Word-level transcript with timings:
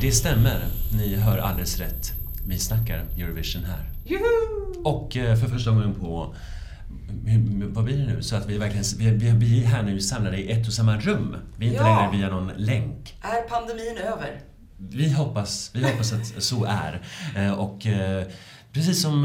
Det 0.00 0.12
stämmer. 0.12 0.64
Ni 0.96 1.16
hör 1.16 1.38
alldeles 1.38 1.78
rätt. 1.78 2.12
Vi 2.48 2.58
snackar 2.58 3.04
Eurovision 3.18 3.64
här. 3.64 3.84
Juhu! 4.06 4.22
Och 4.84 5.16
eh, 5.16 5.36
för 5.36 5.46
första 5.48 5.70
gången 5.70 5.94
på 5.94 6.34
vad 7.68 7.84
blir 7.84 7.96
det 7.96 8.06
nu? 8.14 8.22
Så 8.22 8.36
att 8.36 8.46
vi 8.46 8.58
verkligen, 8.58 8.84
vi, 8.98 9.10
vi, 9.26 9.30
vi 9.46 9.62
är 9.62 9.66
här 9.66 9.82
nu 9.82 10.00
samlade 10.00 10.36
i 10.38 10.50
ett 10.52 10.66
och 10.66 10.72
samma 10.72 10.96
rum. 11.00 11.36
Vi 11.56 11.66
är 11.66 11.70
inte 11.70 11.82
Ja. 11.82 12.00
längre 12.10 12.16
via 12.18 12.30
någon 12.36 12.52
länk. 12.56 13.14
Är 13.22 13.42
pandemin 13.48 13.96
över? 13.98 14.40
Vi 14.76 15.12
hoppas, 15.12 15.70
vi 15.74 15.82
hoppas 15.90 16.12
att 16.12 16.42
så 16.42 16.64
är. 16.64 17.02
Eh, 17.36 17.52
Och 17.52 17.86
eh, 17.86 18.26
precis 18.72 19.02
som 19.02 19.22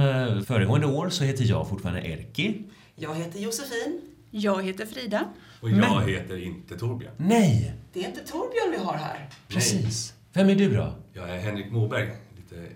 föregående 0.47 0.87
år 0.87 1.09
så 1.09 1.23
heter 1.23 1.45
jag 1.45 1.69
fortfarande 1.69 2.01
Erki. 2.07 2.61
Jag 2.95 3.15
heter 3.15 3.39
Josefin. 3.39 4.01
Jag 4.35 4.63
heter 4.63 4.85
Frida. 4.85 5.29
Och 5.61 5.69
jag 5.69 5.77
Men- 5.77 6.07
heter 6.09 6.37
inte 6.43 6.77
Torbjörn. 6.77 7.13
Nej, 7.17 7.73
Det 7.93 8.03
är 8.03 8.07
inte 8.07 8.19
Torbjörn 8.19 8.71
vi 8.71 8.77
har 8.77 8.93
här. 8.93 9.29
precis. 9.47 10.13
Vem 10.33 10.49
är 10.49 10.55
du 10.55 10.73
då? 10.75 10.95
Jag 11.13 11.29
är 11.29 11.37
Henrik 11.39 11.71
Moberg, 11.71 12.11
lite 12.35 12.67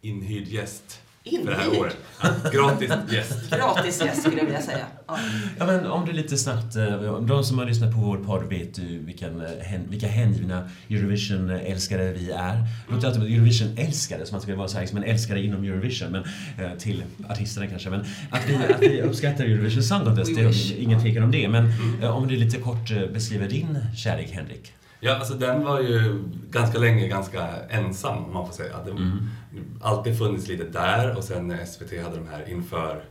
inhyrd 0.00 0.46
gäst 0.48 1.00
för 1.24 1.50
det 1.50 1.56
här 1.56 1.80
året. 1.80 1.96
Ja, 2.22 2.50
gratis 2.52 2.90
gäst. 3.12 3.50
Gratis 3.56 4.02
gäst 4.04 4.20
skulle 4.20 4.38
jag 4.38 4.44
vilja 4.44 4.62
säga. 4.62 4.86
Ja. 5.06 5.18
Ja, 5.58 5.66
men 5.66 5.86
om 5.86 6.06
du 6.06 6.12
lite 6.12 6.36
snabbt, 6.36 6.76
eh, 6.76 7.20
de 7.20 7.44
som 7.44 7.58
har 7.58 7.66
lyssnat 7.66 7.92
på 7.92 7.98
vår 7.98 8.16
podd 8.16 8.42
vet 8.48 8.74
du 8.74 8.98
vilken, 8.98 9.40
eh, 9.40 9.80
vilka 9.88 10.06
hängivna 10.06 10.70
Eurovision-älskare 10.88 12.12
vi 12.12 12.30
är. 12.30 12.54
Det 12.88 12.94
låter 12.94 13.06
alltid 13.06 13.22
som 13.22 13.32
Eurovision-älskare, 13.32 14.26
som 14.26 14.36
att 14.36 14.42
skulle 14.42 14.56
vara 14.56 14.68
så 14.68 14.78
här, 14.78 14.86
som 14.86 14.98
en 14.98 15.04
älskare 15.04 15.42
inom 15.42 15.64
Eurovision, 15.64 16.12
men 16.12 16.24
eh, 16.58 16.78
till 16.78 17.02
artisterna 17.28 17.66
kanske. 17.66 17.90
Men 17.90 18.00
att 18.30 18.48
vi, 18.48 18.54
att 18.54 18.82
vi 18.82 19.02
uppskattar 19.02 19.44
Eurovision 19.44 19.82
Song 19.82 20.04
Contest, 20.04 20.34
det 20.34 20.40
är 20.40 20.78
ingen 20.78 21.00
tvekan 21.00 21.22
om 21.22 21.30
det. 21.30 21.48
Men 21.48 21.72
eh, 22.02 22.16
om 22.16 22.28
du 22.28 22.36
lite 22.36 22.60
kort 22.60 23.12
beskriver 23.12 23.48
din 23.48 23.78
kärlek, 23.96 24.30
Henrik. 24.30 24.72
Ja, 25.00 25.16
alltså 25.16 25.34
den 25.34 25.64
var 25.64 25.80
ju 25.80 26.24
ganska 26.50 26.78
länge 26.78 27.08
ganska 27.08 27.48
ensam, 27.68 28.24
om 28.24 28.34
man 28.34 28.46
får 28.46 28.54
säga. 28.54 28.76
Det 28.84 28.90
har 28.90 29.90
alltid 29.90 30.18
funnits 30.18 30.48
lite 30.48 30.64
där 30.64 31.16
och 31.16 31.24
sen 31.24 31.48
när 31.48 31.64
SVT 31.64 32.02
hade 32.02 32.16
de 32.16 32.28
här 32.28 32.50
inför 32.50 33.04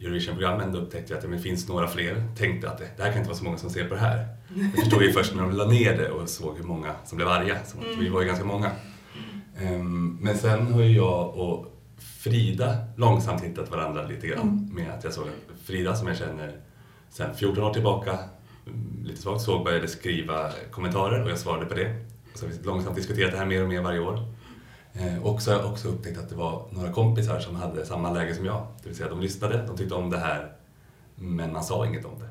Eurovision-programmen 0.00 0.72
då 0.72 0.78
upptäckte 0.78 1.12
jag 1.12 1.24
att 1.24 1.30
det 1.30 1.38
finns 1.38 1.68
några 1.68 1.88
fler. 1.88 2.24
Tänkte 2.36 2.70
att 2.70 2.78
det, 2.78 2.88
det 2.96 3.02
här 3.02 3.10
kan 3.10 3.18
inte 3.18 3.28
vara 3.28 3.38
så 3.38 3.44
många 3.44 3.58
som 3.58 3.70
ser 3.70 3.88
på 3.88 3.94
det 3.94 4.00
här. 4.00 4.26
Det 4.48 4.80
förstod 4.80 5.00
jag 5.02 5.06
ju 5.06 5.12
först 5.12 5.34
när 5.34 5.42
de 5.42 5.52
la 5.52 5.64
ner 5.64 5.96
det 5.96 6.10
och 6.10 6.28
såg 6.28 6.56
hur 6.56 6.64
många 6.64 6.94
som 7.04 7.16
blev 7.16 7.28
arga. 7.28 7.56
Så 7.64 7.78
att 7.78 7.98
vi 8.00 8.08
var 8.08 8.20
ju 8.20 8.26
ganska 8.26 8.44
många. 8.44 8.70
Ehm, 9.60 10.18
men 10.20 10.38
sen 10.38 10.72
har 10.72 10.82
ju 10.82 10.96
jag 10.96 11.34
och 11.36 11.74
Frida 11.98 12.76
långsamt 12.96 13.42
hittat 13.42 13.70
varandra 13.70 14.06
lite 14.06 14.26
grann. 14.26 14.70
Med 14.74 14.90
att 14.90 15.04
jag 15.04 15.12
såg 15.12 15.24
att 15.28 15.66
Frida 15.66 15.94
som 15.96 16.08
jag 16.08 16.16
känner 16.16 16.56
sen 17.10 17.34
14 17.34 17.64
år 17.64 17.72
tillbaka, 17.74 18.10
mm, 18.10 18.22
lite 19.04 19.22
svagt 19.22 19.42
såg, 19.42 19.64
började 19.64 19.88
skriva 19.88 20.52
kommentarer 20.70 21.22
och 21.24 21.30
jag 21.30 21.38
svarade 21.38 21.66
på 21.66 21.74
det. 21.74 21.94
Och 22.32 22.38
så 22.38 22.46
har 22.46 22.52
vi 22.52 22.58
långsamt 22.64 22.96
diskuterat 22.96 23.32
det 23.32 23.38
här 23.38 23.46
mer 23.46 23.62
och 23.62 23.68
mer 23.68 23.80
varje 23.82 24.00
år. 24.00 24.22
Eh, 24.92 25.22
och 25.26 25.42
så 25.42 25.50
har 25.52 25.58
jag 25.58 25.70
också 25.70 25.88
upptäckt 25.88 26.18
att 26.18 26.28
det 26.28 26.34
var 26.36 26.68
några 26.70 26.92
kompisar 26.92 27.40
som 27.40 27.56
hade 27.56 27.86
samma 27.86 28.12
läge 28.12 28.34
som 28.34 28.44
jag. 28.44 28.66
Det 28.82 28.88
vill 28.88 28.96
säga 28.96 29.08
de 29.08 29.20
lyssnade, 29.20 29.64
de 29.66 29.76
tyckte 29.76 29.94
om 29.94 30.10
det 30.10 30.18
här, 30.18 30.52
men 31.14 31.52
man 31.52 31.64
sa 31.64 31.86
inget 31.86 32.04
om 32.04 32.18
det. 32.18 32.28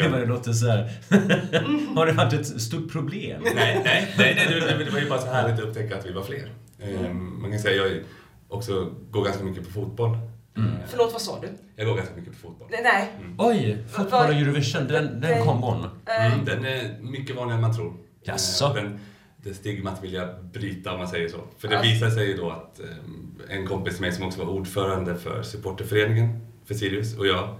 Jag- 0.00 0.12
det 0.20 0.26
låter 0.26 0.52
så 0.52 0.66
här. 0.66 0.90
har 1.96 2.06
det 2.06 2.12
varit 2.12 2.32
ett 2.32 2.60
stort 2.60 2.92
problem? 2.92 3.42
nej, 3.44 3.54
nej, 3.84 4.14
nej, 4.18 4.34
nej 4.48 4.84
det, 4.84 4.90
var 4.90 4.98
ju 5.00 5.08
bara 5.08 5.18
så 5.20 5.26
härligt 5.26 5.58
att 5.58 5.64
upptäcka 5.68 5.98
att 5.98 6.06
vi 6.06 6.12
var 6.12 6.22
fler. 6.22 6.52
Ehm, 6.80 7.40
man 7.42 7.50
kan 7.50 7.60
säga 7.60 7.82
att 7.84 7.90
jag 7.90 8.00
också 8.48 8.90
går 9.10 9.24
ganska 9.24 9.44
mycket 9.44 9.64
på 9.64 9.70
fotboll. 9.72 10.18
Ehm, 10.56 10.76
Förlåt, 10.86 11.12
vad 11.12 11.22
sa 11.22 11.40
du? 11.40 11.48
Jag 11.76 11.86
går 11.86 11.96
ganska 11.96 12.14
mycket 12.16 12.32
på 12.32 12.38
fotboll. 12.38 12.68
Nej, 12.70 12.80
nej. 12.82 13.08
Oj, 13.38 13.84
fotboll 13.90 14.26
och 14.26 14.34
Eurovision, 14.34 14.86
den, 14.88 15.20
den 15.20 15.44
kombon. 15.44 15.86
Mm, 16.06 16.44
den 16.44 16.64
är 16.64 16.96
mycket 17.00 17.36
vanligare 17.36 17.54
än 17.56 17.62
man 17.62 17.76
tror. 17.76 17.94
Jaså? 18.22 18.64
Eh, 18.66 18.74
Den, 18.74 18.98
det 19.36 19.54
stigmat 19.54 20.04
vill 20.04 20.12
jag 20.12 20.44
bryta 20.44 20.92
om 20.92 20.98
man 20.98 21.08
säger 21.08 21.28
så. 21.28 21.38
För 21.58 21.68
det 21.68 21.82
visar 21.82 22.10
sig 22.10 22.26
ju 22.28 22.36
då 22.36 22.50
att 22.50 22.80
eh, 22.80 23.56
en 23.56 23.66
kompis 23.66 23.92
med 23.94 24.00
mig 24.00 24.12
som 24.12 24.26
också 24.26 24.44
var 24.44 24.52
ordförande 24.52 25.16
för 25.16 25.42
supporterföreningen 25.42 26.46
för 26.64 26.74
Sirius 26.74 27.18
och 27.18 27.26
jag 27.26 27.56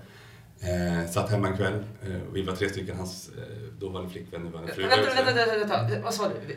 eh, 0.63 1.11
satt 1.11 1.31
hemma 1.31 1.49
en 1.49 1.57
kväll. 1.57 1.75
Eh, 2.03 2.09
vi 2.33 2.43
var 2.43 2.57
tre 2.57 2.69
stycken, 2.69 2.97
hans 2.97 3.29
eh, 3.39 3.43
dåvarande 3.79 4.11
flickvän, 4.13 4.43
nuvarande 4.43 4.73
fru. 4.75 4.83
Vänta, 4.83 4.97
vänta, 5.15 5.25
vänta, 5.25 5.57
vänta, 5.59 5.83
vänta. 5.83 6.01
Vad 6.05 6.15
sa 6.15 6.29
du? 6.29 6.57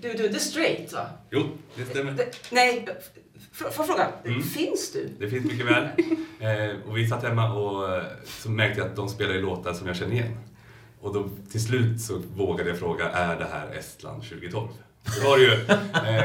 Du, 0.00 0.12
du 0.12 0.22
är 0.24 0.26
inte 0.26 0.40
straight, 0.40 0.92
va? 0.92 1.06
Jo, 1.30 1.42
det 1.76 1.84
stämmer. 1.84 2.12
Det- 2.12 2.30
Nej, 2.50 2.86
f- 2.88 3.10
får 3.52 3.66
jag 3.76 3.86
fråga? 3.86 4.08
Mm. 4.24 4.42
Finns 4.42 4.92
du? 4.92 5.08
Det 5.18 5.28
finns 5.30 5.44
mycket 5.44 5.66
väl. 5.66 5.88
Eh, 6.40 6.76
och 6.88 6.96
vi 6.96 7.06
satt 7.08 7.22
hemma 7.22 7.52
och 7.54 7.96
eh, 7.96 8.02
så 8.26 8.50
märkte 8.50 8.80
jag 8.80 8.88
att 8.90 8.96
de 8.96 9.08
spelade 9.08 9.40
låtar 9.40 9.72
som 9.72 9.86
jag 9.86 9.96
känner 9.96 10.12
igen. 10.12 10.38
Och 11.00 11.14
då 11.14 11.30
till 11.50 11.64
slut 11.64 12.00
så 12.00 12.22
vågade 12.36 12.70
jag 12.70 12.78
fråga, 12.78 13.10
är 13.10 13.36
det 13.38 13.44
här 13.52 13.74
Estland 13.78 14.22
2012? 14.22 14.68
Då 15.04 15.28
var 15.28 15.38
det 15.38 15.42
ju, 15.44 15.52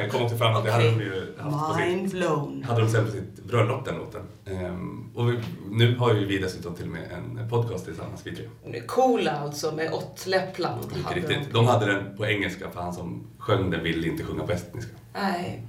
eh, 0.04 0.10
kom 0.10 0.22
också 0.22 0.38
fram 0.38 0.56
att 0.56 0.66
det 0.66 0.72
hade 0.72 0.92
de 0.92 1.00
ju 1.02 1.34
haft 1.38 1.68
på 1.68 1.74
sitt, 1.78 1.88
Mind 1.88 2.10
blown. 2.12 2.64
hade 2.68 2.82
de 2.82 2.90
sen 2.90 3.06
på 3.06 3.12
sitt 3.12 3.44
bröllop 3.44 3.86
den 3.86 3.96
låten. 3.98 4.22
Ehm, 4.46 5.10
och 5.16 5.30
vi, 5.32 5.40
nu 5.72 5.96
har 5.98 6.14
ju 6.14 6.26
vi 6.26 6.38
dessutom 6.38 6.76
till 6.76 6.86
och 6.86 6.92
med 6.92 7.02
en 7.12 7.50
podcast 7.50 7.86
tillsammans, 7.86 8.22
vi 8.24 8.36
tre. 8.36 8.80
Coola 8.86 9.32
alltså, 9.32 9.72
med 9.72 9.94
Ott 9.94 10.28
Leppland. 10.28 10.86
Mycket 10.96 11.16
riktigt. 11.16 11.54
De 11.54 11.68
hade 11.68 11.86
den 11.86 12.18
på 12.18 12.26
engelska 12.26 12.70
för 12.72 12.82
han 12.82 12.94
som 12.94 13.28
sjöng 13.38 13.70
den 13.72 13.84
ville 13.84 14.08
inte 14.08 14.24
sjunga 14.24 14.44
på 14.44 14.52
estniska. 14.52 14.92
Nej. 15.14 15.64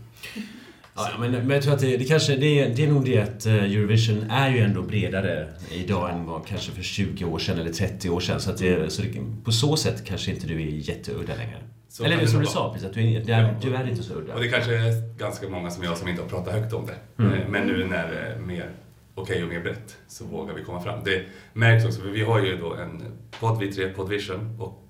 Ja, 0.95 1.09
men, 1.21 1.31
men 1.33 1.51
jag 1.51 1.63
tror 1.63 1.75
att 1.75 1.81
det, 1.81 1.97
det 1.97 2.05
kanske, 2.05 2.37
det, 2.37 2.61
är- 2.61 2.75
det 2.77 2.85
är 2.85 2.89
nog 2.89 3.05
det 3.05 3.19
att 3.21 3.47
eh, 3.47 3.55
Eurovision 3.55 4.31
är 4.31 4.51
ju 4.51 4.59
ändå 4.59 4.83
bredare 4.83 5.49
idag 5.71 6.11
än 6.11 6.27
vad 6.27 6.47
kanske 6.47 6.73
för 6.73 6.83
20 6.83 7.25
år 7.25 7.39
sedan 7.39 7.59
eller 7.59 7.73
30 7.73 8.11
år 8.11 8.21
sedan. 8.21 8.41
Så, 8.41 8.51
att 8.51 8.59
det, 8.59 8.91
så 8.93 9.03
det, 9.03 9.09
på 9.45 9.53
så 9.53 9.77
sätt 9.77 10.05
kanske 10.05 10.31
inte 10.31 10.47
du 10.47 10.55
är 10.63 10.67
jätteudda 10.67 11.35
längre. 11.35 11.57
Så 11.89 12.05
eller 12.05 12.27
som 12.27 12.41
du 12.41 12.47
sa 12.47 12.73
precis, 12.73 12.89
att 12.89 12.95
du 12.95 13.01
är, 13.15 13.31
är, 13.31 13.57
du 13.63 13.75
är 13.75 13.89
inte 13.89 14.03
så 14.03 14.15
udda. 14.15 14.35
Och 14.35 14.41
det 14.41 14.49
kanske 14.49 14.77
är 14.79 15.19
ganska 15.19 15.49
många 15.49 15.71
som 15.71 15.85
jag 15.85 15.97
som 15.99 16.09
inte 16.09 16.23
har 16.23 16.29
pratat 16.29 16.53
högt 16.55 16.73
om 16.73 16.87
det. 16.87 17.23
Mm. 17.23 17.33
Eh, 17.41 17.49
Men 17.49 17.67
nu 17.67 17.85
när 17.87 18.09
det 18.11 18.19
är 18.19 18.39
mer 18.39 18.71
okej 19.15 19.43
och 19.43 19.49
mer 19.49 19.61
brett 19.61 19.97
så 20.09 20.25
vågar 20.25 20.55
vi 20.55 20.65
komma 20.65 20.81
fram. 20.81 21.05
Det 21.05 21.25
märks 21.53 21.85
också, 21.85 22.01
för 22.01 22.09
vi 22.09 22.25
har 22.25 22.41
ju 22.43 22.57
då 22.57 22.75
en 22.75 23.03
podd, 23.41 23.59
vi 23.59 23.73
tre, 23.73 23.89
Podvision, 23.89 24.57
och 24.61 24.85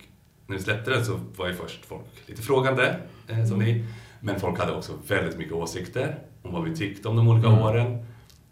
när 0.47 0.57
vi 0.57 0.63
släppte 0.63 0.91
den 0.91 1.05
så 1.05 1.21
var 1.37 1.49
ju 1.49 1.55
först 1.55 1.87
folk 1.87 2.05
lite 2.27 2.43
frågande, 2.43 2.97
eh, 3.29 3.45
som 3.45 3.59
ni. 3.59 3.85
Men 4.21 4.41
folk 4.41 4.59
hade 4.59 4.73
också 4.73 4.93
väldigt 5.09 5.39
mycket 5.39 5.53
åsikter 5.55 6.19
om 6.43 6.53
vad 6.53 6.65
vi 6.65 6.77
tyckte 6.77 7.09
om 7.09 7.17
de 7.17 7.29
olika 7.29 7.49
Mm. 7.49 7.59
åren. 7.63 8.07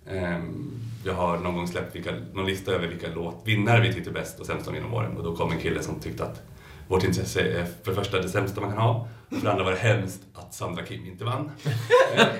Ehm, 0.07 0.73
Jag 1.05 1.15
har 1.15 1.39
någon 1.39 1.55
gång 1.55 1.69
släppt 1.69 1.95
vilka, 1.97 2.11
någon 2.33 2.47
lista 2.47 2.73
över 2.73 2.87
vilka 2.87 3.07
låt, 3.15 3.43
vinnare 3.45 3.81
vi 3.81 3.93
tyckte 3.93 4.11
bäst 4.11 4.41
och 4.41 4.47
sämst 4.47 4.69
om 4.69 4.75
genom 4.75 4.95
åren. 4.95 5.17
Och 5.17 5.25
då 5.25 5.37
kom 5.37 5.53
en 5.53 5.59
kille 5.59 5.83
som 5.83 6.01
tyckte 6.01 6.25
att 6.25 6.43
vårt 6.89 7.05
intresse 7.05 7.41
är 7.41 7.65
för 7.85 7.91
det 7.91 7.95
första 7.97 8.19
det 8.23 8.29
sämsta 8.29 8.61
man 8.61 8.71
kan 8.71 8.79
ha. 8.79 9.09
Och 9.29 9.37
för 9.37 9.45
det 9.45 9.51
andra 9.53 9.65
var 9.65 9.71
det 9.71 9.79
hemskt 9.79 10.21
att 10.35 10.55
Sandra 10.55 10.83
Kim 10.83 11.07
inte 11.07 11.25
vann. 11.25 11.51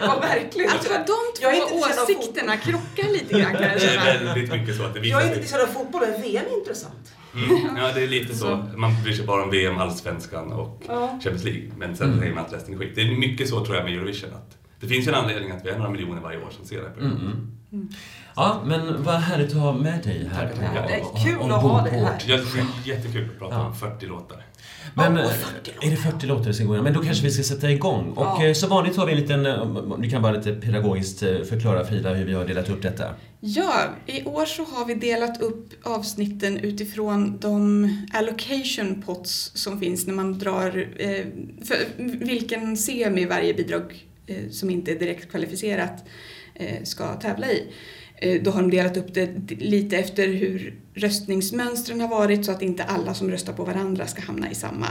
Vad 0.01 0.21
verkligen. 0.21 0.71
Alltså 0.71 0.89
de 0.89 1.47
är 1.47 1.69
två 1.69 1.77
åsikterna 2.03 2.57
krockar 2.57 3.13
lite 3.13 3.41
grann 3.41 3.53
kan 3.53 3.63
jag 3.63 3.73
Det 3.75 3.81
känna. 3.81 4.07
är 4.07 4.25
väldigt 4.25 4.51
mycket 4.53 4.77
så 4.77 4.83
att 4.83 4.95
det 4.95 5.01
Jag 5.01 5.23
är 5.23 5.27
inte 5.27 5.41
visar 5.41 5.59
intresserad 5.59 5.63
av 5.69 5.85
fotboll, 5.85 6.03
men 6.13 6.23
VM 6.23 6.45
är 6.51 6.59
intressant. 6.59 7.13
Mm, 7.35 7.77
ja, 7.77 7.93
det 7.95 8.03
är 8.03 8.09
lite 8.09 8.35
så. 8.35 8.65
Man 8.77 9.03
bryr 9.03 9.13
sig 9.13 9.27
bara 9.27 9.43
om 9.43 9.51
VM, 9.51 9.79
Allsvenskan 9.79 10.53
och 10.53 10.83
Ja. 10.89 11.09
Champions 11.09 11.45
League. 11.45 11.71
Men 11.79 11.97
sen 11.97 12.19
säger 12.19 12.35
man 12.35 12.45
att 12.45 12.53
resten 12.53 12.75
är 12.75 12.79
skit. 12.79 12.93
Det 12.95 13.01
är 13.03 13.19
mycket 13.19 13.49
så 13.49 13.65
tror 13.65 13.77
jag 13.77 13.85
med 13.85 13.95
Eurovision. 13.95 14.31
Att 14.35 14.57
det 14.81 14.87
finns 14.87 15.07
ju 15.07 15.09
en 15.09 15.15
anledning 15.15 15.51
att 15.51 15.65
vi 15.67 15.71
är 15.71 15.79
några 15.79 15.91
miljoner 15.91 16.21
varje 16.21 16.39
år 16.39 16.51
som 16.51 16.65
ser 16.67 16.83
det. 16.83 16.89
Mm, 17.01 17.17
mm. 17.73 17.89
Ja, 18.37 18.63
men 18.67 19.03
vad 19.05 19.15
härligt 19.15 19.51
att 19.51 19.61
ha 19.61 19.73
med 19.73 20.03
dig 20.05 20.29
här. 20.33 20.47
Tack, 20.49 20.59
tack. 20.59 20.75
på- 20.83 20.89
Det 20.89 20.95
är 20.95 21.25
kul 21.35 21.53
att 21.53 21.63
ha 21.63 21.83
dig 21.85 21.93
här. 21.93 22.01
vårt 22.13 22.29
Jag 22.29 22.41
tycker 22.47 22.57
det 22.85 22.91
är 22.91 22.97
jättekul 22.97 23.31
att 23.33 23.39
prata 23.39 23.55
Ja. 23.55 23.67
om 23.67 23.75
40 23.77 24.07
låtar. 24.07 24.43
Men 24.95 25.19
eh, 25.19 25.25
40 25.29 25.71
är 25.87 25.91
det 25.91 25.97
40 25.97 26.27
låtar 26.27 26.45
det 26.45 26.55
ska 26.55 26.65
gå 26.65 26.73
igenom? 26.75 26.85
Men 26.85 26.93
då 26.95 27.03
kanske 27.03 27.25
vi 27.25 27.31
ska 27.31 27.43
sätta 27.43 27.71
igång. 27.71 28.11
Och 28.13 28.25
Ja. 28.25 28.45
eh, 28.47 28.53
som 28.53 28.69
vanligt 28.71 28.97
har 28.97 29.07
vi 29.07 29.13
en 29.13 29.19
liten, 29.21 29.47
eh, 29.47 29.67
du 29.99 30.11
kan 30.11 30.23
bara 30.23 30.33
lite 30.33 30.53
pedagogiskt 30.53 31.23
eh, 31.23 31.43
förklara 31.49 31.85
Frida 31.85 32.15
hur 32.15 32.25
vi 32.25 32.33
har 32.35 32.45
delat 32.45 32.69
upp 32.71 32.83
detta. 32.83 33.05
Ja, 33.41 33.73
i 34.07 34.25
år 34.25 34.45
så 34.47 34.65
har 34.65 34.85
vi 34.87 34.95
delat 34.95 35.41
upp 35.43 35.69
avsnitten 35.83 36.59
utifrån 36.59 37.39
de 37.39 37.89
allocation 38.15 39.03
pots 39.07 39.51
som 39.55 39.81
finns 39.81 40.07
när 40.07 40.15
man 40.15 40.39
drar 40.39 40.89
eh, 40.99 41.25
för 41.65 41.77
vilken 42.25 42.77
semi 42.77 43.25
varje 43.25 43.55
bidrag 43.55 44.07
eh, 44.27 44.51
som 44.51 44.71
inte 44.71 44.91
är 44.93 44.99
direkt 44.99 45.31
kvalificerat 45.31 46.05
eh, 46.55 46.83
ska 46.85 47.15
tävla 47.15 47.47
i. 47.53 47.73
Eh, 48.19 48.43
då 48.43 48.51
har 48.51 48.63
de 48.63 48.71
delat 48.71 48.97
upp 48.97 49.15
det 49.15 49.31
lite 49.51 49.97
efter 49.97 50.29
hur 50.29 50.81
röstningsmönstren 50.95 52.01
har 52.01 52.09
varit 52.09 52.45
så 52.45 52.53
att 52.53 52.63
inte 52.63 52.85
alla 52.85 53.15
som 53.15 53.31
röstar 53.31 53.53
på 53.53 53.65
varandra 53.65 54.07
ska 54.07 54.23
hamna 54.23 54.51
i 54.51 54.55
samma 54.55 54.87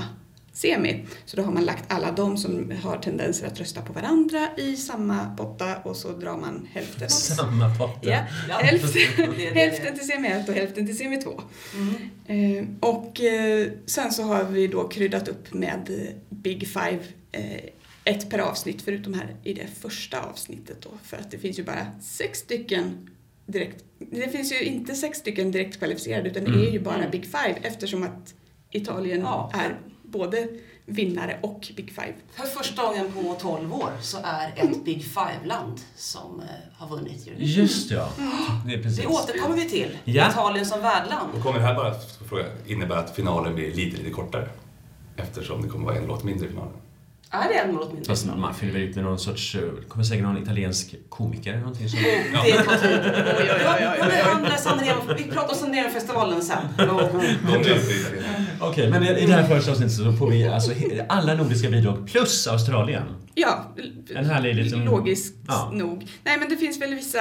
semi. 0.54 1.06
Så 1.25 1.38
då 1.38 1.44
har 1.44 1.51
man 1.51 1.66
lagt 1.66 1.83
alla 1.88 2.12
de 2.12 2.38
som 2.38 2.74
har 2.83 2.98
tendenser 2.98 3.48
att 3.48 3.60
rösta 3.60 3.81
på 3.81 3.94
varandra 3.94 4.48
i 4.57 4.75
samma 4.75 5.36
potta 5.38 5.75
och 5.77 5.95
så 5.95 6.12
drar 6.12 6.38
man 6.38 6.68
hälften 6.74 7.10
Samma 7.10 7.75
potter. 7.75 8.12
Ja, 8.12 8.19
Ja. 8.50 8.56
hälften, 8.57 9.33
hälften 9.54 9.98
till 9.98 10.07
semi 10.07 10.28
1 10.28 10.50
och 10.50 10.56
hälften 10.56 10.86
till 10.86 10.98
semi 10.98 11.21
2. 11.21 11.42
Mm. 11.75 12.57
Eh, 12.60 12.66
och 12.80 13.21
eh, 13.21 13.68
sen 13.86 14.12
så 14.12 14.24
har 14.24 14.44
vi 14.44 14.68
då 14.68 14.88
kryddat 14.88 15.28
upp 15.28 15.54
med 15.54 16.12
Big 16.30 16.68
Five, 16.68 17.00
ett 18.04 18.30
per 18.30 18.39
avsnitt 18.39 18.81
förutom 18.81 19.13
här 19.13 19.36
i 19.44 19.54
det 19.54 19.68
första 19.80 20.21
avsnittet 20.21 20.81
då. 20.81 20.89
För 21.04 21.18
att 21.18 21.31
det 21.31 21.38
finns 21.38 21.60
ju 21.60 21.63
bara 21.63 21.88
sex 22.01 22.39
stycken 22.39 23.10
direkt. 23.45 23.83
Det 24.12 24.30
finns 24.31 24.51
ju 24.51 24.59
inte 24.63 24.95
sex 24.95 25.18
stycken 25.18 25.51
direkt 25.51 25.77
kvalificerade 25.77 26.30
utan 26.30 26.45
Mm. 26.45 26.59
det 26.59 26.68
är 26.68 26.71
ju 26.71 26.80
bara 26.80 26.95
Mm. 26.95 27.12
Big 27.12 27.25
Five 27.25 27.56
eftersom 27.62 28.03
att 28.03 28.33
Italien 28.71 29.21
Ja. 29.21 29.51
är 29.53 29.75
både 30.03 30.47
vinnare 30.86 31.39
och 31.42 31.68
Big 31.75 31.89
Five. 31.92 32.13
För 32.36 32.44
första 32.44 32.83
gången 32.88 33.12
på 33.12 33.36
12 33.42 33.74
år 33.74 33.89
så 34.01 34.18
är 34.24 34.53
ett 34.56 34.86
Big 34.86 35.03
Five-land 35.03 35.80
som 35.95 36.39
eh, 36.39 36.45
har 36.77 36.88
vunnit 36.97 37.27
Eurovision. 37.27 37.47
Just 37.63 37.92
ja. 37.92 38.09
Det 38.68 38.74
är 38.74 38.83
precis. 38.83 39.00
Det 39.01 39.07
återkommer 39.07 39.56
vi 39.56 39.69
till. 39.69 39.97
Ja. 40.03 40.30
Italien 40.30 40.65
som 40.65 40.81
värdland. 40.81 41.33
Och 41.36 41.42
kommer 41.44 41.59
det 41.59 41.65
här 41.65 41.75
bara 41.75 41.94
fråga, 42.30 42.45
innebära 42.68 43.00
att 43.00 43.15
finalen 43.15 43.56
blir 43.56 43.74
lite, 43.74 43.97
lite 43.97 44.09
kortare? 44.09 44.50
Eftersom 45.18 45.62
det 45.62 45.68
kommer 45.68 45.86
vara 45.86 45.97
en 45.97 46.06
låt 46.06 46.24
mindre 46.24 46.45
i 46.45 46.50
finalen. 46.50 46.74
Är 47.43 47.49
det 47.49 47.59
en 47.59 47.71
låt 47.75 47.87
mindre? 47.93 48.05
Fast 48.05 48.25
man 48.25 48.53
fyller 48.55 48.73
väl 48.73 48.81
ut 48.81 48.95
med 48.95 49.03
någon 49.03 49.19
sorts, 49.19 49.55
eh, 49.55 49.61
kommer 49.87 50.03
säkert 50.05 50.23
någon 50.23 50.37
italiensk 50.43 50.95
komiker 51.09 51.49
eller 51.51 51.61
någonting 51.61 51.89
som... 51.89 51.99
Det 52.45 52.63
tar 52.63 52.77
tid. 52.77 52.99
Ja, 53.63 53.75
han 54.23 54.43
där 54.43 54.57
Sanremo, 54.57 55.01
vi 55.17 55.23
pratar 55.23 55.49
om 55.49 55.55
Sanremo-festivalen 55.59 56.41
sen. 56.41 56.57
Det 56.77 57.79
Okej, 58.61 58.89
men 58.89 59.03
i 59.03 59.25
det 59.25 59.33
här 59.33 59.43
första 59.47 59.71
avsnittet 59.71 59.93
så 59.95 60.13
får 60.13 60.29
vi 60.31 60.47
alltså 60.47 60.71
alla 61.09 61.33
nordiska 61.35 61.69
bidrag 61.69 62.07
plus 62.11 62.47
Australien. 62.47 63.03
Ja, 63.35 63.73
En 64.15 64.25
härlig 64.25 64.55
liten- 64.55 64.85
logiskt 64.85 65.35
Ja. 65.47 65.71
nog. 65.73 66.07
Nej 66.23 66.37
men 66.39 66.49
det 66.49 66.57
finns 66.57 66.81
väl 66.81 66.95
vissa, 66.95 67.19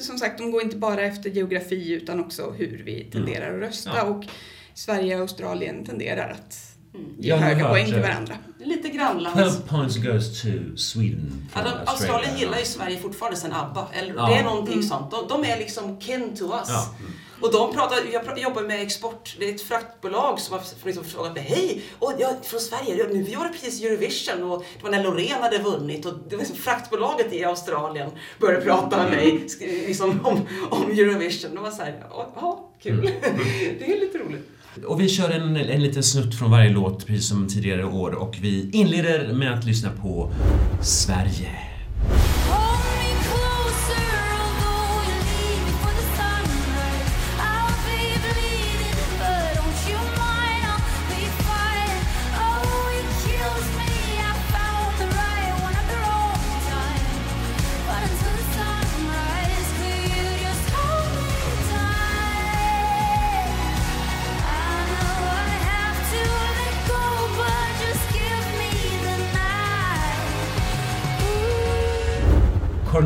som 0.00 0.18
sagt 0.18 0.38
de 0.38 0.50
går 0.50 0.62
inte 0.62 0.76
bara 0.76 1.02
efter 1.02 1.30
geografi 1.30 1.92
utan 1.92 2.20
också 2.20 2.50
hur 2.58 2.82
vi 2.84 3.04
tenderar 3.12 3.54
att 3.54 3.60
rösta 3.68 3.90
Ja. 3.96 4.02
och 4.02 4.24
Sverige 4.74 5.14
och 5.14 5.20
Australien 5.20 5.84
tenderar 5.86 6.30
att 6.30 6.69
Jag 7.18 7.36
har 7.36 7.44
höga 7.44 7.68
poäng 7.68 7.86
till 7.86 8.00
varandra. 8.00 8.34
Lite 8.58 8.82
12 8.82 8.94
grannlands... 8.94 9.60
points 9.68 9.96
goes 9.96 10.42
to 10.42 10.48
Sweden 10.76 11.48
Ja, 11.54 11.60
de, 11.62 11.90
Australien 11.90 12.38
gillar 12.38 12.58
ju 12.58 12.64
Sverige 12.64 12.98
fortfarande 12.98 13.36
sen 13.38 13.52
ABBA. 13.52 13.88
Eller, 13.92 14.14
Ja. 14.14 14.26
Det 14.26 14.34
är 14.34 14.44
någonting 14.44 14.82
sånt. 14.82 15.10
De, 15.10 15.28
de 15.28 15.44
är 15.44 15.58
liksom 15.58 16.00
kin 16.00 16.36
to 16.36 16.44
us. 16.44 16.68
Ja. 16.68 16.94
Och 17.40 17.52
de 17.52 17.74
pratar, 17.74 17.96
jag 18.12 18.38
jobbar 18.38 18.62
med 18.62 18.82
export, 18.82 19.36
det 19.38 19.48
är 19.48 19.54
ett 19.54 19.62
fraktbolag 19.62 20.40
som 20.40 20.52
har 20.52 20.86
liksom 20.86 21.04
frågat 21.04 21.34
mig 21.34 21.42
Hej! 21.42 21.82
Och 21.98 22.12
jag 22.18 22.44
från 22.44 22.60
Sverige, 22.60 22.96
Ja, 22.96 23.04
nu, 23.12 23.22
vi 23.22 23.32
gjorde 23.32 23.48
precis 23.48 23.82
Eurovision 23.82 24.50
och 24.50 24.64
det 24.76 24.82
var 24.82 24.90
när 24.90 25.04
Loreen 25.04 25.42
hade 25.42 25.58
vunnit 25.58 26.06
och 26.06 26.12
det 26.28 26.36
var 26.36 26.42
liksom 26.42 26.56
fraktbolaget 26.56 27.32
i 27.32 27.44
Australien 27.44 28.10
började 28.38 28.64
prata 28.64 28.96
med 28.96 29.10
mig 29.10 29.46
liksom, 29.60 30.20
om, 30.24 30.40
om 30.70 30.90
Eurovision. 30.90 31.54
Det 31.54 31.60
var 31.60 31.70
såhär, 31.70 32.04
ja, 32.10 32.70
kul. 32.82 33.02
det 33.78 33.92
är 33.92 34.00
lite 34.00 34.18
roligt. 34.18 34.50
Och 34.86 35.00
vi 35.00 35.08
kör 35.08 35.30
en, 35.30 35.56
en 35.56 35.82
liten 35.82 36.02
snutt 36.02 36.34
från 36.34 36.50
varje 36.50 36.70
låt, 36.70 37.06
precis 37.06 37.28
som 37.28 37.48
tidigare 37.48 37.84
år. 37.84 38.14
Och 38.14 38.38
vi 38.40 38.70
inleder 38.72 39.32
med 39.32 39.52
att 39.52 39.64
lyssna 39.64 39.90
på 40.02 40.32
Sverige. 40.82 41.48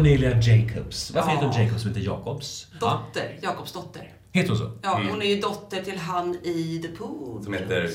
Cornelia 0.05 0.41
Jacobs. 0.41 1.11
Varför 1.11 1.29
Ja. 1.31 1.35
heter 1.35 1.47
hon 1.47 1.63
Jacobs 1.65 1.83
och 1.83 1.89
inte 1.89 2.01
Jakobs? 2.01 2.67
Ja. 2.81 3.03
Dotter, 3.15 3.39
Jakobs 3.43 3.73
dotter. 3.73 4.13
Heter 4.33 4.49
hon 4.49 4.59
så? 4.59 4.71
Ja, 4.83 5.01
hon 5.11 5.23
är 5.23 5.27
ju 5.27 5.41
dotter 5.41 5.83
till 5.83 5.99
han 5.99 6.35
i 6.43 6.79
The 6.83 6.89
Pool. 6.89 7.45
Som 7.45 7.53
heter 7.55 7.91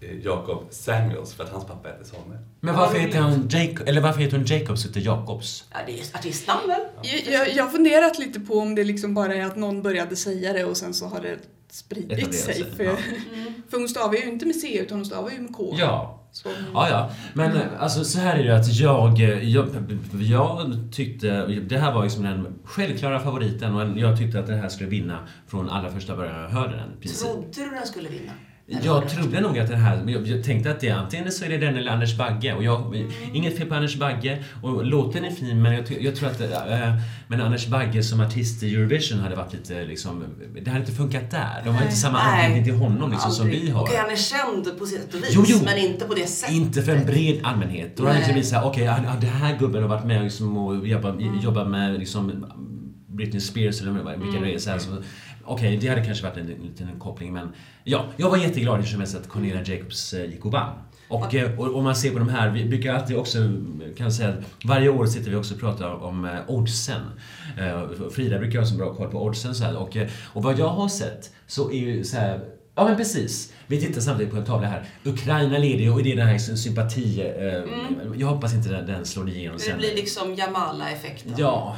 eh, 0.00 0.18
Jacob 0.24 0.66
Samuels 0.70 1.34
för 1.34 1.44
att 1.44 1.50
hans 1.50 1.64
pappa 1.64 1.88
heter 1.88 2.04
Samuel. 2.04 2.40
Men 2.60 2.74
Ja, 2.74 2.80
varför 2.80 2.98
heter, 2.98 3.18
han 3.18 3.48
Jacob, 3.50 3.88
eller 3.88 4.00
varför 4.00 4.20
heter 4.20 4.36
hon 4.36 4.46
Jacobs 4.46 4.84
och 4.84 4.88
inte 4.88 5.00
Jakobs? 5.00 5.64
Ja, 5.72 5.78
det 5.86 5.92
är 6.00 6.16
artistnamn 6.18 6.60
väl? 6.68 6.80
Jag, 7.02 7.34
jag, 7.34 7.54
jag 7.54 7.64
har 7.64 7.70
funderat 7.70 8.18
lite 8.18 8.40
på 8.40 8.58
om 8.58 8.74
det 8.74 8.84
liksom 8.84 9.14
bara 9.14 9.34
är 9.34 9.44
att 9.44 9.56
någon 9.56 9.82
började 9.82 10.16
säga 10.16 10.52
det 10.52 10.64
och 10.64 10.76
sen 10.76 10.94
så 10.94 11.06
har 11.06 11.20
det 11.20 11.38
spridit 11.70 12.34
sig, 12.34 12.64
För, 12.76 12.84
ja. 12.84 12.96
för 13.70 13.78
hon 13.78 13.88
stavar 13.88 14.14
ju 14.14 14.22
inte 14.28 14.46
med 14.46 14.56
C 14.56 14.78
utan 14.78 14.98
hon 14.98 15.06
stavar 15.06 15.30
ju 15.30 15.38
med 15.40 15.54
K. 15.54 15.74
Ja. 15.78 16.22
Så, 16.36 16.48
Ja, 16.74 16.88
ja. 16.90 17.10
Men 17.34 17.56
eh, 17.56 17.62
alltså 17.78 18.04
så 18.04 18.18
här 18.18 18.38
är 18.38 18.44
det 18.44 18.56
att 18.56 18.74
jag, 18.74 19.20
eh, 19.20 19.48
jag, 19.48 19.68
jag 20.12 20.74
tyckte, 20.92 21.46
det 21.46 21.78
här 21.78 21.92
var 21.92 22.02
liksom 22.02 22.22
den 22.22 22.58
självklara 22.64 23.20
favoriten 23.20 23.74
och 23.74 23.98
jag 23.98 24.18
tyckte 24.18 24.38
att 24.40 24.46
det 24.46 24.56
här 24.56 24.68
skulle 24.68 24.90
vinna 24.90 25.18
från 25.46 25.70
allra 25.70 25.90
första 25.90 26.16
början 26.16 26.42
jag 26.42 26.48
hörde 26.48 26.76
den. 26.76 27.10
Trodde 27.12 27.70
du 27.70 27.70
den 27.70 27.86
skulle 27.86 28.08
vinna? 28.08 28.32
Jag 28.68 29.08
trodde 29.08 29.40
nog 29.40 29.58
att 29.58 29.68
den 29.68 29.80
här, 29.80 29.96
men 30.04 30.14
jag, 30.14 30.26
jag 30.26 30.44
tänkte 30.44 30.70
att 30.70 30.80
det 30.80 30.90
antingen 30.90 31.32
så 31.32 31.44
är 31.44 31.48
det 31.48 31.58
den 31.58 31.76
eller 31.76 31.90
Anders 31.92 32.16
Bagge. 32.18 32.54
Och 32.54 32.64
jag, 32.64 33.04
inget 33.32 33.58
fel 33.58 33.66
på 33.66 33.74
Anders 33.74 33.96
Bagge 33.96 34.44
och 34.62 34.84
låten 34.84 35.24
är 35.24 35.30
fin 35.30 35.62
men 35.62 35.72
jag, 35.72 35.84
jag 36.02 36.16
tror 36.16 36.28
att 36.28 36.40
äh, 36.40 36.48
men 37.28 37.40
Anders 37.40 37.66
Bagge 37.66 38.02
som 38.02 38.20
artist 38.20 38.62
i 38.62 38.74
Eurovision 38.74 39.18
hade 39.18 39.36
varit 39.36 39.52
lite 39.52 39.84
liksom, 39.84 40.24
det 40.64 40.70
hade 40.70 40.80
inte 40.80 40.92
funkat 40.92 41.30
där. 41.30 41.62
De 41.64 41.74
har 41.74 41.82
inte 41.82 41.96
samma 41.96 42.18
anknytning 42.18 42.64
till 42.64 42.74
honom 42.74 43.10
liksom 43.10 43.30
som 43.32 43.46
vi 43.48 43.70
har. 43.70 43.82
Okej, 43.82 43.96
han 43.96 44.10
är 44.10 44.16
känd 44.16 44.78
på 44.78 44.86
sitt 44.86 45.14
vis, 45.14 45.30
Jo, 45.34 45.44
jo. 45.46 45.58
men 45.64 45.78
inte 45.78 46.04
på 46.04 46.14
det 46.14 46.26
sättet. 46.26 46.54
Inte 46.56 46.82
för 46.82 46.92
en 46.96 47.06
bred 47.06 47.40
allmänhet. 47.42 47.96
Då 47.96 48.06
hade 48.06 48.18
det 48.18 48.24
blivit 48.24 48.46
såhär, 48.46 48.64
okej, 48.66 48.84
ja, 48.84 48.96
den 49.20 49.30
här 49.30 49.58
gubben 49.58 49.82
har 49.82 49.88
varit 49.88 50.04
med 50.06 50.22
liksom, 50.22 50.58
och 50.58 50.88
jobbat, 50.88 51.14
Mm. 51.14 51.38
jobbat 51.40 51.68
med 51.68 51.98
liksom, 51.98 52.46
Britney 53.08 53.40
Spears 53.40 53.80
eller 53.80 53.92
vilka 53.92 54.12
Mm. 54.38 54.42
det 54.42 54.54
är. 54.54 54.58
Så 54.58 54.70
här, 54.70 54.78
så, 54.78 54.90
okej, 55.46 55.76
det 55.76 55.88
hade 55.88 56.04
kanske 56.04 56.24
varit 56.24 56.36
en, 56.36 56.42
en 56.52 56.62
liten 56.62 57.00
koppling 57.00 57.32
men 57.32 57.48
ja, 57.84 58.04
jag 58.16 58.30
var 58.30 58.36
jätteglad 58.36 58.76
hur 58.80 58.86
som 58.86 58.98
helst 59.00 59.16
att 59.16 59.28
Cornelia 59.28 59.62
Jacobs 59.64 60.12
eh, 60.12 60.24
gick 60.30 60.44
och 60.44 60.52
vann. 60.52 60.74
Och, 61.08 61.34
eh, 61.34 61.58
och 61.60 61.76
om 61.76 61.84
man 61.84 61.96
ser 61.96 62.10
på 62.10 62.18
de 62.18 62.28
här, 62.28 62.50
vi 62.50 62.64
brukar 62.64 62.94
alltid 62.94 63.16
också, 63.16 63.38
kan 63.96 64.04
jag 64.06 64.12
säga, 64.12 64.28
att 64.28 64.44
varje 64.64 64.88
år 64.88 65.06
sitter 65.06 65.30
vi 65.30 65.36
också 65.36 65.54
och 65.54 65.60
pratar 65.60 66.04
om 66.04 66.24
eh, 66.24 66.30
oddsen. 66.48 67.00
Frida 68.14 68.38
brukar 68.38 68.58
ha 68.58 68.66
så 68.66 68.74
bra 68.76 68.94
koll 68.94 69.08
på 69.10 69.24
oddsen 69.24 69.54
så 69.54 69.64
här, 69.64 69.76
och, 69.76 69.96
och 70.32 70.42
vad 70.42 70.58
jag 70.58 70.68
har 70.68 70.88
sett 70.88 71.30
så 71.46 71.70
är 71.70 71.76
ju 71.78 72.04
så 72.04 72.16
här, 72.16 72.40
Ja 72.78 72.84
men 72.84 72.96
precis. 72.96 73.52
Vi 73.66 73.80
tittar 73.80 74.00
samtidigt 74.00 74.32
på 74.32 74.38
en 74.38 74.44
tavla 74.44 74.66
här. 74.68 74.84
Ukraina 75.04 75.58
leder 75.58 75.78
ju 75.84 75.90
och 75.90 76.02
det 76.02 76.12
är 76.12 76.16
den 76.16 76.26
här 76.26 76.38
sympati... 76.38 77.20
Eh, 77.20 77.64
Jag 78.16 78.26
hoppas 78.26 78.54
inte 78.54 78.68
den, 78.68 78.86
den 78.86 79.04
slår 79.04 79.28
igenom 79.28 79.56
Det 79.56 79.62
sen. 79.62 79.78
blir 79.78 79.94
liksom 79.94 80.34
Jamala-effekten. 80.34 81.34
Ja. 81.36 81.76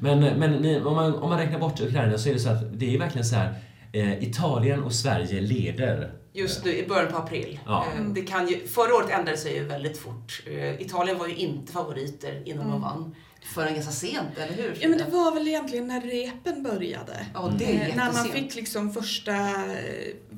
Men, 0.00 0.20
men 0.20 0.86
om, 0.86 0.96
man, 0.96 1.14
om 1.14 1.28
man 1.30 1.38
räknar 1.38 1.58
bort 1.58 1.80
Ukraina 1.80 2.18
så 2.18 2.28
är 2.28 2.32
det 2.32 2.40
så 2.40 2.48
att 2.48 2.78
det 2.80 2.94
är 2.94 2.98
verkligen 2.98 3.24
så 3.26 3.36
här. 3.36 3.54
Eh, 3.92 4.22
Italien 4.22 4.82
och 4.82 4.92
Sverige 4.92 5.40
leder. 5.40 6.12
Just 6.32 6.64
nu 6.64 6.76
i 6.76 6.86
början 6.88 7.12
på 7.12 7.18
april. 7.18 7.60
Ja. 7.66 7.86
Eh, 7.98 8.04
Det 8.04 8.22
kan 8.22 8.48
ju, 8.48 8.66
förra 8.66 8.94
året 8.94 9.10
ändrade 9.10 9.38
sig 9.38 9.54
ju 9.56 9.64
väldigt 9.64 9.98
fort. 9.98 10.42
Eh, 10.46 10.80
Italien 10.82 11.18
var 11.18 11.26
ju 11.26 11.34
inte 11.34 11.72
favoriter 11.72 12.42
innan 12.44 12.70
de 12.70 12.80
vann. 12.82 13.14
Förrän 13.54 13.74
ganska 13.74 13.92
sent, 13.92 14.28
eller 14.38 14.54
hur? 14.54 14.76
Ja 14.80 14.88
men 14.88 14.98
det 14.98 15.04
var 15.10 15.34
väl 15.34 15.48
egentligen 15.48 15.86
när 15.86 16.00
repen 16.00 16.62
började. 16.62 17.26
Ja, 17.34 17.52
det 17.58 17.64
är 17.76 17.96
När 17.96 18.12
man 18.12 18.24
fick 18.28 18.54
liksom 18.54 18.92
första 18.92 19.32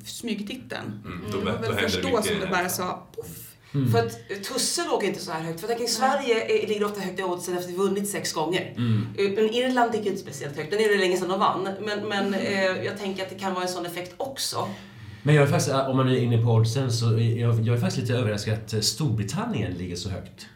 smygtiteln. 0.05 1.01
Mm, 1.05 1.23
då, 1.31 1.39
Det 1.39 1.45
var 1.45 1.51
väl 1.59 1.73
först 1.73 2.01
då 2.03 2.21
som 2.21 2.39
det 2.39 2.47
bara 2.47 2.55
här. 2.55 2.67
sa 2.69 3.07
poff. 3.15 3.27
Mm. 3.73 3.91
För 3.91 3.99
att 3.99 4.31
eh, 4.31 4.37
Tusse 4.37 4.85
låg 4.87 5.03
inte 5.03 5.19
så 5.19 5.31
här 5.31 5.41
högt. 5.41 5.59
För 5.61 5.67
jag 5.69 5.77
tänker, 5.77 5.93
Sverige 5.93 6.63
är, 6.63 6.67
ligger 6.67 6.85
ofta 6.85 7.01
högt 7.01 7.19
i 7.19 7.23
oddsen 7.23 7.53
efter 7.57 7.69
att 7.69 7.73
vi 7.73 7.77
vunnit 7.77 8.09
sex 8.09 8.33
gånger. 8.33 8.73
Mm. 8.77 9.07
Eh, 9.17 9.31
Men 9.35 9.49
Irland 9.49 9.93
ligger 9.93 10.09
inte 10.11 10.21
speciellt 10.21 10.57
högt. 10.57 10.71
Den 10.71 10.79
är 10.79 10.89
det 10.89 10.97
länge 10.97 11.17
sedan 11.17 11.29
de 11.29 11.39
vann. 11.39 11.69
Men, 11.81 12.07
men 12.07 12.33
eh, 12.33 12.63
jag 12.63 12.99
tänker 12.99 13.23
att 13.23 13.29
det 13.29 13.39
kan 13.39 13.53
vara 13.53 13.63
en 13.63 13.69
sån 13.69 13.85
effekt 13.85 14.13
också. 14.17 14.67
Men 15.23 15.35
jag 15.35 15.43
är 15.43 15.47
faktiskt, 15.47 15.75
om 15.75 15.97
man 15.97 16.09
är 16.09 16.17
inne 16.17 16.37
på 16.43 16.51
oddsen 16.51 16.91
så 16.91 17.05
jag, 17.05 17.59
jag 17.59 17.75
är 17.75 17.79
faktiskt 17.79 18.01
lite 18.01 18.13
överraskad 18.13 18.53
att 18.53 18.73
eh, 18.73 18.79
Storbritannien 18.79 19.73
ligger 19.73 19.95
så 19.95 20.09
högt. 20.09 20.47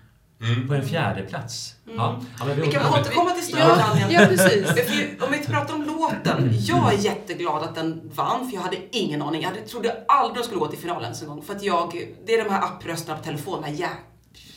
Mm. 0.42 0.68
På 0.68 0.74
en 0.74 0.88
fjärde 0.88 1.24
plats. 1.24 1.76
Ja. 1.86 2.22
Ja, 2.40 2.46
men 2.46 2.56
vi 2.56 2.62
Vi 2.62 2.72
kan 2.72 2.94
återkomma 2.94 3.32
till 3.32 3.44
Storbritannien. 3.44 4.12
Ja, 4.12 4.26
precis. 4.26 4.66
För 4.68 5.26
Om 5.26 5.32
vi 5.32 5.46
pratar 5.46 5.74
om 5.74 5.84
låten. 5.84 6.50
Jag 6.60 6.94
är 6.94 6.98
jätteglad 6.98 7.64
att 7.64 7.76
den 7.76 8.12
vann, 8.14 8.50
för 8.50 8.56
jag 8.56 8.62
hade 8.62 8.78
ingen 8.92 9.22
aning. 9.22 9.42
Jag 9.42 9.50
hade, 9.50 9.62
trodde 9.62 10.04
aldrig 10.08 10.44
de 10.44 10.44
skulle 10.44 10.60
gå 10.60 10.68
till 10.68 10.80
finalen 10.80 11.04
ens 11.04 11.22
en 11.22 11.28
gång. 11.28 11.42
För 11.42 11.56
att 11.56 11.64
jag, 11.64 12.08
det 12.26 12.34
är 12.34 12.44
de 12.44 12.50
här 12.50 12.62
apprösterna 12.62 13.18
på 13.18 13.24
telefon, 13.24 13.62
de 13.62 13.68
här 13.68 13.74
hjärt, 13.74 13.98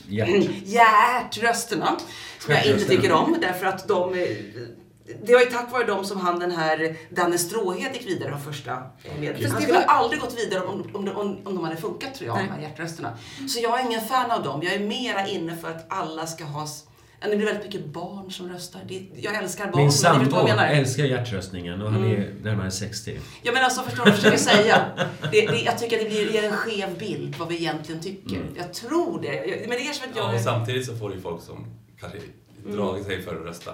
Ja. 0.08 0.26
hjärtrösterna. 0.64 1.96
Som 2.38 2.54
jag 2.54 2.66
inte 2.66 2.84
tycker 2.84 3.12
om, 3.12 3.37
därför 3.40 3.66
att 3.66 3.88
de... 3.88 4.14
Det 5.24 5.34
var 5.34 5.40
ju 5.40 5.46
tack 5.46 5.72
vare 5.72 5.84
dem 5.84 6.04
som 6.04 6.20
han 6.20 6.38
den 6.38 6.50
här 6.50 6.96
Danne 7.10 7.38
Stråhed 7.38 7.92
gick 7.94 8.06
vidare 8.08 8.30
de 8.30 8.40
första 8.40 8.82
medlemmarna. 9.20 9.48
Han 9.48 9.56
det 9.56 9.62
skulle 9.66 9.78
var- 9.78 9.84
aldrig 9.86 10.20
gått 10.20 10.38
vidare 10.38 10.60
om, 10.64 10.90
om, 10.94 11.08
om, 11.08 11.16
om 11.46 11.54
de 11.54 11.64
hade 11.64 11.76
funkat 11.76 12.14
tror 12.14 12.28
jag, 12.28 12.36
Nej. 12.36 12.46
de 12.46 12.52
här 12.52 12.62
hjärtrösterna. 12.62 13.16
Så 13.48 13.60
jag 13.62 13.80
är 13.80 13.84
ingen 13.86 14.00
fan 14.00 14.30
av 14.30 14.42
dem. 14.42 14.60
Jag 14.62 14.72
är 14.74 14.80
mera 14.80 15.26
inne 15.26 15.56
för 15.56 15.68
att 15.70 15.86
alla 15.92 16.26
ska 16.26 16.44
ha... 16.44 16.66
Ja, 17.22 17.28
Det 17.28 17.36
blir 17.36 17.46
väldigt 17.46 17.64
mycket 17.64 17.86
barn 17.86 18.30
som 18.30 18.48
röstar. 18.52 18.80
Det, 18.88 19.06
jag 19.16 19.34
älskar 19.34 19.64
barn. 19.66 19.76
Min 19.82 19.92
sambo 19.92 20.30
vad 20.30 20.40
jag 20.40 20.48
menar. 20.48 20.66
älskar 20.68 21.04
hjärtröstningen 21.04 21.82
och 21.82 21.92
han 21.92 22.04
Mm. 22.04 22.20
är 22.20 22.34
närmare 22.42 22.70
60. 22.70 23.18
Ja 23.42 23.52
men 23.52 23.64
alltså 23.64 23.82
förstår 23.82 24.04
du 24.04 24.10
vad 24.10 24.18
jag 24.24 24.38
försöker 24.38 24.62
säga? 24.62 24.84
Det, 25.32 25.46
det, 25.46 25.60
jag 25.60 25.78
tycker 25.78 25.96
att 25.96 26.02
det 26.02 26.08
blir, 26.08 26.32
ger 26.32 26.42
en 26.44 26.52
skev 26.52 26.98
bild 26.98 27.36
vad 27.38 27.48
vi 27.48 27.56
egentligen 27.56 28.00
tycker. 28.00 28.36
Mm. 28.36 28.54
Jag 28.56 28.74
tror 28.74 29.20
det. 29.20 29.34
Jag- 29.34 29.68
Men 29.68 29.78
det 29.78 29.88
är 29.88 29.92
som 29.92 30.10
att 30.10 30.16
Ja, 30.16 30.26
jag... 30.26 30.34
och 30.34 30.40
samtidigt 30.40 30.86
så 30.86 30.96
får 30.96 31.08
du 31.08 31.14
ju 31.14 31.20
folk 31.20 31.42
som 31.42 31.66
kanske 32.00 32.18
dragit 32.66 33.06
sig 33.06 33.22
för 33.22 33.36
att 33.36 33.46
rösta. 33.46 33.70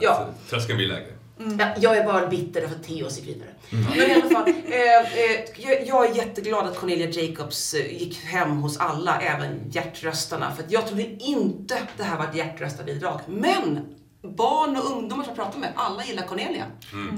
Ja. 0.00 0.10
Alltså, 0.10 0.50
tröskeln 0.50 0.76
blir 0.76 0.88
lägre. 0.88 1.12
Ja, 1.58 1.74
jag 1.80 1.96
är 1.96 2.04
bara 2.04 2.26
bitter 2.26 2.68
för 2.68 2.76
att 2.76 2.82
Theos 2.82 3.18
gick 3.18 3.28
vidare. 3.28 3.48
Men 3.70 4.10
i 4.10 4.14
alla 4.14 4.30
fall, 4.30 4.48
eh, 4.48 5.72
eh, 5.72 5.88
jag, 5.88 6.10
är 6.10 6.14
jätteglad 6.14 6.66
att 6.66 6.76
Cornelia 6.76 7.08
Jacobs 7.08 7.74
eh, 7.74 7.98
gick 7.98 8.16
hem 8.24 8.50
hos 8.50 8.78
alla, 8.78 9.20
även 9.20 9.70
hjärtröstarna. 9.70 10.54
För 10.54 10.62
att 10.62 10.72
jag 10.72 10.86
trodde 10.86 11.02
inte 11.02 11.78
det 11.96 12.02
här 12.02 12.18
var 12.18 12.24
ett 12.24 12.34
hjärtröstarbidrag. 12.34 13.20
Men 13.26 13.94
barn 14.22 14.76
och 14.76 14.96
ungdomar 14.96 15.24
som 15.24 15.34
jag 15.36 15.44
pratar 15.44 15.58
med, 15.58 15.72
alla 15.74 16.04
gillar 16.04 16.22
Cornelia. 16.26 16.64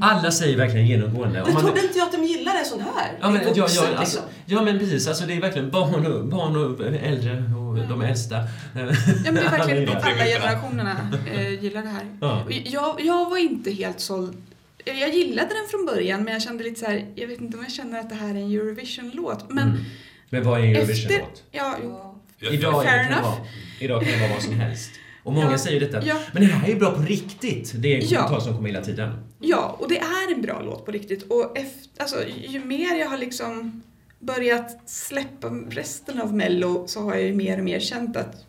Alla 0.01 0.31
säger 0.31 0.57
verkligen 0.57 0.87
genomgående. 0.87 1.41
Om 1.41 1.45
Men 1.47 1.55
man- 1.55 1.63
trodde 1.65 1.81
inte 1.83 1.99
jag 1.99 2.07
att 2.07 2.13
de 2.13 2.25
gillade 2.25 2.59
en 2.59 2.65
sån 2.65 2.81
här? 2.81 3.19
Ja, 3.21 3.31
men, 3.31 3.45
Det 3.45 3.51
är 3.51 3.55
ja, 3.55 3.55
ja, 3.57 3.65
alltså, 3.65 4.01
liksom. 4.01 4.23
ja 4.47 4.63
men 4.63 4.79
precis, 4.79 5.09
alltså 5.09 5.25
det 5.27 5.35
är 5.35 5.41
verkligen 5.41 5.71
barn 5.71 6.07
och, 6.07 6.25
barn 6.27 6.57
och 6.57 6.87
äldre 6.87 7.33
och 7.37 7.89
de 7.89 8.03
äldsta. 8.03 8.37
Ja, 8.37 8.43
men 8.75 8.87
det 9.25 9.29
är 9.41 9.51
verkligen 9.51 9.89
Alla 9.89 10.01
alla 10.01 10.25
generationerna 10.25 10.97
eh, 11.35 11.63
gillar 11.65 11.83
det 11.83 11.89
här. 11.89 12.07
Ja. 12.21 12.43
Jag, 12.65 13.01
jag 13.01 13.31
var 13.31 13.37
inte 13.39 13.71
helt 13.71 14.01
såld. 14.01 14.37
Jag 14.85 15.15
gillade 15.15 15.49
den 15.49 15.69
från 15.71 15.87
början 15.87 16.25
men 16.25 16.33
jag 16.33 16.43
kände 16.43 16.65
lite 16.65 16.81
så 16.81 16.87
här, 16.87 17.07
jag 17.15 17.27
vet 17.29 17.41
inte 17.41 17.57
om 17.59 17.63
jag 17.63 17.73
känner 17.73 18.01
att 18.01 18.09
det 18.09 18.15
här 18.15 18.27
är 18.29 18.35
en 18.35 18.53
Eurovision-låt. 18.53 19.51
Men 19.51 19.69
Mm. 19.69 19.85
Men 20.31 20.45
vad 20.45 20.61
är 20.61 20.65
en 20.65 20.77
efter... 20.77 20.83
Eurovision-låt? 20.93 21.43
Ja, 21.51 21.77
jo. 21.83 22.21
Idag, 22.51 22.85
Fair 22.85 22.99
enough. 23.07 23.23
vara, 23.23 23.35
idag 23.81 24.03
kan 24.03 24.13
det 24.13 24.19
vara 24.21 24.33
vad 24.33 24.43
som 24.43 24.61
helst. 24.61 24.91
Och 25.23 25.33
många 25.33 25.51
Ja. 25.51 25.59
säger 25.59 25.81
detta. 25.81 26.03
Ja. 26.07 26.17
Men 26.33 26.43
det 26.43 26.49
här 26.49 26.69
är 26.69 26.73
ju 26.73 26.79
bra 26.79 26.91
på 26.91 27.03
riktigt. 27.03 27.73
Det 27.77 27.89
är 27.97 28.01
en 28.01 28.09
Ja. 28.09 28.17
kommentar 28.19 28.41
som 28.41 28.57
kommer 28.57 28.69
hela 28.69 28.85
tiden. 28.85 29.13
Ja, 29.41 29.77
och 29.81 29.89
det 29.89 29.99
är 29.99 30.35
en 30.35 30.43
bra 30.43 30.63
låt 30.63 30.85
på 30.87 30.93
riktigt. 30.93 31.23
Och 31.23 31.59
efter, 31.59 32.03
alltså, 32.03 32.17
ju 32.49 32.65
mer 32.65 32.95
jag 33.01 33.09
har 33.09 33.19
liksom 33.19 33.83
börjat 34.19 34.91
släppa 34.91 35.49
resten 35.71 36.21
av 36.21 36.35
Mello 36.35 36.85
så 36.89 37.01
har 37.01 37.15
jag 37.15 37.23
ju 37.25 37.35
mer 37.35 37.59
och 37.59 37.65
mer 37.65 37.81
känt 37.81 38.17
att 38.17 38.47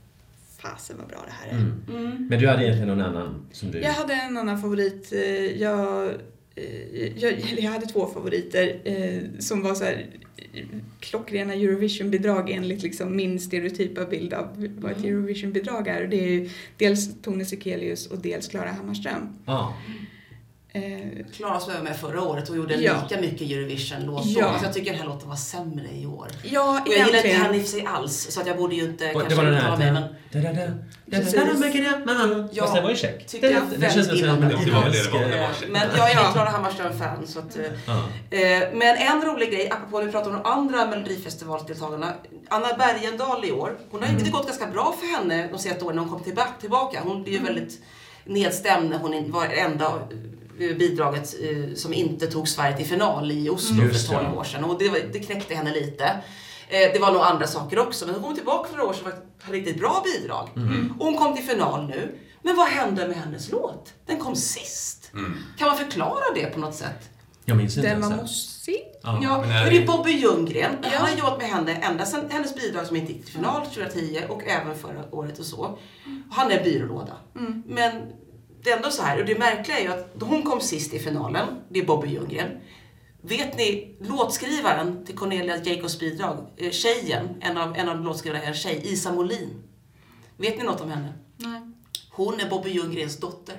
fasen 0.60 0.96
vad 1.00 1.08
bra 1.08 1.18
det 1.28 1.34
här 1.34 1.48
är. 1.48 1.62
Mm. 1.62 1.84
Mm. 2.08 2.28
Men 2.30 2.40
du 2.40 2.48
hade 2.48 2.64
egentligen 2.64 2.88
någon 2.98 3.02
annan 3.06 3.46
som 3.52 3.72
du... 3.72 3.80
Jag 3.82 3.94
hade 3.94 4.14
en 4.14 4.38
annan 4.38 4.62
favorit. 4.62 5.14
eh, 5.14 5.22
Jag, 5.62 6.06
eh, 6.56 7.18
jag, 7.18 7.34
jag 7.60 7.72
hade 7.72 7.86
två 7.86 8.06
favoriter 8.14 8.80
eh, 8.84 9.40
som 9.40 9.62
var 9.62 9.76
så 9.76 9.84
här 9.84 10.06
klockrena 11.00 11.54
Eurovision-bidrag 11.54 12.50
enligt 12.50 12.84
liksom 12.84 13.16
min 13.16 13.40
stereotypa 13.40 14.06
bild 14.06 14.34
av 14.34 14.68
vad 14.80 14.92
ett 14.92 15.04
Eurovision-bidrag 15.04 15.88
är. 15.88 16.04
Och 16.04 16.10
det 16.10 16.24
är 16.24 16.30
ju 16.30 16.50
dels 16.78 17.22
Tone 17.22 17.46
Sekelius 17.46 18.08
och 18.08 18.18
dels 18.18 18.48
Klara 18.48 18.72
Hammarström. 18.72 19.28
Ja. 19.46 19.74
Eh, 20.76 21.26
Klara 21.36 21.60
som 21.60 21.74
var 21.74 21.82
med 21.82 21.96
förra 21.98 22.22
året 22.22 22.50
och 22.50 22.56
gjorde 22.58 22.76
Ja. 22.76 22.96
lika 23.10 23.22
mycket 23.22 23.42
Eurovision-låt 23.52 24.26
Ja. 24.26 24.60
Så 24.60 24.66
jag 24.66 24.74
tycker 24.74 24.92
den 24.92 25.00
här 25.00 25.08
låten 25.08 25.30
var 25.30 25.36
sämre 25.36 25.88
i 25.96 26.06
år. 26.06 26.28
Ja, 26.44 26.82
Och 26.86 26.94
jag 26.94 27.06
gillar 27.08 27.18
inte 27.26 27.30
henne 27.30 27.58
i 27.58 27.64
sig 27.64 27.86
alls, 27.86 28.28
så 28.32 28.42
att 28.42 28.48
jag 28.48 28.58
borde 28.58 28.76
ju 28.76 28.84
inte 28.84 29.12
Och 29.14 29.22
kanske 29.22 29.42
uttala 29.48 29.78
mig, 29.78 29.92
men. 29.92 30.04
Ja, 32.52 32.64
Fast 32.64 32.74
den 32.74 32.84
var 32.84 32.90
ju 32.90 32.96
check. 32.96 33.28
tyckte 33.28 33.48
jag 33.48 33.62
Det 33.78 33.82
känns 33.82 33.96
väldigt 33.96 34.06
som 34.08 34.16
illa 34.18 34.32
en 34.32 34.44
om. 34.44 34.50
Det 34.50 34.72
var 34.72 34.82
väl 34.84 34.92
det 34.92 34.98
irländsk... 34.98 35.12
det 35.12 35.18
var. 35.20 35.28
eh, 35.30 35.42
Eh, 35.64 35.70
Men 35.70 35.82
jag 35.98 36.12
är 36.12 36.20
ingen 36.20 36.34
Klara 36.34 36.50
Hammarström-fan 36.50 37.28
så 37.28 37.40
att... 37.40 37.58
eh. 37.58 38.42
Eh, 38.42 38.70
Men 38.74 38.98
en 38.98 39.22
rolig 39.22 39.52
grej, 39.52 39.70
apropå 39.72 39.98
när 40.00 40.06
vi 40.06 40.12
pratar 40.12 40.30
om 40.30 40.36
de 40.44 40.50
andra 40.50 40.86
Melodifestivaldeltagarna. 40.88 42.14
Anna 42.50 42.68
Bergendahl 42.78 43.46
i 43.46 43.52
år, 43.52 43.78
hon 43.92 44.02
har 44.02 44.10
Mm. 44.10 44.24
det 44.24 44.30
gått 44.30 44.46
ganska 44.48 44.68
bra 44.68 44.96
för 45.00 45.08
henne 45.18 45.48
de 45.52 45.60
senaste 45.60 45.86
åren 45.86 45.96
när 45.96 46.04
hon 46.04 46.12
kom 46.12 46.24
tillbaka. 46.24 46.50
tillbaka. 46.62 47.00
Hon 47.04 47.24
blev 47.24 47.36
ju 47.36 47.44
väldigt 47.44 47.80
nedstämd 48.26 48.90
när 48.90 48.98
hon 48.98 49.32
var 49.32 49.46
enda 49.46 49.86
eh, 49.86 49.92
bidraget 50.58 51.36
eh, 51.42 51.76
som 51.76 51.94
inte 51.94 52.28
tog 52.28 52.48
Sverige 52.48 52.78
till 52.78 52.86
final 52.86 53.32
i 53.32 53.50
Oslo 53.50 53.74
Mm. 53.76 53.88
Just 53.88 54.08
för 54.08 54.16
12 54.16 54.30
det. 54.32 54.38
år 54.38 54.44
sedan. 54.44 54.64
Och 54.64 54.80
det, 54.80 54.90
var, 54.90 55.00
det 55.14 55.20
knäckte 55.20 55.56
henne 55.56 55.74
lite. 55.74 56.04
Eh, 56.70 56.94
Det 56.94 57.00
var 57.00 57.12
nog 57.12 57.22
andra 57.22 57.48
saker 57.48 57.80
också, 57.80 58.06
men 58.06 58.16
hon 58.16 58.24
kom 58.24 58.36
tillbaka 58.36 58.70
för 58.70 58.78
några 58.78 58.90
år 58.90 58.94
sedan 58.94 59.06
och 59.08 59.44
hade 59.46 59.58
riktigt 59.58 59.80
bra 59.80 60.04
bidrag. 60.06 60.50
Mm. 60.56 60.94
Och 61.00 61.06
hon 61.06 61.18
kom 61.18 61.36
till 61.36 61.46
final 61.46 61.88
nu. 61.88 62.16
Men 62.42 62.56
vad 62.56 62.68
hände 62.68 63.08
med 63.08 63.18
hennes 63.18 63.52
låt? 63.52 63.94
Den 64.06 64.20
kom 64.20 64.36
sist. 64.36 65.10
Mm. 65.14 65.38
Kan 65.58 65.68
man 65.68 65.78
förklara 65.78 66.24
det 66.36 66.46
på 66.46 66.60
något 66.60 66.76
sätt? 66.76 67.10
Jag 67.46 67.58
minns 67.58 67.78
inte 67.78 67.90
Den 67.90 68.02
var 68.02 68.10
det. 68.10 68.16
mossig. 68.16 68.84
Ja. 69.04 69.20
Ja, 69.24 69.42
men 69.42 69.50
är 69.52 69.66
det 69.72 69.78
är 69.78 69.80
det- 69.82 69.88
Bobby 69.88 70.12
Ljunggren. 70.12 70.72
Ja. 70.84 70.90
Han 70.94 71.10
har 71.10 71.18
jobbat 71.18 71.38
med 71.38 71.48
henne 71.48 71.76
ända 71.76 72.06
sedan 72.06 72.26
hennes 72.30 72.56
bidrag 72.56 72.86
som 72.88 72.96
inte 72.96 73.14
gick 73.14 73.26
till 73.26 73.34
final 73.34 73.66
2010 73.66 74.20
och 74.30 74.44
även 74.44 74.76
förra 74.76 75.16
året 75.16 75.40
och 75.40 75.46
så. 75.46 75.58
Och 75.58 75.80
han 76.32 76.52
är 76.52 76.64
byrålåda. 76.64 77.14
Mm. 77.40 77.64
Men 77.68 77.92
det 78.64 78.72
är 78.72 78.78
ändå 78.78 78.92
så 78.92 79.04
här, 79.04 79.20
och 79.20 79.26
det 79.26 79.40
märkliga 79.40 79.80
är 79.80 79.84
ju 79.84 79.92
att 79.94 80.16
hon 80.20 80.44
kom 80.44 80.62
sist 80.62 80.94
i 80.94 81.00
finalen, 81.00 81.48
det 81.70 81.80
är 81.80 81.86
Bobby 81.86 82.08
Ljunggren. 82.08 82.50
Vet 83.22 83.58
ni, 83.58 83.98
låtskrivaren 84.02 85.06
till 85.06 85.18
Cornelia 85.18 85.58
Jacobs 85.64 86.00
bidrag, 86.00 86.48
eh, 86.58 86.72
tjejen, 86.72 87.30
en 87.42 87.58
av, 87.58 87.78
en 87.78 87.90
av 87.90 88.02
låtskrivarna 88.02 88.44
är 88.44 88.48
en 88.48 88.54
tjej, 88.54 88.82
Isa 88.84 89.12
Molin. 89.12 89.64
Vet 90.38 90.58
ni 90.58 90.64
något 90.64 90.82
om 90.82 90.90
henne? 90.90 91.14
Nej. 91.38 91.62
Hon 92.16 92.40
är 92.40 92.50
Bobby 92.50 92.70
Ljunggrens 92.70 93.18
dotter. 93.18 93.56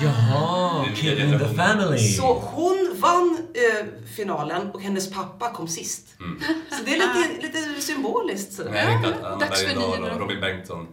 Jaha, 0.00 0.74
Den 0.74 0.92
nya 0.92 0.96
Kid 0.96 1.18
in 1.18 1.38
the 1.38 1.54
family. 1.54 1.98
Så 1.98 2.34
hon 2.34 2.96
vann 2.96 3.38
eh, 3.54 3.86
finalen 4.16 4.70
och 4.70 4.82
hennes 4.82 5.10
pappa 5.10 5.52
kom 5.52 5.68
sist. 5.68 6.06
Mm. 6.20 6.40
Så 6.70 6.84
det 6.84 6.96
är 6.96 7.28
lite, 7.28 7.46
lite 7.46 7.80
symboliskt. 7.82 8.52
sådär. 8.52 8.70
Men 8.70 8.92
jag 8.92 9.02
tänkte 9.02 9.26
att 9.26 9.32
Anna 9.32 9.46
Bergendahl 9.46 10.04
och. 10.04 10.20
Robin 10.20 10.40
Bengtsson, 10.40 10.86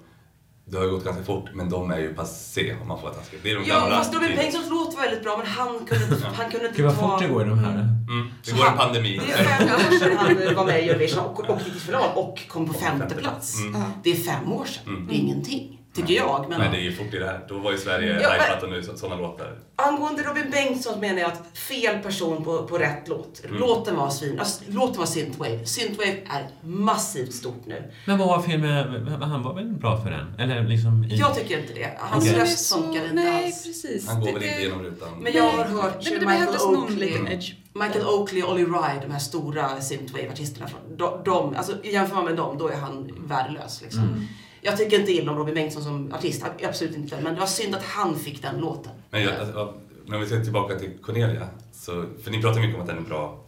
det 0.68 0.78
har 0.78 0.84
ju 0.86 0.92
gått 0.92 1.04
ganska 1.06 1.24
fort, 1.24 1.50
men 1.54 1.70
de 1.70 1.92
är 1.92 2.00
ju 2.00 2.14
passé 2.14 2.76
om 2.82 2.88
man 2.88 2.98
får 2.98 3.08
vara 3.08 3.16
taskig. 3.16 3.40
Det 3.44 3.52
är 3.52 3.56
de 3.56 3.64
Ja, 3.68 3.80
gamla. 3.80 3.98
fast 3.98 4.14
Robin 4.14 4.36
Bengtssons 4.36 4.70
låt 4.70 4.96
var 4.96 5.02
väldigt 5.02 5.24
bra, 5.24 5.38
men 5.38 5.48
han 5.48 5.86
kunde 5.86 6.06
inte, 6.06 6.28
han 6.34 6.52
kunde 6.52 6.66
inte 6.68 6.78
Gud 6.78 6.86
vad 6.86 7.00
ta... 7.00 7.10
fort 7.12 7.20
det 7.22 7.28
går 7.28 7.46
i 7.46 7.50
de 7.50 7.60
här. 7.60 7.72
Mm. 7.74 8.28
Det 8.44 8.50
Så 8.52 8.58
går 8.58 8.66
en 8.66 8.78
pandemi. 8.78 9.22
Det 9.28 9.32
är 9.34 9.44
fem 9.44 9.68
år 9.68 10.00
sedan 10.00 10.18
han 10.18 10.56
var 10.56 10.66
med 10.66 10.84
i 10.86 10.90
Eurovision 10.90 11.20
och 11.26 11.40
och 11.50 11.62
gick 11.62 11.72
till 11.72 11.82
final 11.82 12.10
och 12.16 12.42
kom 12.48 12.68
på 12.68 12.74
femte 12.74 13.16
plats. 13.16 13.60
Mm. 13.60 13.82
Det 14.04 14.12
är 14.12 14.16
fem 14.16 14.52
år 14.54 14.66
sedan. 14.66 14.84
Mm. 14.88 15.08
Det 15.08 15.14
är 15.14 15.18
ingenting, 15.18 15.75
tycker 15.96 16.14
jag. 16.14 16.46
Men 16.50 16.60
Men 16.60 16.72
det 16.72 16.78
är 16.78 16.82
ju 16.82 16.92
fort 16.96 17.14
i 17.14 17.18
det 17.18 17.26
här. 17.26 17.46
Då 17.50 17.60
var 17.60 17.72
ju 17.72 17.78
Sverige 17.78 18.20
Ja, 18.22 18.30
hypat 18.30 18.64
och 18.64 18.70
nu 18.70 18.84
så- 18.84 18.98
sådana 18.98 19.22
låtar. 19.22 19.58
angående 19.76 20.24
Robin 20.24 20.50
Bengtsson 20.52 21.00
menar 21.00 21.20
jag 21.22 21.32
att 21.32 21.58
fel 21.58 22.00
person 22.00 22.44
på, 22.44 22.64
på 22.64 22.78
rätt 22.78 23.08
låt. 23.08 23.42
Mm. 23.46 23.58
Låten 23.60 23.96
var 23.96 24.10
svin... 24.10 24.40
Alltså, 24.40 24.64
låten 24.68 24.98
var 25.00 25.06
synthwave. 25.06 25.66
Synthwave 25.66 26.18
är 26.30 26.48
massivt 26.64 27.34
stort 27.34 27.66
nu. 27.66 27.92
Men 28.06 28.18
vad 28.18 28.28
var 28.28 28.42
fel 28.42 28.60
med... 28.60 28.86
Han 29.22 29.44
var 29.44 29.54
väl 29.54 29.66
bra 29.74 30.02
för 30.02 30.10
den? 30.12 30.40
Eller 30.40 30.64
liksom 30.64 31.04
i... 31.04 31.16
Jag 31.16 31.36
tycker 31.36 31.60
inte 31.60 31.74
det. 31.74 31.92
Hans 32.00 32.30
är 32.34 32.40
röst 32.40 32.66
så- 32.66 32.76
funkar 32.82 33.02
inte 33.04 33.16
Nej, 33.16 33.46
alls. 33.46 33.64
precis. 33.66 34.08
Han 34.08 34.20
går 34.20 34.28
Det- 34.28 34.34
väl 34.34 34.44
inte 34.44 34.60
igenom 34.62 34.84
rutan. 34.84 35.10
Men 35.22 35.34
jag 35.34 35.44
har 35.44 35.64
hört 35.66 35.98
Nej, 36.04 36.20
Michael 36.20 36.58
Oakley. 36.76 37.10
edge. 37.34 37.54
Michael 37.74 38.06
Oakley 38.06 38.44
och 38.44 38.52
Olly 38.52 38.64
Ride, 38.64 39.00
de 39.02 39.12
här 39.12 39.20
stora 39.20 39.68
synthwave-artisterna. 39.80 40.68
från- 40.68 40.98
De, 40.98 41.22
de, 41.26 41.56
alltså, 41.56 41.74
jämför 41.84 42.16
man 42.16 42.26
med 42.26 42.36
dem, 42.36 42.58
då 42.58 42.68
är 42.68 42.76
han 42.78 43.12
värdelös. 43.28 43.82
Liksom. 43.82 44.02
Mm. 44.04 44.28
Jag 44.66 44.78
tycker 44.78 45.00
inte 45.00 45.12
illa 45.12 45.32
om 45.32 45.38
Robin 45.38 45.56
Bengtsson 45.56 45.84
som 45.84 46.14
artist, 46.14 46.46
absolut 46.64 46.96
inte. 46.96 47.22
Men 47.22 47.34
det 47.34 47.40
var 47.40 47.48
synd 47.48 47.76
att 47.76 47.84
han 47.84 48.16
fick 48.20 48.42
den 48.42 48.58
låten. 48.58 48.92
Men 49.10 49.24
jag, 49.24 49.36
alltså, 49.36 49.74
när 50.06 50.18
vi 50.18 50.26
ser 50.28 50.44
tillbaka 50.44 50.76
till 50.80 50.92
Cornelia, 51.02 51.48
så, 51.72 52.06
för 52.24 52.32
ni 52.32 52.42
pratar 52.42 52.60
mycket 52.60 52.76
om 52.76 52.82
att 52.82 52.88
den 52.88 52.98
är 52.98 53.02
bra, 53.02 53.40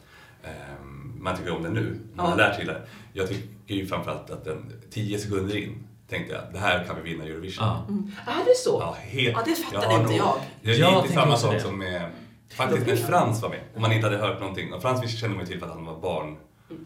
ehm, 0.43 1.13
man 1.23 1.37
tycker 1.37 1.55
om 1.55 1.63
den 1.63 1.73
nu, 1.73 1.99
man 2.15 2.25
Ja. 2.25 2.29
har 2.31 2.37
lärt 2.37 2.55
sig 2.55 2.65
det. 2.65 2.81
Jag 3.13 3.27
tycker 3.29 3.75
ju 3.75 3.85
framförallt 3.87 4.29
att 4.29 4.45
den, 4.45 4.73
tio 4.91 5.19
sekunder 5.19 5.57
in, 5.57 5.87
tänkte 6.09 6.33
jag, 6.33 6.43
det 6.53 6.59
här 6.59 6.83
kan 6.83 6.95
vi 7.03 7.09
vinna 7.11 7.23
Eurovision. 7.25 7.65
Ja. 7.67 7.85
Är 8.31 8.45
det 8.45 8.55
så? 8.55 8.77
Ja, 8.81 8.95
helt, 8.99 9.37
Ja, 9.37 9.43
det 9.45 9.55
fattade 9.55 9.87
har 9.87 9.93
inte 9.99 10.09
nog- 10.11 10.19
jag. 10.19 10.35
Det 10.61 10.71
är 10.71 10.75
Jag 10.79 11.01
lite 11.03 11.13
samma 11.13 11.37
sak 11.37 11.53
det. 11.53 11.59
som 11.59 11.77
med, 11.77 12.09
faktiskt 12.55 12.87
när 12.87 12.95
Frans 12.95 13.41
var 13.41 13.49
med, 13.49 13.59
och 13.75 13.81
man 13.81 13.91
inte 13.91 14.07
hade 14.07 14.17
hört 14.17 14.39
någonting. 14.39 14.73
Och 14.73 14.81
Frans 14.81 15.19
kände 15.19 15.35
man 15.35 15.45
ju 15.45 15.51
till 15.51 15.59
för 15.59 15.67
att 15.67 15.73
han 15.73 15.85
var 15.85 15.99
barn, 16.01 16.37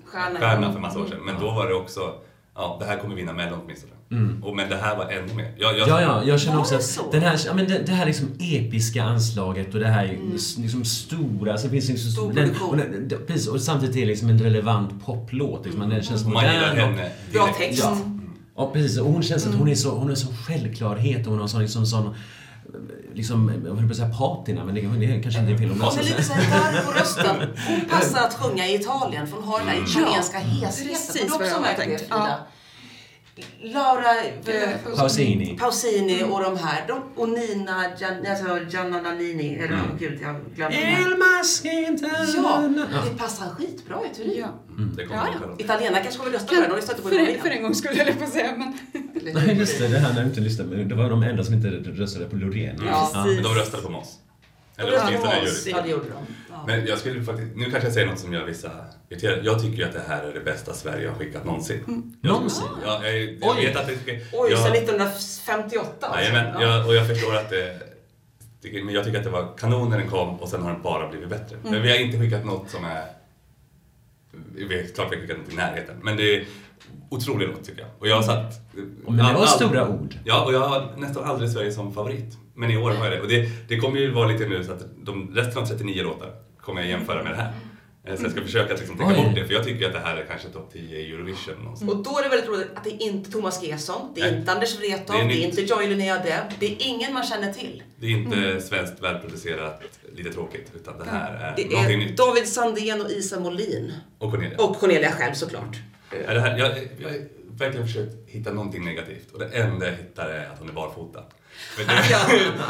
Stjärna. 0.06 0.40
stjärna 0.40 0.74
för 0.74 0.80
massa 0.80 1.00
år 1.00 1.06
sedan. 1.06 1.20
Men 1.26 1.40
då 1.40 1.52
var 1.52 1.68
det 1.68 1.74
också, 1.74 2.16
ja 2.56 2.78
det 2.80 2.86
här 2.86 2.98
kommer 2.98 3.16
vinna 3.16 3.34
Mellon 3.34 3.60
åtminstone. 3.64 3.94
Mm. 4.12 4.44
Och, 4.44 4.56
men 4.56 4.70
det 4.70 4.76
här 4.76 4.96
var 4.98 5.06
ännu 5.12 5.34
mer. 5.34 5.52
Jag, 5.58 5.78
jag, 5.78 5.88
Ja, 5.88 6.02
ja, 6.02 6.24
jag 6.26 6.40
känner 6.40 6.60
också 6.60 6.76
att 6.76 7.12
den 7.12 7.22
här, 7.22 7.40
ja, 7.46 7.54
men 7.54 7.68
det, 7.68 7.80
det 7.86 7.92
här 7.92 8.06
liksom 8.06 8.28
episka 8.40 9.04
anslaget 9.04 9.74
och 9.74 9.80
det 9.80 9.88
här 9.88 10.06
Mm. 10.06 10.32
liksom 10.58 10.86
stora, 10.86 11.52
alltså 11.52 11.68
det 11.68 11.72
finns 11.72 11.90
liksom, 11.90 12.12
Stor 12.12 12.34
den, 12.34 12.56
och, 12.62 12.78
den, 12.78 13.12
precis, 13.28 13.48
och 13.48 13.62
samtidigt 13.62 13.96
är 13.96 14.00
det 14.00 14.06
liksom 14.06 14.30
en 14.30 14.40
relevant 14.40 15.06
poplåt. 15.06 15.66
Liksom, 15.66 15.90
den 15.90 16.04
känns 16.04 16.26
Man 16.26 16.44
gillar 16.46 16.70
modern. 16.70 16.90
och- 16.94 16.98
henne 16.98 17.12
Bra 17.34 17.48
text. 17.58 17.84
Ja. 17.84 17.98
Och 18.56 18.74
precis, 18.74 19.00
och 19.00 19.06
hon 19.06 19.24
känns 19.24 19.48
att 19.48 19.56
hon 19.56 19.68
är 19.70 19.76
så, 19.76 19.90
hon 19.90 20.12
är 20.12 20.16
så 20.16 20.28
självklarhet 20.48 21.26
och 21.26 21.32
hon 21.32 21.42
har 21.42 21.48
sån, 21.48 21.62
liksom, 21.62 21.86
sån 21.86 22.16
liksom, 23.14 23.52
jag 23.66 23.76
höll 23.76 23.86
på 23.86 23.92
att 23.92 23.96
säga 23.98 24.10
patina, 24.10 24.64
men 24.66 24.76
det, 24.76 24.82
det 24.82 25.22
kanske 25.24 25.40
inte 25.42 25.54
är 25.54 25.58
fel 25.58 25.72
om 25.72 25.82
Hon 25.82 26.00
är 26.00 26.04
lite 26.04 26.24
såhär 26.24 26.82
på 26.86 26.92
rösten. 26.92 27.36
Hon 27.68 27.82
passar 27.90 28.20
att 28.28 28.34
sjunga 28.34 28.68
i 28.68 28.76
Italien 28.76 29.28
för 29.28 29.36
hon 29.36 29.44
har 29.48 29.60
den 29.60 29.68
där 29.68 29.84
italienska 29.90 30.38
hesheten. 30.40 30.88
precis 30.88 31.32
Har 31.32 31.40
du 31.40 31.46
också 31.46 31.62
märkt 31.62 31.78
det. 31.80 31.98
Frida? 31.98 32.38
Laura 33.62 34.24
eh, 34.46 34.96
Pausini. 34.98 35.58
Pausini 35.60 36.24
och 36.24 36.42
de 36.44 36.58
här. 36.58 36.88
De, 36.88 37.04
och 37.16 37.30
Nina 37.30 37.84
Gian, 38.00 38.26
alltså 38.28 38.60
Gianna 38.70 39.02
Nannini. 39.02 39.56
Eller 39.56 39.68
Mm. 39.74 39.98
gud, 40.00 40.20
jag 40.22 40.36
glömde 40.56 41.16
maskinte. 41.18 42.10
Ja, 42.36 42.64
det 43.12 43.18
passar 43.18 43.46
skitbra 43.50 43.98
i 44.12 44.16
Turin. 44.16 44.34
Ja. 44.40 44.48
Det 44.96 45.04
Ja, 45.04 45.10
ja. 45.12 45.40
själv. 45.40 45.56
Italienarna 45.58 46.00
kanske 46.04 46.20
kommer 46.20 46.32
rösta 46.32 46.48
på 46.48 46.62
den. 46.62 46.70
De 46.70 47.02
på 47.02 47.10
För, 47.10 47.42
för 47.42 47.50
en 47.50 47.64
gång 47.64 47.76
skulle 47.76 47.96
jag 47.96 48.18
på 48.18 48.24
att 48.24 48.30
säga, 48.30 48.54
men 48.58 48.78
Nej, 49.34 49.58
just 49.58 49.80
det. 49.80 49.88
Det 49.88 50.00
här 50.00 50.14
när 50.14 50.22
jag 50.22 50.30
inte 50.30 50.42
lyssnade. 50.42 50.78
men 50.78 50.88
Det 50.90 50.96
var 50.96 51.10
de 51.10 51.24
enda 51.24 51.44
som 51.44 51.54
inte 51.54 51.68
röstade 51.70 52.26
på 52.26 52.36
Loreen. 52.36 52.82
Ja. 52.86 53.12
Men 53.26 53.44
de 53.44 53.54
röstade 53.56 53.84
på 53.84 53.90
oss. 53.90 54.18
De 54.76 54.82
Eller 54.82 55.02
åtminstone 55.08 55.36
juryn. 55.40 55.76
Ja, 55.76 55.82
det 55.82 55.90
gjorde 55.90 56.10
de. 56.10 56.26
Ja. 56.52 56.64
Men 56.68 56.86
jag 56.86 56.98
skulle 57.00 57.24
faktiskt, 57.24 57.56
nu 57.56 57.64
kanske 57.64 57.84
jag 57.84 57.94
säger 57.94 58.08
något 58.08 58.20
som 58.20 58.34
gör 58.34 58.46
vissa. 58.46 58.72
Jag 59.44 59.62
tycker 59.62 59.78
ju 59.78 59.84
att 59.84 59.94
det 59.94 60.04
här 60.08 60.24
är 60.24 60.34
det 60.34 60.40
bästa 60.40 60.74
Sverige 60.74 61.08
har 61.10 61.16
skickat 61.16 61.46
någonsin. 61.46 62.14
Någonsin? 62.22 62.64
Ja, 62.86 63.06
jag, 63.08 63.22
jag 63.24 63.38
Oj. 63.58 63.66
vet 63.66 63.76
att 63.76 63.88
det... 63.88 63.94
Oj, 64.34 64.52
jag, 64.52 64.60
sedan 64.60 64.72
1958 64.72 65.88
alltså. 66.02 66.20
Nej, 66.20 66.32
men 66.34 66.62
Ja. 66.62 66.78
jag, 66.78 66.88
och 66.88 66.96
jag 66.96 67.08
förstår 67.08 67.36
att 67.36 67.50
det... 67.50 67.80
Men 68.84 68.90
jag 68.94 69.04
tycker 69.06 69.18
att 69.18 69.24
det 69.24 69.30
var 69.30 69.58
kanon 69.58 69.90
när 69.90 69.98
den 69.98 70.08
kom 70.10 70.40
och 70.40 70.50
sen 70.50 70.62
har 70.62 70.72
den 70.72 70.82
bara 70.82 71.10
blivit 71.10 71.30
bättre. 71.30 71.56
Mm. 71.58 71.72
Men 71.72 71.82
vi 71.82 71.90
har 71.92 71.98
inte 71.98 72.20
skickat 72.20 72.46
något 72.46 72.70
som 72.70 72.86
är... 72.86 73.04
Vi 74.56 74.66
vet 74.66 74.96
klart 74.96 75.12
vi 75.12 75.16
har 75.16 75.22
skickat 75.22 75.38
något 75.38 75.54
i 75.54 75.56
närheten, 75.56 75.96
men 76.02 76.18
det 76.18 76.36
är 76.36 76.46
otrolig 77.10 77.48
låt 77.48 77.64
tycker 77.64 77.82
jag. 77.82 77.90
Och 78.00 78.08
jag 78.08 78.16
har 78.16 78.24
satt... 78.24 78.54
Men 79.08 79.18
det 79.18 79.24
var 79.24 79.30
all- 79.42 79.48
stora 79.48 79.88
ord. 79.90 80.16
Ja, 80.26 80.46
och 80.46 80.54
jag 80.54 80.60
har 80.60 80.94
nästan 80.98 81.24
aldrig 81.24 81.50
Sverige 81.52 81.72
som 81.72 81.94
favorit. 81.94 82.38
Men 82.54 82.72
i 82.72 82.78
år 82.78 82.92
har 82.92 83.06
jag 83.06 83.14
det. 83.14 83.22
Och 83.22 83.28
det, 83.28 83.50
det 83.68 83.78
kommer 83.78 84.00
ju 84.00 84.12
vara 84.12 84.28
lite 84.28 84.46
nu 84.48 84.64
så 84.64 84.72
att 84.72 84.84
de 85.04 85.32
resten 85.36 85.62
av 85.62 85.66
39 85.66 86.04
låtar 86.04 86.30
kommer 86.62 86.82
jag 86.82 86.90
jämföra 86.90 87.24
med 87.24 87.32
det 87.32 87.38
här. 87.38 87.54
Eh, 88.04 88.16
Så 88.16 88.24
jag 88.24 88.32
ska 88.32 88.42
försöka 88.42 88.74
att 88.74 88.80
liksom 88.80 88.98
tänka 88.98 89.14
Oj. 89.14 89.26
bort 89.26 89.36
det, 89.36 89.46
för 89.46 89.54
jag 89.54 89.64
tycker 89.64 89.88
att 89.88 89.94
det 89.94 90.00
här 90.00 90.18
är 90.18 90.26
kanske 90.26 90.50
topp 90.50 90.70
10 90.74 90.98
i 91.00 91.14
Eurovision 91.14 91.56
någonstans. 91.64 91.92
Och 91.92 92.04
då 92.04 92.18
är 92.20 92.24
det 92.24 92.30
väldigt 92.30 92.50
roligt 92.50 92.68
att 92.76 92.84
det 92.84 92.90
är 92.90 93.02
inte 93.02 93.32
Thomas 93.32 93.64
Gesson, 93.64 94.12
det 94.16 94.22
är 94.22 94.32
Nej. 94.32 94.40
inte 94.40 94.52
Anders 94.52 94.80
Wrethov, 94.80 95.16
Det 95.16 95.22
är 95.24 95.28
det 95.28 95.34
är 95.44 95.46
inte 95.46 95.62
Joy 95.62 95.88
Linnea 95.88 96.16
Deb, 96.18 96.44
det 96.60 96.66
är 96.66 96.76
ingen 96.80 97.14
man 97.14 97.24
känner 97.24 97.54
till. 97.54 97.84
Det 97.96 98.06
är 98.08 98.12
inte 98.12 98.62
svenskt 98.62 99.04
välproducerat, 99.04 99.82
lite 100.16 100.30
tråkigt, 100.34 100.72
utan 100.76 100.98
det 100.98 101.06
här 101.06 101.34
är 101.34 101.56
Det 101.56 101.70
någonting 101.74 102.02
är 102.02 102.06
nytt. 102.06 102.18
David 102.18 102.48
Sandén 102.48 103.02
och 103.02 103.12
Isa 103.12 103.40
Molin. 103.40 103.94
Och 104.18 104.32
Cornelia. 104.32 104.58
Och 104.62 104.76
Cornelia 104.80 105.12
själv 105.12 105.34
såklart. 105.34 105.78
Är 106.28 106.34
det 106.36 106.42
här, 106.42 106.58
jag, 106.58 106.68
jag 107.00 107.10
har 107.10 107.18
verkligen 107.58 107.88
försökt 107.88 108.14
hitta 108.28 108.54
någonting 108.54 108.86
negativt 108.86 109.32
och 109.32 109.40
det 109.40 109.46
enda 109.46 109.86
jag 109.86 109.94
hittar 109.96 110.30
är 110.30 110.50
att 110.50 110.60
hon 110.60 110.70
är 110.70 110.74
barfota. 110.74 111.24
Men 111.78 111.88
det, 111.88 111.94
Ja. 112.12 112.20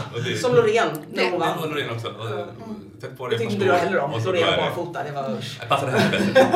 och 0.15 0.23
det, 0.23 0.37
Som 0.37 0.55
Loreen 0.55 0.87
när 1.13 1.31
hon 1.31 1.39
vann. 1.39 1.69
Loreen 1.69 1.89
också. 1.89 2.07
Och, 2.07 2.47
Sätt 3.01 3.17
på 3.17 3.27
Det 3.27 3.37
tyckte 3.37 3.53
inte 3.53 3.73
heller 3.75 3.99
om. 3.99 4.13
och 4.13 4.21
så 4.21 4.27
Loreen 4.27 4.57
barfota, 4.57 5.03
det 5.03 5.11
var 5.11 5.37
usch. 5.37 5.59
Passar 5.69 5.87
det 5.91 5.99
här 5.99 6.11
bättre? 6.11 6.47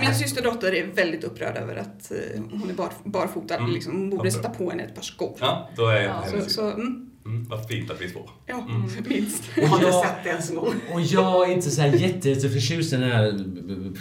Min 0.00 0.14
systerdotter 0.14 0.74
är 0.74 0.86
väldigt 0.86 1.24
upprörd 1.24 1.56
över 1.56 1.76
att 1.76 2.10
eh, 2.10 2.42
hon 2.50 2.70
är 2.70 2.74
bar, 2.74 2.90
barfota. 3.04 3.56
Mm. 3.56 3.70
Liksom, 3.72 3.92
hon 3.92 4.10
borde 4.10 4.30
sätta 4.30 4.48
på 4.50 4.70
henne 4.70 4.82
ett 4.82 4.94
par 4.94 5.02
skor. 5.02 5.36
Ja, 5.40 5.70
då 5.76 5.86
är 5.86 6.02
jag 6.02 6.04
Ja, 6.32 6.40
Så, 6.44 6.50
så 6.50 6.70
mm, 6.70 7.08
Mm, 7.26 7.44
vad 7.48 7.68
fint 7.68 7.90
att 7.90 8.00
vi 8.00 8.10
två. 8.10 8.20
ja, 8.46 8.66
minst. 9.08 9.42
Jag 9.56 9.66
har 9.66 9.76
inte 9.76 9.86
jag- 9.90 10.04
sett 10.04 10.14
det 10.24 10.28
ens 10.30 10.50
en 10.50 10.56
gång. 10.56 10.74
Och 10.94 11.00
jag 11.00 11.48
är 11.48 11.52
inte 11.52 11.70
så 11.70 11.80
här 11.80 11.88
jätte, 11.88 12.28
jätte 12.30 12.48
förtjust 12.48 12.92
i 12.92 12.96
den 12.96 13.10
här 13.10 13.34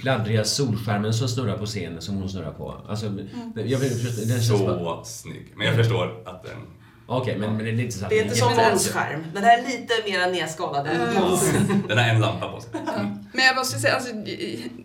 fladdriga 0.01 0.43
solskärmen 0.43 1.13
som 1.13 1.27
snurrar 1.27 1.57
på 1.57 1.65
scenen 1.65 2.01
som 2.01 2.15
hon 2.15 2.29
snurrar 2.29 2.51
på. 2.51 2.75
Alltså, 2.89 3.05
jag 3.55 3.79
vill, 3.79 4.27
den 4.27 4.41
känns 4.41 4.51
bara... 4.61 4.79
Så 4.79 5.01
snygg. 5.05 5.53
Men 5.55 5.67
jag 5.67 5.75
förstår 5.75 6.21
att 6.25 6.43
den... 6.43 6.57
Okej, 7.05 7.37
men, 7.39 7.55
men 7.55 7.65
det 7.65 7.71
är 7.71 7.79
inte 7.79 7.97
så 7.97 8.03
att 8.05 8.09
Det 8.09 8.19
är 8.19 8.23
inte 8.23 8.35
som 8.35 8.55
Måns 8.55 8.89
skärm. 8.89 9.23
Den 9.33 9.43
här 9.43 9.57
är 9.57 9.61
lite 9.63 9.93
mer 10.09 10.31
nedskalad 10.31 10.87
än 10.87 11.13
Måns. 11.21 11.53
Den 11.87 11.97
har 11.97 12.05
en 12.05 12.21
lampa 12.21 12.51
på 12.51 12.61
sig. 12.61 12.69
Men 13.33 13.45
jag 13.45 13.55
måste 13.55 13.79
säga, 13.79 13.95
alltså, 13.95 14.13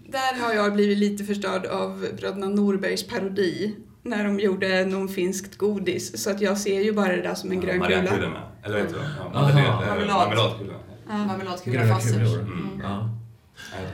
där 0.09 0.41
har 0.43 0.53
jag 0.55 0.73
blivit 0.75 0.99
lite 0.99 1.25
förstörd 1.25 1.67
av 1.67 2.07
bröderna 2.17 2.47
Norbergs 2.49 3.07
parodi. 3.09 3.77
När 4.03 4.25
de 4.25 4.41
gjorde 4.41 4.85
någon 4.85 5.09
finskt 5.09 5.57
godis. 5.59 6.23
Så 6.23 6.31
att 6.31 6.41
jag 6.41 6.59
ser 6.59 6.81
ju 6.81 6.93
bara 6.93 7.09
det 7.09 7.23
där 7.23 7.35
som 7.35 7.51
en 7.51 7.61
grön 7.61 7.81
kula. 7.81 7.89
Mariankulorna. 7.97 8.43
Eller 8.65 8.75
vad 8.79 8.87
heter 8.87 8.97
de? 8.99 9.05
Ja, 9.35 9.39
Aha. 9.41 9.49
marmelad- 9.51 9.83
eh, 9.83 9.89
Marmelad. 9.89 10.17
Marmeladkulorna. 10.29 10.79
Marmeladkula 11.27 11.77
Gröna 11.77 11.95
fassers. 11.95 12.13
kulor. 12.13 12.39
Mm. 12.41 12.81
Ja. 12.83 13.11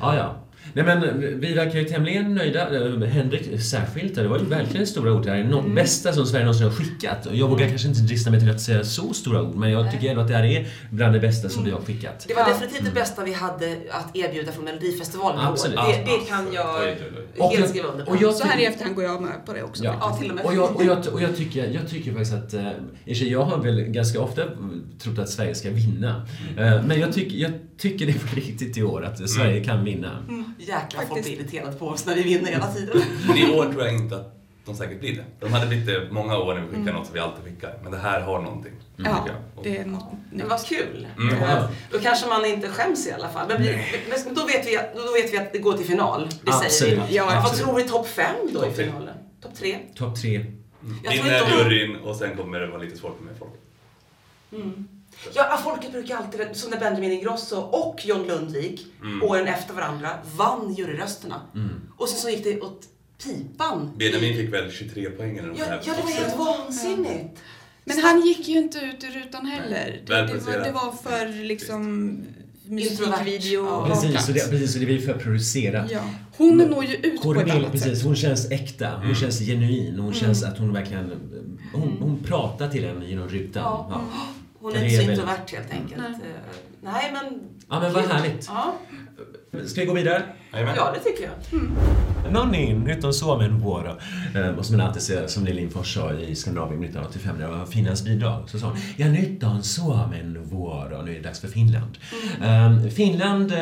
Ja, 0.01 0.17
ja. 0.17 0.37
Nej 0.75 0.85
men 0.85 1.21
vi 1.41 1.55
verkar 1.55 1.79
ju 1.79 1.85
tämligen 1.85 2.35
nöjda. 2.35 2.69
Henrik 3.07 3.61
särskilt. 3.63 4.15
Det 4.15 4.29
var 4.29 4.39
ju 4.39 4.45
verkligen 4.45 4.87
stora 4.87 5.13
ord. 5.13 5.25
Det 5.25 5.31
här 5.31 5.37
är 5.39 5.45
det 5.63 5.75
bästa 5.75 6.13
som 6.13 6.27
Sverige 6.27 6.45
någonsin 6.45 6.67
har 6.67 6.73
skickat. 6.75 7.27
Och 7.27 7.37
Jag 7.37 7.49
vågar 7.49 7.69
kanske 7.69 7.89
inte 7.89 8.01
drista 8.01 8.31
mig 8.31 8.41
till 8.41 8.51
att 8.51 8.61
säga 8.61 8.85
så 8.85 9.13
stora 9.15 9.43
ord, 9.43 9.55
men 9.55 9.71
jag 9.71 9.93
tycker 9.93 10.09
ändå 10.11 10.23
att 10.23 10.29
det 10.29 10.35
här 10.35 10.45
är 10.45 10.69
bland 10.91 11.13
det 11.15 11.21
bästa 11.21 11.49
som 11.49 11.65
vi 11.65 11.71
har 11.71 11.81
skickat. 11.81 12.25
Det 12.29 12.35
var 12.35 12.49
definitivt 12.49 12.85
det 12.85 12.91
bästa 12.91 13.25
vi 13.25 13.33
hade 13.33 13.77
att 13.91 14.17
erbjuda 14.17 14.53
från 14.53 14.65
Melodifestivalen 14.65 15.41
i 15.41 15.43
år. 15.47 15.51
Absolut. 15.51 15.77
Det, 15.77 16.05
det 16.13 16.29
kan 16.29 16.53
jag. 16.53 16.97
Och 17.39 17.53
helt 17.53 17.69
skriva 17.69 17.89
under 17.89 18.05
på. 18.05 18.11
och 18.11 18.17
jag- 18.23 18.35
Så 18.35 18.47
här 18.47 18.61
i 18.61 18.65
efterhand 18.65 18.95
går 18.97 19.05
jag 19.05 19.23
med 19.23 19.47
på 19.47 19.53
det 19.53 19.63
också. 19.63 19.85
Ja. 19.85 19.97
Ja, 20.01 20.17
till 20.21 20.31
och 20.31 20.37
med. 20.37 20.45
Och 20.45 20.55
jag, 20.55 20.77
och 20.77 20.85
jag, 20.85 20.99
och 21.13 21.23
jag, 21.23 21.37
tycker, 21.37 21.69
jag 21.71 21.89
tycker 21.89 22.11
faktiskt 22.13 22.33
att... 22.35 22.55
Eh, 22.55 22.71
jag 23.05 23.43
har 23.45 23.59
väl 23.59 23.81
ganska 23.83 24.21
ofta 24.21 24.43
trott 25.03 25.19
att 25.19 25.29
Sverige 25.31 25.55
ska 25.55 25.71
vinna. 25.71 26.27
Eh, 26.59 26.83
men 26.87 27.01
jag, 27.01 27.13
tycker 27.13 27.37
jag 27.37 27.53
tycker 27.79 28.07
det 28.07 28.13
är 28.13 28.19
på 28.19 28.37
riktigt 28.37 28.77
i 28.79 28.83
år 28.83 29.05
att 29.05 29.31
Sverige 29.31 29.65
kan 29.65 29.85
vinna. 29.85 30.11
Jäklar 30.67 31.01
vad 31.01 31.09
folk 31.09 31.23
blir 31.25 31.33
irriterade 31.41 31.73
på 31.77 31.87
oss 31.89 32.07
när 32.07 32.15
vi 32.15 32.23
vinner 32.23 32.51
hela 32.51 32.73
tiden. 32.73 33.03
Men 33.29 33.37
i 33.37 33.51
år 33.57 33.65
tror 33.73 33.85
jag 33.85 33.95
inte 33.95 34.17
att 34.17 34.39
de 34.65 34.75
säkert 34.77 35.01
blir 35.01 35.17
det. 35.17 35.25
De 35.41 35.53
hade 35.53 35.67
blivit 35.67 35.87
det 35.87 36.09
många 36.11 36.37
år 36.39 36.55
när 36.55 36.61
vi 36.61 36.69
skickar 36.77 36.93
något 36.93 37.07
som 37.07 37.15
vi 37.15 37.21
alltid 37.21 37.45
skickar. 37.45 37.79
Men 37.83 37.93
det 37.93 37.99
här 37.99 38.21
har 38.21 38.43
någonting. 38.43 38.73
Ja, 38.97 39.05
jag. 39.27 39.37
Och- 39.57 39.65
det 39.65 39.77
är 39.79 39.85
något 39.87 40.13
nytt. 40.33 40.45
vad 40.49 40.65
kul. 40.67 41.07
Mm. 41.19 41.35
Eh, 41.43 41.65
Då 41.91 41.99
kanske 41.99 42.29
man 42.29 42.45
inte 42.45 42.69
skäms 42.69 43.07
i 43.07 43.13
alla 43.13 43.29
fall. 43.29 43.49
Men, 43.49 43.63
vi, 43.63 43.79
men 44.25 44.35
då, 44.35 44.47
vet 44.47 44.67
vi 44.67 44.77
att, 44.77 44.95
då 44.95 45.13
vet 45.13 45.33
vi 45.33 45.39
att 45.39 45.53
det 45.53 45.59
går 45.59 45.73
till 45.73 45.87
final. 45.87 46.29
Det 46.45 46.53
säger 46.53 46.65
Absolut. 46.67 47.01
vi. 47.11 47.17
Ja, 47.17 47.25
Vad 47.25 47.35
absolut. 47.39 47.65
tror 47.65 47.75
vi 47.77 47.85
topp 47.85 48.07
fem 48.09 48.35
då 48.43 48.49
i 48.49 48.53
Topp 48.63 48.75
tre. 48.77 48.85
finalen? 48.85 49.15
Topp 49.43 49.55
tre? 49.55 49.79
Topp 49.95 50.17
tre. 50.21 50.47
Jag 51.05 51.13
tror 51.15 51.25
Vinner 51.25 51.39
inte 51.43 51.57
de- 51.57 51.65
juryn 51.65 51.97
och 51.97 52.17
sen 52.17 52.37
kommer 52.37 52.61
det 52.61 52.67
vara 52.67 52.83
lite 52.83 52.97
svårt 52.97 53.21
med 53.21 53.35
folk. 53.39 53.53
Ja, 55.35 55.61
folket 55.65 55.93
brukar 55.93 56.17
alltid, 56.17 56.41
som 56.53 56.71
när 56.71 56.79
Benjamin 56.81 57.13
Ingrosso 57.13 57.57
och 57.57 58.01
John 58.05 58.27
Lundvik 58.27 58.87
Mm. 59.03 59.23
åren 59.23 59.47
efter 59.47 59.75
varandra 59.75 60.09
vann 60.37 60.75
juryrösterna. 60.75 61.41
Och 61.97 62.09
sen 62.09 62.19
så 62.19 62.31
gick 62.31 62.45
det 62.45 62.61
åt 62.61 62.83
pipan. 63.25 63.91
Benjamin 63.99 64.37
fick 64.37 64.53
väl 64.53 64.71
23 64.71 65.11
poäng 65.11 65.39
eller 65.39 65.49
något 65.49 65.59
Ja, 65.59 65.65
ja, 65.85 65.93
det 65.97 66.03
var 66.03 66.11
helt 66.11 66.37
vansinnigt. 66.39 67.41
Men 67.85 67.99
han 67.99 68.21
gick 68.27 68.49
ju 68.49 68.59
inte 68.59 68.79
ut 68.79 69.05
ur 69.05 69.11
rutan 69.21 69.47
heller. 69.47 70.03
Det, 70.07 70.15
det, 70.27 70.39
var, 70.39 70.53
det 70.65 70.73
var 70.73 70.93
för 70.93 71.45
liksom 71.45 72.11
musikvideo 72.67 73.65
Ja. 73.67 73.87
Precis, 73.89 74.29
och 74.29 74.35
det, 74.35 74.51
precis, 74.51 74.75
och 74.75 74.81
det 74.81 74.87
blir 74.87 75.01
för 75.01 75.15
producerat. 75.19 75.91
Ja. 75.91 76.01
Hon 76.37 76.57
når 76.59 76.85
ju 76.85 76.95
ut 76.97 77.03
på 77.03 77.09
ett 77.09 77.21
Cornelia, 77.23 77.55
annat 77.55 77.73
precis, 77.73 77.93
sätt. 77.99 78.05
hon 78.07 78.17
känns 78.17 78.51
äkta, 78.51 78.91
hon 78.91 79.03
Mm. 79.03 79.15
känns 79.15 79.39
genuin, 79.41 79.99
hon 79.99 80.15
känns 80.15 80.43
att 80.43 80.59
hon 80.59 80.73
verkligen... 80.73 81.11
Hon, 81.75 81.97
hon 82.01 82.19
pratar 82.25 82.69
till 82.69 82.85
en 82.85 83.03
genom 83.09 83.29
rutan. 83.29 83.63
Ja. 83.63 83.87
Ja. 83.91 84.27
Hon 84.63 84.73
Det 84.73 84.79
är 84.79 84.85
inte 84.85 85.05
så 85.05 85.11
introvert 85.11 85.53
helt 85.53 85.71
enkelt. 85.73 86.01
Nej. 86.01 86.11
Eh, 86.31 86.57
Nej, 86.85 87.11
men... 87.13 87.41
Ja, 87.71 87.81
men 87.81 87.93
vad 87.93 88.05
härligt. 88.05 88.49
Ja, 88.49 88.75
Ska 89.67 89.81
vi 89.81 89.87
gå 89.87 89.93
vidare? 89.95 90.23
Jajamän. 90.53 90.75
ja 90.77 90.95
det 90.95 91.01
tycker 91.11 91.25
jag. 91.25 92.33
Nonni, 92.33 92.75
nyt 92.75 93.05
on 93.05 93.15
Suomen 93.15 93.59
vuoro. 93.61 93.97
Eh, 94.35 94.49
Och 94.59 94.67
som 94.67 94.77
man 94.77 94.87
alltid 94.87 95.03
säger, 95.03 95.27
som 95.27 95.45
Lill 95.45 95.57
Lindfors 95.57 95.95
sa 95.95 96.13
i 96.13 96.35
Skandinavien 96.35 96.85
1985, 96.85 97.39
det 97.39 97.47
var 97.47 97.67
Finlands 97.67 98.05
bidrag, 98.05 98.51
så 98.51 98.59
sa 98.59 98.67
hon 98.67 98.77
Ja, 98.97 99.09
nyt 99.09 99.43
on 99.45 99.63
Suomen 99.63 100.39
vuoro. 100.51 101.03
Nu 101.03 101.11
är 101.11 101.15
det 101.15 101.23
dags 101.23 101.41
för 101.41 101.49
Finland. 101.49 101.99
Eh, 102.43 102.79
Finland 102.91 103.53
eh, 103.53 103.59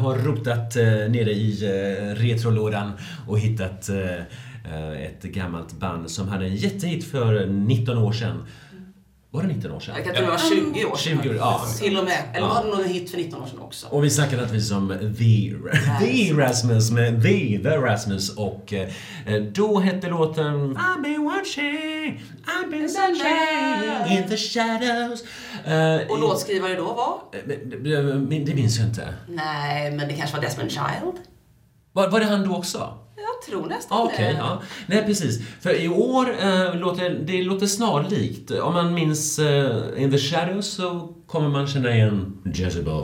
har 0.00 0.18
rotat 0.24 0.76
eh, 0.76 0.84
nere 0.84 1.30
i 1.32 1.64
eh, 1.64 2.14
retrolådan 2.14 2.92
och 3.26 3.38
hittat 3.38 3.88
eh, 3.88 5.02
ett 5.06 5.22
gammalt 5.22 5.72
band 5.72 6.10
som 6.10 6.28
hade 6.28 6.44
en 6.44 6.56
jättehit 6.56 7.04
för 7.10 7.46
19 7.46 7.98
år 7.98 8.12
sedan. 8.12 8.42
Var 9.30 9.42
det 9.42 9.48
19 9.48 9.72
år 9.72 9.80
sedan? 9.80 9.94
Jag 9.96 10.04
kan 10.04 10.14
tro 10.14 10.24
det 10.24 10.30
var 10.30 10.38
20 10.38 10.84
år 10.84 10.96
sedan. 10.96 11.18
20 11.22 11.28
år, 11.30 11.36
ja. 11.36 11.64
Till 11.78 11.98
och 11.98 12.04
med. 12.04 12.18
Eller 12.34 12.46
Ja. 12.46 12.54
var 12.54 12.64
det 12.64 12.70
nog 12.70 12.80
en 12.80 12.88
hit 12.92 13.10
för 13.10 13.16
19 13.18 13.42
år 13.42 13.46
sedan 13.46 13.58
också? 13.58 13.86
Och 13.86 14.04
vi 14.04 14.10
snackar 14.10 14.36
naturligtvis 14.36 14.72
om 14.72 14.88
The, 15.18 15.54
the 16.06 16.32
Rasmus 16.34 16.90
med 16.90 17.22
The, 17.22 17.58
The 17.62 17.76
Rasmus 17.76 18.36
och 18.36 18.72
eh, 18.72 18.88
då 19.52 19.78
hette 19.80 20.08
låten 20.08 20.76
I've 20.76 21.02
been 21.02 21.24
watching, 21.24 22.22
I've 22.46 22.70
been 22.70 22.88
sunshine 22.88 24.18
in 24.18 24.28
the 24.28 24.36
shadows. 24.36 25.24
Eh, 25.64 26.10
Och 26.10 26.18
låtskrivare 26.20 26.74
då 26.74 26.84
var? 26.84 27.20
eh, 27.32 28.40
det 28.44 28.54
minns 28.54 28.78
jag 28.78 28.88
inte. 28.88 29.14
Nej, 29.28 29.90
men 29.90 30.08
det 30.08 30.14
kanske 30.14 30.36
var 30.36 30.42
Desmond 30.42 30.70
Child? 30.70 31.14
Var, 31.92 32.08
var 32.08 32.20
det 32.20 32.26
han 32.26 32.48
då 32.48 32.56
också? 32.56 32.98
Tror 33.46 33.66
nästan 33.66 33.98
Ah, 33.98 34.04
Okej, 34.04 34.32
det. 34.32 34.38
ja. 34.38 34.62
Nej 34.86 35.04
precis. 35.06 35.40
För 35.60 35.70
i 35.80 35.88
år 35.88 36.26
eh, 36.42 36.74
låter 36.74 37.10
det 37.26 37.42
låter 37.42 37.66
snarlikt. 37.66 38.50
Om 38.50 38.72
man 38.74 38.94
minns 38.94 39.38
eh, 39.38 40.02
In 40.02 40.10
the 40.10 40.18
shadows 40.18 40.66
så 40.66 41.08
kommer 41.26 41.48
man 41.48 41.66
känna 41.66 41.94
igen 41.94 42.38
Jezebel. 42.54 43.02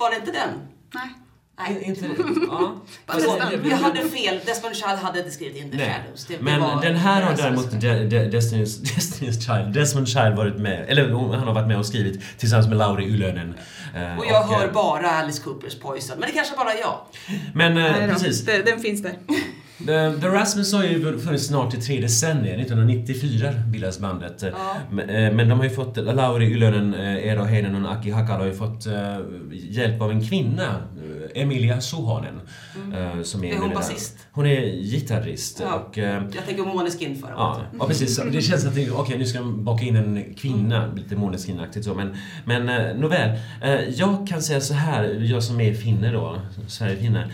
Var 0.00 0.10
det 0.10 0.16
inte 0.16 0.30
den? 0.32 0.50
Nej. 0.94 1.08
Nej. 1.58 1.82
Inte, 1.84 2.06
ja. 2.50 2.74
Alltså, 3.06 3.30
Nästan. 3.36 3.68
jag 3.70 3.76
hade 3.76 4.00
fel. 4.08 4.40
Desmond 4.46 4.76
Child 4.76 4.98
hade 4.98 5.18
inte 5.18 5.30
skrivit 5.30 5.56
In 5.56 5.70
the 5.70 5.76
Nej. 5.76 5.86
Shadows. 6.04 6.26
Det, 6.26 6.40
Men 6.40 6.60
var 6.60 6.82
den 6.82 6.96
här 6.96 7.22
har 7.22 7.36
däremot. 7.36 7.70
De, 7.70 7.76
De, 8.08 8.18
Destiny's, 8.30 8.82
Destiny's 8.96 9.40
Child, 9.40 9.74
Desmond 9.74 10.08
Child 10.08 10.36
varit 10.36 10.56
med, 10.56 10.84
eller 10.88 11.08
han 11.36 11.46
har 11.48 11.54
varit 11.54 11.68
med 11.68 11.78
och 11.78 11.86
skrivit 11.86 12.38
tillsammans 12.38 12.68
med 12.68 12.78
Lauri 12.78 13.04
Ylönen. 13.04 13.54
Eh, 13.96 14.18
Och 14.18 14.26
jag 14.26 14.42
eh, 14.42 14.50
hör 14.58 14.68
bara 14.72 15.10
Alice 15.10 15.42
Coopers 15.42 15.78
Poison. 15.80 16.18
Men 16.18 16.28
det 16.28 16.34
kanske 16.34 16.56
bara 16.56 16.72
är 16.72 16.80
jag. 16.80 16.98
Men 17.54 17.76
eh, 17.76 17.92
Nej 17.92 18.08
precis, 18.08 18.44
det, 18.44 18.62
den 18.62 18.80
finns 18.80 19.02
där. 19.02 19.12
The, 19.86 20.20
The 20.20 20.28
Rasmus 20.28 20.72
har 20.72 20.84
ju 20.84 21.18
funnits 21.18 21.46
snart 21.46 21.74
i 21.74 21.80
tre 21.80 22.00
decennier. 22.00 22.58
1994 22.58 23.52
bildades 23.66 23.98
bandet. 23.98 24.44
Men, 24.90 25.10
eh, 25.10 25.32
men 25.32 25.48
de 25.48 25.58
har 25.58 25.64
ju 25.64 25.70
fått, 25.70 25.96
Lauri 25.96 26.46
Ylönen, 26.46 26.94
eh, 26.94 27.00
Eero 27.16 27.44
Heinonen 27.44 27.86
och 27.86 27.92
Aki 27.92 28.10
Hakala 28.10 28.38
har 28.38 28.46
ju 28.46 28.54
fått 28.54 28.86
eh, 28.86 29.18
hjälp 29.52 30.00
av 30.02 30.10
en 30.10 30.28
kvinna, 30.28 30.64
eh, 31.34 31.42
Emilia 31.42 31.80
Suhonen. 31.80 32.40
eh, 32.94 33.22
Som 33.22 33.40
Mm. 33.44 33.56
Är 33.56 33.60
hon 33.60 33.74
basist? 33.74 34.18
Hon 34.32 34.46
är 34.46 34.60
gitarrist. 34.82 35.60
Ja. 35.64 35.74
Och, 35.74 35.98
eh, 35.98 36.22
Jag 36.34 36.46
tänker 36.46 36.62
Måneskin 36.64 37.16
för 37.20 37.28
Ja, 37.28 37.60
ja, 37.78 37.86
precis. 37.86 38.20
Det 38.32 38.42
känns 38.42 38.66
att 38.66 38.74
okej, 38.92 39.18
nu 39.18 39.24
ska 39.26 39.38
de 39.38 39.64
baka 39.64 39.84
in 39.84 39.96
en 39.96 40.34
kvinna, 40.34 40.92
lite 40.96 41.16
Måneskin-aktigt 41.16 41.84
så. 41.84 41.94
Men, 41.94 42.16
men 42.44 42.68
eh, 42.68 42.96
nåväl, 42.96 43.30
eh, 43.62 43.74
jag 43.88 44.26
kan 44.28 44.42
säga 44.42 44.60
så 44.60 44.74
här, 44.74 45.04
jag 45.20 45.42
som 45.42 45.60
är 45.60 45.74
finne 45.74 46.12
då, 46.12 46.40
Sverigefinne, 46.68 47.30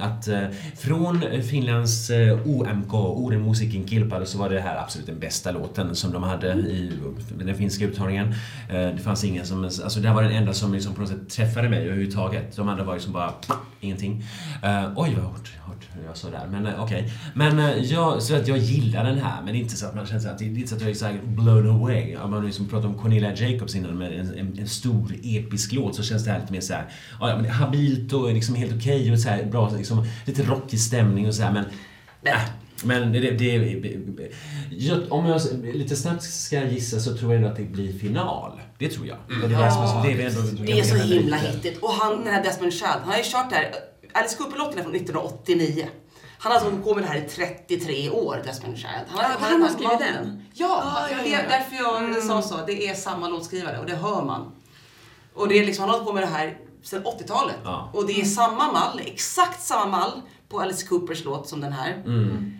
att 0.00 0.28
eh, 0.28 0.40
från 0.76 1.24
Finlands 1.50 2.10
eh, 2.10 2.38
OMK, 2.46 2.94
Orden 2.94 3.42
musiken 3.42 3.88
Kilpailu, 3.88 4.26
så 4.26 4.38
var 4.38 4.50
det 4.50 4.60
här 4.60 4.76
absolut 4.76 5.06
den 5.06 5.18
bästa 5.18 5.50
låten 5.50 5.94
som 5.94 6.12
de 6.12 6.22
hade 6.22 6.52
i 6.52 6.92
den 7.38 7.54
finska 7.54 7.84
uttagningen. 7.84 8.26
Eh, 8.70 8.74
Det 8.74 8.98
fanns 9.02 9.24
ingen 9.24 9.46
som, 9.46 9.64
alltså 9.64 10.00
det 10.00 10.08
här 10.08 10.14
var 10.14 10.22
den 10.22 10.32
enda 10.32 10.52
som 10.52 10.72
liksom 10.74 10.94
på 10.94 11.00
något 11.00 11.10
sätt 11.10 11.28
träffade 11.28 11.68
mig 11.68 11.84
överhuvudtaget. 11.84 12.56
De 12.56 12.68
andra 12.68 12.84
var 12.84 12.94
ju 12.94 13.00
som 13.00 13.12
bara 13.12 13.32
ingenting. 13.80 14.24
Eh, 14.62 14.84
oj 14.96 15.14
vad 15.16 15.24
hårt, 15.24 15.52
hårt 15.66 15.86
jag 16.06 16.16
sa 16.16 16.30
där, 16.30 16.46
men 16.50 16.66
eh, 16.66 16.82
okej. 16.82 17.12
Men 17.34 17.58
eh, 17.58 17.78
jag, 17.78 18.22
så 18.22 18.36
att 18.36 18.48
jag 18.48 18.58
gillar 18.58 19.04
den 19.04 19.18
här, 19.18 19.42
men 19.42 19.54
inte 19.54 19.76
så 19.76 19.86
att 19.86 19.94
man 19.94 20.06
känner 20.06 20.30
att 20.30 20.38
det 20.38 20.44
är 20.44 20.48
inte 20.48 20.68
så 20.68 20.74
att 20.74 20.80
jag 20.80 20.90
är 20.90 20.94
så 20.94 21.04
här 21.04 21.20
blown 21.24 21.70
away. 21.70 22.16
Om 22.16 22.30
man 22.30 22.46
liksom 22.46 22.68
pratar 22.68 22.88
om 22.88 22.94
Cornelia 22.94 23.34
Jacobs 23.34 23.74
innan 23.74 23.98
med 23.98 24.20
en, 24.20 24.38
en, 24.38 24.58
en 24.58 24.68
stor 24.68 25.12
episk 25.22 25.72
låt 25.72 25.94
så 25.94 26.02
känns 26.02 26.24
det 26.24 26.30
här 26.30 26.40
lite 26.40 26.52
mer 26.52 26.60
så 26.60 26.72
här, 26.72 26.84
ja, 27.20 27.26
men 27.26 27.42
det 27.42 27.48
är 27.48 27.52
habilt 27.52 28.12
och 28.12 28.32
liksom 28.32 28.54
helt 28.54 28.76
okej 28.76 29.12
och 29.12 29.18
så 29.20 29.28
här 29.28 29.35
bra, 29.44 29.70
liksom, 29.76 30.04
lite 30.24 30.42
rockig 30.42 30.80
stämning 30.80 31.26
och 31.28 31.34
så 31.34 31.42
här, 31.42 31.52
men 31.52 31.64
Men- 32.22 32.32
äh, 32.34 32.40
men 32.84 33.12
det, 33.12 33.20
det, 33.20 33.58
det, 33.58 34.30
jag, 34.70 35.12
om 35.12 35.26
jag 35.26 35.40
lite 35.74 35.96
snabbt 35.96 36.22
ska 36.22 36.64
gissa 36.64 37.00
så 37.00 37.16
tror 37.16 37.32
jag 37.32 37.36
ändå 37.36 37.48
att 37.48 37.56
det 37.56 37.62
blir 37.62 37.98
final. 37.98 38.60
Det 38.78 38.88
tror 38.88 39.06
jag. 39.06 39.16
För 39.40 39.48
det, 39.48 39.54
Ja, 39.54 39.60
Rasmus, 39.60 39.90
det 40.04 40.22
är, 40.22 40.26
ändå, 40.50 40.62
Det 40.64 40.80
är 40.80 40.82
så 40.84 40.96
himla 40.96 41.36
hittigt. 41.36 41.78
Och 41.82 41.90
han, 41.92 42.24
den 42.24 42.34
här 42.34 42.42
Desmond 42.44 42.72
Child, 42.72 42.90
han 43.02 43.08
har 43.10 43.16
ju 43.16 43.22
kört 43.24 43.50
det 43.50 43.56
här. 43.56 43.70
Alice 44.12 44.36
Cooper-låten 44.36 44.78
är 44.78 44.82
från 44.82 44.94
1989. 44.94 45.86
Han 46.38 46.52
har 46.52 46.58
alltså 46.58 46.70
hållit 46.70 46.84
på 46.84 46.94
med 46.94 47.02
det 47.04 47.08
här 47.08 47.16
i 47.16 47.28
33 47.68 48.10
år, 48.10 48.42
Desmond 48.46 48.76
Child. 48.76 48.88
Han, 49.08 49.30
Ja, 49.30 49.36
han 49.40 49.62
har 49.62 49.68
skrivit 49.68 49.98
den? 49.98 50.42
Ja, 50.54 50.82
Ah, 50.84 51.08
ja, 51.10 51.16
det 51.22 51.28
ja, 51.30 51.38
är 51.38 51.42
ja. 51.42 51.48
därför 51.48 51.76
jag 51.76 52.22
sa 52.22 52.42
så. 52.42 52.66
Det 52.66 52.88
är 52.88 52.94
samma 52.94 53.28
låtskrivare 53.28 53.78
och 53.78 53.86
det 53.86 53.96
hör 53.96 54.24
man. 54.24 54.52
Och 55.34 55.48
det 55.48 55.58
är 55.58 55.66
liksom, 55.66 55.82
han 55.82 55.90
har 55.90 55.96
hållit 55.98 56.08
på 56.08 56.12
med 56.14 56.22
det 56.22 56.26
här 56.34 56.56
sedan 56.86 57.02
80-talet. 57.04 57.56
Ja. 57.64 57.90
Och 57.92 58.06
det 58.06 58.20
är 58.20 58.24
samma 58.24 58.72
mall, 58.72 59.00
exakt 59.04 59.62
samma 59.66 59.86
mall 59.98 60.22
på 60.48 60.60
Alice 60.60 60.86
Coopers 60.86 61.24
låt 61.24 61.48
som 61.48 61.60
den 61.60 61.72
här. 61.72 62.02
Mm. 62.06 62.52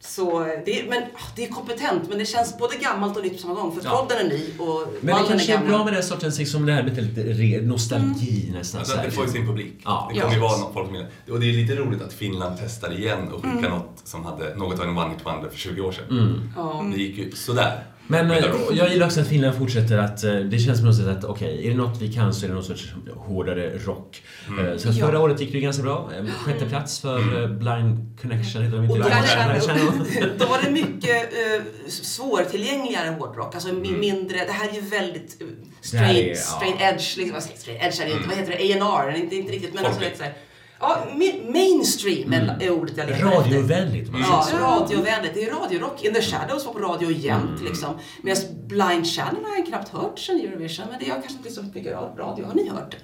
Så 0.00 0.40
det 0.64 0.80
är, 0.80 0.88
men, 0.88 1.02
ah, 1.02 1.28
det 1.36 1.44
är 1.44 1.48
kompetent, 1.48 2.08
men 2.08 2.18
det 2.18 2.26
känns 2.26 2.58
både 2.58 2.76
gammalt 2.76 3.16
och 3.16 3.22
nytt 3.22 3.32
på 3.32 3.38
samma 3.38 3.54
gång. 3.54 3.76
För 3.76 3.84
Ja. 3.84 3.90
tråden 4.08 4.26
är 4.26 4.30
ny 4.30 4.44
och 4.58 4.88
Men 5.00 5.14
det 5.16 5.22
är 5.22 5.26
kanske 5.28 5.52
är 5.52 5.56
gammal. 5.56 5.68
bra 5.72 5.84
med 5.84 5.92
den 5.92 6.02
sortens, 6.02 6.38
liksom 6.38 6.66
det 6.66 6.72
här 6.72 6.82
med 6.82 6.96
lite 6.96 7.22
re- 7.22 7.62
nostalgi 7.66 8.50
nästan. 8.54 8.78
Alltså 8.78 8.92
så 8.92 8.98
att 8.98 9.04
här. 9.04 9.10
det 9.10 9.16
får 9.16 9.24
ju 9.26 9.30
sin 9.32 9.46
publik. 9.46 9.74
Ja. 9.84 10.10
det 10.14 10.20
kommer 10.20 10.34
ju 10.34 10.40
Ja. 10.40 10.48
vara 10.48 10.58
något 10.58 10.72
folk 10.74 10.90
med. 10.90 11.06
Och 11.30 11.40
det 11.40 11.48
är 11.48 11.52
lite 11.52 11.74
roligt 11.76 12.02
att 12.02 12.12
Finland 12.12 12.56
testar 12.60 12.92
igen 12.98 13.28
och 13.32 13.44
skickar 13.44 13.70
något 13.70 14.00
som 14.04 14.24
hade 14.24 14.54
något 14.54 14.78
av 14.80 14.88
en 14.88 14.98
one 14.98 15.08
hit 15.14 15.26
wonder 15.26 15.48
för 15.50 15.58
20 15.58 15.80
år 15.80 15.92
sedan. 15.92 16.04
Mm. 16.10 16.50
Ja. 16.56 16.86
Det 16.94 17.02
gick 17.02 17.18
ju 17.18 17.30
sådär. 17.32 17.84
Men 18.08 18.30
eh, 18.30 18.44
jag 18.72 18.90
gillar 18.90 19.06
också 19.06 19.20
att 19.20 19.28
Finland 19.28 19.56
fortsätter 19.58 19.98
att, 19.98 20.24
eh, 20.24 20.34
det 20.34 20.58
känns 20.58 20.80
på 20.80 20.86
något 20.86 20.96
sätt 20.96 21.06
att 21.08 21.24
okej, 21.24 21.66
är 21.66 21.70
det 21.70 21.76
något 21.76 22.02
vi 22.02 22.12
kan 22.12 22.34
så 22.34 22.44
är 22.44 22.48
det 22.48 22.54
någon 22.54 22.64
sorts 22.64 22.92
hårdare 23.16 23.78
rock. 23.78 24.22
Mm. 24.48 24.66
Eh, 24.66 24.76
Så 24.76 24.92
förra 24.92 25.20
året 25.20 25.40
gick 25.40 25.52
det 25.52 25.58
ju 25.58 25.64
ganska 25.64 25.82
bra. 25.82 26.10
Sjätte 26.44 26.66
plats 26.66 27.00
för 27.00 27.42
eh, 27.42 27.48
Blind 27.48 28.18
Connection 28.22 28.62
heter 28.62 28.76
de 28.76 28.82
inte. 28.84 28.92
Och 28.92 28.98
då 28.98 29.04
var, 29.04 29.10
Blind 29.10 29.62
Channel. 29.62 29.92
det, 30.14 30.38
då 30.38 30.46
var 30.46 30.58
det 30.64 30.70
mycket 30.70 31.22
eh, 31.32 31.62
svårtillgängligare 31.88 33.08
hårdrock. 33.18 33.54
Alltså 33.54 33.68
mi- 33.68 33.98
mindre, 33.98 34.38
det 34.46 34.52
här 34.52 34.68
är 34.68 34.74
ju 34.74 34.80
väldigt 34.80 35.42
straight, 35.80 36.16
är, 36.18 36.28
ja. 36.28 36.34
straight 36.34 36.80
edge. 36.80 37.16
Liksom, 37.16 37.34
jag? 37.34 37.42
straight 37.42 37.82
edge 37.84 38.00
är 38.00 38.04
det 38.06 38.12
inte, 38.12 38.28
vad 38.28 38.38
heter 38.38 38.52
det? 38.74 38.80
A&R 38.80 39.14
inte, 39.16 39.36
inte 39.36 39.52
riktigt 39.52 39.74
men 39.74 39.84
alltså 39.84 40.00
Folkligt. 40.00 40.12
lite 40.12 40.18
såhär. 40.18 40.34
Ja, 40.80 41.04
mainstream 41.52 42.32
är- 42.32 42.58
är 42.62 42.70
ordet 42.70 42.96
jag 42.96 43.06
letar 43.08 43.26
efter. 43.26 43.40
Radiovänligt. 43.40 44.12
man 44.12 44.20
Ja, 44.20 44.46
radiovänligt. 44.60 45.34
Det 45.34 45.44
är 45.44 45.50
radiorock. 45.60 46.04
In 46.04 46.14
the 46.14 46.22
Shadows 46.22 46.66
var 46.66 46.72
på 46.72 46.78
radio 46.78 47.10
jämt 47.10 47.60
liksom. 47.64 47.94
Medan 48.22 48.42
Blind 48.66 49.06
Channel 49.06 49.44
har 49.44 49.56
jag 49.56 49.66
knappt 49.66 49.88
hört 49.88 50.18
sen 50.18 50.40
Eurovision. 50.40 50.86
Men 50.90 50.98
det 50.98 51.04
är 51.04 51.08
jag 51.08 51.16
kanske 51.22 51.38
inte 51.38 51.50
så 51.50 51.62
mycket 51.62 51.92
radio. 52.16 52.44
Har 52.46 52.54
ni 52.54 52.68
hört 52.68 52.90
det? 52.90 52.96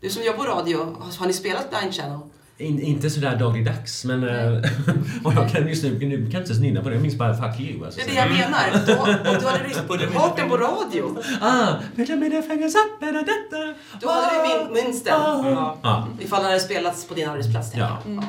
Du 0.00 0.10
som 0.10 0.22
jobbar 0.22 0.44
på 0.44 0.50
radio, 0.50 0.96
har 1.18 1.26
ni 1.26 1.32
spelat 1.32 1.70
Blind 1.70 1.94
Channel? 1.94 2.18
In, 2.58 2.80
inte 2.80 3.10
sådär 3.10 3.36
dagligdags, 3.36 4.04
men... 4.04 4.28
eh, 4.28 4.62
och 5.24 5.34
jag 5.36 5.50
kan 5.50 5.68
just 5.68 5.84
nu, 5.84 5.90
nu 5.98 5.98
kan 5.98 6.08
jag 6.08 6.24
inte 6.24 6.34
ens 6.36 6.60
nynna 6.60 6.82
på 6.82 6.88
det, 6.88 6.94
jag 6.94 7.02
minns 7.02 7.14
bara 7.14 7.34
'fuck 7.34 7.58
you' 7.60 7.84
alltså, 7.84 8.00
Det 8.06 8.06
är 8.06 8.14
det 8.14 8.20
jag 8.20 8.30
menar. 8.30 8.86
Då, 8.86 9.30
och 9.30 9.38
du 9.40 9.46
hade 9.46 10.18
hört 10.18 10.36
den 10.36 10.48
på 10.48 10.56
radio. 10.56 11.18
Ah. 11.40 11.74
Då 14.00 14.08
hade 14.10 14.36
du 14.36 14.48
min, 14.48 14.84
minst 14.84 15.04
den. 15.04 15.14
Ja. 15.14 15.78
Ja. 15.82 16.08
Ifall 16.20 16.38
den 16.38 16.46
hade 16.46 16.60
spelats 16.60 17.08
på 17.08 17.14
din 17.14 17.28
arbetsplats. 17.28 17.72
Ja. 17.74 17.98
Ja. 18.06 18.22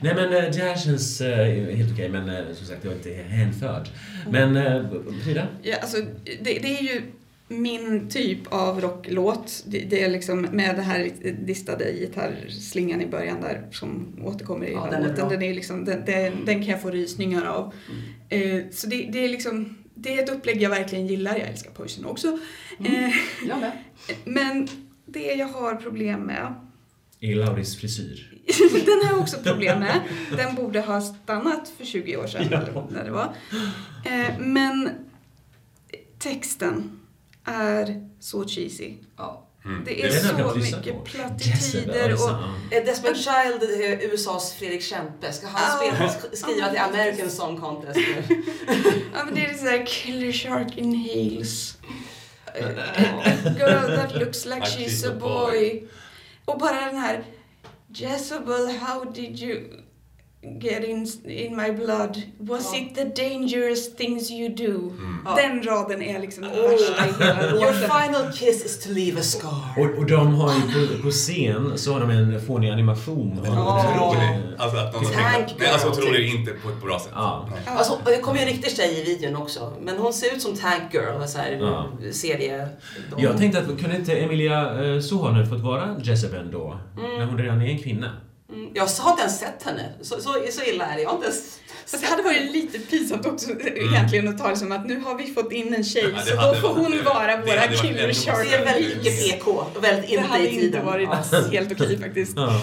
Nej 0.00 0.14
men 0.14 0.24
eh, 0.24 0.50
det 0.50 0.58
här 0.62 0.76
känns 0.76 1.20
eh, 1.20 1.76
helt 1.76 1.92
okej, 1.92 2.08
men 2.08 2.28
eh, 2.28 2.54
som 2.54 2.66
sagt 2.66 2.84
jag 2.84 2.92
är 2.92 2.96
inte 2.96 3.22
hänförd. 3.28 3.88
Men 4.30 4.56
eh, 4.56 4.82
Frida? 5.24 5.46
Ja, 5.62 5.76
alltså, 5.82 5.96
det, 6.24 6.58
det 6.62 6.78
är 6.78 6.82
ju 6.82 7.02
min 7.50 8.08
typ 8.08 8.38
av 8.48 8.80
rocklåt. 8.80 9.64
Det, 9.66 9.78
det 9.78 10.04
är 10.04 10.10
liksom 10.10 10.40
med 10.40 10.76
det 10.76 10.82
här 10.82 11.10
distade 11.46 11.92
gitarrslingan 11.92 13.02
i 13.02 13.06
början 13.06 13.40
där 13.40 13.68
som 13.72 14.18
återkommer 14.24 14.66
i 14.66 14.72
Ja, 14.72 14.84
hela 14.84 14.96
den 14.96 15.04
är 15.04 15.08
låten. 15.08 15.28
Den, 15.28 15.42
är 15.42 15.54
liksom, 15.54 15.84
den, 15.84 16.04
den, 16.04 16.44
den 16.44 16.58
kan 16.58 16.66
jag 16.66 16.82
få 16.82 16.90
rysningar 16.90 17.46
av. 17.46 17.74
Eh, 18.28 18.62
så 18.70 18.86
det, 18.86 19.08
det 19.12 19.24
är 19.24 19.28
liksom 19.28 19.76
det 19.94 20.18
är 20.18 20.22
ett 20.22 20.30
upplägg 20.30 20.62
jag 20.62 20.70
verkligen 20.70 21.06
gillar. 21.06 21.36
Jag 21.36 21.48
älskar 21.48 21.70
Poison 21.70 22.04
också. 22.06 22.38
Eh, 22.84 23.10
Jag 23.48 23.60
med. 23.60 23.72
men 24.24 24.68
det 25.06 25.34
jag 25.34 25.48
har 25.48 25.74
problem 25.74 26.20
med 26.20 26.54
I 27.20 27.34
Lauris 27.34 27.76
frisyr. 27.76 28.26
den 28.86 29.00
har 29.02 29.10
jag 29.10 29.20
också 29.20 29.36
problem 29.42 29.78
med. 29.78 30.00
Den 30.36 30.54
borde 30.54 30.80
ha 30.80 31.00
stannat 31.00 31.72
för 31.78 31.84
20 31.84 32.16
år 32.16 32.26
sedan, 32.26 32.46
eller 32.46 32.86
när 32.90 33.04
det 33.04 33.10
var. 33.10 33.34
Eh, 34.04 34.38
men 34.38 34.90
texten 36.18 36.99
är 37.54 38.08
så 38.20 38.44
cheesy. 38.48 38.94
Ja. 39.16 39.46
Det 39.62 39.70
Det 39.84 40.02
är 40.02 40.06
är 40.08 40.32
den 40.32 40.38
jag 40.38 40.50
så 40.52 40.58
mycket 40.76 41.04
plattityder 41.04 42.12
och... 42.12 42.30
Eh, 42.74 42.84
Desmond 42.84 43.16
Child, 43.16 43.62
eh, 43.82 44.12
USAs 44.12 44.52
Fredrik 44.54 44.82
Kempe, 44.82 45.32
ska 45.32 45.46
han 45.46 45.78
spela, 45.78 46.08
sk- 46.10 46.34
skriva 46.36 46.68
till 46.68 46.78
American 46.78 47.30
Song 47.30 47.56
Contest 47.60 47.96
nu? 47.96 48.22
Ja, 49.14 49.24
men 49.24 49.34
det 49.34 49.46
är 49.46 49.54
sådär 49.54 49.86
Killer 49.86 50.32
Shark 50.32 50.78
inhales. 50.78 51.78
Eh, 52.54 52.66
A 53.24 53.54
girl 53.58 53.96
that 53.96 54.14
looks 54.16 54.46
like 54.46 54.60
she's 54.62 55.08
a 55.10 55.14
boy. 55.20 55.88
Och 56.44 56.58
bara 56.58 56.80
den 56.86 56.96
här 56.96 57.24
Jezebel, 57.94 58.66
how 58.80 59.04
did 59.04 59.42
you 59.42 59.60
get 60.42 60.84
in, 60.84 61.06
in 61.30 61.56
my 61.56 61.70
blood? 61.72 62.22
Was 62.38 62.70
Ja. 62.74 62.78
it 62.80 62.94
the 62.94 63.22
dangerous 63.28 63.96
things 63.96 64.30
you 64.30 64.48
do? 64.54 64.92
Ja. 65.24 65.34
Den 65.36 65.62
raden 65.62 66.02
är 66.02 66.18
liksom 66.20 66.42
den 66.44 66.52
värsta 66.52 67.06
i 67.06 67.24
hela 67.24 67.52
Your 67.62 67.72
final 67.72 68.32
kiss 68.32 68.64
is 68.64 68.78
to 68.84 68.92
leave 68.92 69.20
a 69.20 69.22
scar. 69.22 69.64
Och, 69.76 69.98
och 69.98 70.06
de 70.06 70.34
har 70.34 70.54
ju 70.54 70.60
på, 70.60 71.02
på 71.02 71.10
scen 71.10 71.72
så 71.76 71.92
har 71.92 72.00
de 72.00 72.10
en 72.10 72.40
fånig 72.40 72.70
animation. 72.70 73.40
Ja. 73.44 73.50
Otrolig. 73.50 74.40
Alltså 74.58 74.78
att 74.78 74.94
någon 74.94 75.04
har 75.04 75.72
alltså 75.72 75.88
otrolig 75.88 76.34
inte 76.34 76.50
på 76.52 76.68
ett 76.68 76.82
bra 76.82 76.98
sätt. 76.98 77.12
Ja. 77.14 77.48
Alltså, 77.66 77.98
det 78.04 78.18
kommer 78.18 78.38
ju 78.38 78.42
en 78.46 78.52
riktig 78.52 78.76
tjej 78.76 79.00
i 79.00 79.04
videon 79.04 79.36
också, 79.42 79.72
men 79.80 79.96
hon 79.98 80.12
ser 80.12 80.34
ut 80.34 80.42
som 80.42 80.56
Tank 80.56 80.94
Girl, 80.94 81.26
sån 81.26 81.40
här 81.40 81.58
Ja. 81.60 81.88
serie. 82.12 82.68
De- 83.16 83.22
Jag 83.22 83.38
tänkte 83.38 83.58
att 83.58 83.66
kunde 83.80 83.96
inte 83.96 84.12
Emilia 84.16 84.84
eh, 84.94 85.00
Suhonen 85.00 85.46
fått 85.46 85.60
vara 85.60 85.96
Jezebel 86.02 86.50
då? 86.50 86.78
När 87.18 87.26
hon 87.26 87.38
redan 87.38 87.60
är 87.62 87.66
en 87.66 87.78
kvinna. 87.78 88.10
Mm, 88.52 88.70
Jag 88.74 88.86
har 88.86 89.10
inte 89.10 89.22
ens 89.22 89.38
sett 89.38 89.62
henne, 89.62 89.92
så, 90.00 90.20
så, 90.20 90.34
så 90.50 90.62
illa 90.62 90.86
är 90.86 90.96
det. 90.96 91.02
Jag 91.02 91.08
har 91.08 91.16
inte 91.16 91.26
ens 91.28 91.56
Fast 91.86 92.02
det 92.02 92.08
hade 92.10 92.22
varit 92.22 92.52
lite 92.52 92.78
pinsamt 92.78 93.26
också 93.26 93.50
egentligen 93.50 94.28
att 94.28 94.38
ta 94.38 94.48
det 94.48 94.56
som 94.56 94.72
att 94.72 94.86
nu 94.86 95.00
har 95.00 95.14
vi 95.14 95.26
fått 95.34 95.52
in 95.52 95.74
en 95.74 95.84
tjej 95.84 96.04
Ja, 96.12 96.18
det 96.18 96.24
så 96.30 96.34
då 96.34 96.40
hade 96.40 96.60
får 96.60 96.68
hon 96.68 97.04
vara 97.04 97.36
det 97.36 97.42
våra 97.46 97.60
hade 97.60 97.76
killer 97.76 98.12
shark. 98.12 98.48
Det 98.50 98.56
är 98.56 98.64
väldigt 98.64 98.96
mycket 98.96 99.20
PK 99.38 99.50
och 99.50 99.84
väldigt 99.84 100.06
Det 100.10 100.14
inte 100.16 100.28
hade 100.28 100.44
i 100.44 100.48
inte 100.48 100.60
tiden. 100.60 100.86
varit 100.86 101.08
Ja. 101.32 101.38
helt 101.52 101.72
okej 101.72 101.98
faktiskt. 101.98 102.32
Ja. 102.36 102.60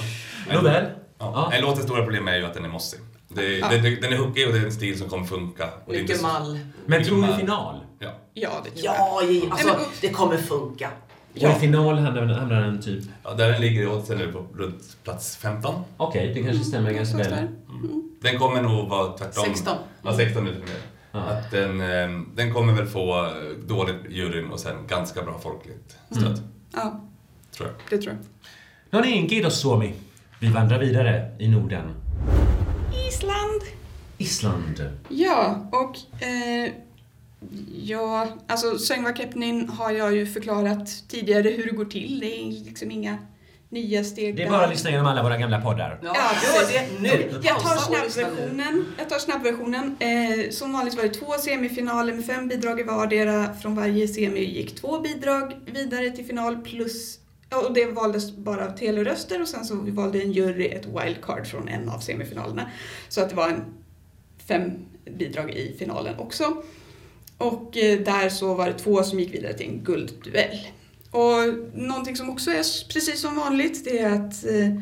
Nåväl. 0.53 0.85
Ja. 1.19 1.49
Ja. 1.53 1.59
Låtens 1.61 1.85
stora 1.85 2.03
problem 2.03 2.27
är 2.27 2.35
ju 2.37 2.45
att 2.45 2.53
den 2.53 2.65
är 2.65 2.69
mossig. 2.69 2.99
Det, 3.29 3.57
Ja. 3.57 3.67
den, 3.69 3.81
den 4.01 4.13
är 4.13 4.17
hookig 4.17 4.47
och 4.47 4.53
det 4.53 4.59
är 4.59 4.65
en 4.65 4.71
stil 4.71 4.99
som 4.99 5.09
kommer 5.09 5.25
funka. 5.25 5.65
Det 5.65 5.71
inte 5.99 6.01
Mycket 6.01 6.21
mall. 6.21 6.59
Men 6.85 7.03
tror 7.03 7.17
mal. 7.17 7.39
final? 7.39 7.75
Ja. 7.99 8.09
Ja, 8.33 8.49
det 8.63 8.69
tror 8.81 8.85
jag. 8.85 8.95
Ja, 9.33 9.41
alltså 9.51 9.79
det 10.01 10.09
kommer 10.09 10.37
funka. 10.37 10.89
Ja. 11.41 11.49
Och 11.49 11.57
i 11.57 11.59
final 11.59 11.97
hamnar, 11.97 12.61
den 12.61 12.81
typ... 12.81 13.03
Ja, 13.23 13.33
där 13.33 13.51
den 13.51 13.61
ligger 13.61 13.81
i 13.81 13.85
oddsen 13.87 14.17
nu 14.17 14.31
på 14.31 14.45
runt 14.55 14.97
plats 15.03 15.37
15. 15.37 15.83
Okej, 15.97 16.33
det 16.33 16.43
kanske 16.43 16.63
stämmer 16.63 16.91
ganska 16.93 17.17
Någonstans 17.17 17.41
väl. 17.41 17.49
där. 18.21 18.29
Den 18.31 18.39
kommer 18.39 18.61
nog 18.61 18.89
vara 18.89 19.17
tvärtom. 19.17 19.43
16. 19.45 19.77
Ja, 20.01 20.13
16 20.17 20.45
lite 20.45 20.59
mer. 20.59 20.67
Ja. 21.11 21.19
Att 21.19 21.51
den, 21.51 21.81
eh, 21.81 22.21
den 22.35 22.53
kommer 22.53 22.73
väl 22.73 22.85
få 22.87 23.25
eh, 23.25 23.31
dåligt 23.67 23.95
juryn 24.09 24.51
och 24.51 24.59
sen 24.59 24.75
ganska 24.87 25.21
bra 25.21 25.39
folkligt 25.39 25.97
stöd. 26.11 26.41
Ja, 26.73 27.01
Tror 27.51 27.69
jag. 27.69 27.77
det 27.99 28.03
tror 28.05 28.17
jag. 28.91 28.99
No 29.01 29.05
niin, 29.05 29.29
kiitos 29.29 29.59
Suomi. 29.61 29.93
Vi 30.39 30.47
vandrar 30.47 30.79
vidare 30.79 31.31
i 31.39 31.47
Norden. 31.47 31.93
Island! 33.07 33.61
Island. 34.17 34.89
Ja, 35.09 35.67
och 35.71 36.23
eh, 36.23 36.71
ja, 37.83 38.27
alltså 38.47 38.77
Söngvakepnin 38.77 39.69
har 39.69 39.91
jag 39.91 40.15
ju 40.15 40.25
förklarat 40.25 41.03
tidigare 41.07 41.49
hur 41.49 41.65
det 41.65 41.71
går 41.71 41.85
till. 41.85 42.19
Det 42.19 42.39
är 42.39 42.65
liksom 42.65 42.91
inga 42.91 43.17
nya 43.69 44.03
steg 44.03 44.35
Det 44.35 44.43
är 44.43 44.49
bara 44.49 44.63
att 44.63 44.69
lyssna 44.69 44.89
igenom 44.89 45.07
alla 45.07 45.23
våra 45.23 45.37
gamla 45.37 45.61
poddar. 45.61 45.99
Ja, 46.03 46.15
Ja, 46.15 46.61
det 46.71 47.01
nu. 47.01 47.41
Jag 47.43 47.59
tar 47.59 47.77
snabbversionen. 47.77 48.85
Jag 48.97 49.09
tar 49.09 49.19
snabbversionen. 49.19 49.97
Eh, 49.99 50.49
som 50.51 50.73
vanligt 50.73 50.95
var 50.95 51.03
det 51.03 51.09
två 51.09 51.33
semifinaler 51.33 52.13
med 52.13 52.25
fem 52.25 52.47
bidrag 52.47 52.79
i 52.79 52.83
vardera. 52.83 53.53
Från 53.53 53.75
varje 53.75 54.07
semi 54.07 54.43
gick 54.43 54.75
två 54.75 54.99
bidrag 54.99 55.55
vidare 55.65 56.09
till 56.09 56.25
final 56.25 56.57
plus 56.57 57.19
ja, 57.49 57.67
och 57.67 57.73
det 57.73 57.85
valdes 57.85 58.35
bara 58.35 58.65
av 58.65 58.77
teleröster 58.77 59.41
och 59.41 59.47
sen 59.47 59.65
så 59.65 59.75
valde 59.75 60.21
en 60.21 60.31
jury 60.31 60.65
ett 60.65 60.85
wildcard 60.85 61.47
från 61.47 61.67
en 61.67 61.89
av 61.89 61.99
semifinalerna. 61.99 62.71
Så 63.09 63.21
att 63.21 63.29
det 63.29 63.35
var 63.35 63.49
en 63.49 63.63
fem 64.47 64.71
bidrag 65.17 65.51
i 65.51 65.75
finalen 65.79 66.19
också. 66.19 66.63
Och 67.37 67.77
eh, 67.77 67.99
där 67.99 68.29
så 68.29 68.53
var 68.53 68.67
det 68.67 68.73
två 68.73 69.03
som 69.03 69.19
gick 69.19 69.33
vidare 69.33 69.53
till 69.53 69.65
en 69.65 69.83
guldduell. 69.83 70.57
Och 71.11 71.37
någonting 71.73 72.15
som 72.15 72.29
också 72.29 72.51
är 72.51 72.93
precis 72.93 73.21
som 73.21 73.35
vanligt 73.35 73.85
det 73.85 73.99
är 73.99 74.09
att 74.11 74.45
eh, 74.45 74.81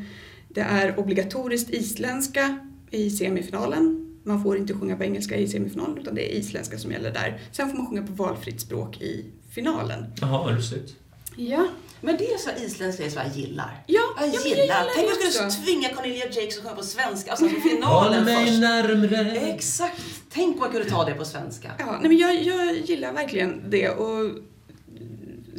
det 0.49 0.61
är 0.61 0.99
obligatoriskt 0.99 1.69
isländska 1.69 2.59
i 2.91 3.09
semifinalen. 3.09 4.01
Man 4.23 4.43
får 4.43 4.57
inte 4.57 4.73
sjunga 4.73 4.95
på 4.95 5.03
engelska 5.03 5.35
i 5.35 5.47
semifinalen 5.47 5.97
utan 5.97 6.15
det 6.15 6.31
är 6.33 6.39
isländska 6.39 6.77
som 6.77 6.91
gäller 6.91 7.11
där. 7.11 7.39
Sen 7.51 7.69
får 7.69 7.77
man 7.77 7.87
sjunga 7.87 8.03
på 8.03 8.13
valfritt 8.13 8.61
språk 8.61 9.01
i 9.01 9.25
finalen. 9.51 10.05
Jaha, 10.21 10.43
vad 10.43 10.55
lustigt. 10.55 10.95
Ja, 11.37 11.67
Men 12.01 12.17
det 12.17 12.33
är 12.33 12.37
så 12.37 12.49
isländsk 12.65 12.99
grej 12.99 13.11
som 13.11 13.21
jag 13.25 13.35
gillar. 13.37 13.83
ja, 13.87 14.01
Jag 14.19 14.27
ja, 14.27 14.39
men 14.43 14.49
gillar. 14.49 14.85
Tänk 14.95 15.07
om 15.07 15.13
jag 15.23 15.33
skulle 15.33 15.65
tvinga 15.65 15.89
Cornelia 15.89 16.25
Jakes 16.25 16.57
att 16.57 16.63
sjunga 16.63 16.75
på 16.75 16.83
svenska, 16.83 17.31
alltså 17.31 17.45
på 17.45 17.51
Håll 17.51 17.61
finalen 17.69 18.23
mig 18.25 18.45
först. 18.47 18.59
närmre. 18.59 19.31
Exakt. 19.31 20.01
Tänk 20.35 20.53
om 20.53 20.59
man 20.59 20.71
kunde 20.71 20.89
ta 20.89 21.05
det 21.05 21.13
på 21.13 21.25
svenska. 21.25 21.71
Ja, 21.79 21.97
nej 22.01 22.09
men 22.09 22.17
jag, 22.17 22.43
jag 22.43 22.75
gillar 22.75 23.13
verkligen 23.13 23.63
det 23.69 23.89
och 23.89 24.31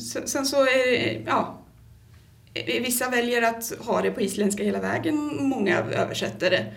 sen, 0.01 0.29
sen 0.29 0.47
så 0.47 0.57
är 0.57 0.93
det, 0.93 1.23
ja, 1.27 1.63
vissa 2.67 3.11
väljer 3.11 3.43
att 3.43 3.73
ha 3.79 4.03
det 4.03 4.11
på 4.11 4.21
isländska 4.21 4.65
hela 4.65 4.81
vägen, 4.81 5.17
många 5.49 5.79
översätter 5.79 6.51
det. 6.51 6.75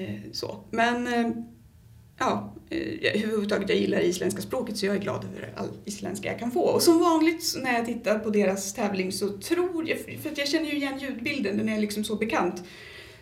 Eh, 0.00 0.32
så. 0.32 0.60
Men 0.70 1.06
eh, 1.06 1.30
ja, 2.18 2.54
eh, 2.70 3.14
överhuvudtaget 3.14 3.68
jag 3.68 3.78
gillar 3.78 3.98
det 3.98 4.06
isländska 4.06 4.42
språket 4.42 4.76
så 4.76 4.86
jag 4.86 4.96
är 4.96 5.00
glad 5.00 5.24
över 5.24 5.52
all 5.56 5.68
isländska 5.84 6.28
jag 6.28 6.38
kan 6.38 6.50
få. 6.50 6.60
Och 6.60 6.82
som 6.82 6.98
vanligt 6.98 7.54
när 7.62 7.72
jag 7.72 7.86
tittar 7.86 8.18
på 8.18 8.30
deras 8.30 8.74
tävling 8.74 9.12
så 9.12 9.38
tror 9.38 9.88
jag, 9.88 9.98
för 9.98 10.32
jag 10.36 10.48
känner 10.48 10.66
ju 10.66 10.76
igen 10.76 10.98
ljudbilden, 10.98 11.56
den 11.56 11.68
är 11.68 11.80
liksom 11.80 12.04
så 12.04 12.16
bekant, 12.16 12.62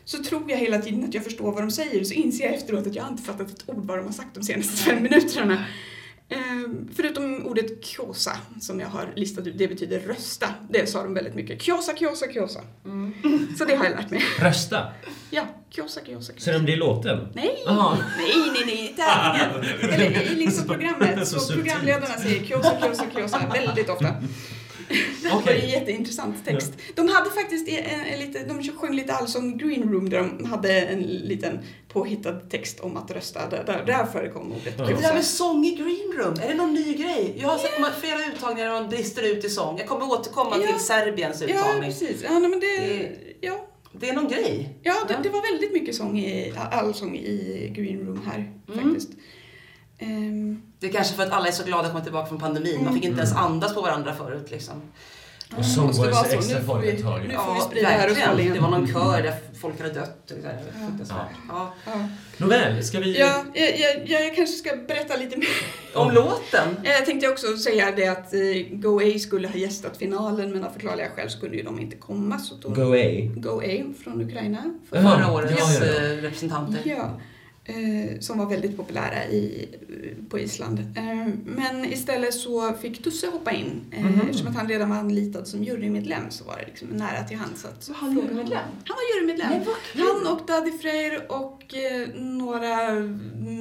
så 0.05 0.23
tror 0.23 0.51
jag 0.51 0.57
hela 0.57 0.79
tiden 0.79 1.05
att 1.05 1.15
jag 1.15 1.25
förstår 1.25 1.53
vad 1.53 1.63
de 1.63 1.71
säger 1.71 2.05
så 2.05 2.15
inser 2.15 2.45
jag 2.45 2.55
efteråt 2.55 2.87
att 2.87 2.95
jag 2.95 3.03
har 3.03 3.11
inte 3.11 3.23
fattat 3.23 3.51
ett 3.51 3.65
ord 3.67 3.87
vad 3.87 3.99
de 3.99 4.05
har 4.07 4.13
sagt 4.13 4.35
de 4.35 4.43
senaste 4.43 4.77
fem 4.77 5.03
minuterna. 5.03 5.65
Ehm, 6.29 6.89
förutom 6.97 7.47
ordet 7.47 7.85
kjosa 7.85 8.37
som 8.61 8.81
jag 8.81 8.89
har 8.89 9.13
listat 9.17 9.47
ut, 9.47 9.59
det 9.59 9.69
betyder 9.69 10.01
rösta. 10.01 10.47
Det 10.71 10.87
sa 10.87 11.03
de 11.03 11.15
väldigt 11.15 11.35
mycket. 11.35 11.63
Kjosa, 11.63 11.97
kjosa, 11.97 12.33
kjosa. 12.33 12.61
Så 13.59 13.65
det 13.65 13.75
har 13.75 13.85
jag 13.85 13.93
lärt 13.97 14.11
mig. 14.11 14.23
Rösta. 14.41 14.87
Ja, 15.31 15.43
kjosa, 15.71 16.01
kjosa, 16.07 16.33
Säger 16.33 16.39
kjosa. 16.39 16.53
de 16.53 16.67
det 16.67 16.73
i 16.73 16.77
låten? 16.77 17.29
Nej, 17.35 17.57
nej, 17.67 17.97
nej, 18.55 18.65
nej, 18.67 18.95
tävlingen. 18.97 19.91
Eller 19.91 20.33
i 20.33 20.35
liksom 20.35 20.67
programmet. 20.67 21.29
Så 21.29 21.53
programledarna 21.53 22.07
säger 22.07 22.45
kjosa, 22.45 22.81
kjosa, 22.81 23.05
kjosa 23.15 23.41
väldigt 23.53 23.89
ofta. 23.89 24.15
Det 25.23 25.29
var 25.29 25.53
en 25.53 25.69
jätteintressant 25.69 26.45
text. 26.45 26.73
De 26.95 27.09
hade 27.09 27.31
faktiskt 27.31 27.69
en, 27.69 28.01
en 28.13 28.19
lite, 28.21 28.45
de 28.45 28.63
sjöng 28.77 28.95
lite 28.95 29.13
allsång 29.13 29.55
i 29.55 29.57
Green 29.57 29.93
Room 29.93 30.11
där 30.11 30.19
de 30.39 30.45
hade 30.45 30.81
en 30.81 31.01
liten 31.03 31.59
påhittad 31.89 32.41
text 32.41 32.81
om 32.81 32.97
att 32.97 33.11
rösta. 33.11 33.49
Där, 33.51 33.65
där, 33.65 33.85
där 33.87 34.07
förekom 34.07 34.53
ordet 34.53 34.75
Ja. 34.79 34.85
Det 34.87 34.95
där 34.95 35.15
med 35.15 35.25
sång 35.25 35.65
i 35.65 35.75
green 35.75 36.13
room, 36.25 36.35
är 36.43 36.49
det 36.49 36.55
någon 36.55 36.75
ny 36.75 36.95
grej? 36.95 37.35
Jag 37.39 37.49
har 37.49 37.59
sett 37.59 37.79
yeah. 37.79 37.93
flera 38.01 38.19
uttagningar 38.35 38.71
där 38.71 38.81
de 38.81 38.89
brister 38.89 39.23
ut 39.23 39.45
i 39.45 39.49
sång. 39.51 39.79
Jag 39.79 39.87
kommer 39.89 40.05
återkomma 40.13 40.57
Ja. 40.61 40.67
till 40.73 40.85
Serbiens 40.87 41.41
Ja, 41.43 41.47
uttagning. 41.49 41.83
precis. 41.91 42.23
Ja, 42.25 42.39
nej, 42.39 42.49
men 42.51 42.61
det, 42.61 42.67
Det- 42.67 43.13
ja. 43.41 43.67
Det 44.01 44.09
är 44.09 44.13
någon 44.15 44.29
grej. 44.29 44.79
Ja, 44.83 44.95
det, 45.09 45.17
det 45.23 45.29
var 45.29 45.53
väldigt 45.53 45.73
mycket 45.73 45.95
sång 45.95 46.19
i, 46.19 46.53
allsång 46.71 47.17
i 47.17 47.69
Green 47.77 48.07
Room 48.07 48.21
här 48.27 48.53
Mm. 48.73 48.85
faktiskt. 48.85 49.11
Ehm, 49.99 50.63
Det 50.79 50.87
är 50.87 50.93
kanske 50.93 51.15
för 51.15 51.23
att 51.23 51.31
alla 51.33 51.49
är 51.49 51.53
så 51.53 51.65
glada 51.65 51.83
att 51.87 51.91
komma 51.93 52.05
tillbaka 52.05 52.27
från 52.29 52.39
pandemin. 52.39 52.85
Man 52.85 52.95
fick 52.95 53.05
inte 53.05 53.19
ens 53.19 53.33
andas 53.35 53.75
på 53.75 53.81
varandra 53.83 54.15
förut 54.15 54.51
liksom. 54.51 54.83
Och 55.53 55.59
måste 55.59 55.75
sång 55.75 55.87
var 55.93 56.11
vara 56.11 56.25
så 56.25 56.31
så. 56.31 56.37
extra 56.37 56.61
farligt 56.61 56.95
ett 56.95 57.03
tag. 57.03 57.21
nu- 57.29 57.35
får 57.35 57.75
vi 57.75 57.83
Ja, 57.83 57.89
här 57.89 58.09
verkligen. 58.09 58.55
Det 58.55 58.61
var 58.61 58.71
någon 58.71 58.87
kör 58.87 59.23
där 59.23 59.35
folk 59.61 59.81
hade 59.81 59.95
dött. 59.95 60.31
och 60.31 60.37
det 60.37 60.43
där. 60.43 60.59
Fruktansvärt. 60.87 61.19
Ja. 61.49 61.75
ja. 61.87 62.09
Nåväl, 62.37 62.85
ska 62.85 63.01
vi... 63.01 63.19
Ja, 63.19 63.45
jag, 63.55 63.79
jag, 63.81 64.09
jag 64.09 64.37
kanske 64.37 64.57
ska 64.57 64.77
berätta 64.89 65.17
lite 65.17 65.37
mer. 65.37 65.49
Om 65.95 66.11
låten? 66.15 66.77
Jag 66.85 67.07
tänkte 67.07 67.29
också 67.29 67.57
säga 67.57 67.93
det 67.97 68.09
att 68.09 68.35
eh, 68.35 68.41
Go 68.71 69.01
A 69.01 69.19
skulle 69.19 69.49
ha 69.49 69.55
gästat 69.57 69.97
finalen 69.97 70.53
men 70.53 70.65
av 70.65 70.71
förklarliga 70.71 71.09
skäl 71.11 71.31
så 71.31 71.41
kunde 71.41 71.57
ju 71.57 71.63
de 71.63 71.81
inte 71.81 71.97
komma. 71.97 72.39
Så 72.39 72.55
då, 72.55 72.69
Go 72.69 72.83
away. 72.83 73.27
Go 73.37 73.61
A 73.65 73.93
från 74.05 74.23
Ukraina. 74.23 74.75
Jaha, 74.91 75.03
Förra 75.03 75.21
ja, 75.21 75.33
årets 75.33 75.79
ja, 75.81 75.87
ja. 75.87 75.95
eh, 75.95 76.17
representanter. 76.23 76.81
Ja, 76.85 77.21
som 78.21 78.39
var 78.39 78.47
väldigt 78.47 78.77
populära 78.77 79.25
i, 79.27 79.69
eh, 79.89 80.29
på 80.29 80.39
Island. 80.39 80.79
Eh, 80.97 81.27
men 81.45 81.85
istället 81.85 82.35
så 82.35 82.73
fick 82.73 83.03
Tusse 83.05 83.27
hoppa 83.27 83.53
in. 83.53 83.81
Eh, 83.91 84.05
Mhm. 84.05 84.21
Eftersom 84.21 84.49
att 84.49 84.55
han 84.57 84.69
redan 84.69 84.91
var 84.91 84.97
anlitad 84.97 85.49
som 85.49 85.65
jurymedlem 85.65 86.23
så 86.31 86.45
var 86.45 86.57
det 86.57 86.67
liksom 86.67 86.89
nära 86.89 87.25
till 87.25 87.37
hands 87.37 87.65
att 87.65 87.89
Var 87.89 87.97
han 87.97 88.13
jurymedlem? 88.17 88.59
Han 88.85 88.97
var 88.97 89.17
jurymedlem. 89.21 89.65
Kul! 89.93 90.03
Han 90.03 90.33
och 90.33 90.47
Daddy 90.47 90.71
Freyr 90.79 91.27
och 91.29 91.75
eh, 91.75 92.09
några 92.23 92.91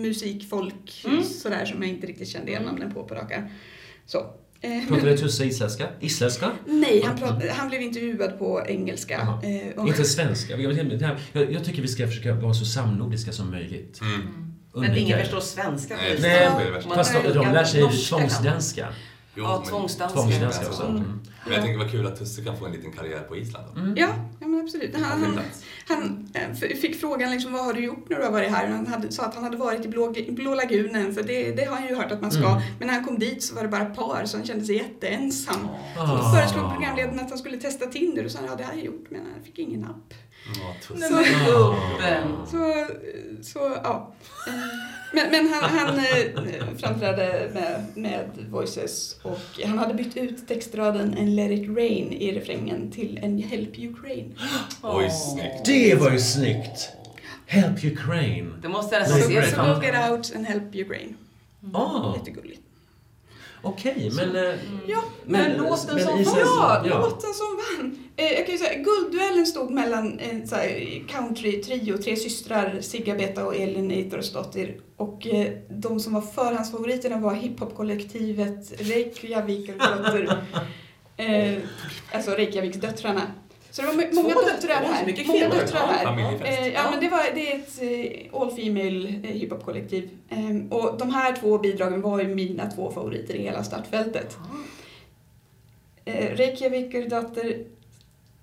musikfolk 0.04 1.06
Mm. 1.08 1.24
sådär 1.24 1.66
som 1.66 1.82
jag 1.84 1.92
inte 1.92 2.08
riktigt 2.08 2.28
kände 2.28 2.52
igen 2.52 2.64
namnen 2.64 2.94
på 2.94 3.04
på 3.04 3.16
rak 3.16 3.32
arm. 3.32 3.44
Så. 4.06 4.26
Eh, 4.64 4.88
Pratade 4.88 5.18
Tusse 5.18 5.46
isländska? 5.46 5.88
Isländska? 6.00 6.52
Nej, 6.66 7.04
han, 7.06 7.18
prat, 7.18 7.44
han 7.50 7.70
blev 7.70 7.82
intervjuad 7.82 8.40
på 8.40 8.64
engelska. 8.68 9.14
Eh, 9.44 9.80
och, 9.82 9.88
Inte 9.88 10.04
svenska. 10.04 10.58
Jag, 10.58 11.52
jag, 11.52 11.66
tycker 11.66 11.82
vi 11.82 11.88
ska 11.88 12.08
försöka 12.08 12.34
vara 12.34 12.54
så 12.54 12.66
samnordiska 12.66 13.32
som 13.32 13.52
möjligt. 13.52 14.02
Mm. 14.02 14.54
Men 14.76 14.98
ingen 14.98 15.20
förstår 15.20 15.40
svenska 15.40 15.96
Nej. 15.96 16.18
Nej, 16.22 16.32
det 16.58 16.62
är 16.62 16.66
det 16.66 16.72
värsta. 16.72 16.90
Man 16.90 16.98
Fast 16.98 17.14
de, 17.34 17.54
lär 17.54 17.64
sig 17.64 17.82
tvångsdanska. 18.10 18.88
Jo, 19.36 19.44
Ja, 19.44 19.60
men- 19.60 19.70
tvångsdanska. 19.70 20.20
Tvångsdanska 20.20 20.68
också. 20.68 20.84
Mm. 20.84 21.04
Men 21.46 21.54
jag 21.54 21.64
tänker 21.64 21.78
vad 21.78 21.92
kul 21.92 22.08
att 22.08 22.20
Tusse 22.20 22.42
kan 22.44 22.58
få 22.58 22.66
en 22.66 22.72
liten 22.72 22.92
karriär 22.92 23.20
på 23.20 23.38
Island. 23.38 23.78
Mm. 23.78 23.94
ja, 23.98 24.08
men 24.54 24.64
absolut. 24.64 24.96
Han, 24.96 25.22
han, 25.22 25.40
han 25.88 26.30
eh, 26.34 26.56
fick 26.78 27.00
frågan 27.00 27.32
liksom, 27.32 27.54
vad 27.54 27.66
har 27.66 27.74
du 27.74 27.84
gjort 27.84 28.10
när 28.10 28.18
du 28.18 28.24
har 28.24 28.32
varit 28.32 28.52
här? 28.52 28.68
Han 28.68 28.88
hade, 28.88 29.12
sa 29.12 29.24
att 29.26 29.36
han 29.36 29.44
hade 29.44 29.58
varit 29.58 29.86
i 29.86 29.88
Blå, 29.88 30.14
Blå 30.30 30.56
lagunen, 30.56 31.14
för 31.14 31.24
det, 31.24 31.52
det 31.52 31.66
har 31.66 31.76
han 31.76 31.88
ju 31.88 31.96
hört 31.96 32.12
att 32.12 32.22
man 32.22 32.32
ska. 32.32 32.48
Mm. 32.48 32.62
Men 32.80 32.88
när 32.88 32.94
han 32.96 33.04
kom 33.06 33.20
dit 33.20 33.44
så 33.44 33.56
var 33.56 33.62
det 33.62 33.68
bara 33.70 33.86
par, 33.86 34.26
så 34.26 34.38
han 34.38 34.46
kände 34.46 34.66
sig 34.66 34.76
jätteensam. 34.76 35.68
Så 35.96 36.02
Ah. 36.02 36.34
föreslog 36.36 36.72
programledaren 36.72 37.20
att 37.20 37.30
han 37.30 37.38
skulle 37.40 37.58
testa 37.58 37.86
Tinder 37.86 38.26
och 38.26 38.32
sa 38.32 38.40
ja 38.48 38.56
det 38.56 38.64
har 38.64 38.74
jag 38.74 38.86
gjort 38.86 39.06
men 39.10 39.22
han 39.34 39.44
fick 39.44 39.60
ingen. 39.60 39.88
Nej 40.96 41.12
men 41.12 41.24
gubben. 41.24 42.48
Så, 42.52 42.88
så 43.42 43.60
ja. 43.84 44.16
Men, 45.14 45.32
men 45.32 45.54
han, 45.54 45.70
han 45.70 45.98
eh, 46.00 46.78
framträdde 46.78 47.50
med, 47.54 47.84
med 47.96 48.30
Voices 48.50 49.16
och 49.24 49.40
han 49.66 49.78
hade 49.78 49.94
bytt 49.94 50.18
ut 50.18 50.48
textraden 50.48 51.14
en 51.18 51.36
Let 51.36 51.52
it 51.52 51.70
rain 51.78 52.12
i 52.14 52.32
refrängen 52.32 52.92
till 52.92 53.20
en 53.24 53.38
Help 53.44 53.78
Ukraine. 53.80 54.36
Oj, 54.84 55.10
snyggt. 55.10 55.66
Det 55.66 55.96
var 55.96 56.12
ju 56.12 56.20
snyggt! 56.20 56.90
Help 57.46 57.84
Ukraine. 57.84 58.54
Det 58.62 58.70
måste 58.70 58.96
jag 58.96 59.02
nästan 59.02 59.22
Så, 59.22 59.28
se. 59.28 59.44
så 59.52 59.56
Ja. 59.58 59.74
go 59.76 59.82
get 59.86 60.10
out 60.12 60.36
and 60.36 60.46
help 60.46 60.76
Ukraine. 60.76 61.14
Ah, 61.74 62.16
Jättegulligt. 62.18 62.62
Okej, 63.64 64.12
men... 64.16 64.36
eh, 64.36 64.56
Ja, 64.88 65.04
Men 65.26 65.58
låten 65.58 66.00
som 66.00 66.18
Islands- 66.20 66.38
Ja, 66.56 66.84
ja. 66.90 67.00
låten 67.00 67.34
som 67.34 67.46
vann. 67.80 67.98
Eh, 68.16 68.26
jag 68.34 68.46
kan 68.46 68.56
ju 68.56 68.58
säga, 68.58 68.84
guldduellen 68.84 69.46
stod 69.46 69.72
mellan 69.72 70.20
en 70.20 70.48
så 70.48 70.56
här, 70.56 71.02
country-trio, 71.10 71.98
tre 71.98 72.16
systrar, 72.16 72.78
Sigga 72.82 73.16
Beta 73.16 73.46
och 73.46 73.56
Elin 73.56 73.92
Eitorsdottir. 73.92 74.78
Och 74.98 75.28
eh, 75.28 75.54
de 75.70 76.00
som 76.00 76.14
var 76.14 76.22
förhandsfavoriterna 76.22 77.18
var 77.18 77.34
hiphop-kollektivet 77.34 78.74
Reykjavikdötter. 78.82 80.38
eh, 81.18 81.54
alltså 82.12 82.32
Reykjaviksdöttrarna. 82.32 83.22
Så 83.74 83.82
det 83.82 83.88
var 83.88 83.94
många 84.14 84.34
Två 84.34 84.42
döttrar 84.42 84.74
här. 84.76 85.28
många 85.28 85.50
döttrar 85.50 85.88
här. 85.88 86.04
Familjefest. 86.04 86.60
Eh, 86.60 86.68
ja, 86.68 86.92
men 86.92 87.00
det, 87.00 87.10
var, 87.10 87.20
det 87.36 87.52
är 87.52 87.56
ett 87.60 87.82
eh, 88.34 88.42
all 88.42 88.52
female 88.52 89.08
eh, 89.08 89.30
hiphop-kollektiv. 89.36 90.10
Eh, 90.30 90.78
och 90.78 90.98
de 90.98 91.10
här 91.10 91.36
två 91.36 91.58
bidragen 91.58 92.02
var 92.02 92.22
ju 92.22 92.28
mina 92.36 92.72
två 92.72 92.92
favoriter 92.92 93.34
i 93.36 93.42
hela 93.42 93.64
startfältet. 93.64 94.38
Eh, 96.06 96.36
Reykjaviker 96.36 97.10
dotter 97.10 97.66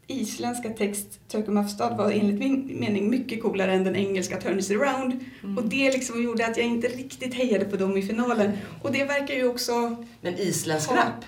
isländska 0.06 0.68
text 0.70 1.20
Turkum 1.28 1.56
of 1.56 1.70
Stad 1.70 1.96
var 1.96 2.10
enligt 2.10 2.38
min 2.38 2.80
mening 2.80 3.10
mycket 3.10 3.42
coolare 3.42 3.72
än 3.72 3.84
den 3.84 3.96
engelska 3.96 4.40
Turn 4.40 4.58
It 4.58 4.70
Around. 4.70 5.24
Och 5.58 5.64
det 5.64 5.90
liksom 5.92 6.22
gjorde 6.22 6.46
att 6.46 6.56
jag 6.56 6.66
inte 6.66 6.88
riktigt 6.88 7.34
hejade 7.34 7.64
på 7.64 7.76
dem 7.76 7.96
i 7.96 8.02
finalen. 8.02 8.52
Och 8.82 8.92
det 8.92 9.04
verkar 9.04 9.34
ju 9.34 9.48
också... 9.48 10.04
Men 10.20 10.38
isländsk 10.38 10.90
Ja. 10.90 10.96
rap? 10.96 11.24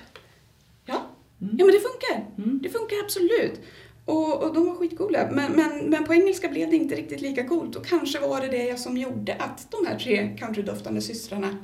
Ja, 0.86 0.94
ja 1.38 1.64
men 1.64 1.66
det 1.66 1.80
funkar. 1.80 2.26
Det 2.62 2.68
funkar 2.68 2.96
absolut. 3.04 3.60
Och, 4.04 4.42
och 4.42 4.54
de 4.54 4.66
var 4.66 4.74
skitcoola. 4.74 5.28
Men, 5.32 5.52
men, 5.52 5.90
men 5.90 6.04
på 6.04 6.14
engelska 6.14 6.48
blev 6.48 6.70
det 6.70 6.76
inte 6.76 6.94
riktigt 6.94 7.20
lika 7.20 7.48
coolt. 7.48 7.76
Och 7.76 7.86
kanske 7.86 8.20
var 8.20 8.40
det 8.40 8.48
det 8.48 8.80
som 8.80 8.96
gjorde 8.96 9.34
att 9.34 9.66
de 9.70 9.86
här 9.86 9.98
tre 9.98 10.36
countrydoftande 10.38 11.00
systrarna 11.00 11.56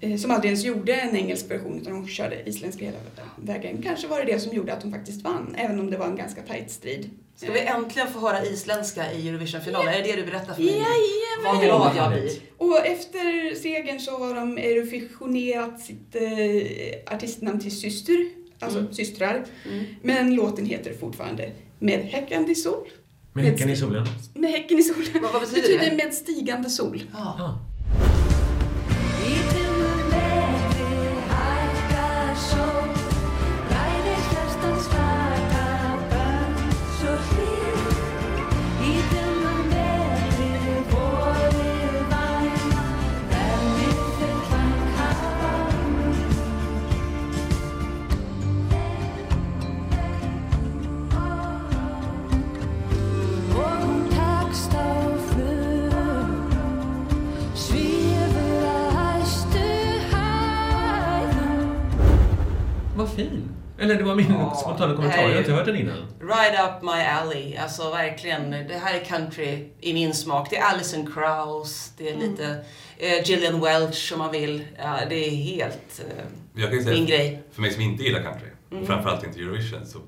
eh, 0.00 0.16
som 0.16 0.30
aldrig 0.30 0.48
ens 0.48 0.64
gjorde 0.64 0.94
en 0.94 1.16
engelsk 1.16 1.50
version 1.50 1.80
utan 1.80 1.92
de 1.92 2.08
körde 2.08 2.48
isländska 2.48 2.84
hela 2.84 2.98
vägen. 3.36 3.82
Kanske 3.82 4.06
var 4.06 4.18
det 4.18 4.32
det 4.32 4.40
som 4.40 4.56
gjorde 4.56 4.72
att 4.72 4.80
de 4.80 4.92
faktiskt 4.92 5.24
vann, 5.24 5.54
även 5.58 5.80
om 5.80 5.90
det 5.90 5.96
var 5.96 6.06
en 6.06 6.16
ganska 6.16 6.42
tajt 6.42 6.70
strid. 6.70 7.10
Ska 7.36 7.52
vi 7.52 7.60
äntligen 7.60 8.08
få 8.08 8.18
höra 8.18 8.44
isländska 8.44 9.12
i 9.12 9.28
Eurovisionfinalen? 9.28 9.94
Är 9.94 10.02
det 10.02 10.12
det 10.12 10.16
du 10.16 10.24
berättar 10.24 10.54
för 10.54 10.62
mig? 10.62 10.72
Jajamän! 10.72 11.44
Vad 11.44 11.60
glad 11.62 11.96
jag 11.96 12.12
blir. 12.12 12.30
Och 12.58 12.86
efter 12.86 13.54
segern 13.54 14.00
så 14.00 14.18
har 14.18 14.34
de 14.34 14.58
eurovisionerat 14.58 15.80
sitt 15.80 16.14
eh, 16.14 17.14
artistnamn 17.14 17.60
till 17.60 17.80
syster, 17.80 18.41
alltså 18.62 18.94
systrar. 18.94 19.44
Mm. 19.68 19.84
Men 20.02 20.34
låten 20.34 20.66
heter 20.66 20.92
fortfarande 21.00 21.50
Med 21.78 22.00
häckande 22.00 22.54
sol. 22.54 22.88
Med 23.32 23.44
häcken 23.44 23.70
i 23.70 23.76
solen. 23.76 24.06
Med 24.34 24.50
häcken 24.50 24.78
i 24.78 24.82
solen. 24.82 25.06
Vad- 25.22 25.32
vad 25.32 25.40
betyder 25.42 25.90
det? 25.90 25.96
med 26.04 26.14
stigande 26.14 26.70
sol. 26.70 27.02
Ja. 27.12 27.18
Ah. 27.18 27.58
Eller 63.82 63.94
det 63.94 64.04
var 64.04 64.14
min 64.14 64.26
Ja, 64.30 64.54
spontana 64.54 64.94
kommentar. 64.94 65.22
Jag 65.22 65.28
har 65.30 65.38
inte 65.38 65.52
hört 65.52 65.66
den 65.66 65.76
innan. 65.76 65.96
Right 66.20 66.60
up 66.64 66.82
my 66.82 66.90
alley. 67.02 67.56
Alltså 67.56 67.90
verkligen, 67.90 68.50
det 68.50 68.80
här 68.84 68.94
är 69.00 69.04
country 69.04 69.68
i 69.80 69.94
min 69.94 70.14
smak. 70.14 70.50
Det 70.50 70.56
är 70.56 70.62
Alison 70.64 71.12
Krauss, 71.14 71.92
det 71.98 72.08
är 72.10 72.16
lite 72.16 72.64
eh, 72.98 73.22
Gillian 73.30 73.60
Welch 73.60 74.10
om 74.12 74.18
man 74.18 74.32
vill. 74.32 74.64
Ja, 74.78 74.98
det 75.08 75.26
är 75.26 75.30
helt 75.30 76.00
eh, 76.08 76.24
Jag 76.62 76.70
kan 76.70 76.82
säga, 76.82 76.94
min 76.94 77.06
grej. 77.06 77.42
för 77.52 77.60
mig 77.62 77.70
som 77.70 77.82
inte 77.82 78.02
gillar 78.04 78.22
country, 78.22 78.48
Mm. 78.72 78.86
framförallt 78.86 79.24
inte 79.26 79.40
Eurovision, 79.40 79.86
så 79.86 79.98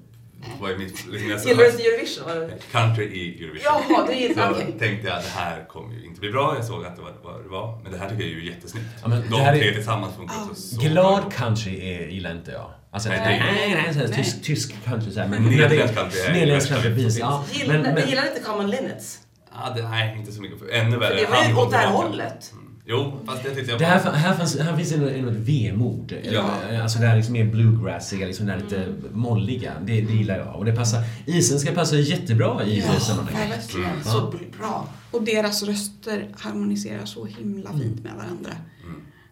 var 0.60 0.68
ju 0.70 0.78
mitt... 0.78 1.06
Liksom 1.06 1.30
jag 1.30 1.40
Gillar 1.40 1.64
du 1.64 1.70
inte 1.70 1.82
Eurovision? 1.82 2.24
Var 2.26 2.50
Country 2.72 3.04
i 3.04 3.44
Eurovision. 3.44 3.72
Jaha, 3.88 4.06
det 4.06 4.26
är 4.26 4.34
Så 4.34 4.50
okej. 4.50 4.74
tänkte 4.78 5.08
jag 5.08 5.16
att 5.18 5.24
det 5.24 5.30
här 5.30 5.64
kommer 5.68 5.94
ju 5.94 6.04
inte 6.06 6.20
bli 6.20 6.30
bra. 6.30 6.54
Jag 6.56 6.64
såg 6.64 6.84
att 6.84 6.96
det 6.96 7.02
var 7.02 7.12
vad 7.24 7.42
det 7.42 7.48
var. 7.48 7.78
Men 7.82 7.92
det 7.92 7.98
här 7.98 8.08
tycker 8.10 8.22
jag 8.22 8.30
är 8.32 8.36
ju 8.36 8.50
jättesnyggt. 8.50 8.86
Ja, 9.02 9.08
De 9.08 9.20
det 9.30 9.36
här 9.36 9.56
tre 9.58 9.68
är- 9.68 9.72
tillsammans 9.74 10.16
funkar 10.16 10.34
också 10.42 10.54
så 10.54 10.80
Glad 10.80 11.22
bra. 11.22 11.30
country 11.30 11.80
är, 11.94 12.06
gillar 12.08 12.32
inte 12.32 12.50
jag. 12.50 12.70
Alltså, 12.94 13.08
Nej, 13.08 13.20
nej, 13.24 13.40
nej, 13.40 13.74
nej, 13.74 13.94
här, 13.94 14.08
Nej. 14.08 14.16
tysk, 14.16 14.42
tysk 14.42 14.84
country 14.84 15.10
så 15.12 15.20
här. 15.20 15.28
Men 15.28 15.42
Nederländsk 15.42 15.94
country 15.94 16.32
Nederländsk 16.32 16.68
country, 16.68 16.94
precis. 16.94 17.18
Ja. 17.18 17.44
Gillar, 17.52 17.74
Men, 17.74 17.82
men, 17.82 17.94
men, 17.94 18.08
gillar 18.08 18.26
inte 18.26 18.40
Common 18.40 18.70
Linnets? 18.70 19.18
Ja, 19.52 19.72
det, 19.76 19.88
nej, 19.88 20.16
inte 20.18 20.32
så 20.32 20.42
mycket. 20.42 20.58
För 20.58 20.68
ännu 20.68 20.90
För 20.90 20.98
värre. 20.98 21.14
det 21.14 21.26
var 21.30 21.36
ju 21.36 21.48
han 21.48 21.56
åt 21.58 21.70
det 21.70 21.76
här 21.76 21.90
hållet. 21.90 22.52
Mm. 22.52 22.64
Jo, 22.86 23.20
fast 23.26 23.42
det 23.42 23.50
tyckte 23.54 23.70
jag 23.70 23.80
det 23.80 23.84
här, 23.84 24.12
här, 24.12 24.34
fanns, 24.34 24.58
här 24.58 24.76
finns 24.76 24.90
det 24.90 24.96
något, 24.96 25.16
något 25.24 25.34
vemod. 25.34 26.14
Ja. 26.32 26.44
Alltså 26.82 26.98
det 26.98 27.06
här 27.06 27.16
liksom 27.16 27.32
mer 27.32 27.44
bluegrassiga, 27.44 28.26
liksom 28.26 28.46
det 28.46 28.52
här 28.52 28.60
lite 28.60 28.86
molliga. 29.12 29.72
Det, 29.82 30.00
det 30.00 30.12
gillar 30.12 30.38
jag. 30.38 30.56
Och 30.56 30.64
det 30.64 30.72
passar, 30.72 31.02
isen 31.26 31.60
ska 31.60 31.72
passa 31.72 31.96
jättebra 31.96 32.64
i 32.64 32.80
det 32.80 33.00
sammanhanget. 33.00 33.74
Mm. 33.74 34.02
Så 34.04 34.18
br- 34.18 34.58
bra. 34.58 34.88
Och 35.10 35.22
deras 35.22 35.62
röster 35.62 36.28
harmoniserar 36.38 37.04
så 37.04 37.24
himla 37.24 37.70
fint 37.72 38.02
med 38.04 38.12
varandra. 38.12 38.50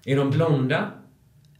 Är 0.04 0.16
de 0.16 0.30
blonda? 0.30 0.90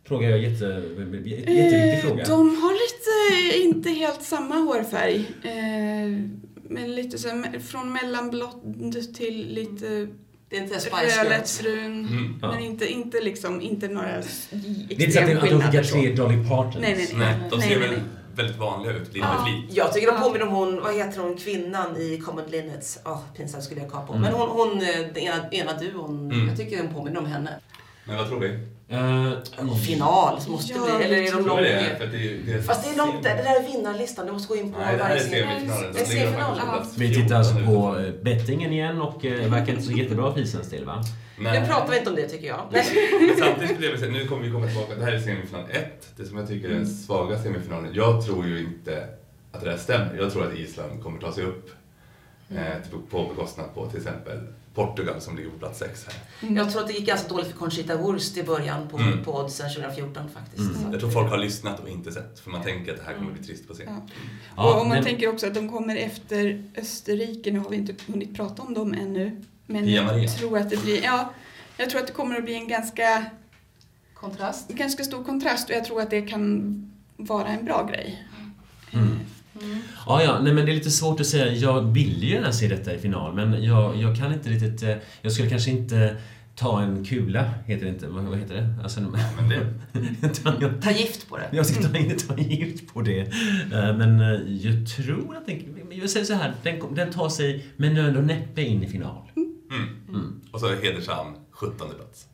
Frågar 0.04 0.30
jag 0.30 0.38
jätte, 0.38 0.64
jätteviktig 0.64 1.94
Eh, 1.94 2.00
fråga. 2.00 2.24
De 2.24 2.56
har 2.62 2.72
lite, 2.72 3.58
inte 3.64 3.90
helt 3.90 4.22
samma 4.22 4.54
hårfärg. 4.54 5.16
Eh, 5.44 6.20
men 6.68 6.94
lite 6.94 7.18
så 7.18 7.42
från 7.68 7.92
mellanblond 7.92 9.14
till 9.16 9.48
lite 9.54 10.08
Det 10.48 10.56
är 10.56 10.62
inte 10.62 10.80
Spice 10.80 10.96
Girls. 11.02 11.16
rödlättsbrun. 11.18 11.84
Mm. 12.08 12.38
Ja. 12.42 12.52
Men 12.52 12.60
inte, 12.64 12.92
inte 12.92 13.20
liksom, 13.20 13.60
inte 13.60 13.88
några 13.88 14.08
Det 14.08 14.94
är 14.94 15.00
inte 15.00 15.10
så 15.12 15.20
att, 15.20 15.26
de- 15.50 15.56
att 15.58 15.72
de 15.72 15.84
så. 15.84 15.92
tre 15.94 16.14
Dolly 16.14 16.48
Partons. 16.48 16.76
Nej, 16.80 16.94
nej, 16.96 17.08
Nej, 17.14 17.34
de 17.50 17.58
Nej, 17.58 17.68
ser 17.68 17.78
nej, 17.78 17.88
väl 17.88 17.96
nej. 17.98 18.06
väldigt 18.34 18.56
vanliga 18.58 18.92
ut, 18.92 19.06
lite 19.14 19.18
Ja, 19.18 19.46
flit. 19.46 19.76
jag 19.76 19.92
tycker 19.94 20.12
de 20.12 20.20
påminner 20.20 20.46
om 20.46 20.52
hon, 20.54 20.80
vad 20.80 20.94
heter 20.94 21.20
hon, 21.20 21.36
kvinnan 21.36 21.96
i 21.96 22.20
Common 22.24 22.44
Linnets? 22.50 22.98
Ja, 23.04 23.22
pinsamt 23.36 23.64
skulle 23.64 23.80
jag 23.80 23.90
komma 23.90 24.06
på. 24.06 24.12
Men 24.18 24.32
hon, 24.32 24.48
hon 24.48 24.70
eh, 24.82 24.86
den 25.14 25.18
ena, 25.22 25.50
ena 25.50 25.72
duon, 25.78 26.30
Mm. 26.32 26.48
jag 26.48 26.56
tycker 26.56 26.82
de 26.82 26.94
påminner 26.94 27.18
om 27.18 27.26
henne. 27.26 27.50
Men 28.04 28.16
vad 28.16 28.28
tror 28.28 28.40
vi? 28.40 28.58
Och 29.70 29.80
final 29.80 30.40
så 30.40 30.50
måste 30.50 30.72
Ja, 30.72 30.86
det 30.86 30.96
bli, 30.98 31.04
eller 31.06 31.16
är 31.16 31.32
de 31.36 31.46
långt 31.46 31.60
det? 31.60 31.96
För 31.98 32.06
det, 32.06 32.52
det 32.52 32.62
Fast 32.62 32.84
det 32.84 32.90
är 32.90 32.96
långt, 32.96 33.22
det 33.22 33.28
där 33.28 33.60
är 33.60 33.72
vinnarlistan, 33.72 34.26
du 34.26 34.32
måste 34.32 34.48
gå 34.48 34.56
in 34.56 34.72
på 34.72 34.78
Nej, 34.78 34.96
det 34.96 35.02
varje 35.02 35.20
serie. 35.20 35.46
semifinalen. 35.48 35.92
Det 35.92 36.00
är 36.00 36.04
semifinal, 36.04 36.60
vi 36.98 37.14
tittar 37.14 37.36
alltså 37.36 37.54
14 37.54 37.74
på 37.74 37.98
eh, 37.98 38.12
bettingen 38.22 38.72
igen 38.72 39.00
och 39.02 39.24
eh, 39.24 39.50
verkar 39.50 39.72
inte 39.72 39.82
så 39.82 39.92
jättebra 39.92 40.32
för 40.32 40.40
isens 40.40 40.70
del 40.70 40.84
va? 40.84 41.02
Nej. 41.38 41.60
Nu 41.60 41.66
pratar 41.66 41.90
vi 41.90 41.98
inte 41.98 42.10
om 42.10 42.16
det 42.16 42.28
tycker 42.28 42.46
jag. 42.46 42.60
Nej. 42.70 42.84
Men 43.20 43.36
samtidigt 43.38 43.70
skulle 43.70 43.86
jag 43.86 43.92
vilja 43.92 43.98
säga, 43.98 44.12
nu 44.12 44.26
kommer 44.26 44.42
vi 44.42 44.50
komma 44.50 44.66
tillbaka, 44.66 44.94
det 44.94 45.04
här 45.04 45.12
är 45.12 45.20
semifinal 45.20 45.64
1, 45.70 46.08
det 46.16 46.24
som 46.24 46.38
jag 46.38 46.48
tycker 46.48 46.68
är 46.68 46.74
den 46.74 46.86
svaga 46.86 47.38
semifinalen. 47.38 47.90
Jag 47.94 48.26
tror 48.26 48.46
ju 48.46 48.58
inte 48.58 49.04
att 49.52 49.60
det 49.64 49.70
där 49.70 49.76
stämmer. 49.76 50.16
Jag 50.18 50.32
tror 50.32 50.46
att 50.46 50.54
Island 50.58 51.02
kommer 51.02 51.20
ta 51.20 51.32
sig 51.32 51.44
upp 51.44 51.70
till- 52.82 52.98
på 53.10 53.28
bekostnad 53.28 53.74
på 53.74 53.86
till 53.86 53.98
exempel 53.98 54.38
Portugal 54.74 55.20
som 55.20 55.36
ligger 55.36 55.50
på 55.50 55.58
plats 55.58 55.78
6 55.78 56.06
här. 56.06 56.54
Jag 56.56 56.70
tror 56.70 56.82
att 56.82 56.88
det 56.88 56.94
gick 56.94 57.06
ganska 57.06 57.28
dåligt 57.28 57.46
för 57.46 57.56
Conchita 57.58 57.96
Wurst 57.96 58.36
i 58.36 58.42
början 58.42 58.88
på, 58.88 58.96
Mm. 58.98 59.24
på 59.24 59.34
oddsen 59.40 59.70
2014 59.70 60.28
faktiskt. 60.34 60.76
Mm. 60.76 60.90
Jag 60.92 61.00
tror 61.00 61.10
folk 61.10 61.30
har 61.30 61.38
lyssnat 61.38 61.80
och 61.80 61.88
inte 61.88 62.12
sett, 62.12 62.40
för 62.40 62.50
man 62.50 62.62
tänker 62.62 62.92
att 62.92 62.98
det 62.98 63.04
här 63.04 63.14
kommer 63.14 63.32
bli 63.32 63.44
trist 63.44 63.68
på 63.68 63.74
scen. 63.74 63.86
Ja. 63.88 64.06
Ja, 64.56 64.74
och 64.74 64.80
om 64.82 64.88
man 64.88 64.96
men- 64.96 65.04
tänker 65.04 65.28
också 65.28 65.46
att 65.46 65.54
de 65.54 65.68
kommer 65.72 65.96
efter 65.96 66.64
Österrike, 66.76 67.50
nu 67.50 67.58
har 67.58 67.70
vi 67.70 67.76
inte 67.76 67.94
hunnit 68.12 68.36
prata 68.36 68.62
om 68.62 68.74
dem 68.74 68.92
ännu. 68.94 69.42
Men 69.66 69.84
Pia 69.84 70.04
Maria. 70.04 70.22
jag 70.22 70.36
tror 70.36 70.58
att 70.58 70.70
det 70.70 70.82
blir, 70.82 71.02
ja, 71.04 71.32
jag 71.76 71.90
tror 71.90 72.00
att 72.00 72.06
det 72.06 72.12
kommer 72.12 72.36
att 72.36 72.44
bli 72.44 72.54
en 72.54 72.68
ganska, 72.68 73.24
Kontrast. 74.14 74.68
ganska 74.68 75.04
stor 75.04 75.24
kontrast 75.24 75.70
och 75.70 75.74
jag 75.76 75.84
tror 75.84 76.00
att 76.00 76.10
det 76.10 76.22
kan 76.22 76.72
vara 77.16 77.48
en 77.48 77.64
bra 77.64 77.86
grej. 77.92 78.26
Mm. 79.62 79.78
Ja, 80.06 80.22
ja, 80.22 80.38
nej 80.42 80.52
men 80.54 80.66
det 80.66 80.72
är 80.72 80.74
lite 80.74 80.90
svårt 80.90 81.20
att 81.20 81.26
säga. 81.26 81.52
Jag 81.52 81.82
vill 81.94 82.22
ju 82.24 82.30
gärna 82.30 82.52
se 82.52 82.68
detta 82.68 82.94
i 82.94 82.98
final, 82.98 83.34
men 83.34 83.64
jag, 83.64 83.96
jag 83.96 84.16
kan 84.16 84.32
inte 84.32 84.48
riktigt... 84.50 84.82
eh, 84.82 84.96
Jag 85.22 85.32
skulle 85.32 85.48
kanske 85.50 85.70
inte 85.70 86.16
ta 86.54 86.82
en 86.82 87.04
kula, 87.04 87.50
heter 87.66 87.84
det 87.84 87.90
inte. 87.90 88.06
Vad, 88.08 88.24
vad 88.24 88.38
heter 88.38 88.54
det? 88.54 88.74
Alltså, 88.82 89.00
Men 89.00 89.48
det, 89.48 90.28
ta- 90.44 90.54
jag, 90.60 90.82
Ta 90.82 90.90
gift 90.90 91.28
på 91.28 91.36
det. 91.36 91.48
jag 91.52 91.66
ska 91.66 91.82
ta, 91.88 91.96
inte 91.98 92.26
ta 92.34 92.36
gift 92.38 92.94
på 92.94 93.02
det. 93.02 93.20
Eh, 93.20 93.96
Men 93.96 94.20
eh, 94.20 94.40
jag 94.52 94.88
tror 94.88 95.36
att 95.36 95.46
den... 95.46 95.62
Jag 95.90 96.10
säger 96.10 96.26
så 96.26 96.34
här, 96.34 96.52
den, 96.62 96.94
den 96.94 97.10
tar 97.10 97.28
sig 97.28 97.66
med 97.76 97.94
nöd 97.94 98.16
och 98.16 98.24
näppe 98.24 98.62
in 98.62 98.82
i 98.82 98.86
final. 98.88 99.22
mm. 100.08 100.40
Och 100.52 100.60
så 100.60 100.68
hedersam 100.68 101.26
17 101.50 101.76
plats. 101.96 102.26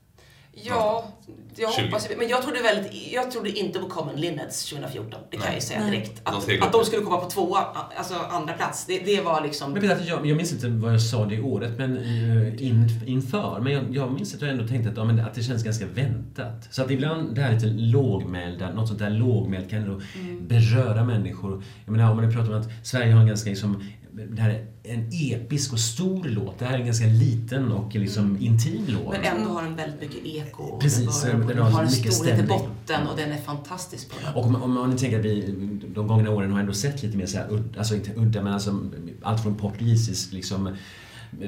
Ja, 0.64 1.08
jag 1.56 1.72
20. 1.74 1.84
hoppas 1.84 2.08
Men 2.18 2.28
jag 2.28 2.42
trodde, 2.42 2.62
väldigt, 2.62 3.12
jag 3.12 3.30
trodde 3.30 3.50
inte 3.50 3.78
på 3.78 3.88
Common 3.88 4.16
Linnets 4.16 4.70
2014. 4.70 5.20
Det 5.30 5.36
kan 5.36 5.46
jag 5.46 5.54
ju 5.54 5.60
säga 5.60 5.80
Nej. 5.80 5.90
direkt. 5.90 6.24
De 6.24 6.36
Att, 6.36 6.42
seglade 6.42 6.66
att 6.66 6.72
de 6.72 6.84
skulle 6.84 7.02
komma 7.02 7.16
på 7.16 7.30
tvåa, 7.30 7.64
alltså 7.96 8.14
andra 8.14 8.52
plats. 8.52 8.86
Det, 8.86 8.98
det 8.98 9.20
var 9.20 9.42
liksom... 9.42 9.72
Men 9.72 9.82
du, 9.82 9.88
jag, 9.88 10.26
jag 10.26 10.36
minns 10.36 10.52
inte 10.52 10.68
vad 10.68 10.92
jag 10.92 11.02
sa 11.02 11.24
det 11.24 11.40
året 11.40 11.72
men, 11.78 11.96
eh, 11.96 12.62
in, 12.62 12.88
inför, 13.06 13.60
men 13.60 13.72
jag, 13.72 13.84
jag 13.90 14.12
minns 14.12 14.34
att 14.34 14.40
jag 14.40 14.50
ändå 14.50 14.68
tänkte 14.68 14.90
att, 14.90 14.96
ja, 14.96 15.04
men 15.04 15.20
att 15.20 15.34
det 15.34 15.42
känns 15.42 15.64
ganska 15.64 15.86
väntat. 15.86 16.68
Så 16.70 16.82
att 16.82 16.90
ibland 16.90 17.34
det 17.34 17.40
här 17.40 17.52
lite 17.52 17.66
lågmälda, 17.66 18.72
något 18.72 18.88
sånt 18.88 19.00
där 19.00 19.10
lågmält 19.10 19.70
kan 19.70 19.82
ändå 19.82 20.00
beröra 20.40 21.04
människor. 21.04 21.62
Jag 21.84 21.92
menar 21.92 22.10
om 22.10 22.16
man 22.16 22.32
pratar 22.32 22.52
om 22.52 22.60
att 22.60 22.86
Sverige 22.86 23.12
har 23.12 23.20
en 23.20 23.26
ganska 23.26 23.50
liksom, 23.50 23.84
det 24.12 24.42
här 24.42 24.50
är 24.50 24.66
en 24.88 25.08
episk 25.12 25.72
och 25.72 25.80
stor 25.80 26.24
låt. 26.24 26.58
Det 26.58 26.64
här 26.64 26.74
är 26.74 26.78
en 26.78 26.86
ganska 26.86 27.06
liten 27.06 27.72
och 27.72 27.94
liksom 27.94 28.36
intim 28.40 28.84
låt. 28.88 29.12
Men 29.12 29.24
ändå 29.24 29.50
har 29.50 29.62
den 29.62 29.76
väldigt 29.76 30.00
mycket 30.00 30.26
eko. 30.26 30.78
Precis, 30.80 31.22
den, 31.22 31.38
den 31.38 31.48
den 31.48 31.58
har 31.58 31.70
har 31.70 31.82
en 31.82 31.90
mycket 31.90 32.12
storhet 32.12 32.38
i 32.38 32.42
botten 32.42 33.06
och 33.06 33.16
den 33.16 33.32
är 33.32 33.36
fantastisk 33.36 34.10
på 34.10 34.14
den. 34.24 34.34
Och 34.34 34.44
om, 34.44 34.62
om 34.62 34.74
man 34.74 34.96
tänker 34.96 35.18
att 35.18 35.24
vi 35.24 35.54
de 35.94 36.06
gångna 36.06 36.30
åren 36.30 36.52
har 36.52 36.60
ändå 36.60 36.72
sett 36.72 37.02
lite 37.02 37.16
mer 37.16 37.26
så 37.26 37.38
här, 37.38 37.62
alltså 37.78 37.94
inte 37.94 38.12
udda 38.16 38.42
men 38.42 38.52
alltså 38.52 38.80
allt 39.22 39.42
från 39.42 39.54
portugisisk 39.54 40.32
liksom 40.32 40.76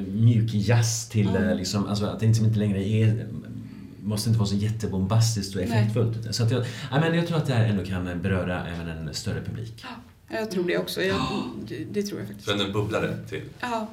mjuk 0.07 0.55
jazz 0.55 1.09
till 1.09 1.36
eh, 1.36 1.55
liksom, 1.55 1.86
alltså 1.86 2.07
att 2.07 2.20
det 2.20 2.26
inte, 2.26 2.45
inte 2.45 2.59
längre 2.59 2.88
är 2.88 3.26
måste 4.03 4.28
inte 4.28 4.38
vara 4.38 4.49
så 4.49 4.57
jättebombastiskt 4.57 5.57
och 5.57 5.61
Nej. 5.61 5.70
effektfullt. 5.70 6.34
Så 6.34 6.43
att 6.43 6.51
jag, 6.51 6.64
ja, 6.91 7.01
men 7.01 7.14
jag 7.14 7.26
tror 7.26 7.38
att 7.38 7.47
det 7.47 7.55
här 7.55 7.64
ändå 7.64 7.84
kan 7.84 8.20
beröra 8.22 8.66
även 8.66 8.88
en 8.88 9.14
större 9.14 9.41
publik. 9.41 9.84
Jag 10.31 10.51
tror 10.51 10.64
det 10.64 10.78
också. 10.78 11.03
Jag, 11.03 11.20
det, 11.68 11.85
det 11.85 12.03
tror 12.03 12.18
jag 12.20 12.28
faktiskt. 12.28 12.49
Så 12.49 12.55
den 12.57 12.72
bubblade 12.72 13.26
till 13.28 13.43
Ja. 13.61 13.87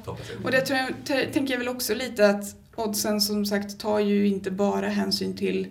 Och 0.44 0.50
det 0.50 0.60
tror 0.60 0.78
jag, 0.78 1.32
tänker 1.32 1.54
jag 1.54 1.58
väl 1.58 1.68
också 1.68 1.94
lite 1.94 2.30
att 2.30 2.56
oddsen 2.74 3.20
som 3.20 3.46
sagt 3.46 3.78
tar 3.80 3.98
ju 3.98 4.26
inte 4.26 4.50
bara 4.50 4.88
hänsyn 4.88 5.36
till 5.36 5.66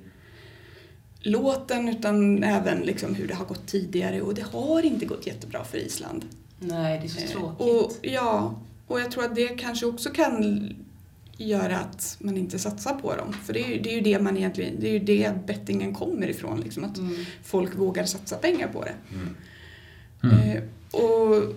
låten 1.20 1.89
utan 1.89 2.43
även 2.43 2.80
liksom 2.80 3.15
hur 3.15 3.28
det 3.28 3.34
har 3.34 3.45
gått 3.45 3.68
tidigare 3.68 4.22
och 4.22 4.34
det 4.34 4.41
har 4.41 4.86
inte 4.86 5.05
gått 5.05 5.28
jättebra 5.28 5.63
för 5.63 5.78
Island. 5.78 6.26
Nej, 6.59 6.99
det 6.99 7.05
är 7.05 7.09
så 7.09 7.22
Eh, 7.22 7.28
tråkigt. 7.30 7.61
Och, 7.86 8.05
ja, 8.05 8.59
och 8.88 8.99
jag 8.99 9.11
tror 9.11 9.24
att 9.26 9.36
det 9.36 9.47
kanske 9.47 9.86
också 9.86 10.09
kan 10.09 10.70
göra 11.38 11.78
att 11.78 12.18
man 12.20 12.38
inte 12.38 12.59
satsar 12.59 12.93
på 12.93 13.15
dem. 13.15 13.34
För 13.34 13.53
det 13.53 13.59
är 13.63 13.68
ju 13.68 13.82
det, 13.82 13.89
är 13.89 13.95
ju 13.95 14.01
det 14.01 14.20
man 14.20 14.38
egentligen, 14.38 14.76
det 14.80 14.88
är 14.89 14.93
ju 14.93 14.99
det 14.99 15.34
bettingen 15.47 15.93
kommer 15.93 16.28
ifrån, 16.30 16.61
liksom, 16.61 16.84
att 16.84 16.97
Mm. 16.97 17.26
folk 17.43 17.76
vågar 17.76 18.05
satsa 18.05 18.36
pengar 18.36 18.68
på 18.68 18.84
det. 18.84 18.93
Mm. 19.13 19.36
Eh, 20.24 20.63
och, 20.91 21.53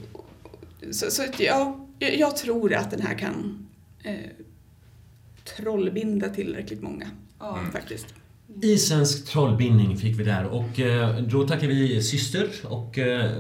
så, 0.91 1.11
så 1.11 1.23
att, 1.23 1.41
ja, 1.41 1.87
jag, 1.99 2.37
tror 2.37 2.75
att 2.75 2.91
den 2.91 3.03
här 3.03 3.19
kan 3.19 3.67
eh, 4.05 4.15
trollbinda 5.57 6.29
tillräckligt 6.29 6.83
många 6.83 7.07
Ja. 7.39 7.59
faktiskt. 7.73 8.07
Isländsk 8.63 9.27
trollbindning 9.27 9.97
fick 9.97 10.21
vi 10.21 10.25
där 10.25 10.45
och 10.45 10.81
eh, 10.81 11.17
då 11.19 11.49
tackar 11.49 11.67
vi 11.67 12.03
syster 12.03 12.51
och 12.65 12.99
eh, 12.99 13.31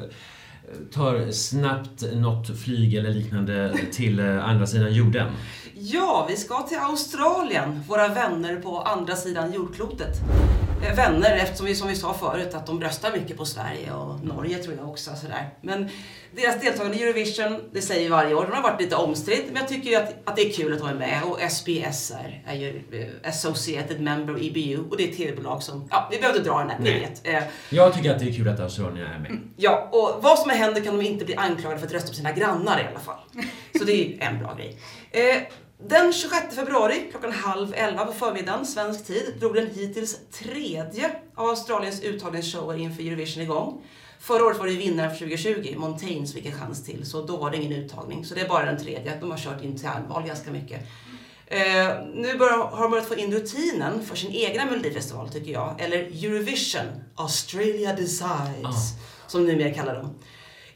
tar 0.92 1.30
snabbt 1.30 2.02
något 2.14 2.58
flyg 2.60 2.94
eller 2.94 3.10
liknande 3.10 3.74
till 3.92 4.18
eh, 4.18 4.48
andra 4.48 4.66
sidan 4.66 4.94
jorden. 4.94 5.32
Ja, 5.74 6.26
vi 6.30 6.36
ska 6.36 6.62
till 6.62 6.78
Australien, 6.78 7.80
våra 7.88 8.08
vänner 8.08 8.56
på 8.56 8.80
andra 8.80 9.16
sidan 9.16 9.52
jordklotet. 9.52 10.20
Eh, 10.88 10.94
Vänner 10.96 11.36
eftersom 11.36 11.66
vi, 11.66 11.74
som 11.74 11.88
vi 11.88 11.94
sa 11.94 12.14
förut, 12.14 12.54
att 12.54 12.66
de 12.66 12.78
bröstar 12.78 13.12
mycket 13.12 13.36
på 13.36 13.44
Sverige 13.44 13.92
och 13.92 14.24
Norge 14.24 14.58
tror 14.58 14.76
jag 14.76 14.88
också. 14.88 15.10
Sådär. 15.16 15.48
Men 15.62 15.88
deras 16.36 16.60
deltagande 16.60 16.98
i 16.98 17.02
Eurovision, 17.02 17.60
det 17.72 17.82
säger 17.82 18.02
vi 18.02 18.08
varje 18.08 18.34
år, 18.34 18.42
den 18.44 18.52
har 18.52 18.62
varit 18.62 18.80
lite 18.80 18.96
omstridd. 18.96 19.42
Men 19.46 19.56
jag 19.56 19.68
tycker 19.68 19.90
ju 19.90 19.96
att, 19.96 20.14
att 20.28 20.36
det 20.36 20.42
är 20.42 20.52
kul 20.52 20.72
att 20.72 20.78
de 20.78 20.88
är 20.88 20.94
med 20.94 21.22
och 21.24 21.40
SBS 21.50 22.10
är, 22.10 22.42
är 22.46 22.54
ju 22.54 22.82
eh, 22.92 23.28
Associated 23.28 24.00
Member 24.00 24.46
EBU 24.46 24.84
och 24.90 24.96
det 24.96 25.04
är 25.04 25.08
ett 25.10 25.16
tv-bolag 25.16 25.62
som, 25.62 25.88
ja 25.90 26.08
vi 26.12 26.18
behöver 26.18 26.38
inte 26.38 26.50
dra 26.50 26.58
den 26.58 26.70
här, 26.70 26.78
ni 26.78 26.90
vet. 27.00 27.26
Eh, 27.26 27.42
Jag 27.70 27.94
tycker 27.94 28.10
att 28.12 28.18
det 28.18 28.24
är 28.28 28.32
kul 28.32 28.48
att 28.48 28.60
Australien 28.60 29.06
är 29.06 29.18
med. 29.18 29.38
Ja, 29.56 29.88
och 29.92 30.22
vad 30.22 30.38
som 30.38 30.50
än 30.50 30.56
händer 30.56 30.80
kan 30.80 30.98
de 30.98 31.06
inte 31.06 31.24
bli 31.24 31.36
anklagade 31.36 31.80
för 31.80 31.86
att 31.86 31.92
rösta 31.92 32.08
på 32.08 32.14
sina 32.14 32.32
grannar 32.32 32.80
i 32.80 32.86
alla 32.90 33.00
fall. 33.00 33.18
Så 33.78 33.84
det 33.84 33.92
är 34.22 34.26
en 34.28 34.38
bra 34.38 34.54
grej. 34.54 34.76
Den 35.88 36.12
26 36.12 36.54
februari 36.56 37.08
klockan 37.10 37.32
halv 37.32 37.74
elva 37.74 38.04
på 38.04 38.12
förmiddagen 38.12 38.66
svensk 38.66 39.06
tid 39.06 39.34
drog 39.40 39.54
den 39.54 39.66
hittills 39.66 40.18
tredje 40.32 41.10
av 41.34 41.48
Australiens 41.48 42.00
uttagningsshower 42.02 42.76
inför 42.76 43.02
Eurovision 43.02 43.42
igång. 43.42 43.82
Förra 44.20 44.44
året 44.44 44.58
var 44.58 44.66
det 44.66 44.72
vinnaren 44.72 45.10
för 45.10 45.18
2020, 45.18 45.74
Montaigne, 45.78 46.26
fick 46.26 46.46
en 46.46 46.52
chans 46.60 46.84
till, 46.84 47.06
så 47.06 47.22
då 47.22 47.36
var 47.36 47.50
det 47.50 47.56
ingen 47.56 47.72
uttagning. 47.84 48.24
Så 48.24 48.34
det 48.34 48.40
är 48.40 48.48
bara 48.48 48.64
den 48.64 48.78
tredje. 48.78 49.16
De 49.20 49.30
har 49.30 49.38
kört 49.38 49.62
internval 49.64 50.26
ganska 50.26 50.50
mycket. 50.50 50.80
Eh, 51.46 51.88
nu 52.14 52.38
börjar, 52.38 52.56
har 52.56 52.82
de 52.82 52.90
börjat 52.90 53.08
få 53.08 53.14
in 53.14 53.32
rutinen 53.32 54.04
för 54.04 54.16
sin 54.16 54.32
egna 54.32 54.64
melodifestival 54.64 55.28
tycker 55.28 55.52
jag. 55.52 55.80
Eller 55.80 55.98
Eurovision 55.98 56.86
Australia 57.14 57.92
Decides, 57.92 58.64
Ah. 58.64 59.28
som 59.28 59.46
numera 59.46 59.74
kallar 59.74 59.94
dem. 59.94 60.14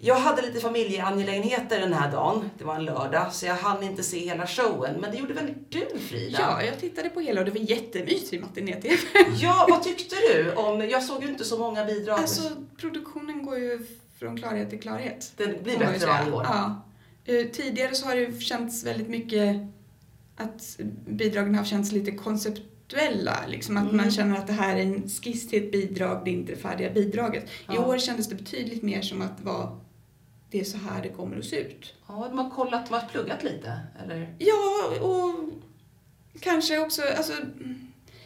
Jag 0.06 0.14
hade 0.14 0.42
lite 0.42 0.60
familjeangelägenheter 0.60 1.80
den 1.80 1.92
här 1.92 2.12
dagen. 2.12 2.50
Det 2.58 2.64
var 2.64 2.74
en 2.74 2.84
lördag, 2.84 3.32
så 3.32 3.46
jag 3.46 3.54
hann 3.54 3.82
inte 3.82 4.02
se 4.02 4.18
hela 4.18 4.46
showen. 4.46 5.00
Men 5.00 5.10
det 5.10 5.16
gjorde 5.16 5.34
väl 5.34 5.54
du 5.68 5.98
Frida? 5.98 6.38
Ja, 6.40 6.62
jag 6.62 6.78
tittade 6.80 7.08
på 7.08 7.20
hela 7.20 7.40
och 7.40 7.44
det 7.46 7.50
var 7.52 7.70
jättemysig 7.70 8.40
matiné-tv. 8.40 8.96
Ja, 9.40 9.66
vad 9.70 9.82
tyckte 9.82 10.16
du 10.16 10.52
om... 10.52 10.88
Jag 10.88 11.02
såg 11.02 11.22
ju 11.22 11.28
inte 11.28 11.44
så 11.44 11.58
många 11.58 11.84
bidrag. 11.84 12.18
Alltså, 12.18 12.42
produktionen 12.76 13.42
går 13.46 13.58
ju 13.58 13.86
från 14.18 14.36
klarhet 14.36 14.70
till 14.70 14.80
klarhet. 14.80 15.32
det 15.36 15.62
blir 15.64 15.78
bättre 15.78 16.06
varje 16.06 16.32
år. 16.32 16.42
Ja. 16.44 16.82
Eh, 17.24 17.46
Tidigare 17.46 17.94
så 17.94 18.06
har 18.06 18.16
det 18.16 18.40
känts 18.40 18.84
väldigt 18.84 19.08
mycket 19.08 19.56
att 20.36 20.78
bidragen 21.08 21.54
har 21.54 21.64
känts 21.64 21.92
lite 21.92 22.10
konceptuella. 22.12 23.36
Liksom 23.48 23.76
att 23.76 23.82
Mm. 23.84 23.96
man 23.96 24.10
känner 24.10 24.38
att 24.38 24.46
det 24.46 24.52
här 24.52 24.76
är 24.76 24.80
en 24.80 25.08
skiss 25.08 25.48
till 25.48 25.64
ett 25.64 25.72
bidrag, 25.72 26.20
det 26.24 26.30
är 26.30 26.32
inte 26.32 26.52
det 26.52 26.58
färdiga 26.58 26.90
bidraget. 26.90 27.44
I 27.44 27.48
Ja. 27.66 27.86
år 27.86 27.98
kändes 27.98 28.28
det 28.28 28.34
betydligt 28.34 28.82
mer 28.82 29.02
som 29.02 29.22
att 29.22 29.38
det 29.38 29.44
var 29.44 29.78
det 30.54 30.60
är 30.60 30.64
så 30.64 30.78
här 30.78 31.02
det 31.02 31.08
kommer 31.08 31.38
att 31.38 31.44
se 31.44 31.56
ut. 31.60 31.94
Ja, 32.08 32.26
de 32.28 32.38
har 32.38 32.50
kollat, 32.50 32.86
de 32.88 32.94
har 32.94 33.08
pluggat 33.08 33.44
lite, 33.44 33.80
eller? 34.04 34.34
Ja, 34.38 34.92
och 35.00 35.34
kanske 36.40 36.78
också, 36.78 37.02
alltså, 37.16 37.32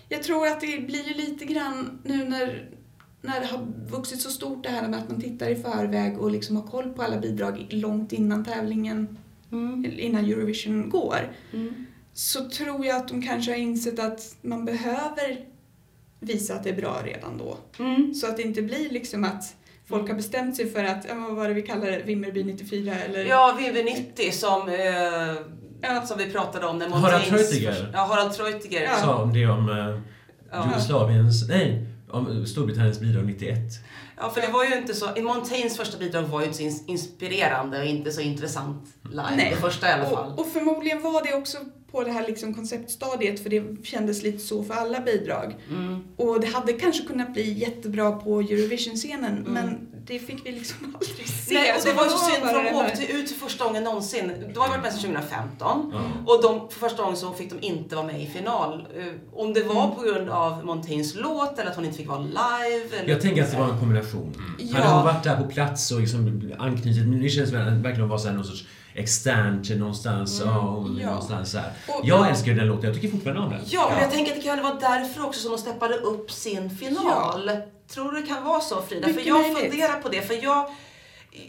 jag 0.09 0.22
tror 0.22 0.47
att 0.47 0.61
det 0.61 0.87
blir 0.87 1.09
ju 1.09 1.14
lite 1.14 1.45
grann 1.45 1.99
nu 2.05 2.24
när, 2.29 2.70
när 3.20 3.41
det 3.41 3.47
har 3.47 3.66
vuxit 3.91 4.20
så 4.20 4.31
stort 4.31 4.62
det 4.62 4.68
här 4.68 4.89
med 4.89 4.99
att 5.01 5.09
man 5.11 5.20
tittar 5.20 5.49
i 5.51 5.57
förväg 5.57 6.18
och 6.18 6.31
liksom 6.31 6.57
har 6.57 6.66
koll 6.66 6.91
på 6.91 7.03
alla 7.03 7.18
bidrag 7.18 7.66
långt 7.70 8.12
innan 8.12 8.45
tävlingen, 8.45 9.18
innan 9.99 10.24
Eurovision 10.24 10.91
går, 10.91 11.33
Mm. 11.53 11.87
så 12.12 12.51
tror 12.51 12.87
jag 12.87 12.97
att 12.97 13.09
de 13.09 13.22
kanske 13.22 13.51
har 13.51 13.59
insett 13.59 13.99
att 13.99 14.37
man 14.43 14.64
behöver 14.64 15.45
visa 16.20 16.55
att 16.55 16.64
det 16.64 16.70
är 16.70 16.76
bra 16.76 17.03
redan 17.05 17.39
då. 17.39 17.59
Mm. 17.79 18.14
Så 18.14 18.26
att 18.26 18.37
det 18.37 18.43
inte 18.43 18.62
blir 18.62 18.91
liksom 18.91 19.24
att 19.24 19.55
folk 19.89 20.09
har 20.09 20.14
bestämt 20.16 20.57
sig 20.57 20.70
för 20.70 20.84
att, 20.84 21.07
vad 21.14 21.36
var 21.36 21.49
det 21.49 21.55
vi 21.55 21.62
kallar 21.62 21.86
det, 21.86 22.03
Vimmerby 22.05 22.45
94 22.45 22.95
eller? 22.95 23.24
Ja, 23.24 23.57
VV90 23.61 24.30
som, 24.30 24.68
eh, 24.68 24.76
Ja. 25.82 26.03
som 26.07 26.18
vi 26.18 26.32
pratade 26.32 26.66
om 26.66 26.78
när 26.78 26.89
Harald 26.89 27.22
Montaignes- 27.24 27.28
Treutiger. 27.28 27.91
Ja, 27.93 27.99
Harald 27.99 28.32
Treutiger. 28.32 28.82
Ja. 28.82 28.97
Sa 28.97 29.14
om 29.22 29.32
det 29.32 29.47
om 29.47 29.68
eh, 29.70 30.01
Ja. 30.53 30.66
Jugoslaviens, 30.68 31.49
nej, 31.49 31.86
om 32.11 32.47
Storbritanniens 32.47 33.01
bidrag 33.01 33.26
91. 33.26 33.59
Ja, 34.16 34.30
för 34.30 34.41
det 34.41 34.49
var 34.53 34.64
ju 34.64 34.76
inte 34.78 34.95
så... 34.95 35.16
i 35.16 35.22
Montaignes 35.22 35.76
första 35.76 35.99
bidrag 35.99 36.22
var 36.22 36.41
ju 36.41 36.47
inte 36.47 36.59
så 36.59 36.62
ins- 36.64 36.84
inspirerande 36.86 37.78
och 37.78 37.84
inte 37.84 38.11
så 38.11 38.20
intressant 38.20 38.84
live. 39.11 39.22
Nej. 39.36 39.51
Det 39.51 39.57
första 39.57 39.89
i 39.89 39.93
alla 39.93 40.11
fall. 40.11 40.32
Och, 40.32 40.39
och 40.39 40.47
förmodligen 40.53 41.03
var 41.03 41.22
det 41.24 41.34
också 41.34 41.59
på 41.93 42.05
det 42.05 42.11
här 42.12 42.26
liksom 42.26 42.55
konceptstadiet 42.55 43.43
för 43.43 43.51
det 43.51 43.62
kändes 43.86 44.22
lite 44.22 44.39
så 44.39 44.62
för 44.64 44.74
alla 44.74 45.01
bidrag. 45.01 45.57
Mm. 45.70 45.99
Och 46.16 46.41
det 46.41 46.47
hade 46.47 46.72
kanske 46.72 47.05
kunnat 47.05 47.32
bli 47.32 47.53
jättebra 47.53 48.12
på 48.12 48.41
Eurovision-scenen 48.41 49.39
Mm. 49.39 49.53
men 49.53 49.78
det 50.07 50.18
fick 50.18 50.47
vi 50.47 50.53
liksom 50.53 50.95
aldrig 51.01 51.28
se. 51.28 51.55
Nej, 51.55 51.72
och 51.78 51.84
det 51.84 51.93
var 51.93 52.05
så 52.09 52.18
synd 52.18 52.47
för 52.49 52.64
de 52.64 52.74
åkte 52.76 53.12
ut 53.12 53.30
för 53.30 53.41
första 53.41 53.64
gången 53.64 53.84
någonsin. 53.84 54.32
De 54.55 54.59
har 54.61 54.68
varit 54.68 54.82
med 54.82 54.93
sedan 54.93 55.01
2015. 55.01 55.91
Ja. 55.93 56.01
Och 56.34 56.43
de, 56.43 56.70
för 56.70 56.80
första 56.80 57.03
gången 57.03 57.16
så 57.16 57.32
fick 57.32 57.51
de 57.51 57.66
inte 57.66 57.97
vara 57.97 58.07
med 58.07 58.22
i 58.22 58.26
final. 58.26 58.86
Eh, 58.97 59.05
Om 59.32 59.53
det 59.55 59.62
var 59.62 59.89
på 59.91 60.03
grund 60.03 60.28
av 60.30 60.64
Montaignes 60.64 61.14
låt 61.14 61.59
eller 61.59 61.70
att 61.70 61.76
hon 61.76 61.84
inte 61.84 61.97
fick 61.97 62.09
vara 62.09 62.18
live. 62.18 62.97
Eller 63.01 63.09
Jag 63.09 63.20
tänker 63.20 63.43
att 63.43 63.51
det 63.51 63.59
var 63.59 63.68
en 63.72 63.78
kombination. 63.78 64.34
Ja. 64.59 64.76
Hade 64.78 64.95
hon 64.95 65.05
varit 65.05 65.24
där 65.24 65.36
på 65.43 65.49
plats 65.49 65.91
och 65.91 66.01
liksom 66.01 66.43
anknutit, 66.59 67.22
det 67.22 67.28
känns 67.28 67.53
verkligen 67.53 68.03
att 68.03 68.09
vara 68.09 68.18
så 68.18 68.28
här 68.28 68.34
någon 68.34 68.45
sorts 68.45 68.64
externt 68.99 69.70
någonstans, 69.70 70.42
ja, 70.44 70.51
hon 70.51 70.99
är 70.99 71.03
ja. 71.03 71.07
någonstans 71.09 71.55
här. 71.55 71.72
Och- 71.88 72.01
Jag 72.05 72.28
älskar 72.30 72.46
ju 72.53 72.59
den 72.59 72.66
låten, 72.66 72.84
jag 72.84 72.94
tycker 72.94 73.09
fortfarande 73.09 73.42
om 73.42 73.51
den. 73.51 73.61
Ja, 73.66 73.88
men 73.92 74.03
jag 74.03 74.11
tänker 74.11 74.32
att 74.32 74.38
det 74.38 74.44
kan 74.44 74.62
vara 74.62 74.74
därför 74.74 75.24
också 75.26 75.40
som 75.40 75.51
de 75.53 75.59
steppade 75.59 75.94
upp 75.94 76.30
sin 76.30 76.70
final. 76.70 77.51
Tror 77.88 78.12
du 78.12 78.20
det 78.20 78.26
kan 78.26 78.44
vara 78.44 78.61
så 78.61 78.82
Frida? 78.82 79.07
Mycket 79.07 79.22
för 79.22 79.28
jag 79.28 79.40
möjligt. 79.40 79.59
funderar 79.59 80.01
på 80.01 80.09
det. 80.09 80.22
För 80.22 80.44
jag, 80.44 80.70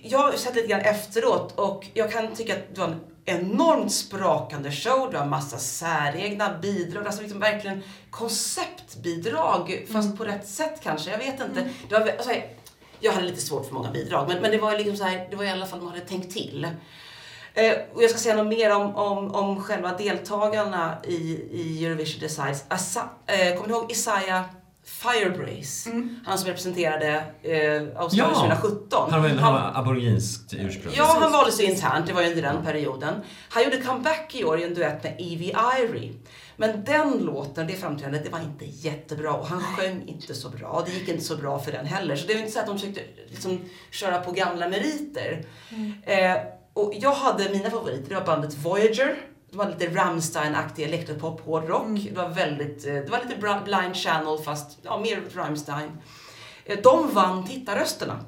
jag 0.03 0.19
har 0.19 0.31
sett 0.31 0.55
lite 0.55 0.67
grann 0.67 0.81
efteråt 0.81 1.53
och 1.59 1.87
jag 1.93 2.11
kan 2.11 2.35
tycka 2.35 2.53
att 2.53 2.75
det 2.75 2.81
var 2.81 2.87
en 2.87 2.99
enormt 3.25 3.91
sprakande 3.91 4.71
show. 4.71 5.09
Det 5.11 5.17
var 5.17 5.25
massa 5.25 5.57
säregna 5.57 6.57
bidrag. 6.61 7.05
Alltså 7.05 7.21
liksom 7.21 7.39
verkligen 7.39 7.83
konceptbidrag 8.09 9.85
fast 9.91 10.17
på 10.17 10.23
rätt 10.23 10.47
sätt 10.47 10.79
kanske. 10.83 11.11
Jag 11.11 11.17
vet 11.17 11.39
inte. 11.39 11.69
Det 11.89 11.99
var, 11.99 12.07
alltså, 12.07 12.31
jag 12.99 13.11
hade 13.13 13.25
lite 13.27 13.41
svårt 13.41 13.65
för 13.67 13.73
många 13.73 13.91
bidrag 13.91 14.27
men, 14.27 14.41
men 14.41 14.51
det 14.51 14.57
var 14.57 14.77
liksom 14.77 14.95
så 14.97 15.03
här, 15.03 15.27
det 15.29 15.35
var 15.35 15.43
i 15.43 15.49
alla 15.49 15.65
fall 15.65 15.79
man 15.81 15.89
hade 15.89 16.01
tänkt 16.05 16.33
till. 16.33 16.67
Eh, 17.53 17.73
och 17.93 18.03
jag 18.03 18.09
ska 18.09 18.19
säga 18.19 18.35
något 18.35 18.47
mer 18.47 18.75
om, 18.75 18.95
om, 18.95 19.35
om 19.35 19.63
själva 19.63 19.97
deltagarna 19.97 20.97
i, 21.07 21.15
i 21.51 21.85
Eurovision. 21.85 22.29
Asa, 22.67 23.09
eh, 23.25 23.55
kommer 23.55 23.67
ni 23.67 23.73
ihåg 23.73 23.91
Isaiah 23.91 24.43
Firebrace? 24.85 25.89
Han 26.25 26.37
som 26.37 26.47
representerade 26.47 27.07
eh, 27.41 28.01
Australien 28.01 28.49
Ja. 28.49 28.55
2017. 28.55 29.11
Han 29.11 29.21
var, 29.21 29.29
han 29.29 29.53
var 29.53 29.71
aboriginskt 29.75 30.53
ursprung. 30.53 30.93
Ja, 30.97 31.17
han 31.19 31.31
valdes 31.31 31.59
ju 31.61 31.63
internt, 31.63 32.07
det 32.07 32.13
var 32.13 32.21
ju 32.21 32.29
under 32.29 32.41
den 32.41 32.63
perioden. 32.63 33.13
Han 33.49 33.63
gjorde 33.63 33.77
comeback 33.77 34.35
i 34.35 34.43
år 34.43 34.59
i 34.59 34.63
en 34.63 34.73
duett 34.73 35.03
med 35.03 35.13
Evie 35.13 35.55
Irie. 35.79 36.13
Men 36.57 36.83
den 36.83 37.17
låten, 37.17 37.67
det 37.67 37.73
framträdandet, 37.73 38.23
det 38.23 38.29
var 38.29 38.39
inte 38.39 38.65
jättebra 38.65 39.33
och 39.33 39.47
han 39.47 39.61
sjöng 39.61 40.03
inte 40.07 40.33
så 40.33 40.49
bra. 40.49 40.83
Det 40.85 40.91
gick 40.91 41.09
inte 41.09 41.23
så 41.23 41.35
bra 41.35 41.59
för 41.59 41.71
den 41.71 41.85
heller. 41.85 42.15
Så 42.15 42.27
det 42.27 42.33
var 42.33 42.39
inte 42.39 42.51
så 42.51 42.59
att 42.59 42.67
de 42.67 42.79
försökte 42.79 43.01
liksom, 43.27 43.59
köra 43.91 44.19
på 44.19 44.31
gamla 44.31 44.69
meriter. 44.69 45.45
Eh, 46.03 46.35
och 46.79 46.93
jag 46.95 47.11
hade 47.11 47.49
mina 47.49 47.69
favoriter, 47.69 48.09
det 48.09 48.15
var 48.15 48.25
bandet 48.25 48.53
Voyager. 48.57 49.15
De 49.51 49.59
hade 49.59 49.71
lite 49.71 49.87
Rammstein-aktig 49.87 50.83
elektropop, 50.83 51.45
hårdrock. 51.45 51.99
Det 52.09 52.17
var 52.17 52.29
väldigt, 52.29 52.87
eh, 52.87 52.93
det 52.93 53.09
var 53.09 53.19
lite 53.27 53.61
Blind 53.65 53.95
Channel 53.95 54.37
fast 54.45 54.77
ja, 54.81 54.97
mer 54.99 55.21
Rammstein. 55.35 55.91
Eh, 56.65 56.79
De 56.83 57.13
vann 57.13 57.47
tittarrösterna. 57.47 58.19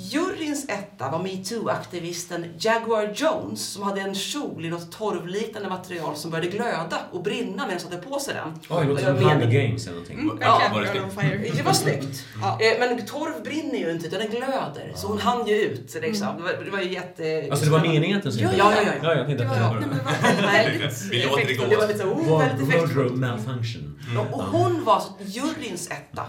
Juryns 0.00 0.64
etta 0.68 1.10
var 1.10 1.18
metoo-aktivisten 1.18 2.46
Jaguar 2.58 3.12
Jones 3.14 3.72
som 3.72 3.82
hade 3.82 4.00
en 4.00 4.14
kjol 4.14 4.64
i 4.64 4.70
något 4.70 4.92
torvliknande 4.92 5.68
material 5.68 6.16
som 6.16 6.30
började 6.30 6.50
glöda 6.50 6.98
och 7.12 7.22
brinna 7.22 7.66
medan 7.66 7.80
han 7.82 7.92
hade 7.92 8.02
på 8.10 8.18
sig 8.20 8.34
den. 8.34 8.52
Oj, 8.68 8.82
det 8.84 8.88
låter 8.90 9.02
Jag 9.08 9.18
som 9.18 9.28
Hunger 9.30 9.46
Games 9.62 9.82
eller 9.86 9.92
någonting. 9.94 10.18
Mm, 10.18 10.38
Ja, 10.40 10.58
verkligen. 10.74 11.08
var 11.08 11.22
det 11.22 11.28
fire. 11.38 11.52
Det 11.56 11.62
var 11.62 11.72
snyggt. 11.72 12.24
Ja. 12.42 12.58
Eh, 12.60 12.78
Men 12.80 13.06
torv 13.06 13.42
brinner 13.44 13.78
ju 13.78 13.90
inte 13.90 14.06
utan 14.06 14.18
den 14.20 14.30
glöder. 14.30 14.92
Så 14.96 15.06
hon 15.06 15.18
hann 15.18 15.46
ju 15.46 15.54
ut 15.54 15.96
liksom. 16.02 16.26
Det, 16.36 16.42
var, 16.42 16.64
det 16.64 16.70
var 16.70 16.80
ju 16.80 16.92
jätte... 16.92 17.48
Alltså 17.50 17.64
det 17.64 17.70
var 17.70 17.80
meningen 17.80 18.16
att 18.18 18.22
den 18.22 18.32
skulle 18.32 18.56
Ja, 18.56 18.72
ja, 18.76 18.82
ja. 18.86 18.92
ja 19.02 19.14
jag 19.14 19.26
tänkte 19.26 19.44
Det 19.44 19.50
att 19.50 19.74
var, 19.74 19.80
det 19.80 19.86
nej, 19.86 19.88
men 19.90 19.98
var... 20.04 20.36
det 20.36 20.42
var 20.42 20.52
väldigt 20.52 21.02
Vi 21.10 21.24
låter 21.24 21.36
det 21.36 21.42
effektfullt. 21.42 21.70
gå. 21.70 21.74
Det 21.74 21.76
var 21.76 21.88
lite, 21.92 22.04
oh, 22.04 22.38
väldigt 22.38 22.68
effektfullt. 22.68 22.96
Wardrobe 22.96 23.26
malfunction. 23.26 24.00
Ja, 24.14 24.20
och 24.32 24.42
hon 24.44 24.84
var 24.84 25.02
juryns 25.24 25.88
etta. 25.90 26.26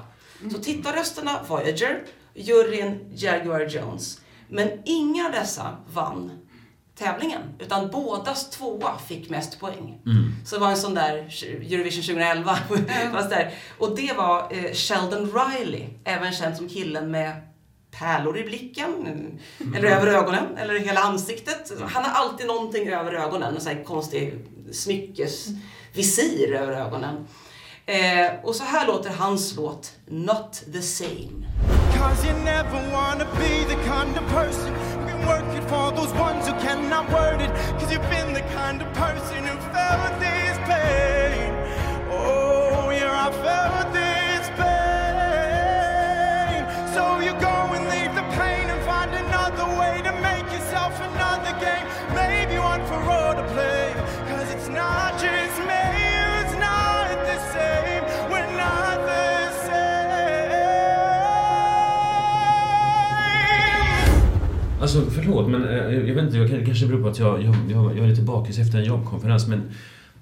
Så 0.51 0.57
tittarrösterna 0.57 1.39
Voyager, 1.47 1.99
juryn 2.39 3.11
Jaguar 3.13 3.65
Jones. 3.65 4.21
Men 4.47 4.69
ingen 4.85 5.25
av 5.25 5.31
dessa 5.31 5.77
vann 5.93 6.31
tävlingen, 6.95 7.41
utan 7.59 7.91
bådas 7.91 8.49
tvåa 8.49 8.97
fick 8.97 9.29
mest 9.29 9.59
poäng. 9.59 10.01
Så 10.45 10.55
det 10.55 10.61
var 10.61 10.69
en 10.69 10.77
sån 10.77 10.93
där 10.93 11.13
Eurovision 11.43 12.03
2011. 12.03 12.57
fast 13.11 13.29
där. 13.29 13.53
Och 13.77 13.95
det 13.95 14.13
var 14.17 14.47
eh, 14.51 14.73
Sheldon 14.73 15.31
Riley, 15.33 15.89
även 16.03 16.33
känd 16.33 16.57
som 16.57 16.69
killen 16.69 17.11
med 17.11 17.31
pärlor 17.91 18.37
i 18.37 18.43
blicken, 18.43 18.89
eller 19.75 19.89
över 19.89 20.07
ögonen, 20.07 20.57
eller 20.57 20.79
hela 20.79 21.01
ansiktet. 21.01 21.71
Han 21.79 22.03
har 22.05 22.11
alltid 22.11 22.47
någonting 22.47 22.87
över 22.87 23.13
ögonen, 23.13 23.55
en 23.55 23.61
sån 23.61 23.75
här 23.75 23.83
konstig 23.83 24.45
smyckesvisir 24.71 26.53
över 26.53 26.73
ögonen. 26.73 27.27
Eh, 27.85 28.31
och 28.43 28.55
så 28.55 28.63
här 28.63 28.87
låter 28.87 29.09
hans 29.09 29.55
låt 29.55 29.91
Not 30.05 30.63
the 30.73 30.81
same. 30.81 31.78
Cause 31.99 32.23
you 32.25 32.33
never 32.55 32.79
wanna 32.93 33.25
be 33.35 33.65
the 33.65 33.75
kind 33.83 34.15
of 34.17 34.25
person 34.27 34.73
who 34.73 35.05
can 35.05 35.27
work 35.27 35.43
it 35.53 35.63
for 35.67 35.91
those 35.91 36.13
ones 36.13 36.47
who 36.47 36.53
cannot 36.53 37.11
word 37.11 37.41
it. 37.41 37.51
Cause 37.77 37.91
you've 37.91 38.09
been 38.09 38.31
the 38.33 38.39
kind 38.55 38.81
of 38.81 38.87
person 38.93 39.43
who 39.45 39.57
felt 39.73 40.17
this 40.17 40.57
pain. 40.59 41.53
Oh, 42.09 42.89
yeah, 42.89 43.27
I 43.27 43.31
felt 43.43 43.91
this 43.91 44.47
pain. 44.61 46.63
So 46.95 47.19
you 47.19 47.33
go 47.41 47.55
and 47.75 47.83
leave 47.93 48.15
the 48.15 48.23
pain 48.39 48.69
and 48.73 48.81
find 48.85 49.13
another 49.13 49.65
way 49.77 50.01
to 50.07 50.13
make 50.21 50.49
yourself 50.55 50.97
another 51.01 51.51
game. 51.59 51.85
Maybe 52.15 52.57
one 52.59 52.85
for 52.85 52.95
all 52.95 53.33
to 53.35 53.43
play. 53.53 53.93
Cause 54.29 54.49
it's 54.53 54.69
not 54.69 55.08
Alltså 64.89 65.11
förlåt, 65.11 65.49
men 65.49 65.67
eh, 65.67 66.07
jag 66.07 66.15
vet 66.15 66.23
inte, 66.23 66.37
jag, 66.37 66.49
det 66.49 66.65
kanske 66.65 66.85
beror 66.85 67.01
på 67.01 67.09
att 67.09 67.19
jag, 67.19 67.43
jag, 67.43 67.55
jag, 67.69 67.97
jag 67.97 68.05
är 68.05 68.09
lite 68.09 68.21
bakis 68.21 68.59
efter 68.59 68.77
en 68.77 68.83
jobbkonferens, 68.83 69.47
men 69.47 69.71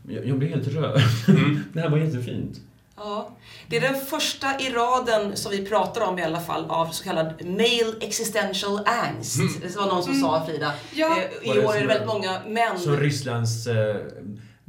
jag, 0.07 0.28
jag 0.28 0.39
blir 0.39 0.49
helt 0.49 0.68
rörd. 0.68 1.01
det 1.74 1.80
här 1.80 1.89
var 1.89 1.97
jättefint. 1.97 2.59
Ja, 2.97 3.38
det 3.68 3.78
är 3.78 3.82
den 3.82 3.95
första 4.05 4.59
i 4.59 4.70
raden 4.70 5.38
som 5.38 5.51
vi 5.51 5.65
pratar 5.65 6.01
om 6.01 6.20
i 6.20 6.24
alla 6.24 6.39
fall 6.39 6.65
av 6.70 6.88
så 6.88 7.03
kallad 7.03 7.45
male 7.45 7.95
existential 8.01 8.80
angst. 8.86 9.39
Det 9.61 9.76
var 9.76 9.88
någon 9.88 10.03
som 10.03 10.13
sa 10.13 10.45
Frida. 10.45 10.74
Ja. 10.93 11.18
Eh, 11.18 11.49
Var 11.49 11.55
I 11.55 11.65
år 11.65 11.76
är 11.76 11.82
det 11.82 11.88
väldigt 11.88 12.07
många 12.07 12.32
män. 12.47 12.80
Som 12.80 12.97
Rysslands... 12.97 13.68
Uh, 13.68 13.74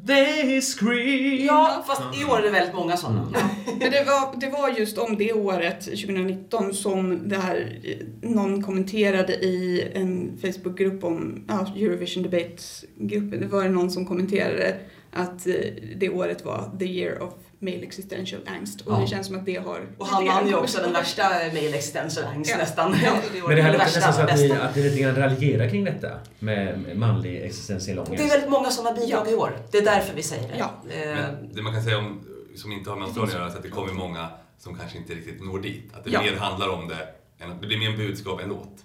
they 0.07 0.61
scream! 0.61 1.47
Ja, 1.47 1.85
fast 1.87 2.21
i 2.21 2.25
år 2.25 2.39
är 2.39 2.43
det 2.43 2.51
väldigt 2.51 2.75
många 2.75 2.97
sådana. 2.97 3.29
Men 3.67 3.91
det 3.91 4.05
var, 4.07 4.41
det 4.41 4.51
var 4.51 4.69
just 4.69 4.99
om 4.99 5.17
det 5.17 5.33
året, 5.33 5.81
2019, 5.81 6.75
som 6.75 7.29
det 7.29 7.37
här, 7.37 7.79
någon 8.23 8.63
kommenterade 8.63 9.33
i 9.35 9.89
en 9.95 10.39
Facebookgrupp 10.43 11.05
om 11.05 11.45
ja, 11.49 11.67
Eurovision 11.77 12.23
Debate-gruppen. 12.23 13.41
Det 13.41 13.47
var 13.47 13.69
någon 13.69 13.91
som 13.91 14.07
kommenterade 14.07 14.77
att 15.13 15.47
eh, 15.47 15.55
det 15.97 16.09
året 16.09 16.45
var 16.45 16.71
the 16.79 16.85
year 16.85 17.23
of 17.23 17.35
male 17.59 17.77
existential 17.83 18.41
angst. 18.47 18.81
Och 18.81 18.93
Ja. 18.93 18.99
det 19.01 19.07
känns 19.07 19.27
som 19.27 19.37
att 19.37 19.47
det 19.47 19.57
har... 19.57 19.81
Och 19.99 20.07
han 20.07 20.27
vann 20.27 20.49
ju 20.49 20.55
också 20.55 20.81
den 20.81 20.93
värsta 20.93 21.23
male 21.29 21.69
existential 21.77 22.25
angst 22.27 22.51
Ja. 22.51 22.57
nästan. 22.57 22.97
Ja. 23.05 23.13
Det 23.33 23.41
Men 23.47 23.57
det 23.57 23.63
här 23.63 23.73
låter 23.73 23.85
nästan 23.85 24.13
så 24.13 24.21
att 24.21 24.37
ni, 24.39 24.53
att 24.53 24.77
ni 24.77 24.83
lite 24.83 24.99
grann 25.03 25.15
raljerar 25.17 25.69
kring 25.71 25.85
detta 25.85 26.09
med 26.39 26.97
manlig 26.97 27.37
existentiell 27.45 27.99
ångest. 27.99 28.17
Det 28.17 28.25
är 28.25 28.29
väldigt 28.29 28.51
många 28.51 28.71
sådana 28.71 28.97
bidrag 29.01 29.27
Ja. 29.27 29.31
i 29.33 29.35
år. 29.35 29.59
Det 29.71 29.79
är 29.79 29.85
därför 29.85 30.15
vi 30.15 30.23
säger 30.23 30.49
det. 30.49 30.59
Ja. 30.59 30.71
Eh, 30.91 31.15
Men 31.15 31.55
det 31.55 31.63
man 31.63 31.73
kan 31.73 31.83
säga 31.83 31.99
om, 31.99 32.21
som 32.57 32.73
inte 32.73 32.91
har 32.91 32.97
med 32.97 33.05
Australien 33.05 33.37
att 33.37 33.41
göra, 33.49 33.57
att 33.57 33.63
det 33.63 33.69
kommer 33.69 33.93
många 33.93 34.29
som 34.59 34.75
kanske 34.79 34.99
inte 34.99 35.13
riktigt 35.15 35.45
når 35.45 35.59
dit. 35.59 35.91
Att 35.95 36.05
det 36.05 36.11
Ja. 36.11 36.23
mer 36.23 36.37
handlar 36.37 36.69
om 36.69 36.89
det, 36.89 37.09
än 37.45 37.53
att 37.53 37.61
det 37.61 37.67
blir 37.67 37.79
mer 37.79 37.91
en 37.91 37.97
budskap 37.97 38.41
än 38.43 38.49
låt. 38.49 38.77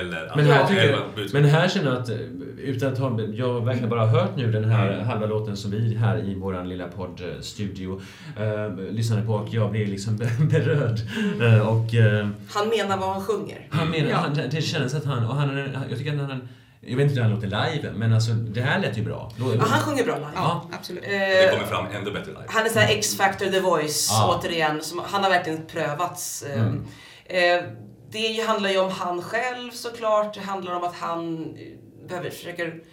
Eller, 0.00 0.32
Men 0.36 0.46
här, 0.46 0.66
tycker 0.66 0.90
jag, 0.90 1.00
men 1.32 1.44
här 1.44 1.68
känner 1.68 1.90
jag 1.90 2.00
att, 2.02 2.08
eh, 2.08 2.16
utan 2.58 2.92
att 2.92 2.98
ha, 2.98 3.20
jag 3.34 3.52
har 3.52 3.60
verkligen 3.60 3.90
bara 3.90 4.06
hört 4.06 4.36
nu 4.36 4.52
den 4.52 4.64
här 4.64 4.92
Mm. 4.92 5.06
halva 5.06 5.26
låten 5.26 5.56
som 5.56 5.70
vi 5.70 5.94
här 5.96 6.18
i 6.18 6.34
vår 6.34 6.64
lilla 6.64 6.88
poddstudio 6.88 8.00
eh, 8.40 8.76
lyssnade 8.90 9.22
på 9.22 9.32
och 9.32 9.48
jag 9.54 9.70
blev 9.70 9.88
liksom 9.88 10.16
berörd. 10.50 10.98
Eh, 11.42 11.68
och 11.68 11.94
eh, 11.94 12.28
han 12.54 12.68
menar 12.68 12.96
vad 12.98 13.08
han 13.08 13.24
sjunger. 13.24 13.66
han 13.70 13.88
menar, 13.90 14.10
Ja. 14.10 14.16
han, 14.16 14.34
det 14.50 14.62
känns 14.62 14.94
att 14.94 15.04
han, 15.04 15.26
och 15.26 15.34
han, 15.36 15.56
jag 15.90 15.98
tycker 15.98 16.12
att 16.22 16.30
han, 16.30 16.48
jag 16.80 16.96
vet 16.96 17.02
inte 17.06 17.14
hur 17.14 17.22
han 17.22 17.30
låter 17.30 17.46
live, 17.46 17.92
men 17.96 18.12
alltså 18.12 18.32
det 18.32 18.60
här 18.60 18.80
lät 18.80 18.98
ju 18.98 19.02
bra. 19.04 19.32
Ja, 19.38 19.44
han 19.66 19.80
sjunger 19.80 20.04
bra 20.04 20.14
live. 20.14 20.28
Ja, 20.34 20.68
absolut. 20.72 21.02
det 21.02 21.50
kommer 21.52 21.66
fram 21.66 21.86
ännu 21.94 22.10
bättre 22.10 22.26
live. 22.30 22.44
Han 22.48 22.64
är 22.66 22.68
såhär 22.70 22.92
X-Factor, 22.96 23.46
The 23.46 23.60
Voice, 23.60 24.08
Ja. 24.10 24.38
återigen. 24.40 24.80
Som, 24.82 25.02
han 25.06 25.22
har 25.22 25.30
verkligen 25.30 25.66
prövats. 25.66 26.42
Eh, 26.42 26.62
Mm. 26.62 26.84
Eh, 27.24 27.64
det 28.12 28.46
handlar 28.46 28.70
ju 28.70 28.78
om 28.78 28.90
han 28.90 29.22
själv 29.22 29.70
såklart. 29.70 30.34
Det 30.34 30.40
handlar 30.40 30.74
om 30.74 30.84
att 30.84 30.94
han 30.94 31.54
eh, 31.56 32.08
behöver, 32.08 32.30
försöker 32.30 32.84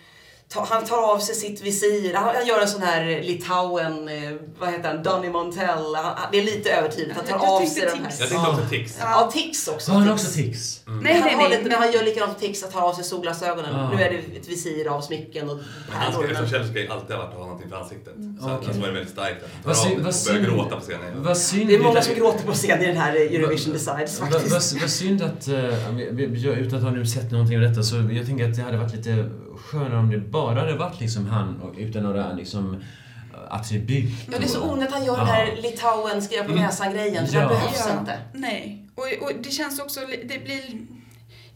ta, 0.53 0.65
han 0.69 0.85
tar 0.85 1.13
av 1.13 1.19
sig 1.19 1.35
sitt 1.35 1.61
visir. 1.61 2.13
Han, 2.13 2.35
han 2.35 2.45
gör 2.47 2.61
en 2.61 2.67
sån 2.67 2.81
här 2.81 3.21
Litauen, 3.23 4.07
eh, 4.09 4.31
vad 4.59 4.69
heter 4.69 4.89
han, 4.93 5.03
Donny 5.03 5.29
Montell. 5.29 5.95
Han, 5.95 6.05
han- 6.05 6.29
det 6.31 6.39
är 6.39 6.43
lite 6.43 6.69
överdrivet. 6.71 7.15
Han 7.15 7.25
tar 7.25 7.45
Jag 7.45 7.61
av 7.61 7.65
sig 7.65 7.81
de 7.85 7.91
här. 8.03 8.13
Jag 8.19 8.29
tänkte 8.29 8.49
också 8.49 8.61
tics. 8.69 8.97
Ja, 9.01 9.29
tics 9.33 9.67
också. 9.67 9.91
Har 9.91 9.99
han 9.99 10.11
också 10.11 10.31
tics? 10.31 10.81
Nej, 10.85 11.13
han 11.13 11.23
nej, 11.25 11.35
har 11.35 11.49
nej. 11.49 11.57
lite, 11.57 11.69
men 11.69 11.79
han 11.81 11.91
gör 11.91 12.03
likadant 12.03 12.39
tics, 12.39 12.63
att 12.63 12.71
ta 12.71 12.81
av 12.81 12.93
sig 12.93 13.03
solglasögonen. 13.03 13.75
Ah. 13.75 13.89
Nu 13.93 14.01
är 14.03 14.09
det 14.09 14.37
ett 14.39 14.47
visir 14.49 14.87
av 14.87 15.01
smycken 15.01 15.49
och 15.49 15.59
pärlor. 15.91 16.23
eftersom 16.23 16.47
Kjells 16.47 16.69
grej 16.73 16.87
alltid 16.87 17.15
har 17.15 17.23
varit 17.23 17.31
att 17.33 17.37
ha 17.39 17.45
någonting 17.45 17.69
för 17.69 17.77
ansiktet. 17.77 18.13
Så 18.39 18.45
Okej. 18.45 18.57
okay. 18.57 18.73
så 18.73 18.79
var 18.79 18.87
det 18.87 18.93
väldigt 18.93 19.13
starkt 19.13 19.41
han 19.41 19.49
Vad 19.63 19.75
tar 19.75 19.83
av 19.83 19.89
det 19.89 20.03
vad 20.03 20.13
och 20.13 20.25
börjar 20.27 20.45
gråta 20.45 20.75
på 20.75 20.81
scenen. 20.81 21.23
Vad 21.23 21.37
synd 21.37 21.67
Det 21.69 21.75
är 21.75 21.79
många 21.79 22.01
som 22.01 22.15
gråter 22.15 22.45
på 22.45 22.53
scen 22.53 22.81
i 22.81 22.85
den 22.85 22.97
här 22.97 23.15
eh, 23.15 23.21
Eurovision 23.21 23.73
Decides 23.73 24.19
Vad 24.19 24.29
faktiskt. 24.31 24.73
vad- 24.73 24.81
vad 24.81 24.89
synd 24.89 25.21
att, 25.21 25.47
eh, 25.47 26.59
utan 26.59 26.77
att 26.79 26.83
ha 26.83 26.91
nu 26.91 27.05
sett 27.05 27.31
någonting 27.31 27.57
av 27.57 27.63
detta, 27.63 27.83
så 27.83 27.95
jag 27.95 28.25
tänker 28.25 28.49
att 28.49 28.55
det 28.55 28.61
hade 28.61 28.77
varit 28.77 28.95
lite 28.95 29.29
skönare 29.71 29.99
om 29.99 30.09
det 30.09 30.17
bara 30.17 30.38
hade 30.47 30.75
varit 30.75 30.99
liksom 31.01 31.25
han 31.25 31.61
och 31.61 31.75
utan 31.77 32.03
några 32.03 32.33
liksom 32.33 32.83
attribut. 33.49 34.11
Ja, 34.31 34.37
det 34.39 34.43
är 34.45 34.47
så 34.47 34.71
onödigt 34.71 34.87
att 34.87 34.93
han 34.93 35.05
gör 35.05 35.17
den 35.17 35.25
här 35.27 35.55
Litauen 35.61 36.21
skriva 36.21 36.43
på 36.43 36.51
näsan-grejen. 36.55 37.25
Det 37.25 37.31
där 37.31 37.41
Ja. 37.41 37.47
behövs 37.49 37.85
Ja, 37.87 37.99
inte. 37.99 38.17
Nej, 38.33 38.87
och, 38.95 39.03
och 39.21 39.31
det 39.43 39.49
känns 39.49 39.79
också, 39.79 39.99
det 40.25 40.43
blir... 40.43 40.61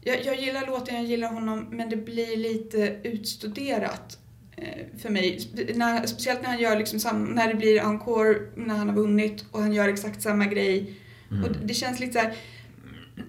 Jag, 0.02 0.26
jag 0.26 0.42
gillar 0.42 0.68
låten, 0.68 0.96
jag 0.96 1.04
gillar 1.06 1.28
honom, 1.34 1.68
men 1.72 1.90
det 1.90 1.96
blir 1.96 2.38
lite 2.38 2.78
utstuderat 3.04 4.18
eh, 4.58 5.00
för 5.02 5.10
mig. 5.10 5.48
När, 5.76 6.06
speciellt 6.08 6.42
när 6.42 6.50
han 6.50 6.60
gör 6.60 6.78
liksom 6.78 7.00
sam, 7.00 7.24
när 7.26 7.48
det 7.48 7.56
blir 7.56 7.80
encore, 7.82 8.36
när 8.56 8.76
han 8.76 8.90
har 8.90 8.96
vunnit 8.96 9.46
och 9.52 9.60
han 9.62 9.74
gör 9.74 9.88
exakt 9.90 10.22
samma 10.22 10.46
grej. 10.46 10.96
Mm. 11.32 11.44
Och 11.44 11.52
det- 11.52 11.60
det 11.68 11.74
känns 11.74 12.00
lite 12.00 12.14
så 12.14 12.20
här, 12.20 12.34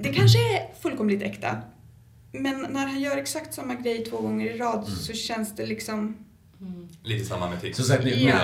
det 0.01 0.13
kanske 0.15 0.39
är 0.39 0.75
fullkomligt 0.83 1.23
äkta. 1.23 1.57
Men 2.35 2.67
när 2.71 2.87
han 2.87 3.01
gör 3.01 3.17
exakt 3.17 3.55
samma 3.55 3.75
grej 3.75 4.05
två 4.05 4.19
gånger 4.21 4.47
i 4.55 4.59
rad 4.59 4.89
så 4.89 5.13
känns 5.13 5.57
det 5.57 5.67
liksom... 5.67 6.17
Lite 7.03 7.25
samma 7.25 7.51
med. 7.51 7.61
Så 7.77 7.83
ni- 8.05 8.11
Ja. 8.29 8.35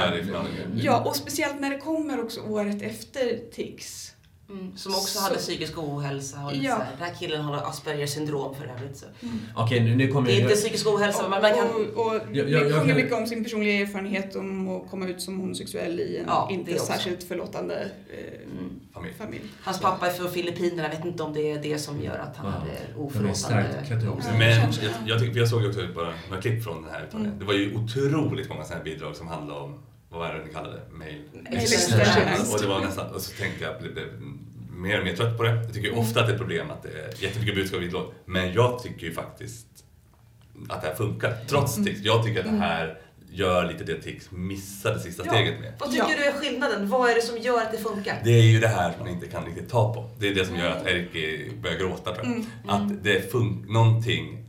Ja, 0.84 1.05
och 1.05 1.16
speciellt 1.16 1.61
när 1.61 1.70
det 1.70 1.78
kommer 1.78 2.24
också 2.24 2.41
året 2.41 2.82
efter 2.82 3.41
Tix. 3.53 4.12
Mm, 4.53 4.76
som 4.76 4.92
också 4.94 5.18
Så- 5.18 5.24
hade 5.24 5.36
psykisk 5.36 5.78
ohälsa. 5.78 6.44
Och 6.46 6.53
Ja. 6.55 6.76
så 6.76 6.82
här, 6.82 6.90
den 6.98 7.09
här 7.09 7.14
killen 7.14 7.40
har 7.40 7.57
Aspergers 7.57 8.11
syndrom 8.11 8.55
för 8.55 8.64
övrigt. 8.64 8.96
Så. 8.96 9.07
Okej, 9.57 9.80
nu, 9.80 9.96
nu 9.96 10.09
kommer 10.09 10.26
Det 10.28 10.32
är 10.32 10.40
jag... 10.40 10.42
inte 10.51 10.55
psykisk 10.61 10.86
ohälsa, 10.86 11.28
men 11.28 11.42
man 11.42 11.55
kan... 11.55 11.66
Och, 11.68 12.07
och 12.07 12.14
Jag- 12.32 12.51
jag- 12.51 12.70
jag 12.70 12.86
mycket 12.86 13.12
om 13.12 13.26
sin 13.26 13.44
personliga 13.44 13.80
erfarenhet 13.80 14.36
om 14.36 14.68
att 14.68 14.90
komma 14.90 15.07
ut 15.09 15.22
som 15.22 15.40
homosexuell 15.40 16.01
i 16.01 16.16
en 16.16 16.24
Ja, 16.26 16.48
inte 16.53 16.78
särskilt 16.78 17.22
förlåtande 17.22 17.74
eh, 17.74 18.40
Mm. 18.61 18.80
familj. 18.94 19.14
familj. 19.18 19.42
Hans 19.62 19.80
pappa 19.80 20.07
är 20.07 20.12
från 20.12 20.30
Filippinerna, 20.30 20.82
jag 20.82 20.90
vet 20.96 21.05
inte 21.05 21.22
om 21.22 21.32
det 21.32 21.51
är 21.51 21.62
det 21.62 21.78
som 21.78 22.01
gör 22.03 22.18
att 22.18 22.36
han 22.36 22.46
Ja, 22.46 22.53
hade 22.53 23.05
oförlåtande... 23.07 23.84
Ja. 23.90 24.32
Men 24.38 24.51
jag, 24.51 24.68
jag, 25.07 25.20
tycker, 25.20 25.38
jag 25.38 25.48
såg 25.48 25.62
ju 25.62 25.68
också 25.68 25.80
bara 25.94 26.12
några 26.28 26.42
klipp 26.42 26.64
från 26.64 26.82
den 26.82 26.92
här 26.92 27.03
uttalningen. 27.05 27.32
Mm. 27.34 27.38
Det 27.38 27.44
var 27.44 27.55
ju 27.55 27.76
otroligt 27.76 28.48
många 28.48 28.64
sådana 28.64 28.76
här 28.78 28.84
bidrag 28.84 29.16
som 29.16 29.28
handlade 29.28 29.61
om, 29.61 29.78
vad 30.11 30.20
var 30.20 30.34
det 30.34 30.44
ni 30.46 30.53
kallade 30.53 30.74
det? 30.76 30.96
Mail. 30.98 31.22
angst. 32.38 32.55
Och 32.55 32.61
det 32.61 32.66
var 32.66 32.80
nästan, 32.80 33.14
och 33.14 33.20
så 33.20 33.32
tänkte 33.42 33.64
jag, 33.64 33.80
blev, 33.80 33.92
blev 33.94 34.05
mer 34.81 34.99
och 34.99 35.05
mer 35.05 35.16
trött 35.16 35.37
på 35.37 35.43
det. 35.43 35.51
Jag 35.55 35.74
tycker 35.74 35.89
ju 35.89 35.95
ofta 35.95 36.20
att 36.20 36.26
det 36.26 36.31
är 36.33 36.35
ett 36.35 36.41
problem 36.41 36.70
att 36.70 36.83
det 36.83 36.89
är 36.89 37.22
jättemycket 37.24 37.55
budskap 37.55 37.83
i 37.83 37.87
ett 37.87 37.93
låt. 37.93 38.14
Men 38.24 38.53
jag 38.53 38.83
tycker 38.83 39.07
ju 39.07 39.12
faktiskt 39.14 39.66
att 40.68 40.83
det 40.83 40.89
här 40.89 40.95
funkar, 40.95 41.37
trots 41.49 41.76
Mm. 41.76 41.87
text. 41.87 42.05
Jag 42.05 42.24
tycker 42.24 42.41
att 42.41 42.47
det 42.51 42.57
här 42.59 42.99
gör 43.33 43.72
lite 43.72 43.85
det 43.85 44.03
Tix 44.03 44.31
missade 44.31 45.01
sista 45.01 45.22
Ja. 45.26 45.33
steget 45.33 45.61
med. 45.61 45.72
Vad 45.78 45.91
tycker 45.91 46.05
Ja. 46.09 46.14
du 46.18 46.24
är 46.24 46.33
skillnaden? 46.33 46.89
Vad 46.89 47.11
är 47.11 47.14
det 47.14 47.22
som 47.22 47.39
gör 47.39 47.62
att 47.62 47.72
det 47.72 47.78
funkar? 47.78 48.20
Det 48.24 48.31
är 48.31 48.43
ju 48.43 48.61
det 48.61 48.68
här 48.68 48.91
som 48.93 49.01
man 49.01 49.09
inte 49.09 49.26
kan 49.26 49.45
riktigt 49.45 49.70
ta 49.70 49.95
på. 49.95 50.11
Det 50.18 50.28
är 50.28 50.35
det 50.35 50.45
som 50.47 50.57
gör 50.57 50.70
att 50.70 50.87
Erki 50.87 51.51
börjar 51.62 51.78
gråta 51.78 52.14
tror 52.14 52.26
jag. 52.26 52.45
Att 52.74 53.05
det 53.05 53.33
fun- 53.33 53.64
någonting 53.72 54.47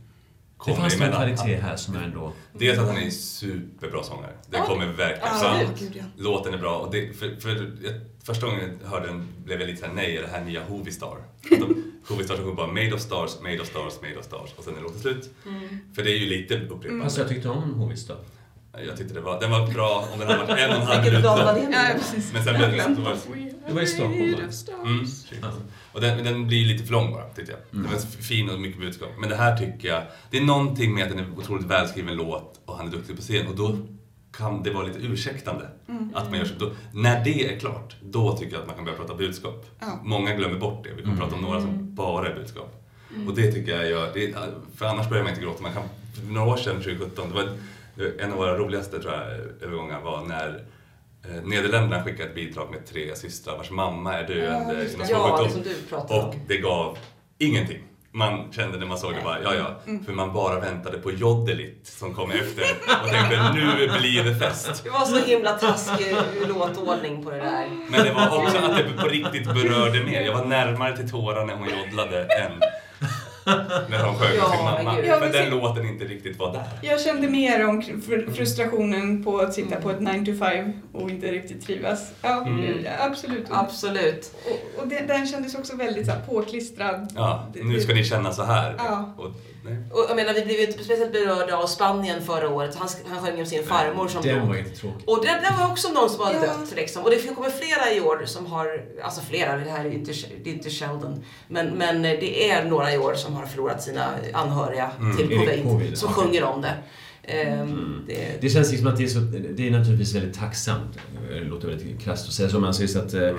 Det 0.66 0.74
fanns 0.74 0.94
emellan. 0.96 1.16
kvalitet 1.36 1.56
här 1.62 1.76
som 1.76 1.96
är 1.96 2.02
ändå... 2.02 2.32
Dels 2.52 2.78
att 2.78 2.86
han 2.88 2.96
är 2.96 3.02
en 3.02 3.10
superbra 3.12 4.02
sångare. 4.02 4.32
Det 4.50 4.58
kommer 4.58 4.86
verkligen 4.86 5.38
fram. 5.40 6.04
Låten 6.16 6.54
är 6.54 6.58
bra. 6.58 6.78
Och 6.78 6.92
det, 6.92 7.18
för, 7.18 7.36
för 7.40 7.48
jag, 7.82 7.92
första 8.24 8.46
gången 8.46 8.78
jag 8.82 8.90
hörde 8.90 9.06
den 9.06 9.28
blev 9.44 9.60
jag 9.60 9.66
lite 9.66 9.80
såhär, 9.80 9.94
nej, 9.94 10.16
är 10.16 10.22
det 10.22 10.28
här 10.28 10.44
nya 10.44 10.64
Hovistar? 10.64 11.16
Hovistar 12.08 12.34
som 12.34 12.44
sjunger 12.44 12.56
bara 12.56 12.66
Made 12.66 12.94
of 12.94 13.00
Stars, 13.00 13.40
Made 13.42 13.60
of 13.60 13.66
Stars, 13.66 13.92
Made 14.02 14.18
of 14.18 14.24
Stars 14.24 14.50
och 14.56 14.64
sen 14.64 14.76
är 14.76 14.80
låten 14.80 15.00
slut. 15.00 15.30
För 15.94 16.02
det 16.02 16.10
är 16.10 16.18
ju 16.18 16.26
lite 16.26 16.54
upprepande. 16.54 17.04
Alltså 17.04 17.20
jag 17.20 17.28
tyckte 17.28 17.48
om 17.48 17.74
Hovis 17.74 18.06
då. 18.06 18.16
Jag 18.86 18.96
tyckte 18.96 19.14
det 19.14 19.20
var, 19.20 19.40
den 19.40 19.50
var 19.50 19.66
bra 19.66 20.08
om 20.12 20.18
den 20.18 20.28
hade 20.28 20.46
varit 20.46 20.60
en 20.60 20.70
och 20.70 20.76
en 20.76 20.82
halv 20.82 21.04
minut. 21.04 21.24
Men 22.32 22.44
sen 22.44 22.54
blev 22.56 22.70
det, 22.70 22.76
det 22.76 23.00
var, 23.00 23.16
Det 23.66 23.72
var 23.74 23.82
i 23.82 23.86
Stockholm 23.86 24.34
mm, 24.84 25.06
och 25.92 26.00
den, 26.00 26.24
den 26.24 26.46
blir 26.46 26.64
lite 26.64 26.84
för 26.84 26.92
lång 26.92 27.12
bara, 27.12 27.28
tyckte 27.28 27.52
jag. 27.52 27.60
Den 27.70 27.92
var 27.92 27.98
fin 28.22 28.50
och 28.50 28.60
mycket 28.60 28.80
budskap. 28.80 29.10
Men 29.20 29.28
det 29.30 29.36
här 29.36 29.56
tycker 29.56 29.88
jag, 29.88 30.02
det 30.30 30.36
är 30.36 30.42
någonting 30.42 30.94
med 30.94 31.02
att 31.04 31.10
den 31.10 31.18
är 31.18 31.38
otroligt 31.38 31.66
välskriven 31.66 32.16
låt 32.16 32.60
och 32.64 32.76
han 32.76 32.86
är 32.86 32.90
duktig 32.90 33.16
på 33.16 33.22
scen 33.22 33.46
och 33.46 33.56
då 33.56 33.78
kan 34.32 34.62
det 34.62 34.70
vara 34.70 34.86
lite 34.86 34.98
ursäktande 34.98 35.68
att 36.14 36.30
man 36.30 36.38
gör 36.38 36.44
så. 36.46 36.54
Då, 36.58 36.70
när 36.92 37.24
det 37.24 37.54
är 37.54 37.58
klart, 37.58 37.96
då 38.02 38.36
tycker 38.36 38.52
jag 38.52 38.60
att 38.60 38.66
man 38.66 38.76
kan 38.76 38.84
börja 38.84 38.98
prata 38.98 39.14
budskap. 39.14 39.66
Ja. 39.80 40.00
Många 40.04 40.34
glömmer 40.34 40.58
bort 40.58 40.84
det. 40.84 40.90
Vi 40.96 41.02
kommer 41.02 41.16
prata 41.16 41.34
om 41.34 41.40
några 41.42 41.60
som 41.60 41.94
bara 41.94 42.28
är 42.28 42.34
budskap. 42.34 42.84
Och 43.28 43.34
det 43.34 43.52
tycker 43.52 43.72
jag 43.76 43.90
gör, 43.90 44.10
det, 44.14 44.34
för 44.76 44.86
annars 44.86 45.08
börjar 45.08 45.22
man 45.22 45.30
inte 45.32 45.42
gråta. 45.44 45.62
Man 45.62 45.72
kan, 45.72 45.82
för 46.14 46.32
några 46.32 46.52
år 46.52 46.56
sedan, 46.56 46.74
2017, 46.76 47.28
det 47.28 47.34
var 47.34 47.48
en 48.18 48.32
av 48.32 48.38
våra 48.38 48.58
roligaste 48.58 48.98
tror 49.02 49.12
jag, 49.12 49.22
övergångar 49.62 50.00
var 50.00 50.24
när 50.24 50.64
eh, 51.24 51.42
Nederländerna 51.44 52.04
skickade 52.04 52.28
ett 52.28 52.34
bidrag 52.34 52.70
med 52.70 52.86
tre 52.86 53.16
systrar 53.16 53.56
vars 53.56 53.70
mamma 53.70 54.14
är 54.14 54.26
döende 54.28 54.74
någon 54.74 55.06
svår 55.06 55.18
Ja, 55.18 55.42
det 55.44 55.50
som 55.50 55.62
du 55.62 55.74
pratade 55.88 56.20
Och 56.20 56.28
om. 56.28 56.40
det 56.48 56.56
gav 56.58 56.98
ingenting. 57.38 57.82
Man 58.14 58.52
kände 58.52 58.78
när 58.78 58.86
man 58.86 58.98
såg 58.98 59.14
det 59.14 59.20
bara, 59.24 59.42
ja 59.42 59.54
ja, 59.54 59.94
för 60.06 60.12
man 60.12 60.32
bara 60.32 60.60
väntade 60.60 60.98
på 60.98 61.10
Jodelit 61.10 61.86
som 61.86 62.14
kom 62.14 62.30
efter 62.30 62.64
och 63.02 63.08
tänkte 63.08 63.52
nu 63.54 63.90
blir 63.98 64.24
det 64.24 64.34
fest. 64.34 64.84
Det 64.84 64.90
var 64.90 65.04
så 65.04 65.18
himla 65.18 65.52
taskig 65.52 66.16
låtordning 66.48 67.24
på 67.24 67.30
det 67.30 67.36
där. 67.36 67.68
Men 67.88 68.04
det 68.04 68.12
var 68.12 68.38
också 68.42 68.58
att 68.58 68.76
det 68.76 69.02
på 69.02 69.08
riktigt 69.08 69.44
berörde 69.44 70.04
mer. 70.04 70.20
Jag 70.20 70.32
var 70.34 70.44
närmare 70.44 70.96
till 70.96 71.10
tårar 71.10 71.44
när 71.44 71.54
hon 71.56 71.68
joddlade 71.68 72.22
än 72.24 72.52
när 73.90 74.04
hon 74.04 74.14
sjöng 74.14 74.36
Ja, 74.38 74.50
sin 74.52 74.64
mamma. 74.64 74.82
men 74.84 74.96
gud. 74.96 75.04
Ja, 75.06 75.14
För 75.14 75.20
men 75.20 75.32
den 75.32 75.50
låten 75.50 75.86
inte 75.88 76.04
riktigt 76.04 76.38
var 76.38 76.52
där. 76.52 76.62
Jag 76.82 77.00
kände 77.00 77.28
mer 77.28 77.68
om 77.68 77.82
fr- 77.82 78.32
frustrationen 78.34 79.24
på 79.24 79.38
att 79.38 79.54
sitta 79.54 79.76
på 79.76 79.90
ett 79.90 80.00
9 80.00 80.24
to 80.26 80.38
5 80.38 80.72
och 80.92 81.10
inte 81.10 81.26
riktigt 81.26 81.66
trivas. 81.66 82.10
Ja, 82.22 82.42
Mm. 82.46 82.84
ja, 82.84 82.90
absolut. 83.00 83.46
Absolut. 83.50 84.34
Och, 84.50 84.82
och 84.82 84.88
det, 84.88 85.00
den 85.08 85.26
kändes 85.26 85.54
också 85.54 85.76
väldigt 85.76 86.06
så 86.06 86.12
här, 86.12 86.20
påklistrad. 86.20 87.12
Ja, 87.16 87.46
nu 87.54 87.80
ska 87.80 87.94
ni 87.94 88.04
känna 88.04 88.32
så 88.32 88.42
här. 88.42 88.74
Ja. 88.78 89.14
Och, 89.18 89.30
nej. 89.64 89.76
Och 89.92 90.06
jag 90.08 90.16
menar, 90.16 90.34
vi 90.34 90.42
blev 90.44 90.56
ju 90.60 90.66
inte 90.66 90.84
speciellt 90.84 91.12
berörda 91.12 91.56
av 91.56 91.66
Spanien 91.66 92.22
förra 92.22 92.48
året. 92.48 92.74
Han, 92.74 92.88
han 93.08 93.22
sjöng 93.26 93.40
om 93.40 93.46
sin 93.46 93.64
farmor 93.64 94.08
som 94.08 94.22
Den 94.22 94.38
dog. 94.38 94.48
var 94.48 94.56
inte 94.56 94.70
tråkig. 94.70 95.08
Och 95.08 95.18
det, 95.24 95.28
det 95.28 95.54
var 95.60 95.70
också 95.70 95.88
någon 95.92 96.10
som 96.10 96.20
har 96.24 96.32
Ja. 96.32 96.40
dött 96.40 96.72
liksom. 96.76 97.02
Och 97.02 97.10
det 97.10 97.34
kommer 97.34 97.50
flera 97.50 97.92
i 97.96 98.00
år 98.00 98.22
som 98.26 98.46
har, 98.46 98.84
alltså 99.02 99.20
flera, 99.20 99.56
det 99.56 99.70
här 99.70 99.84
är 99.84 99.90
inte, 99.90 100.12
det 100.44 100.50
är 100.50 100.54
inte 100.54 100.70
Sheldon. 100.70 101.24
Men, 101.48 101.66
men 101.66 102.02
det 102.02 102.50
är 102.50 102.64
några 102.64 102.92
i 102.94 102.98
år 102.98 103.14
som 103.14 103.34
har 103.34 103.46
förlorat 103.46 103.82
sina 103.82 104.06
anhöriga 104.32 104.90
Mm. 105.00 105.16
till 105.16 105.38
covid, 105.38 105.62
covid? 105.64 105.98
som 105.98 106.08
Okej. 106.12 106.24
sjunger 106.24 106.44
om 106.44 106.62
det. 106.62 106.74
Ehm, 107.24 108.04
det 108.06 108.40
Det 108.40 108.48
känns 108.50 108.70
liksom 108.70 108.86
att 108.88 108.96
det 108.96 109.04
är, 109.04 109.08
så, 109.08 109.18
det 109.50 109.66
är 109.66 109.70
naturligtvis 109.70 110.14
väldigt 110.14 110.34
tacksamt. 110.38 110.98
Det 111.28 111.40
låter 111.40 111.68
väldigt 111.68 112.00
krasst 112.00 112.26
att 112.28 112.32
säga 112.34 112.48
så, 112.48 112.56
men 112.58 112.64
alltså 112.66 112.82
just 112.82 112.96
att... 112.96 113.14
eh, 113.14 113.30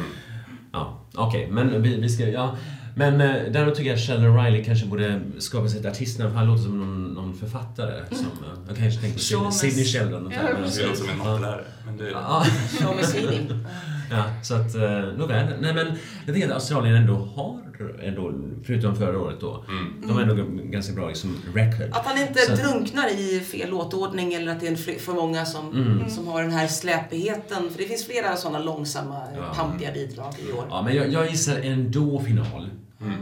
Ja, 0.76 1.05
okej, 1.15 1.47
men 1.51 1.82
vi, 1.82 1.95
vi 2.01 2.09
ska... 2.09 2.24
Ja. 2.28 2.57
Men 2.96 3.22
eh, 3.22 3.36
däremot 3.52 3.76
tycker 3.76 3.89
jag 3.89 3.96
att 3.98 4.02
Sheldon 4.08 4.38
Riley 4.44 4.64
kanske 4.64 4.86
borde 4.86 5.22
skapa 5.39 5.68
sig 5.70 5.80
ett 5.80 5.86
artistnamn, 5.86 6.32
för 6.32 6.38
han 6.38 6.48
låter 6.48 6.64
som 6.64 6.80
någon, 6.80 7.14
någon 7.14 7.34
författare. 7.36 7.94
Som, 8.12 8.26
eh, 8.26 8.60
jag 8.68 8.78
kanske 8.78 9.02
tänkte 9.02 9.20
på 9.20 9.52
Sidney, 9.52 9.52
Sidney 9.52 9.86
Sheldon. 9.86 10.28
och 10.28 10.34
Ja, 10.34 10.38
men 10.44 10.70
Det 10.72 10.84
låter 10.86 10.96
som 10.96 11.10
en 11.10 11.18
mattelärare. 11.18 11.64
Men 11.86 11.98
det, 11.98 12.10
Ja, 12.12 12.46
Sean 12.80 12.96
Messini. 12.96 13.48
ja, 14.12 14.24
så 14.44 14.56
att, 14.56 14.76
eh, 14.76 14.82
nåväl. 15.18 15.46
Nej 15.62 15.74
men, 15.74 15.88
jag 16.26 16.34
tänker 16.36 16.48
att 16.48 16.54
Australien 16.54 16.96
ändå 16.96 17.14
har, 17.16 17.60
ändå, 18.04 18.34
förutom 18.66 18.96
förra 18.96 19.20
året 19.20 19.38
då, 19.41 19.66
Mm. 19.70 19.94
de 20.08 20.14
har 20.14 20.22
ändå 20.22 20.36
ganska 20.72 20.94
bra 20.94 21.08
liksom, 21.08 21.38
record. 21.54 21.88
Att 21.91 22.06
han 22.06 22.18
inte 22.22 22.39
Så 22.39 22.56
drunknar 22.56 23.08
i 23.20 23.39
fel 23.39 23.70
låtordning 23.70 24.34
eller 24.34 24.52
att 24.52 24.60
det 24.60 24.68
är 24.68 25.00
för 25.00 25.14
många 25.14 25.46
som, 25.46 25.72
Mm. 25.72 26.10
som 26.10 26.28
har 26.28 26.41
den 26.41 26.52
här 26.52 26.68
släpigheten. 26.68 27.70
För 27.72 27.78
det 27.78 27.86
finns 27.86 28.06
flera 28.06 28.36
sådana 28.36 28.60
långsamma, 28.60 29.22
Ja. 29.38 29.54
pampiga 29.56 29.91
bidrag 29.91 30.34
i 30.50 30.52
år. 30.52 30.66
Ja, 30.70 30.82
men 30.82 30.96
jag, 30.96 31.12
jag 31.12 31.30
gissar 31.30 31.60
ändå 31.64 32.20
final. 32.20 32.70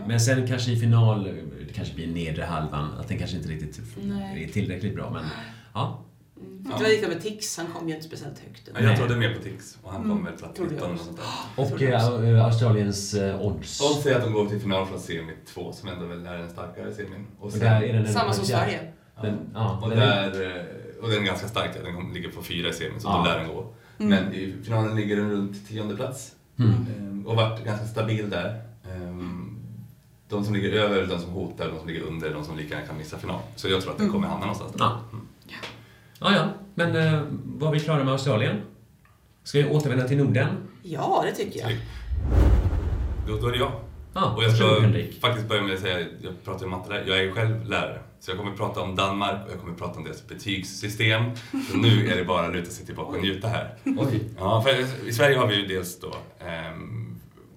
Men 0.08 0.20
sen 0.20 0.48
kanske 0.48 0.72
i 0.72 0.76
final, 0.80 1.24
det 1.68 1.74
kanske 1.74 1.96
blir 1.96 2.08
nedre 2.08 2.44
halvan, 2.44 2.90
att 3.00 3.08
den 3.08 3.18
kanske 3.18 3.38
inte 3.38 3.50
riktigt 3.50 3.80
Nej. 4.04 4.44
är 4.44 4.48
tillräckligt 4.48 4.96
bra. 4.96 5.10
Men 5.10 5.24
ja, 5.74 6.06
Mm. 6.42 6.64
Det 6.78 6.84
var 6.84 6.90
lika 6.90 7.08
med 7.08 7.22
Tix, 7.22 7.58
han 7.58 7.68
kom 7.68 7.88
ju 7.90 7.96
inte 7.96 8.08
speciellt 8.08 8.40
högt. 8.40 8.70
Ja, 8.74 8.82
jag 8.82 8.98
trodde 8.98 9.16
mer 9.16 9.36
på 9.36 9.42
Tix 9.44 9.78
och 9.84 9.92
han 9.94 10.04
kom 10.10 10.24
väl 10.24 10.34
plats 10.34 10.58
Trodde 10.58 10.72
19 10.74 10.90
jag 10.90 11.00
och 11.00 11.06
sånt 11.06 11.20
där. 11.82 12.24
och 12.24 12.24
eh, 12.28 12.46
Australiens 12.46 13.14
eh, 13.14 13.42
odds. 13.42 13.82
Odds 13.82 14.04
säger 14.04 14.16
att 14.18 14.24
de 14.24 14.34
går 14.34 14.46
till 14.48 14.60
final 14.60 14.86
från 14.88 15.00
semi 15.00 15.34
2 15.54 15.72
som 15.74 15.90
ändå 15.90 16.06
väl 16.06 16.26
är 16.26 16.38
den 16.38 16.50
starkare 16.50 16.94
semin. 16.94 17.26
Och, 17.40 17.46
Och 17.46 17.52
sen, 17.52 17.68
är 17.68 17.94
den 17.94 18.06
en- 18.06 18.14
Samma 18.14 18.34
som 18.34 18.46
Sverige. 18.46 18.80
Den, 19.22 19.38
ja, 19.54 19.80
och, 19.84 19.90
den 19.90 20.00
är- 20.00 20.30
där, 20.32 20.58
eh, 20.60 21.04
och 21.04 21.10
den 21.10 21.22
är 21.22 21.26
ganska 21.26 21.48
stark, 21.48 21.70
ja. 21.76 21.92
den 21.92 22.14
ligger 22.14 22.30
på 22.30 22.42
fyra 22.44 22.70
i 22.70 22.74
semin 22.74 23.00
så 23.00 23.08
Ja. 23.08 23.18
då 23.18 23.24
lär 23.24 23.40
den 23.40 23.48
gå. 23.56 23.74
Men 23.98 24.34
i 24.34 24.54
finalen 24.64 24.96
ligger 24.96 25.16
den 25.16 25.32
runt 25.32 25.68
tionde 25.68 25.96
plats. 25.96 26.32
Mm. 26.60 26.72
Ehm, 26.98 27.28
Och 27.28 27.36
varit 27.36 27.66
ganska 27.66 27.86
stabil 27.86 28.30
där. 28.30 28.62
Ehm, 28.92 29.51
De 30.32 30.44
som 30.46 30.54
ligger 30.54 30.72
över, 30.72 31.06
de 31.06 31.20
som 31.20 31.30
hotar, 31.30 31.68
de 31.68 31.80
som 31.80 31.88
ligger 31.88 32.02
under, 32.02 32.34
de 32.34 32.44
som 32.46 32.58
lika 32.58 32.74
gärna 32.74 32.88
kan 32.88 32.98
missa 32.98 33.18
final. 33.18 33.40
Så 33.56 33.70
jag 33.70 33.82
tror 33.82 33.92
att 33.92 33.98
den 33.98 34.10
kommer 34.12 34.28
hamna 34.28 34.46
någonstans 34.46 34.72
där. 34.74 34.80
Ja. 34.86 35.00
Ja, 36.20 36.36
ja. 36.36 36.48
Men 36.76 36.96
eh, 36.96 37.22
var 37.44 37.72
vi 37.72 37.80
klara 37.80 38.04
med 38.04 38.12
Australien? 38.14 38.62
Ska 39.44 39.58
vi 39.58 39.70
återvända 39.70 40.08
till 40.08 40.18
Norden? 40.18 40.48
Ja, 40.84 41.24
det 41.26 41.36
tycker 41.36 41.60
jag. 41.60 41.72
Då, 43.28 43.38
då 43.38 43.48
är 43.48 43.52
det 43.52 43.58
jag. 43.58 43.72
Ja, 44.14 44.34
Och 44.36 44.44
jag 44.44 44.56
ska 44.56 44.66
faktiskt 45.22 45.48
börja 45.48 45.62
med 45.62 45.74
att 45.74 45.80
säga, 45.80 46.08
jag 46.22 46.44
pratar 46.44 46.66
ju 46.66 46.72
matte 46.72 46.94
där, 46.94 47.04
jag 47.08 47.24
är 47.24 47.32
själv 47.32 47.66
lärare. 47.70 48.00
Så 48.20 48.32
jag 48.32 48.38
kommer 48.38 48.52
prata 48.52 48.82
om 48.82 48.96
Danmark 48.96 49.46
och 49.46 49.52
jag 49.52 49.60
kommer 49.60 49.74
prata 49.74 49.98
om 49.98 50.04
deras 50.04 50.28
betygssystem. 50.28 51.24
Så 51.72 51.78
nu 51.78 52.08
är 52.12 52.18
det 52.18 52.24
bara 52.26 52.48
att 52.48 52.54
luta 52.54 52.72
sig 52.72 52.86
tillbaka 52.86 53.18
och 53.18 53.22
njuta 53.24 53.48
här. 53.48 53.76
Oj. 53.86 54.24
Ja, 54.40 54.62
för 54.62 55.08
i 55.08 55.14
Sverige 55.14 55.38
har 55.38 55.48
vi 55.48 55.56
ju 55.56 55.68
dels 55.68 56.00
då, 56.00 56.16
ehm, 56.40 57.11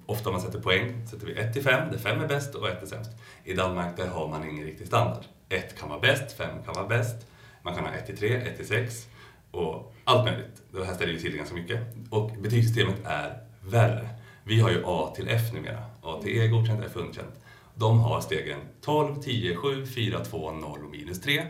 ofta 0.06 0.30
man 0.30 0.40
sätter 0.40 0.60
poäng, 0.60 1.06
sätter 1.06 1.26
vi 1.26 1.32
1 1.32 1.52
till 1.52 1.62
5, 1.62 1.90
där 1.90 1.98
5 1.98 2.20
är 2.20 2.28
bäst 2.28 2.54
och 2.54 2.68
1 2.68 2.82
är 2.82 2.86
sämst. 2.86 3.10
I 3.44 3.54
Danmark 3.54 3.96
där 3.96 4.06
har 4.06 4.28
man 4.28 4.48
ingen 4.48 4.64
riktig 4.64 4.86
standard. 4.86 5.24
1 5.48 5.78
kan 5.78 5.88
vara 5.88 6.00
bäst, 6.00 6.32
5 6.32 6.48
kan 6.64 6.74
vara 6.74 6.86
bäst, 6.86 7.26
man 7.62 7.74
kan 7.74 7.84
ha 7.84 7.92
1 7.92 8.06
till 8.06 8.16
3, 8.16 8.36
1 8.36 8.56
till 8.56 8.66
6 8.66 9.06
och 9.50 9.94
allt 10.04 10.24
möjligt. 10.24 10.62
Det 10.70 10.84
här 10.84 10.94
ställer 10.94 11.12
ju 11.12 11.18
till 11.18 11.36
ganska 11.36 11.54
mycket. 11.54 11.80
Och 12.10 12.30
betygssystemet 12.30 12.96
är 13.04 13.38
värre. 13.60 14.08
Vi 14.44 14.60
har 14.60 14.70
ju 14.70 14.82
A 14.86 15.12
till 15.16 15.28
F 15.28 15.52
numera. 15.52 15.84
A 16.02 16.20
till 16.22 16.36
E 16.36 16.44
är 16.44 16.48
godkänt, 16.48 16.82
F 16.86 16.96
är 16.96 17.00
underkänt. 17.00 17.34
De 17.74 18.00
har 18.00 18.20
stegen 18.20 18.60
12, 18.80 19.22
10, 19.22 19.56
7, 19.56 19.86
4, 19.86 20.24
2, 20.24 20.52
0 20.52 20.84
och 20.84 20.90
minus 20.90 21.20
3. 21.20 21.46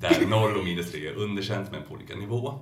Där 0.00 0.26
0 0.26 0.56
och 0.56 0.64
minus 0.64 0.92
3 0.92 1.06
är 1.08 1.14
underkänt 1.14 1.72
men 1.72 1.82
på 1.82 1.94
olika 1.94 2.16
nivå. 2.16 2.60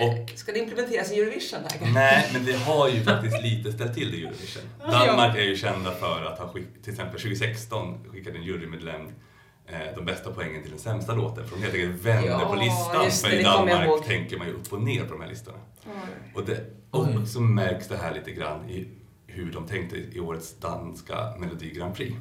Och 0.00 0.30
Ska 0.34 0.52
det 0.52 0.58
implementeras 0.58 1.12
i 1.12 1.20
Eurovision 1.20 1.60
här? 1.70 1.92
Nej, 1.92 2.30
men 2.32 2.44
det 2.44 2.52
har 2.52 2.88
ju 2.88 3.02
faktiskt 3.02 3.42
lite 3.42 3.72
ställt 3.72 3.94
till 3.94 4.10
det 4.10 4.16
i 4.16 4.22
Eurovision. 4.24 4.62
Danmark 4.78 5.36
är 5.36 5.42
ju 5.42 5.56
kända 5.56 5.90
för 5.94 6.24
att 6.24 6.38
ha 6.38 6.48
skick, 6.48 6.82
till 6.82 6.92
exempel 6.92 7.20
2016 7.20 8.04
skickade 8.12 8.36
en 8.38 8.44
jurymedlem 8.44 9.00
eh, 9.66 9.78
de 9.96 10.04
bästa 10.04 10.30
poängen 10.30 10.62
till 10.62 10.70
den 10.70 10.80
sämsta 10.80 11.14
låten. 11.14 11.48
För 11.48 11.56
de 11.56 11.62
helt 11.62 11.74
enkelt 11.74 12.02
vände 12.04 12.28
Ja, 12.28 12.48
på 12.48 12.54
listan. 12.54 13.30
för 13.30 13.38
i 13.38 13.42
Danmark 13.42 14.06
tänker 14.06 14.38
man 14.38 14.46
ju 14.46 14.52
upp 14.52 14.72
och 14.72 14.82
ner 14.82 15.04
på 15.04 15.12
de 15.12 15.20
här 15.20 15.28
listorna. 15.28 15.58
Och, 16.34 16.44
det, 16.46 16.64
och 16.90 17.28
så 17.28 17.40
märks 17.40 17.88
det 17.88 17.96
här 17.96 18.14
lite 18.14 18.30
grann 18.30 18.70
i 18.70 18.88
hur 19.26 19.52
de 19.52 19.66
tänkte 19.66 19.96
i 19.96 20.20
årets 20.20 20.56
danska 20.58 21.34
Melodi 21.38 21.70
Grand 21.70 21.94
Prix. 21.94 22.16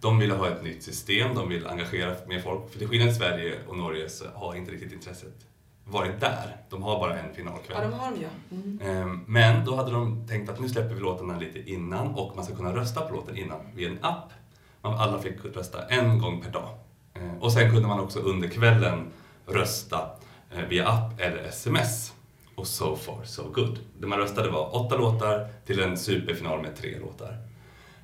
De 0.00 0.18
ville 0.18 0.34
ha 0.34 0.48
ett 0.48 0.62
nytt 0.64 0.82
system, 0.82 1.34
de 1.34 1.48
vill 1.48 1.66
engagera 1.66 2.14
mer 2.28 2.40
folk. 2.40 2.70
För 2.72 2.78
till 2.78 2.88
skillnad 2.88 3.08
i 3.08 3.14
Sverige 3.14 3.54
och 3.66 3.76
Norge 3.76 4.08
så 4.08 4.24
har 4.34 4.54
inte 4.54 4.70
riktigt 4.70 4.92
intresset 4.92 5.34
varit 5.84 6.20
där. 6.20 6.56
De 6.70 6.82
har 6.82 6.98
bara 7.00 7.18
en 7.18 7.34
finalkväll. 7.34 7.76
Ja, 7.82 7.88
de 7.88 7.92
har 7.92 8.10
de 8.10 8.20
ju. 8.20 8.28
Mm. 8.50 8.80
Ehm, 8.82 9.24
Men 9.26 9.64
då 9.64 9.76
hade 9.76 9.90
de 9.92 10.26
tänkt 10.28 10.50
att 10.50 10.60
nu 10.60 10.68
släpper 10.68 10.94
vi 10.94 11.00
låtarna 11.00 11.38
lite 11.38 11.70
innan 11.70 12.14
och 12.14 12.36
man 12.36 12.44
ska 12.44 12.54
kunna 12.56 12.74
rösta 12.76 13.00
på 13.00 13.14
låten 13.14 13.36
innan 13.36 13.60
via 13.74 13.88
en 13.88 13.98
app. 14.02 14.32
Man 14.82 14.94
alla 14.94 15.18
fick 15.18 15.44
rösta 15.44 15.86
en 15.86 16.18
gång 16.18 16.40
per 16.40 16.50
dag. 16.50 16.68
Ehm, 17.14 17.38
Och 17.40 17.52
sen 17.52 17.70
kunde 17.70 17.88
man 17.88 18.00
också 18.00 18.18
under 18.20 18.48
kvällen 18.48 19.06
rösta 19.46 20.10
eh, 20.56 20.64
via 20.68 20.88
app 20.88 21.20
eller 21.20 21.44
sms. 21.44 22.12
Och 22.56 22.66
so 22.66 22.96
far 22.96 23.24
so 23.24 23.42
good. 23.52 23.78
Det 24.00 24.06
man 24.06 24.18
röstade 24.18 24.50
var 24.50 24.76
åtta 24.76 24.96
låtar 24.96 25.48
till 25.66 25.80
en 25.80 25.96
superfinal 25.98 26.62
med 26.62 26.76
tre 26.76 26.98
låtar. 26.98 27.38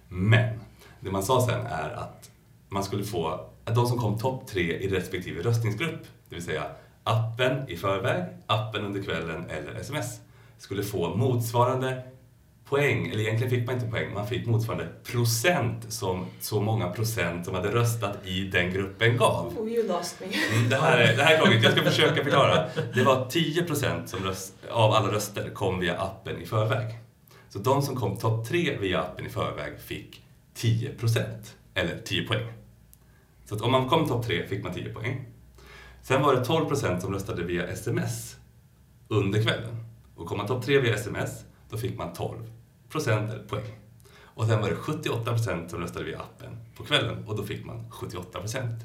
Men 0.09 0.61
det 1.01 1.11
man 1.11 1.23
sa 1.23 1.47
sen 1.47 1.67
är 1.67 1.91
att 1.91 2.31
man 2.69 2.85
skulle 2.85 3.05
få 3.05 3.29
att 3.65 3.75
de 3.75 3.87
som 3.87 3.99
kom 3.99 4.19
topp 4.19 4.47
tre 4.47 4.63
i 4.79 4.89
respektive 4.89 5.43
röstningsgrupp, 5.43 6.03
det 6.29 6.35
vill 6.35 6.45
säga 6.45 6.63
appen 7.05 7.69
i 7.69 7.77
förväg, 7.77 8.25
appen 8.47 8.85
under 8.85 9.03
kvällen 9.03 9.51
eller 9.51 9.81
sms 9.81 10.21
skulle 10.59 10.83
få 10.83 11.17
motsvarande 11.17 12.03
poäng, 12.65 13.09
eller 13.09 13.21
egentligen 13.21 13.51
fick 13.51 13.67
man 13.67 13.75
inte 13.75 13.87
poäng, 13.87 14.15
man 14.15 14.27
fick 14.27 14.47
motsvarande 14.47 14.89
procent 15.05 15.93
som 15.93 16.27
så 16.41 16.61
många 16.61 16.89
procent 16.91 17.45
som 17.45 17.55
hade 17.55 17.69
röstat 17.75 18.27
i 18.27 18.45
den 18.45 18.73
gruppen 18.73 19.17
gav. 19.17 19.59
Oh, 19.59 19.69
you 19.69 19.89
lost 19.89 20.21
me. 20.21 20.27
Mm, 20.57 20.71
Det 20.71 20.77
här 20.77 20.99
är, 20.99 21.17
det 21.17 21.23
här 21.23 21.35
är 21.35 21.39
krångligt, 21.39 21.63
jag 21.65 21.73
ska 21.73 21.83
försöka 21.83 22.25
förklara. 22.25 22.65
Det 22.95 23.03
var 23.03 23.27
10% 23.31 24.07
som 24.07 24.25
röst, 24.25 24.55
av 24.71 24.93
alla 24.93 25.13
röster 25.13 25.51
kom 25.51 25.81
via 25.81 25.99
appen 26.01 26.43
i 26.43 26.47
förväg. 26.47 26.99
Så 27.49 27.59
de 27.59 27.83
som 27.83 27.97
kom 27.97 28.17
topp 28.17 28.49
tre 28.49 28.77
via 28.81 29.01
appen 29.01 29.27
i 29.27 29.29
förväg 29.29 29.81
fick 29.81 30.23
10%, 30.57 31.25
eller 31.75 31.99
10 32.05 32.27
poäng. 32.27 32.53
Så 33.45 33.65
om 33.65 33.73
man 33.73 33.89
kom 33.89 34.09
topp 34.09 34.27
tre 34.27 34.47
fick 34.47 34.65
man 34.65 34.75
10 34.75 34.95
poäng. 34.95 35.25
Sen 36.03 36.23
var 36.23 36.35
det 36.35 36.41
12% 36.43 36.99
som 37.01 37.13
röstade 37.13 37.43
via 37.45 37.67
sms 37.67 38.37
under 39.09 39.43
kvällen. 39.43 39.85
Och 40.17 40.27
kom 40.27 40.39
man 40.39 40.47
topp 40.47 40.65
tre 40.65 40.81
via 40.81 40.95
sms, 40.95 41.45
då 41.71 41.79
fick 41.79 41.99
man 41.99 42.13
12% 42.93 43.31
eller 43.31 43.45
poäng. 43.45 43.79
Och 44.23 44.47
sen 44.47 44.61
var 44.61 44.69
det 44.69 44.77
78% 44.77 45.69
som 45.69 45.81
röstade 45.81 46.05
via 46.05 46.19
appen 46.19 46.57
på 46.77 46.85
kvällen 46.85 47.25
och 47.27 47.37
då 47.37 47.43
fick 47.43 47.65
man 47.65 47.85
78%. 47.91 48.81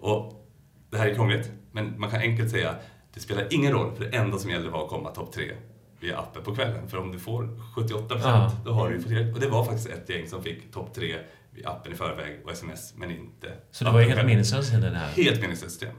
Och 0.00 0.46
det 0.90 0.98
här 0.98 1.06
är 1.08 1.14
krångligt, 1.14 1.50
men 1.72 2.00
man 2.00 2.10
kan 2.10 2.20
enkelt 2.20 2.50
säga 2.50 2.74
det 3.14 3.20
spelar 3.20 3.46
ingen 3.50 3.72
roll, 3.72 3.94
för 3.96 4.04
det 4.04 4.16
enda 4.16 4.38
som 4.38 4.50
gäller 4.50 4.70
var 4.70 4.84
att 4.84 4.90
komma 4.90 5.10
topp 5.10 5.32
tre 5.32 5.52
via 6.00 6.18
appen 6.18 6.42
på 6.44 6.54
kvällen. 6.54 6.88
För 6.88 6.98
om 6.98 7.12
du 7.12 7.18
får 7.18 7.42
78% 7.76 8.20
Ja. 8.22 8.52
då 8.64 8.72
har 8.72 8.88
du 8.88 8.94
ju 8.94 9.00
fått 9.00 9.08
tillräckligt. 9.08 9.34
Och 9.34 9.40
det 9.40 9.48
var 9.48 9.64
faktiskt 9.64 9.88
ett 9.88 10.08
gäng 10.08 10.26
som 10.28 10.42
fick 10.42 10.72
topp 10.72 10.94
tre 10.94 11.16
via 11.50 11.70
appen 11.70 11.92
i 11.92 11.94
förväg 11.94 12.40
och 12.44 12.50
sms, 12.52 12.94
men 12.96 13.10
inte 13.10 13.52
Så 13.70 13.84
det 13.84 13.90
var 13.90 14.00
ju 14.00 14.06
helt 14.06 14.26
meningslöst. 14.26 14.72
Helt 15.16 15.40
meningslöst 15.40 15.72
system. 15.80 15.96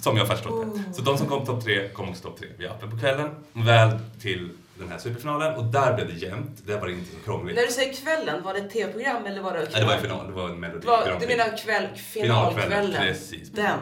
Som 0.00 0.16
jag 0.16 0.28
förstått 0.28 0.74
det. 0.74 0.94
Så 0.94 1.02
de 1.02 1.18
som 1.18 1.26
kom 1.26 1.46
topp 1.46 1.64
tre 1.64 1.88
kom 1.88 2.08
också 2.08 2.22
topp 2.22 2.38
tre 2.38 2.48
via 2.58 2.70
appen 2.70 2.90
på 2.90 2.98
kvällen. 2.98 3.30
Väl 3.52 3.90
till 4.20 4.48
den 4.78 4.88
här 4.88 4.98
superfinalen 4.98 5.54
och 5.54 5.64
där 5.64 5.94
blev 5.94 6.06
det 6.08 6.14
jämnt. 6.14 6.66
Där 6.66 6.78
var 6.80 6.86
det 6.86 6.92
inte 6.92 7.10
så 7.10 7.16
krångligt. 7.24 7.56
När 7.56 7.66
du 7.66 7.72
säger 7.72 7.92
kvällen, 7.94 8.42
var 8.42 8.54
det 8.54 8.60
ett 8.60 8.70
tv-program 8.70 9.26
eller 9.26 9.42
var 9.42 9.52
det 9.52 9.58
Nej, 9.72 9.80
det 9.80 9.86
var 9.86 9.94
en 9.94 10.00
final, 10.02 10.26
det 10.26 10.32
var 10.32 10.48
en 10.48 10.60
melodi. 10.60 10.80
Det 10.80 10.86
var, 10.86 11.16
du 11.20 11.26
menar 11.26 11.56
kväll, 11.56 11.86
Finalkvällen, 11.96 12.70
finalkvällen? 12.70 13.02
precis. 13.02 13.50
Den. 13.50 13.78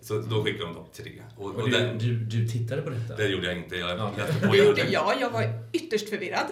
Så 0.00 0.18
då 0.18 0.44
skickade 0.44 0.64
de 0.64 0.74
topp 0.74 0.92
tre. 0.92 1.12
Och, 1.36 1.44
och 1.46 1.54
Och 1.54 1.70
du, 1.70 1.78
den, 1.78 1.98
du, 1.98 2.14
du 2.16 2.48
tittade 2.48 2.82
på 2.82 2.90
detta? 2.90 3.16
det 3.16 3.26
gjorde 3.26 3.46
jag 3.46 3.56
inte. 3.56 3.76
Jag 3.76 3.98
Ja. 3.98 4.10
läste 4.18 4.46
på. 4.46 4.52
Det 4.52 4.58
gjorde 4.58 4.82
jag. 4.90 5.14
Jag 5.20 5.30
var 5.30 5.44
ytterst 5.72 6.08
förvirrad. 6.10 6.46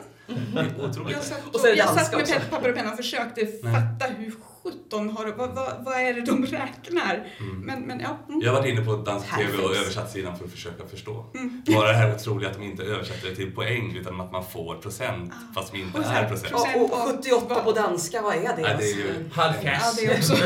Otroligt. 0.89 1.17
Jag 1.17 1.23
satt, 1.25 1.55
Och 1.55 1.61
jag 1.77 1.89
satt 1.89 2.13
med 2.13 2.21
också. 2.23 2.35
papper 2.51 2.69
och 2.71 2.77
penna 2.77 2.91
och 2.91 2.97
försökte 2.97 3.47
fatta 3.47 4.15
hur 4.19 4.33
sjutton 4.63 5.11
har 5.11 5.27
vad, 5.27 5.51
vad, 5.55 5.85
vad 5.85 5.95
är 5.95 6.15
det 6.15 6.21
de 6.21 6.47
räknar? 6.47 7.27
Men, 7.65 7.81
men 7.83 8.01
ja. 8.01 8.19
Mm. 8.29 8.41
Jag 8.41 8.53
har 8.53 8.61
varit 8.61 8.73
inne 8.73 8.85
på 8.85 8.97
dansk 8.97 9.37
TV 9.37 9.63
och 9.63 9.77
översatt 9.77 10.11
sidan 10.11 10.39
för 10.39 10.45
att 10.45 10.51
försöka 10.51 10.87
förstå. 10.87 11.27
Mm. 11.35 11.63
Bara 11.67 11.89
det 11.89 11.95
här 11.95 12.15
otroliga 12.15 12.51
att 12.51 12.57
de 12.59 12.65
inte 12.65 12.83
översätter 12.83 13.29
det 13.29 13.35
till 13.35 13.55
poäng 13.55 13.97
utan 14.01 14.21
att 14.21 14.33
man 14.33 14.45
får 14.45 14.75
procent 14.75 15.33
fast 15.55 15.73
de 15.73 15.79
inte 15.79 15.99
Och 15.99 16.05
här, 16.05 16.25
är 16.25 16.29
procent. 16.29 16.51
procent. 16.53 16.77
Och, 16.77 16.93
och 16.93 16.99
78 17.17 17.55
på 17.65 17.73
danska, 17.73 18.23
vad 18.23 18.35
är 18.35 18.41
det? 18.57 18.63
Nej, 18.63 18.77
det 18.79 18.91
är 18.91 18.97
ju- 18.97 19.09
alltså? 19.09 19.41
Ja, 19.41 19.43
Halvkass. 19.43 19.97
det 19.97 20.15
också. 20.19 20.35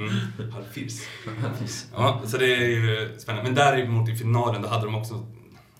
Mm. 0.00 0.52
Halvfirs. 0.52 1.00
Ja, 1.94 2.22
så 2.26 2.36
det 2.36 2.54
är 2.54 2.66
ju 2.68 3.18
spännande. 3.18 3.50
Men 3.50 3.54
däremot 3.54 4.08
i 4.08 4.16
finalen, 4.16 4.62
då 4.62 4.68
hade 4.68 4.84
de 4.84 4.94
också 4.94 5.26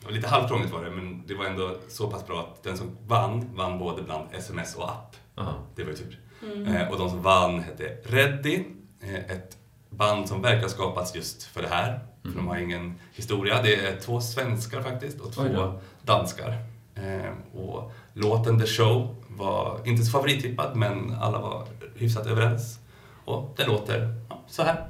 det 0.01 0.07
var 0.07 0.13
lite 0.13 0.29
halvkrångligt 0.29 0.73
var 0.73 0.85
det, 0.85 0.91
men 0.91 1.27
det 1.27 1.35
var 1.35 1.45
ändå 1.45 1.77
så 1.89 2.11
pass 2.11 2.27
bra 2.27 2.41
att 2.41 2.63
den 2.63 2.77
som 2.77 2.97
vann, 3.07 3.51
vann 3.55 3.79
både 3.79 4.03
bland 4.03 4.29
sms 4.33 4.77
och 4.77 4.91
app. 4.91 5.17
Ja. 5.35 5.55
Det 5.75 5.85
var 5.85 5.91
ju 5.91 5.97
tur. 5.97 6.21
Eh, 6.67 6.89
och 6.89 6.99
de 6.99 7.11
som 7.11 7.23
vann 7.23 7.61
hette 7.61 7.97
Reddy, 8.05 8.65
eh, 9.01 9.15
ett 9.15 9.57
band 9.91 10.29
som 10.29 10.43
verkar 10.43 10.63
ha 10.63 10.69
skapats 10.69 11.15
just 11.15 11.43
för 11.43 11.63
det 11.63 11.69
här. 11.69 12.01
För 12.23 12.31
de 12.31 12.49
har 12.49 12.57
ingen 12.57 12.95
historia. 13.13 13.63
Det 13.63 13.75
är 13.75 14.01
två 14.01 14.21
svenskar 14.21 14.83
faktiskt 14.83 15.21
och 15.21 15.33
två 15.33 15.43
Oj 15.43 15.51
då. 15.55 15.81
danskar. 16.03 16.59
Eh, 16.95 17.61
och 17.61 17.93
låten 18.13 18.61
The 18.61 18.67
Show 18.67 19.25
var 19.29 19.81
inte 19.85 20.05
så 20.05 20.11
favorittippad, 20.11 20.77
men 20.77 21.15
alla 21.21 21.39
var 21.39 21.67
hyfsat 21.95 22.27
överens. 22.27 22.79
Och 23.25 23.55
det 23.57 23.67
låter 23.67 24.15
ja, 24.29 24.41
så 24.49 24.63
här. 24.63 24.87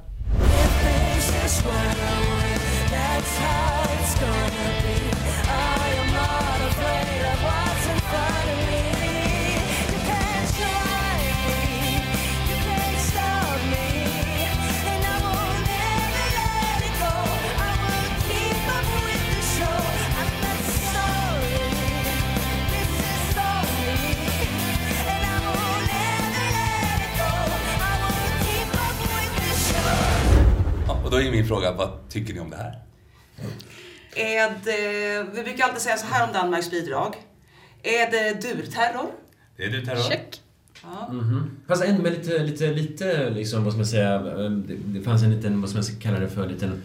Ja, 3.41 4.90
och 31.11 31.17
då 31.17 31.23
är 31.23 31.31
min 31.31 31.47
fråga, 31.47 31.71
vad 31.71 32.09
tycker 32.09 32.33
ni 32.33 32.39
om 32.39 32.49
det 32.49 32.57
här? 32.57 32.79
Är 34.15 34.49
det, 34.63 35.23
vi 35.33 35.43
brukar 35.43 35.63
alltid 35.63 35.81
säga 35.81 35.97
så 35.97 36.05
här 36.05 36.27
om 36.27 36.33
Danmarks 36.33 36.71
bidrag. 36.71 37.15
Är 37.83 38.11
det 38.11 38.41
durterror? 38.41 39.11
Det 39.57 39.63
är 39.63 39.69
du 39.69 39.85
Terror? 39.85 40.09
Check. 40.09 40.41
Ja. 40.83 41.13
Mhm. 41.13 41.57
Fast 41.67 41.83
ändå 41.83 42.03
med 42.03 42.11
lite, 42.11 42.37
lite, 42.43 42.67
lite 42.73 43.29
liksom, 43.29 43.63
vad 43.63 43.73
ska 43.73 43.77
man 43.77 43.87
säga, 43.87 44.15
eh, 44.15 44.49
det, 44.51 44.75
det 44.85 45.01
fanns 45.01 45.23
en 45.23 45.35
liten, 45.35 45.61
vad 45.61 45.69
ska 45.69 45.79
man 45.79 46.01
kalla 46.01 46.19
det 46.19 46.29
för, 46.29 46.49
liten 46.49 46.81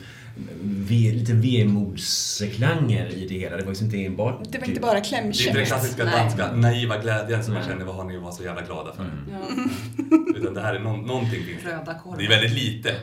ve, 0.63 1.13
lite 1.13 1.33
vemodsklanger 1.33 3.09
i 3.09 3.27
det 3.29 3.35
hela. 3.35 3.57
Det 3.57 3.63
var 3.63 3.71
liksom 3.71 3.87
inte 3.87 4.05
enbart... 4.05 4.41
Det 4.49 4.59
var 4.59 4.69
inte 4.69 4.81
bara 4.81 5.01
Det 5.01 5.13
är 5.13 5.23
inte 5.25 5.53
den 5.53 5.67
klassiska 5.67 6.05
Nej. 6.05 6.13
danska 6.13 6.53
naiva 6.53 6.99
glädjen 6.99 7.45
som 7.45 7.55
man 7.55 7.63
Nej. 7.63 7.71
känner, 7.71 7.85
vad 7.85 7.95
har 7.95 8.05
ni 8.05 8.19
varit 8.19 8.35
så 8.35 8.43
jävla 8.43 8.63
glada 8.63 8.93
för? 8.93 9.05
Ja. 9.31 9.63
Utan 10.37 10.55
det 10.55 10.61
här 10.61 10.75
är 10.75 10.79
någon, 10.81 11.07
någonting 11.07 11.45
finns 11.45 11.63
det. 11.65 11.71
Röda 11.71 11.95
korvar. 11.95 12.19
Det 12.19 12.25
är 12.25 12.29
väldigt 12.29 12.53
lite. 12.53 12.95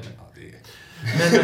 Men 1.17 1.43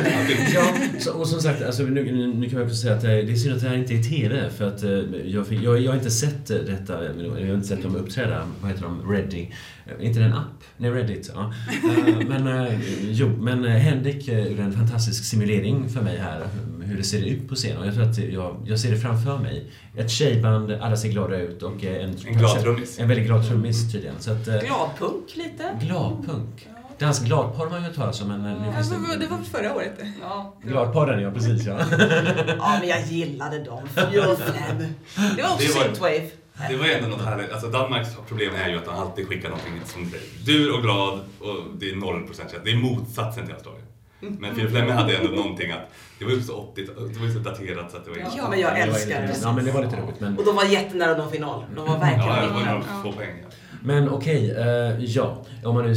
Ja, 0.53 0.74
så, 0.99 1.12
och 1.14 1.28
som 1.28 1.41
sagt, 1.41 1.62
alltså, 1.64 1.84
nu, 1.84 2.12
nu- 2.12 2.28
nu 2.34 2.49
kan 2.49 2.60
jag 2.60 2.66
också 2.68 2.78
säga 2.78 2.95
att 2.95 3.03
eh, 3.03 3.10
det 3.10 3.32
är 3.32 3.36
synd 3.36 3.55
att 3.55 3.62
det 3.62 3.70
här 3.70 3.76
inte 3.78 3.93
är 3.93 4.03
TV 4.03 4.49
för 4.57 4.68
att 4.68 4.84
eh, 4.84 4.89
jag, 5.26 5.45
jag, 5.49 5.80
jag 5.82 5.91
har 5.91 5.97
inte 5.97 6.12
sett 6.12 6.49
eh, 6.49 6.57
detta, 6.57 7.03
jag 7.39 7.47
har 7.47 7.53
inte 7.53 7.68
sett 7.68 7.84
dem 7.84 7.95
uppträda, 7.95 8.47
vad 8.62 8.72
heter 8.72 8.84
de, 8.84 9.12
Ready. 9.12 9.47
Inte 10.01 10.20
det 10.20 10.26
en 10.26 10.34
app? 10.34 10.64
Nej, 10.78 10.91
Reddit. 10.91 11.32
Ja. 11.36 11.53
Men, 12.28 12.68
jo, 13.01 13.28
men 13.39 13.64
Henrik 13.66 14.28
gjorde 14.28 14.62
en 14.64 14.72
fantastisk 14.74 15.24
simulering 15.26 15.89
för 15.89 16.01
mig 16.01 16.18
här, 16.18 16.47
hur 16.84 16.97
det 16.97 17.03
ser 17.03 17.26
ut 17.26 17.49
på 17.49 17.55
scenen. 17.55 17.78
Och 17.78 17.88
jag 17.88 17.93
tror 17.93 18.03
att 18.10 18.18
jag, 18.18 18.57
jag 18.68 18.80
ser 18.80 18.91
det 18.91 18.97
framför 18.97 19.38
mig. 19.38 19.66
Ett 19.97 20.10
tjejband, 20.12 20.72
alla 20.72 20.95
ser 20.97 21.10
glada 21.10 21.38
ut 21.38 21.64
och 21.64 21.84
en, 21.84 22.10
En 22.28 22.38
glad 22.38 22.62
trummis. 22.62 22.99
En 22.99 23.07
väldigt 23.07 23.26
glad 23.26 23.47
trummis 23.47 23.91
tydligen. 23.91 24.16
Så 24.20 24.32
att, 24.32 24.47
eh, 24.47 24.53
Gladpunk 24.60 25.36
lite. 25.36 25.78
Gladpunk. 25.82 26.68
Dansk 27.00 27.24
gladporr 27.26 27.64
har 27.64 27.70
man 27.72 27.80
ju 27.82 27.86
hört 27.88 27.95
talas 27.95 28.22
om, 28.22 28.28
men 28.28 28.41
nu 28.43 28.56
Ja, 28.66 28.74
finns 28.74 28.89
det 28.89 28.97
var- 28.97 29.08
det... 29.08 29.18
det 29.26 29.28
var 29.28 29.38
förra 29.38 29.76
året. 29.76 30.00
Ja. 30.22 30.56
Gladporren, 30.64 31.22
ja 31.22 31.32
precis 31.32 31.66
ja. 31.66 31.74
ja, 32.58 32.78
men 32.80 32.89
jag 32.89 33.02
gillade 33.06 33.64
dem. 33.64 33.84
Det 33.95 34.20
var 35.41 35.54
också 35.54 35.68
synthwave. 35.84 36.30
det 36.70 36.76
var 36.76 36.86
ändå 36.86 37.10
något 37.10 37.26
härligt. 37.26 37.52
Alltså 37.52 37.68
Danmarks 37.68 38.10
problem 38.28 38.52
är 38.66 38.70
ju 38.70 38.78
att 38.78 38.86
de 38.86 38.95
alltid 38.95 39.28
skickar 39.28 39.50
någonting 39.50 39.74
som 39.86 40.02
är 40.02 40.45
dur 40.45 40.76
och 40.76 40.82
glad 40.82 41.20
och 41.39 41.56
det 41.80 41.89
är 41.89 41.95
0% 41.95 42.28
känslor. 42.38 42.62
Det 42.64 42.72
är 42.72 42.76
motsatsen 42.78 43.45
till 43.45 43.54
Australien. 43.54 43.86
Men 44.39 44.56
Filip 44.56 44.72
Flemme 44.72 44.91
hade 44.91 45.16
ändå 45.18 45.32
någonting 45.32 45.72
att 45.72 45.91
det 46.20 46.26
var 46.26 46.32
ju 46.32 46.41
så 46.41 46.54
80 46.56 46.86
det 47.14 47.20
var 47.20 47.26
ju 47.28 47.34
så 47.34 47.39
daterat 47.39 47.91
så 47.91 47.97
att 47.97 48.06
det 48.06 48.10
var 48.12 48.18
ju... 48.18 48.24
Ja, 48.38 48.50
men 48.50 48.60
jag 48.60 48.80
älskar 48.80 49.22
det. 49.22 49.36
Ja, 49.43 49.54
men 49.54 49.66
det 49.66 49.72
var 49.72 49.84
lite 49.84 49.95
roligt. 49.95 50.20
Men, 50.20 50.38
Och 50.38 50.45
de 50.45 50.56
var 50.56 50.64
jättenära 50.66 51.12
att 51.12 51.18
nå 51.18 51.30
final. 51.30 51.64
De 51.76 51.86
var 51.88 51.97
verkligen 52.00 52.28
Ja, 52.28 52.36
det 52.36 52.47
ja, 52.47 52.54
var 52.54 52.62
Ja. 52.62 52.72
några 52.72 53.04
få 53.04 53.12
poäng. 53.12 53.36
Ja. 53.41 53.47
men 53.84 54.10
okej, 54.10 54.52
eh, 54.52 55.00
ja. 55.06 55.43
Om 55.64 55.76
man 55.76 55.86
nu 55.86 55.95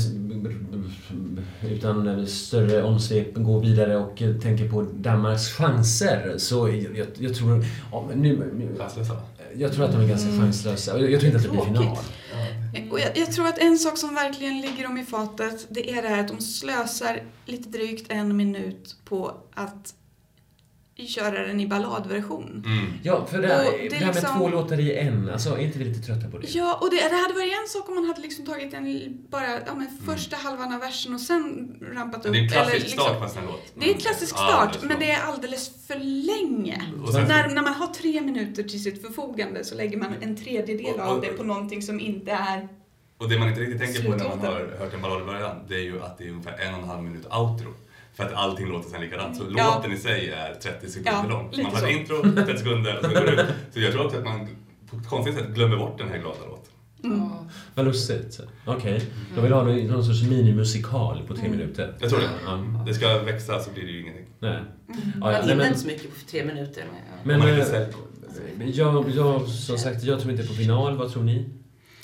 utan 1.63 2.27
större 2.27 2.83
omsvep 2.83 3.35
går 3.35 3.61
vidare 3.61 3.97
och 3.97 4.23
eh, 4.23 4.37
tänker 4.37 4.69
på 4.69 4.83
Danmarks 4.83 5.49
chanser 5.49 6.35
så 6.39 6.69
jag, 6.69 7.07
jag, 7.19 7.35
tror... 7.35 7.65
Ja, 7.93 8.09
nu, 8.15 8.53
nu, 8.59 8.77
Chanslösa. 8.79 9.17
jag 9.55 9.73
tror 9.73 9.85
att 9.85 9.93
de 9.93 10.01
är 10.01 10.09
ganska 10.09 10.31
chanslösa. 10.31 11.01
Jag, 11.01 11.11
jag 11.11 11.21
tror 11.21 11.35
inte 11.35 11.37
att 11.37 11.45
det 11.45 11.51
blir 11.51 11.65
final. 11.65 11.97
Och 12.91 13.01
jag, 13.01 13.17
jag 13.17 13.33
tror 13.33 13.47
att 13.47 13.59
en 13.59 13.79
sak 13.79 13.99
som 13.99 14.15
verkligen 14.15 14.61
ligger 14.61 14.83
dem 14.83 14.99
i 14.99 15.05
fatet, 15.05 15.67
det 15.69 15.91
är 15.91 16.03
det 16.03 16.09
här 16.09 16.21
att 16.21 16.29
de 16.29 16.41
slösar 16.41 17.23
lite 17.47 17.69
drygt 17.69 18.13
en 18.13 18.37
minut 18.37 18.97
på 19.05 19.35
att 19.55 19.95
köra 21.07 21.47
den 21.47 21.61
i 21.61 21.67
balladversion. 21.67 22.63
Mm. 22.67 22.93
Ja, 23.03 23.27
för 23.27 23.43
det, 23.43 23.49
här, 23.49 23.65
det, 23.65 23.89
det 23.89 23.97
är 23.97 23.99
här 24.01 24.07
med 24.07 24.15
liksom- 24.15 24.39
två 24.39 24.49
låtar 24.49 24.81
i 24.81 24.97
en, 24.99 25.31
alltså 25.31 25.51
är 25.55 25.59
inte 25.59 25.79
vi 25.79 25.85
lite 25.85 26.01
trötta 26.07 26.29
på 26.31 26.39
det? 26.39 26.49
Ja, 26.55 26.79
och 26.83 26.91
det, 26.91 26.97
det 26.97 27.17
hade 27.17 27.35
varit 27.35 27.53
en 27.63 27.69
sak 27.69 27.89
om 27.89 27.95
man 27.95 28.05
hade 28.05 28.21
liksom 28.21 28.45
tagit 28.47 28.75
en, 28.75 29.19
bara 29.31 29.47
ja, 29.67 29.75
men 29.75 29.89
första 30.07 30.37
halvan 30.37 30.73
av 30.75 30.81
versen 30.81 31.15
och 31.15 31.21
sen 31.21 31.77
rampat 31.95 32.27
upp. 32.27 32.33
Det 32.33 32.39
är 32.39 32.43
en 32.43 32.49
klassisk 32.49 32.75
eller 32.75 32.81
liksom- 32.85 33.03
start 33.05 33.19
på 33.19 33.25
en 33.25 33.31
sån 33.31 33.45
låt. 33.47 33.73
Det 33.75 33.91
är 33.91 33.95
en 33.95 34.01
klassisk 34.01 34.35
Ja, 34.39 34.47
start, 34.49 34.73
det 34.81 34.87
är 34.87 34.89
men 34.89 34.99
det 34.99 35.11
är 35.11 35.23
alldeles 35.23 35.87
för 35.87 35.99
länge. 35.99 36.83
Och 37.07 37.13
sen- 37.13 37.29
när, 37.29 37.49
när 37.49 37.63
man 37.63 37.75
har 37.75 37.87
tre 37.87 38.21
minuter 38.21 38.63
till 38.63 38.83
sitt 38.83 39.03
förfogande 39.07 39.65
så 39.65 39.75
lägger 39.75 39.99
man 39.99 40.15
en 40.21 40.37
tredjedel 40.37 40.95
Och- 40.95 41.01
av 41.01 41.17
och- 41.17 41.23
det 41.25 41.29
på 41.33 41.43
någonting 41.45 41.83
som 41.83 42.01
inte 42.01 42.31
är... 42.33 42.69
Och 43.19 43.29
det 43.29 43.39
man 43.39 43.49
inte 43.49 43.61
riktigt 43.61 43.81
tänker 43.81 44.03
på 44.11 44.17
när 44.17 44.29
man 44.29 44.39
har 44.39 44.77
hört 44.79 44.95
en 44.95 45.03
ballad 45.03 45.23
i 45.23 45.25
början, 45.25 45.57
det 45.69 45.75
är 45.75 45.81
ju 45.83 46.03
att 46.03 46.19
det 46.19 46.25
är 46.25 46.29
ungefär 46.31 46.59
en 46.59 46.75
och 46.75 46.83
en 46.83 46.89
halv 46.89 47.03
minut 47.03 47.27
outro. 47.27 47.75
För 48.15 48.25
att 48.25 48.33
allting 48.33 48.69
låter 48.69 48.91
sen 48.91 49.01
likadant. 49.01 49.37
Så 49.37 49.43
Ja. 49.57 49.75
låten 49.77 49.93
i 49.93 49.97
sig 49.97 50.31
är 50.31 50.55
30 50.55 50.89
sekunder 50.89 51.13
Ja, 51.13 51.29
lång. 51.29 51.51
Man 51.63 51.65
har 51.73 51.79
så. 51.81 51.87
ett 51.87 51.93
intro, 51.93 52.23
30 52.23 52.59
sekunder 52.59 52.97
och 52.99 53.05
sen 53.05 53.15
går 53.15 53.21
det 53.21 53.33
ut. 53.43 53.49
Så 53.75 53.81
jag 53.81 53.93
tror 53.93 54.05
också 54.07 54.19
att 54.19 54.25
man 54.25 54.49
på 54.91 54.97
ett 54.97 55.09
konstigt 55.09 55.35
sätt 55.35 55.49
glömmer 55.55 55.77
bort 55.77 55.99
den 55.99 56.09
här 56.09 56.19
glada 56.19 56.47
låten. 56.49 56.73
Ja. 57.03 57.47
Vad 57.75 57.87
lustigt. 57.87 58.41
Okej. 58.67 59.03
De 59.35 59.41
vill 59.43 59.53
ha 59.53 59.63
någon 59.65 59.87
någon 59.87 60.05
sorts 60.05 60.23
minimusikal 60.23 61.23
på 61.29 61.35
tre 61.37 61.49
minuter. 61.49 61.95
Jag 62.01 62.11
tror 62.11 62.21
det. 62.21 62.29
Ja. 62.47 62.85
Det 62.87 62.95
ska 62.95 63.19
växa 63.19 63.61
så 63.61 63.71
blir 63.71 63.85
det 63.85 63.91
ju 63.93 64.01
ingenting. 64.01 64.27
Nej. 64.39 64.61
Ja, 64.89 64.95
Man 65.19 65.33
ja, 65.33 65.39
nej, 65.39 65.41
hinner 65.43 65.57
men, 65.57 65.67
inte 65.67 65.79
så 65.79 65.87
mycket 65.87 66.11
på 66.15 66.31
tre 66.31 66.45
minuter. 66.45 66.85
Men, 67.25 67.41
men, 67.41 67.59
eh, 67.61 67.65
säljer. 67.65 67.89
jag, 68.75 69.11
jag, 69.11 69.49
som 69.49 69.79
sagt, 69.79 70.03
jag 70.03 70.21
tror 70.21 70.33
inte 70.33 70.47
på 70.47 70.53
final. 70.55 70.97
Vad 70.97 71.13
tror 71.13 71.23
ni? 71.23 71.49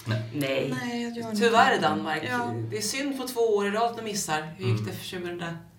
Nej. 0.06 0.74
Nej, 0.84 1.02
inte 1.16 1.36
Tyvärr. 1.36 1.80
Danmark. 1.82 2.22
Ja. 2.30 2.54
Det 2.70 2.76
är 2.76 2.80
synd 2.82 3.18
på 3.20 3.26
två 3.28 3.40
år 3.40 3.66
i 3.66 3.70
rad 3.70 3.82
att 3.90 3.96
de 3.96 4.02
missar. 4.04 4.42
Hur 4.56 4.66
gick 4.68 4.86
det 4.86 4.92
för 4.92 5.04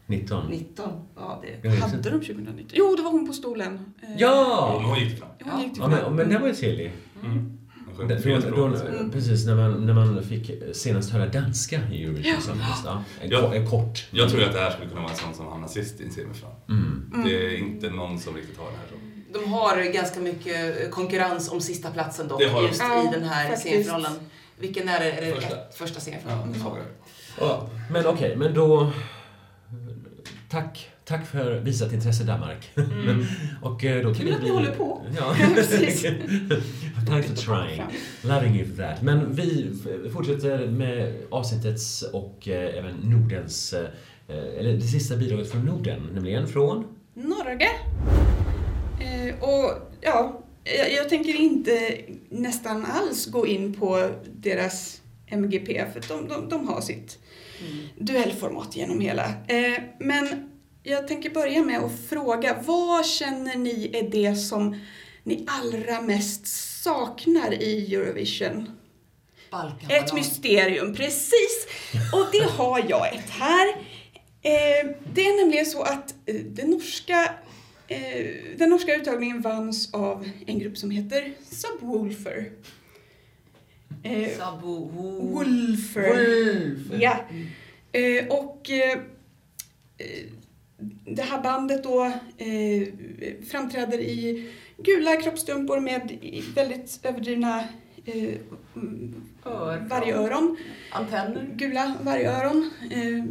19. 0.10 0.42
2019? 0.42 0.92
Ja, 1.16 1.44
det... 1.62 1.68
Jag 1.70 1.76
Hade 1.76 1.98
de 1.98 2.10
2019? 2.12 2.66
Jo, 2.74 2.96
det 2.96 3.02
var 3.04 3.12
hon 3.12 3.28
på 3.28 3.34
stolen. 3.34 3.94
Eh, 4.04 4.10
Ja! 4.18 4.82
Hon 4.86 5.00
gick 5.00 5.20
fram. 5.20 5.30
Hon 5.44 5.62
gick 5.62 5.74
till 5.74 5.82
Ja, 5.84 5.88
men, 5.88 6.16
men 6.16 6.30
den 6.30 6.42
var 6.42 6.48
ju 6.48 6.54
trevlig. 6.56 6.92
Mm. 7.24 7.56
Sjöng 7.98 8.08
Då, 8.08 8.50
då, 8.56 8.68
då, 8.68 9.10
precis, 9.12 9.46
när 9.46 9.56
man, 9.56 9.86
när 9.86 9.94
man 9.94 10.24
fick 10.24 10.52
senast 10.76 11.12
höra 11.12 11.26
danska 11.28 11.80
i 11.94 12.04
Eurovision. 12.04 12.62
Ja. 12.86 13.04
En, 13.22 13.30
Ja. 13.30 13.42
ko- 13.42 13.54
en 13.54 13.68
kort. 13.70 14.08
Jag 14.12 14.30
tror 14.30 14.44
att 14.44 14.54
det 14.54 14.60
här 14.60 14.72
skulle 14.72 14.90
kunna 14.90 15.02
vara 15.02 15.12
en 15.12 15.18
sån 15.18 15.34
som 15.34 15.48
hamnar 15.48 15.68
sist 15.68 16.02
i 16.02 16.04
en 16.04 16.12
semifinal. 16.12 16.52
Mm. 16.70 17.24
Det 17.26 17.46
är 17.46 17.58
inte 17.58 17.90
någon 17.90 18.20
som 18.20 18.36
riktigt 18.36 18.58
har 18.58 18.66
det 18.66 18.72
här. 18.78 18.88
Så. 18.90 19.40
De 19.40 19.52
har 19.52 19.94
ganska 19.94 20.20
mycket 20.20 20.92
konkurrens 20.92 21.52
om 21.52 21.62
sista 21.62 21.92
platsen 21.92 22.28
dock, 22.28 22.40
Det 22.40 22.46
just 22.68 22.80
Ja, 22.82 23.04
i 23.04 23.20
den 23.20 23.24
här 23.24 23.56
semifinalen. 23.56 24.12
Vilken 24.60 24.90
är 24.90 25.00
det? 25.00 25.12
Är 25.12 25.26
det 25.26 25.36
Första. 25.42 25.56
första 25.74 25.96
Ja, 25.98 26.02
semifinalen? 26.02 26.52
det 26.54 26.60
Ja. 26.60 26.78
jag. 27.40 27.70
Men 27.92 28.06
okej, 28.08 28.36
men 28.36 28.54
då... 28.54 28.92
Tack, 30.50 30.90
tack 31.06 31.28
för 31.28 31.60
visat 31.60 31.94
intresse 31.94 32.24
Danmark. 32.24 32.72
och 33.62 33.86
eh, 33.86 34.04
då 34.04 34.14
Kul 34.14 34.34
att 34.34 34.44
ni 34.44 34.50
håller 34.50 34.76
på. 34.76 35.06
Ja, 35.18 35.36
precis. 35.56 36.02
Thanks 37.08 37.28
for 37.28 37.36
trying. 37.36 37.84
Loving 38.24 38.56
you 38.56 38.70
for 38.70 38.84
that. 38.84 39.02
Men 39.02 39.36
vi 39.36 39.74
fortsätter 40.14 40.68
med 40.68 41.16
avsnittets 41.30 42.02
och 42.02 42.48
eh, 42.48 42.78
även 42.78 42.96
Nordens, 42.96 43.74
eh, 43.74 43.90
eller 44.28 44.74
det 44.74 44.82
sista 44.82 45.16
bidraget 45.16 45.52
från 45.52 45.66
Norden, 45.66 46.10
nämligen 46.14 46.48
från... 46.48 46.88
Norge. 47.14 47.70
Och 49.40 49.72
ja, 50.02 50.42
jag, 50.64 50.94
jag 50.94 51.10
tänker 51.10 51.36
inte 51.36 51.98
nästan 52.30 52.86
alls 52.86 53.26
gå 53.26 53.48
in 53.48 53.74
på 53.74 54.10
deras 54.36 55.02
MGP 55.28 55.86
för 55.94 56.04
de, 56.08 56.28
de, 56.28 56.50
de 56.50 56.68
har 56.68 56.82
sitt 56.82 57.20
duellformat 57.98 58.76
genom 58.76 59.02
hela. 59.02 59.26
Eh, 59.26 59.84
men 60.00 60.50
jag 60.84 61.08
tänker 61.08 61.30
börja 61.30 61.64
med 61.64 61.80
att 61.80 62.00
fråga, 62.10 62.64
vad 62.66 63.06
känner 63.06 63.56
ni 63.56 63.92
är 63.94 64.10
det 64.10 64.36
som 64.36 64.80
ni 65.24 65.46
allra 65.48 66.02
mest 66.02 66.48
saknar 66.84 67.54
i 67.54 67.96
Eurovision? 67.96 68.72
Balkan. 69.52 69.92
Ett 69.92 70.14
mysterium, 70.14 70.96
precis! 70.96 71.68
Och 72.14 72.28
det 72.32 72.44
har 72.44 72.86
jag 72.90 73.16
ett 73.16 73.30
här. 73.30 73.68
Eh, 74.42 74.92
det 75.14 75.22
är 75.22 75.42
nämligen 75.42 75.66
så 75.66 75.82
att 75.82 76.16
eh, 76.26 76.36
den 76.36 76.70
norska, 76.70 77.34
eh, 77.88 78.26
den 78.58 78.70
norska 78.70 78.96
uttagningen 78.96 79.42
vanns 79.42 79.94
av 79.94 80.30
en 80.48 80.60
grupp 80.60 80.78
som 80.78 80.92
heter 80.92 81.34
Subwoolfer. 81.52 82.52
Eh, 84.04 84.38
Sabo... 84.38 84.90
Wolfer. 85.34 86.76
Ja. 87.00 87.26
Eh, 87.92 88.28
och 88.28 88.70
eh, 88.70 89.00
eh, 89.98 90.26
det 91.06 91.22
här 91.22 91.42
bandet 91.44 91.84
då 91.84 92.06
eh, 92.38 92.88
framträder 93.50 94.00
i 94.00 94.50
gula 94.78 95.16
kroppsstrumpor 95.16 95.80
med 95.80 96.18
väldigt 96.56 97.00
överdrivna 97.04 97.64
eh, 98.06 98.34
Öron. 99.46 99.88
vargöron. 99.88 100.58
Antenner. 100.92 101.50
Gula 101.56 101.96
vargöron. 102.02 102.70
Eh, 102.92 103.24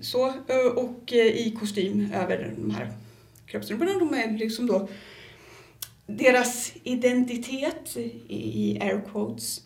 så, 0.00 0.28
eh, 0.28 0.66
och 0.76 1.12
eh, 1.12 1.26
i 1.26 1.56
kostym 1.60 2.12
över 2.14 2.54
de 2.58 2.70
här 2.70 2.92
kroppsstrumporna. 3.46 3.98
De 3.98 4.14
är 4.14 4.38
liksom 4.38 4.66
då 4.66 4.88
deras 6.06 6.72
identitet, 6.82 7.96
i, 8.28 8.78
air 8.80 9.02
quotes, 9.12 9.60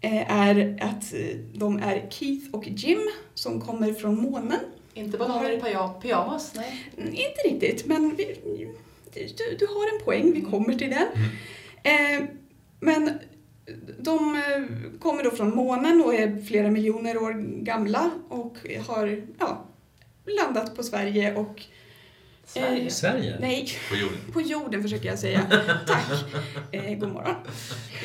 är 0.00 0.78
att 0.82 1.12
eh, 1.14 1.36
de 1.54 1.78
är 1.78 2.06
Keith 2.10 2.46
och 2.54 2.68
Jim 2.68 2.98
som 3.34 3.60
kommer 3.60 3.92
från 3.92 4.20
månen. 4.22 4.58
Inte 4.94 5.18
bananer 5.18 5.50
i 5.50 5.60
pyja- 5.60 6.00
pyjamas, 6.00 6.52
nej. 6.56 6.86
Mm, 6.96 7.08
Inte 7.08 7.40
riktigt, 7.44 7.86
men 7.86 8.16
vi, 8.16 8.24
du, 9.14 9.56
du 9.58 9.66
har 9.66 9.98
en 9.98 10.04
poäng, 10.04 10.32
vi 10.32 10.40
kommer 10.40 10.74
till 10.74 10.90
den. 10.90 11.06
Eh, 11.82 12.24
men 12.80 13.10
de 13.98 14.34
eh, 14.34 14.98
kommer 15.00 15.24
då 15.24 15.30
från 15.30 15.54
månen 15.56 16.02
och 16.06 16.14
är 16.14 16.42
flera 16.42 16.70
miljoner 16.70 17.16
år 17.22 17.32
gamla 17.62 18.10
och 18.28 18.56
har 18.86 19.22
ja, 19.38 19.64
landat 20.24 20.76
på 20.76 20.82
Sverige 20.82 21.34
och... 21.34 21.62
Sverige. 22.46 22.90
Sverige? 22.90 23.36
Nej, 23.40 23.68
På 23.90 23.96
jorden. 23.96 24.18
på 24.32 24.40
jorden 24.40 24.82
försöker 24.82 25.08
jag 25.08 25.18
säga. 25.18 25.42
Tack. 25.86 26.06
Eh, 26.72 26.98
god 26.98 27.08
morgon. 27.12 27.34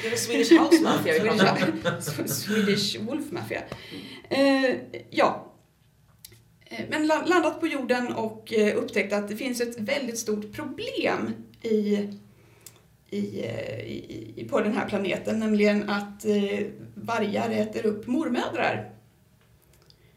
Det 0.03 0.07
är 0.07 0.15
Swedish 0.15 0.51
House 0.61 0.83
Mafia. 0.83 2.27
Swedish 2.27 2.99
Wolf 3.01 3.31
Mafia. 3.31 3.61
Eh, 4.29 4.75
ja. 5.09 5.53
Eh, 6.65 6.85
Men 6.89 7.07
la- 7.07 7.25
landat 7.25 7.59
på 7.59 7.67
jorden 7.67 8.13
och 8.13 8.53
eh, 8.53 8.77
upptäckt 8.77 9.13
att 9.13 9.27
det 9.29 9.35
finns 9.35 9.61
ett 9.61 9.79
väldigt 9.79 10.17
stort 10.19 10.51
problem 10.53 11.33
i, 11.61 12.09
i, 13.09 13.43
eh, 13.45 13.79
i, 13.79 14.47
på 14.49 14.59
den 14.61 14.73
här 14.73 14.89
planeten, 14.89 15.39
nämligen 15.39 15.89
att 15.89 16.25
eh, 16.25 16.59
vargar 16.95 17.49
äter 17.49 17.85
upp 17.85 18.07
mormödrar. 18.07 18.91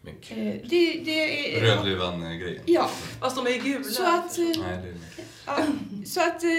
Men 0.04 0.14
Eh, 0.28 0.54
det, 0.64 1.00
det 1.04 1.56
är... 1.56 1.60
Rödluvan-grejen. 1.60 2.62
Ja, 2.66 2.90
Fast 3.20 3.36
de 3.36 3.46
är 3.46 3.58
gula. 3.62 3.84
så 3.84 4.02
att... 4.02 4.38
eh, 4.38 4.44
Nej, 4.44 4.54
det 4.82 4.88
är... 4.88 4.94
Ja, 5.46 5.56
så 6.06 6.20
att 6.20 6.44
eh, 6.44 6.50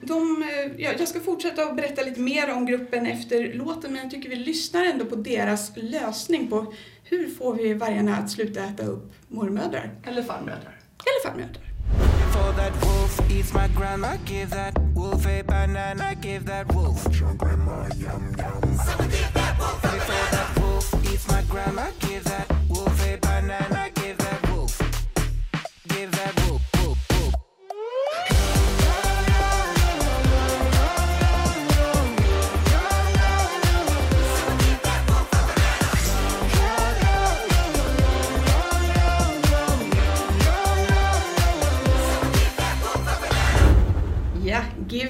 de, 0.00 0.42
eh, 0.42 0.82
ja, 0.82 0.90
jag 0.98 1.08
ska 1.08 1.20
fortsätta 1.20 1.62
att 1.62 1.76
berätta 1.76 2.02
lite 2.02 2.20
mer 2.20 2.52
om 2.52 2.66
gruppen 2.66 3.06
efter 3.06 3.54
låten 3.54 3.92
men 3.92 4.02
jag 4.02 4.10
tycker 4.10 4.28
vi 4.28 4.36
lyssnar 4.36 4.84
ändå 4.84 5.04
på 5.04 5.16
deras 5.16 5.72
lösning 5.76 6.48
på 6.48 6.72
hur 7.04 7.28
får 7.30 7.54
vi 7.54 7.74
vargarna 7.74 8.16
att 8.16 8.30
sluta 8.30 8.64
äta 8.64 8.82
upp 8.82 9.12
mormödrar 9.28 9.90
Eller 10.04 10.22
farmödrar. 10.22 10.78
eller 11.06 11.30
farmödrar. 11.30 11.62
For 12.32 12.52
that 12.52 12.84
wolf 12.84 13.20
eats 13.30 13.54
my 13.54 13.68
grandma, 13.80 14.08
give 14.26 14.50
that 14.50 14.74
wolf 14.96 15.26
a 15.26 15.42
banana, 15.46 16.14
give 16.22 16.46
that 16.46 16.74
wolf. 16.74 17.04
Before 19.82 20.26
that 20.30 20.58
wolf 20.60 20.94
eats 21.12 21.26
my 21.28 21.42
grandma, 21.52 21.82
give 22.00 22.24
that 22.24 22.47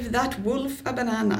give 0.09 0.19
that 0.19 0.39
wolf 0.39 0.81
a 0.85 0.93
banana. 0.97 1.39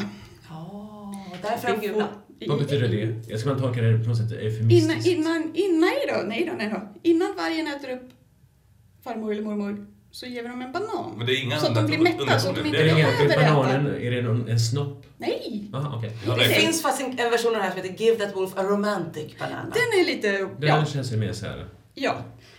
Ja, 0.49 1.13
därför 1.43 1.69
är 1.69 1.77
gula. 1.81 2.09
Vad 2.49 2.59
betyder 2.59 2.89
det? 2.89 3.31
Jag 3.31 3.41
ska 3.41 3.49
man 3.49 3.59
tolka 3.61 3.81
det 3.83 3.99
på 3.99 4.09
något 4.09 4.17
sätt 4.19 4.31
Innan, 4.33 4.45
eufemistiskt? 4.45 5.07
innan, 5.07 5.51
innan, 5.55 5.81
nej 5.81 5.97
då, 6.09 6.23
nej 6.29 6.45
då, 6.51 6.57
nej 6.59 6.69
då. 6.75 6.89
Innan 7.11 7.35
vargen 7.37 7.67
äter 7.67 7.91
upp 7.91 8.09
farmor 9.05 9.33
eller 9.33 9.43
mormor 9.43 9.87
så 10.11 10.27
ger 10.27 10.43
vi 10.43 10.49
dem 10.49 10.63
en 10.63 10.73
banan. 10.73 11.15
Men 11.17 11.27
det 11.27 11.33
är 11.33 11.45
inga 11.45 11.59
så 11.59 11.67
att 11.67 11.75
de 11.75 11.87
blir 11.87 11.99
mätta, 11.99 12.39
så 12.41 12.49
att 12.49 12.55
de 12.57 12.67
inte 12.67 12.79
behöver 12.79 13.31
äta. 13.33 13.55
bananen? 13.55 13.87
Är 14.03 14.11
det 14.11 14.23
någon, 14.23 14.49
en 14.49 14.61
snopp? 14.61 15.07
Nej, 15.19 15.71
Aha, 15.75 15.97
okej. 15.99 16.13
Ja, 16.27 16.35
Det 16.35 16.41
det 16.49 16.55
finns 16.55 16.83
faktiskt 16.83 17.09
en 17.09 17.19
en 17.19 17.31
version 17.31 17.53
av 17.55 17.59
det 17.59 17.63
här 17.65 17.71
som 17.71 17.83
heter 17.83 18.05
Give 18.05 18.17
that 18.27 18.37
wolf 18.37 18.53
a 18.57 18.63
romantic 18.63 19.39
banana. 19.39 19.73
den 19.75 20.01
är 20.01 20.07
lite, 20.07 20.49
ja. 20.61 20.85
känns 20.85 21.13
ju 21.13 21.17
mer 21.17 21.33
så 21.33 21.47
här. 21.47 21.67
ja. 21.95 22.17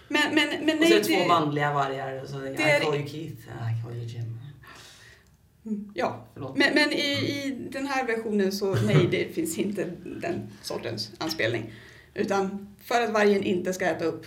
Men, 0.08 0.22
men, 0.36 0.66
men 0.66 0.78
och 0.80 0.86
så 0.86 0.94
är 0.94 1.00
nej, 1.00 1.04
det 1.08 1.20
två 1.22 1.28
manliga 1.28 1.74
vargar. 1.74 2.26
Så 2.26 2.38
det, 2.38 2.50
det 2.54 2.64
är- 2.64 2.82
I 2.82 2.86
call 2.86 2.96
you 2.96 3.08
Keith, 3.08 3.34
I 3.42 3.84
call 3.84 3.94
you 3.96 4.06
Jim. 4.06 4.29
Ja, 5.94 6.26
Förlåt. 6.34 6.58
men, 6.58 6.74
men 6.74 6.92
i, 6.92 7.02
i 7.02 7.68
den 7.72 7.88
här 7.88 8.08
versionen 8.08 8.52
så 8.52 8.76
nej, 8.76 9.08
det 9.12 9.26
finns 9.34 9.58
inte 9.58 9.92
den 10.22 10.48
sortens 10.62 11.12
anspelning. 11.18 11.74
Utan 12.14 12.68
för 12.84 13.02
att 13.02 13.10
vargen 13.10 13.44
inte 13.44 13.74
ska 13.74 13.86
äta 13.86 14.06
upp 14.06 14.26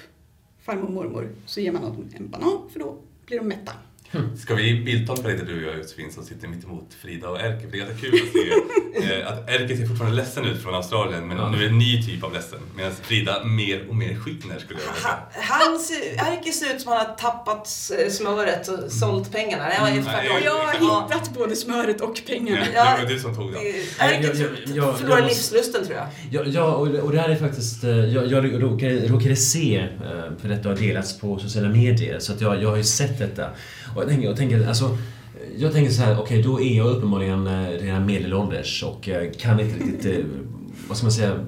farmor 0.61 0.85
och 0.85 0.93
mormor 0.93 1.30
så 1.47 1.61
ger 1.61 1.72
man 1.72 1.83
dem 1.83 2.09
en 2.14 2.30
banan 2.30 2.70
för 2.72 2.80
då 2.80 2.99
blir 3.26 3.39
de 3.39 3.49
mätta. 3.49 3.72
Ska 4.43 4.55
vi 4.55 4.85
bildtolka 4.85 5.29
lite 5.29 5.45
du 5.45 5.57
och 5.67 5.73
jag 5.73 5.79
Josefin 5.79 6.13
som 6.13 6.25
sitter 6.25 6.49
mitt 6.49 6.65
emot 6.65 6.95
Frida 7.03 7.29
och 7.29 7.41
Erke? 7.41 7.61
För 7.61 7.69
det 7.77 7.77
är 7.83 7.87
ganska 7.87 8.01
kul 8.07 8.15
att 8.15 8.33
se 8.33 9.21
eh, 9.21 9.29
att 9.33 9.51
Erke 9.51 9.77
ser 9.77 9.87
fortfarande 9.87 10.17
ledsen 10.17 10.45
ut 10.45 10.63
från 10.63 10.75
Australien 10.75 11.29
men 11.29 11.37
nu 11.53 11.57
är 11.59 11.61
det 11.61 11.67
en 11.67 11.79
ny 11.79 12.03
typ 12.03 12.25
av 12.25 12.33
ledsen. 12.33 12.59
Medan 12.77 12.93
Frida 13.03 13.45
mer 13.45 13.89
och 13.89 13.97
mer 13.97 14.15
skiner 14.15 14.59
skulle 14.59 14.81
jag 14.87 14.93
vilja 14.95 15.19
Han 15.43 16.33
Erke 16.33 16.53
ser 16.53 16.75
ut 16.75 16.81
som 16.81 16.93
han 16.93 17.07
har 17.07 17.15
tappat 17.15 17.69
smöret 18.11 18.69
och 18.69 18.93
sålt 18.93 19.33
pengarna. 19.33 19.65
Det 19.69 19.81
var 19.81 19.89
ju 19.89 20.03
Nej, 20.03 20.43
jag 20.45 20.53
har 20.55 20.75
Ja. 20.81 21.09
hittat 21.11 21.35
både 21.35 21.57
smöret 21.57 22.01
och 22.01 22.21
pengarna. 22.27 22.67
Ja. 22.75 22.97
Det 22.97 23.03
var 23.05 23.11
du 23.11 23.19
som 23.21 23.35
tog 23.35 23.53
den. 23.53 23.63
Erke 23.63 24.27
Jag- 24.27 24.37
jag- 24.37 24.77
jag- 24.77 24.99
förlorar 24.99 25.19
jag 25.19 25.29
livslusten 25.29 25.85
tror 25.87 25.97
jag. 25.97 26.07
Ja, 26.31 26.43
ja 26.47 26.65
och, 26.75 26.89
och 26.89 27.13
det 27.13 27.21
här 27.21 27.29
är 27.29 27.37
faktiskt... 27.37 27.85
eh, 27.85 27.91
Jag, 27.91 28.27
jag 28.27 28.63
råkade, 28.63 29.09
råkade 29.09 29.37
se, 29.37 29.77
eh, 29.79 29.89
för 30.41 30.49
detta 30.49 30.69
har 30.69 30.77
delats 30.77 31.19
på 31.19 31.39
sociala 31.39 31.69
medier, 31.69 32.19
så 32.19 32.33
att 32.33 32.41
jag, 32.41 32.63
jag 32.63 32.69
har 32.69 32.77
ju 32.77 32.85
sett 32.85 33.19
detta. 33.19 33.51
Och 33.95 34.03
jag 34.03 34.09
tänker, 34.09 34.28
jag 34.28 34.36
tänker, 34.36 34.68
alltså, 34.68 34.99
jag 35.57 35.72
tänker 35.72 35.93
så 35.93 36.03
här, 36.03 36.20
okej 36.20 36.43
då 36.43 36.61
är 36.61 36.76
jag 36.76 36.86
uppenbarligen 36.86 37.47
eh, 37.47 37.68
redan 37.68 38.07
medelålders 38.07 38.82
och 38.82 39.09
eh, 39.09 39.30
kan 39.38 39.61
inte 39.61 39.84
riktigt, 39.84 40.18
eh, 40.18 40.24
vad 40.88 40.97
ska 40.97 41.05
man 41.05 41.12
säga, 41.12 41.47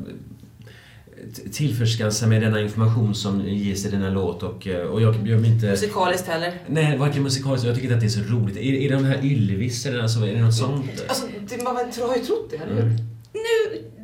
tillförskansa 1.53 2.27
mig 2.27 2.41
denna 2.41 2.61
information 2.61 3.15
som 3.15 3.49
ges 3.49 3.87
i 3.87 3.91
denna 3.91 4.11
låt 4.11 4.43
och, 4.43 4.67
och 4.93 5.03
jag 5.03 5.29
gör 5.29 5.39
mig 5.39 5.51
inte... 5.51 5.67
Musikaliskt 5.67 6.29
heller. 6.29 6.53
Nej, 6.67 6.99
varken 6.99 7.23
musikaliskt, 7.23 7.67
jag 7.67 7.75
tycker 7.75 7.89
inte 7.89 7.95
att 7.95 8.01
det 8.01 8.07
är 8.07 8.25
så 8.25 8.35
roligt. 8.35 8.57
Är, 8.57 8.61
är 8.61 8.89
det 8.89 8.95
de 8.95 9.05
här 9.05 9.25
Ylvis 9.25 9.87
eller 9.87 10.03
alltså, 10.03 10.27
är 10.27 10.35
det 10.35 10.43
något 10.43 10.55
sånt? 10.55 11.05
Alltså, 11.09 11.27
det, 11.49 11.63
man 11.63 11.77
har 11.77 12.17
ju 12.17 12.25
trott 12.25 12.51
det, 12.51 12.57
eller 12.57 12.75
hur? 12.75 12.83
Mm. 12.83 12.97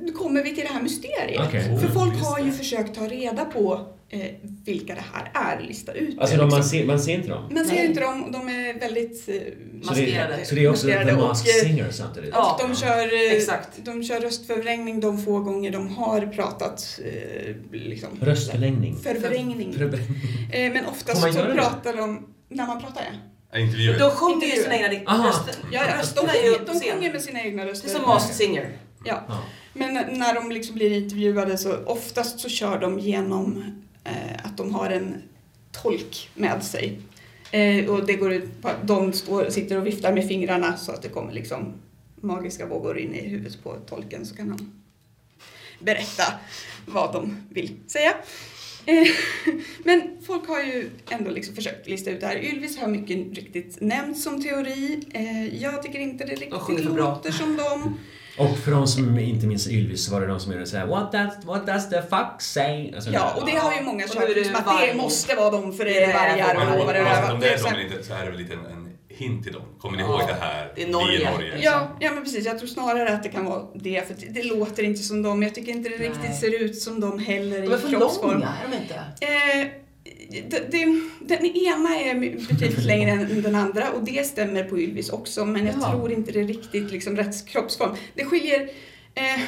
Nu 0.02 0.12
kommer 0.12 0.42
vi 0.42 0.54
till 0.54 0.64
det 0.64 0.72
här 0.72 0.82
mysteriet. 0.82 1.42
Okej. 1.48 1.78
För 1.80 1.88
folk 1.88 2.14
har 2.22 2.40
ju 2.40 2.52
försökt 2.52 2.94
ta 2.94 3.06
reda 3.06 3.44
på 3.44 3.86
eh, 4.10 4.20
vilka 4.64 4.94
det 4.94 5.04
här 5.12 5.30
är, 5.34 5.60
lista 5.60 5.92
ut 5.92 6.18
Alltså 6.18 6.36
det. 6.36 6.42
de, 6.42 6.48
man, 6.48 6.58
liksom. 6.58 6.78
ser, 6.78 6.86
man 6.86 7.00
ser 7.00 7.12
inte 7.14 7.28
dem? 7.28 7.48
Man 7.54 7.64
ser 7.64 7.74
Nej. 7.74 7.86
inte 7.86 8.00
dem, 8.00 8.32
de 8.32 8.48
är 8.48 8.80
väldigt... 8.80 9.28
Eh, 9.28 9.34
Så 9.34 9.94
det, 9.94 10.00
Maskerade. 10.00 10.44
så 10.44 10.54
det 10.54 10.64
är 10.64 10.70
också 10.70 10.86
The 10.86 11.12
och, 11.12 11.18
Masked 11.18 11.48
eh, 11.62 11.66
Singer 11.68 11.90
samtidigt? 11.90 12.30
Ja. 12.32 12.60
de, 12.68 12.76
kör, 12.76 13.14
eh, 13.26 13.32
Exakt. 13.32 13.68
de 13.84 14.02
kör 14.04 14.20
röstförvrängning 14.20 15.00
de 15.00 15.24
få 15.24 15.38
gånger 15.40 15.70
de 15.70 15.88
har 15.88 16.20
pratat. 16.26 17.00
Eh, 17.04 17.54
liksom, 17.72 18.08
Röstförlängning? 18.20 18.96
Förvrängning. 18.96 19.74
Eh, 20.52 20.72
men 20.72 20.86
oftast 20.86 21.20
så 21.20 21.26
det? 21.26 21.54
pratar 21.54 21.96
de... 21.96 22.26
När 22.48 22.66
man 22.66 22.80
pratar 22.80 23.02
ja. 23.52 23.58
Intervjuer. 23.58 23.98
De 23.98 24.10
sjunger 24.10 24.46
ju 24.46 24.62
sina 24.62 24.74
egna 24.76 25.28
röster. 25.28 25.54
Ja, 25.72 25.82
ja, 25.88 26.22
de, 26.66 26.80
sjunger 26.80 27.12
med 27.12 27.22
sina 27.22 27.42
egna 27.42 27.64
Det 27.64 27.70
röster. 27.70 27.88
är 27.88 27.92
som 27.92 28.02
Masked 28.02 28.36
Singer. 28.36 28.70
Ja. 29.04 29.24
Ja. 29.28 29.38
Men 29.72 29.94
när 30.18 30.34
de 30.34 30.50
liksom 30.50 30.74
blir 30.74 30.92
intervjuade 30.92 31.58
så 31.58 31.76
oftast 31.84 32.40
så 32.40 32.48
kör 32.48 32.78
de 32.78 32.98
genom 32.98 33.64
att 34.44 34.56
de 34.56 34.74
har 34.74 34.90
en 34.90 35.22
tolk 35.72 36.30
med 36.34 36.64
sig. 36.64 36.98
Eh, 37.52 37.90
och 37.90 38.06
det 38.06 38.14
går 38.14 38.32
ut 38.32 38.62
på 38.62 38.68
att 38.68 38.86
de 38.88 39.12
står, 39.12 39.50
sitter 39.50 39.78
och 39.78 39.86
viftar 39.86 40.12
med 40.12 40.28
fingrarna 40.28 40.76
så 40.76 40.92
att 40.92 41.02
det 41.02 41.08
kommer 41.08 41.32
liksom 41.32 41.72
magiska 42.20 42.66
vågor 42.66 42.98
in 42.98 43.14
i 43.14 43.28
huvudet 43.28 43.62
på 43.62 43.76
tolken 43.88 44.26
så 44.26 44.36
kan 44.36 44.48
han 44.50 44.72
berätta 45.78 46.22
vad 46.86 47.12
de 47.12 47.36
vill 47.50 47.76
säga. 47.86 48.14
Eh, 48.86 49.06
Men 49.84 50.02
folk 50.26 50.48
har 50.48 50.60
ju 50.62 50.90
ändå 51.10 51.30
liksom 51.30 51.54
försökt 51.54 51.88
lista 51.88 52.10
ut 52.10 52.20
det 52.20 52.26
här. 52.26 52.44
Ylvis 52.44 52.78
har 52.78 52.88
mycket 52.88 53.16
riktigt 53.16 53.80
nämnts 53.80 54.22
som 54.22 54.42
teori. 54.42 55.04
Eh, 55.14 55.62
Jag 55.62 55.82
tycker 55.82 55.98
inte 55.98 56.24
det 56.24 56.34
riktigt 56.34 56.84
låter 56.84 57.32
som 57.32 57.56
dem. 57.56 57.98
Och 58.40 58.58
för 58.58 58.70
de 58.70 58.86
som 58.86 59.18
inte 59.18 59.46
minns 59.46 59.68
Ylvis 59.68 60.04
så 60.06 60.12
var 60.12 60.20
det 60.20 60.26
de 60.26 60.40
som 60.40 60.52
gjorde 60.52 60.66
såhär 60.66 60.86
What 60.86 61.12
does, 61.12 61.44
what 61.44 61.66
does 61.66 61.90
the 61.90 62.02
fuck 62.02 62.34
say? 62.42 62.94
Alltså, 62.94 63.10
Ja, 63.10 63.34
och 63.36 63.46
det 63.46 63.52
har 63.56 63.74
ju 63.74 63.80
många 63.82 64.04
är 64.04 64.08
kört 64.08 64.34
det 64.34 64.44
som 64.44 64.56
att 64.56 64.66
varg. 64.66 64.86
det 64.88 64.94
måste 64.94 65.34
vara 65.34 65.50
de 65.50 65.72
för 65.72 65.84
det 65.84 66.02
är 66.04 66.08
är 66.08 66.12
vargar 66.14 66.54
varg. 66.54 66.80
och 66.80 66.86
vad 66.86 66.94
det 66.94 67.02
var. 67.02 67.32
om 67.34 67.40
Det 67.40 67.46
det 67.46 67.50
är 67.52 67.54
är 67.54 67.58
så 67.58 67.64
de 67.68 67.70
eller 67.74 67.82
inte 67.92 68.04
så 68.04 68.12
är 68.14 68.24
det 68.24 68.30
väl 68.30 68.38
lite 68.38 68.52
en, 68.54 68.66
en 68.66 68.88
hint 69.08 69.44
till 69.44 69.52
dem. 69.52 69.62
Kommer 69.78 69.96
ni 69.96 70.02
Ja, 70.02 70.08
ihåg 70.08 70.28
det 70.28 70.36
här? 70.40 70.72
det 70.76 70.82
är 70.82 70.88
Norge. 70.88 71.18
Vi 71.18 71.24
är 71.24 71.30
Norge. 71.32 71.58
Ja, 71.60 71.96
ja, 72.00 72.10
men 72.14 72.22
precis. 72.24 72.46
Jag 72.46 72.58
tror 72.58 72.68
snarare 72.68 73.14
att 73.14 73.22
det 73.22 73.28
kan 73.28 73.44
vara 73.44 73.62
det. 73.74 74.06
För 74.08 74.14
det, 74.20 74.26
det 74.32 74.42
låter 74.42 74.82
inte 74.82 75.02
som 75.02 75.22
dem. 75.22 75.42
Jag 75.42 75.54
tycker 75.54 75.72
inte 75.72 75.88
det 75.88 75.98
Nej. 75.98 76.08
riktigt 76.08 76.36
ser 76.36 76.62
ut 76.62 76.78
som 76.82 77.00
dem 77.00 77.18
heller 77.18 77.62
De 77.62 77.72
är 77.72 77.76
i 77.76 77.80
för 77.80 77.88
kroppsform. 77.88 78.32
långa, 78.32 78.46
är 78.64 78.70
de 78.70 78.76
inte? 78.76 78.94
Eh, 78.94 79.68
det, 80.48 80.70
det, 80.70 81.00
den 81.20 81.46
ena 81.46 81.96
är 81.96 82.14
betydligt 82.48 82.84
längre 82.84 83.10
än 83.10 83.42
den 83.42 83.54
andra 83.54 83.90
och 83.90 84.04
det 84.04 84.26
stämmer 84.26 84.64
på 84.64 84.78
Ylvis 84.78 85.10
också 85.10 85.44
men 85.44 85.66
jag 85.66 85.74
Jaha. 85.80 85.90
tror 85.92 86.12
inte 86.12 86.32
det 86.32 86.40
är 86.40 86.44
riktigt 86.46 86.90
liksom 86.90 87.16
rätt 87.16 87.46
kroppsform. 87.46 87.96
Det 88.14 88.24
skiljer... 88.24 88.60
Eh, 89.14 89.40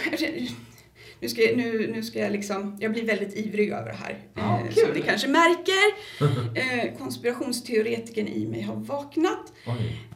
nu, 1.21 1.29
ska 1.29 1.43
jag, 1.43 1.57
nu, 1.57 1.91
nu 1.95 2.03
ska 2.03 2.19
jag 2.19 2.33
liksom... 2.33 2.77
Jag 2.81 2.93
blir 2.93 3.07
väldigt 3.07 3.37
ivrig 3.37 3.69
över 3.71 3.87
det 3.87 3.97
här. 3.97 4.19
Ja, 4.35 4.61
eh, 4.69 4.75
som 4.75 4.91
ni 4.95 5.03
kanske 5.03 5.29
märker. 5.29 6.13
Eh, 6.55 6.99
konspirationsteoretikern 6.99 8.29
i 8.29 8.47
mig 8.47 8.63
har 8.63 8.77
vaknat. 8.77 9.53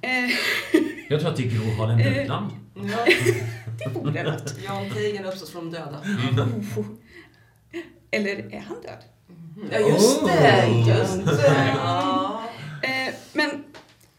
Eh, 0.03 0.11
Jag 1.09 1.21
tror 1.21 1.31
att 1.31 1.37
det 1.37 1.43
är 1.43 1.51
Gro 1.51 1.71
Harlem 1.71 1.99
Eh. 1.99 2.13
Brundtland. 2.15 2.51
Ja. 2.75 3.07
det 3.85 3.95
borde 3.95 4.23
något. 4.23 4.55
Jan 4.65 4.91
Teigen 4.91 5.25
uppstått 5.25 5.49
från 5.49 5.71
de 5.71 5.79
döda. 5.79 6.01
Oh. 6.77 6.87
Eller 8.11 8.55
är 8.55 8.61
han 8.61 8.83
död? 8.83 8.99
Ja, 9.73 9.79
just 9.79 10.27
det. 10.27 10.67
Oh. 10.71 10.89
Just 10.89 11.27
det. 11.27 11.73
Ja. 11.77 12.43
Eh, 12.83 13.15
men 13.33 13.51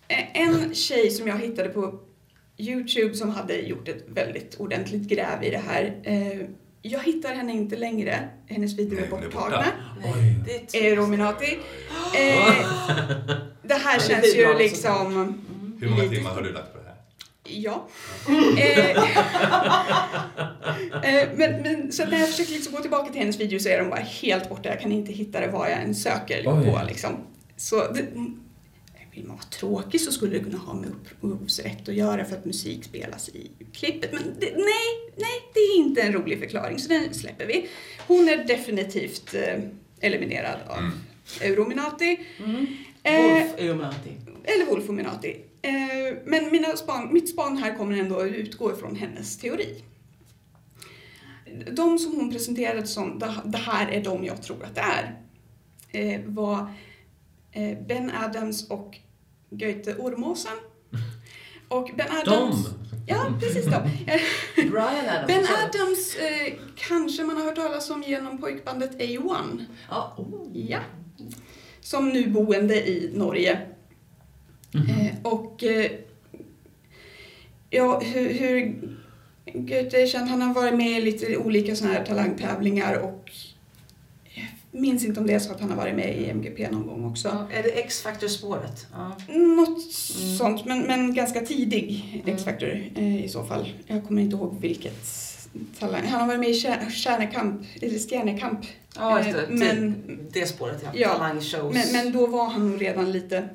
eh, 0.07 0.41
en 0.41 0.75
tjej 0.75 1.09
som 1.09 1.27
jag 1.27 1.39
hittade 1.39 1.69
på 1.69 1.99
Youtube 2.57 3.13
som 3.15 3.29
hade 3.29 3.57
gjort 3.57 3.87
ett 3.87 4.05
väldigt 4.07 4.55
ordentligt 4.59 5.07
gräv 5.09 5.43
i 5.43 5.49
det 5.49 5.61
här. 5.67 5.95
Eh, 6.03 6.47
jag 6.81 6.99
hittar 6.99 7.33
henne 7.33 7.53
inte 7.53 7.75
längre. 7.75 8.29
Hennes 8.47 8.79
videor 8.79 9.01
är 9.01 9.07
borttagna. 9.07 9.65
det 10.45 10.53
är. 10.53 10.67
Eh, 12.15 12.55
det 13.63 13.73
här 13.73 13.99
känns 13.99 14.25
ju 14.25 14.37
bidrag 14.37 14.57
liksom... 14.57 15.43
Hur 15.79 15.89
många 15.89 16.09
timmar 16.09 16.31
har 16.31 16.41
du 16.41 16.53
lagt 16.53 16.73
på? 16.73 16.76
Ja. 17.49 17.87
Eh, 18.57 18.89
eh, 21.03 21.29
men, 21.35 21.61
men, 21.61 21.91
så 21.91 22.05
när 22.05 22.19
jag 22.19 22.29
försöker 22.29 22.51
liksom 22.51 22.73
gå 22.73 22.81
tillbaka 22.81 23.11
till 23.11 23.21
hennes 23.21 23.39
video 23.39 23.59
så 23.59 23.69
är 23.69 23.77
de 23.79 23.89
bara 23.89 23.99
helt 23.99 24.49
borta. 24.49 24.69
Jag 24.69 24.79
kan 24.81 24.91
inte 24.91 25.11
hitta 25.11 25.39
det 25.39 25.47
vad 25.47 25.71
jag 25.71 25.81
än 25.81 25.95
söker 25.95 26.43
Oj. 26.45 26.65
på. 26.65 26.81
Liksom. 26.87 27.17
Så 27.57 27.91
det, 27.91 28.05
vill 29.17 29.25
man 29.27 29.35
vara 29.35 29.45
tråkig 29.49 30.01
så 30.01 30.11
skulle 30.11 30.37
det 30.37 30.43
kunna 30.43 30.57
ha 30.57 30.73
med 30.73 30.89
upphovsrätt 31.21 31.89
att 31.89 31.95
göra 31.95 32.25
för 32.25 32.35
att 32.35 32.45
musik 32.45 32.83
spelas 32.83 33.29
i 33.29 33.51
klippet. 33.73 34.13
Men 34.13 34.23
det, 34.39 34.51
nej, 34.55 35.11
nej, 35.15 35.41
det 35.53 35.59
är 35.59 35.77
inte 35.77 36.01
en 36.01 36.13
rolig 36.13 36.39
förklaring 36.39 36.79
så 36.79 36.89
den 36.89 37.13
släpper 37.13 37.45
vi. 37.45 37.69
Hon 38.07 38.29
är 38.29 38.37
definitivt 38.37 39.33
eh, 39.33 39.59
eliminerad 40.01 40.59
av 40.67 40.77
Mm. 40.77 40.91
Eurominati. 41.41 42.19
Mm. 42.45 42.67
Eh, 43.03 43.21
Wolf 43.21 43.59
Illuminati. 43.59 44.09
eller 44.43 44.65
Wolfominati. 44.65 45.29
Eh, 45.29 45.35
men 46.25 46.51
mina 46.51 46.67
span, 46.77 47.13
mitt 47.13 47.29
span 47.29 47.57
här 47.57 47.75
kommer 47.75 47.97
ändå 47.97 48.19
att 48.19 48.27
utgå 48.31 48.71
ifrån 48.71 48.95
hennes 48.95 49.37
teori. 49.37 49.83
De 51.71 51.99
som 51.99 52.15
hon 52.15 52.31
presenterade 52.31 52.87
som 52.87 53.19
"Det- 53.45 53.57
här 53.57 53.87
är 53.91 54.03
de 54.03 54.23
jag 54.25 54.43
tror 54.43 54.63
att 54.63 54.75
det 54.75 54.81
är 54.81 55.15
eh, 55.91 56.21
var 56.25 56.73
eh, 57.51 57.77
Ben 57.87 58.11
Adams 58.23 58.69
och 58.69 58.97
Goethe 59.49 59.95
Ormåsen. 59.95 60.53
Och 61.69 61.89
Ben 61.97 62.07
Adams... 62.11 62.65
De! 62.65 62.73
Ja, 63.07 63.25
precis 63.39 63.65
de. 63.65 63.73
Eh, 63.75 64.21
Brian 64.71 65.09
Adams. 65.09 65.27
Ben 65.27 65.45
Adams 65.63 66.15
eh, 66.15 66.53
kanske 66.75 67.23
man 67.23 67.37
har 67.37 67.43
hört 67.43 67.55
talas 67.55 67.89
om 67.89 68.03
genom 68.07 68.37
pojkbandet 68.37 68.99
A1. 69.01 69.65
Ja. 69.89 70.15
Oh. 70.17 70.47
Ja. 70.53 70.79
Som 71.81 72.09
nu 72.09 72.27
boende 72.29 72.89
i 72.89 73.11
Norge. 73.13 73.67
Eh, 74.75 75.15
och 75.23 75.63
eh, 75.63 75.91
ja, 77.69 77.99
hur, 77.99 78.33
hur 78.33 78.81
Goethe 79.53 80.01
är 80.01 80.07
känd, 80.07 80.29
han 80.29 80.41
har 80.41 80.53
varit 80.53 80.73
med 80.75 80.91
i 80.91 81.01
lite 81.01 81.37
olika 81.37 81.75
såna 81.75 81.93
här 81.93 82.05
talangtävlingar 82.05 82.93
och 82.97 83.31
jag 84.71 84.81
minns 84.81 85.05
inte 85.05 85.19
om 85.19 85.27
det 85.27 85.33
är 85.33 85.39
så 85.39 85.51
att 85.51 85.59
han 85.61 85.69
har 85.69 85.77
varit 85.77 85.95
med 85.95 86.17
i 86.17 86.29
MGP 86.29 86.69
någon 86.71 86.87
gång 86.87 87.05
också. 87.11 87.27
Ja, 87.49 87.57
Är 87.57 87.63
det 87.63 87.69
X-Factor-spåret? 87.69 88.87
Ja. 88.93 89.33
Något 89.33 89.91
sånt, 90.37 90.65
men, 90.65 90.79
men 90.81 91.13
ganska 91.13 91.41
tidig 91.41 92.23
X-Factor 92.25 92.83
eh, 92.95 93.25
i 93.25 93.29
så 93.29 93.43
fall. 93.43 93.73
Jag 93.87 94.05
kommer 94.07 94.21
inte 94.21 94.35
ihåg 94.35 94.57
vilket 94.61 95.05
talang. 95.79 96.05
Han 96.07 96.19
har 96.21 96.27
varit 96.27 96.39
med 96.39 96.49
i 96.49 96.53
Stjär- 96.53 96.89
Stjärnekamp, 96.91 97.61
eller 97.81 97.99
Stjärnekamp. 98.09 98.59
Ja, 98.95 99.19
det. 99.23 99.45
Men- 99.49 100.03
det, 100.33 100.39
det 100.39 100.45
spåret, 100.45 100.81
ja. 100.83 100.89
Ja, 100.95 101.09
Talangshows. 101.13 101.73
Men, 101.75 101.85
men 102.05 102.13
då 102.13 102.27
var 102.27 102.45
han 102.49 102.69
nog 102.71 102.81
redan 102.81 103.11
lite 103.11 103.49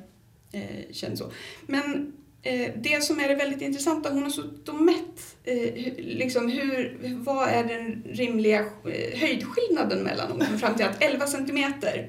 eh, 0.52 0.92
känd 0.92 1.18
så. 1.18 1.32
Men 1.66 2.12
eh, 2.42 2.70
det 2.76 3.04
som 3.04 3.20
är 3.20 3.28
det 3.28 3.34
väldigt 3.34 3.62
intressanta, 3.62 4.10
hon 4.10 4.22
har 4.22 4.30
suttit 4.30 4.68
och 4.68 4.74
mätt 4.74 5.36
eh, 5.44 5.74
liksom 5.96 6.48
hur, 6.48 6.98
vad 7.24 7.48
är 7.48 7.64
den 7.64 8.02
rimliga 8.06 8.58
eh, 8.60 9.18
höjdskillnaden 9.20 10.02
mellan 10.02 10.28
dem. 10.28 10.42
Hon 10.50 10.58
fram 10.58 10.74
till 10.74 10.86
att 10.86 11.02
11 11.02 11.26
centimeter 11.26 12.08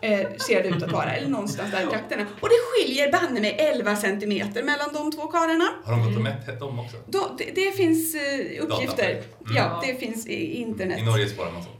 eh, 0.00 0.36
ser 0.46 0.62
det 0.62 0.68
ut 0.68 0.82
att 0.82 0.92
vara, 0.92 1.12
eller 1.12 1.28
någonstans 1.28 1.70
där 1.70 1.82
i 1.82 1.86
trakterna. 1.86 2.26
Och 2.40 2.48
det 2.48 2.54
skiljer 2.70 3.12
banne 3.12 3.40
med 3.40 3.54
11 3.58 3.96
centimeter 3.96 4.62
mellan 4.62 4.92
de 4.92 5.12
två 5.12 5.26
karlarna. 5.26 5.68
Har 5.84 5.92
de 5.92 6.06
gått 6.06 6.16
och 6.16 6.22
mätt 6.22 6.60
dem 6.60 6.78
också? 6.78 6.96
Då, 7.06 7.36
det, 7.38 7.50
det 7.54 7.76
finns 7.76 8.14
eh, 8.14 8.64
uppgifter. 8.64 9.10
Mm. 9.10 9.56
Ja, 9.56 9.82
det 9.86 9.94
finns 9.94 10.26
i 10.26 10.54
internet. 10.54 10.98
I 10.98 11.02
Norge 11.02 11.28
sparar 11.28 11.52
man 11.52 11.62
sånt. 11.62 11.72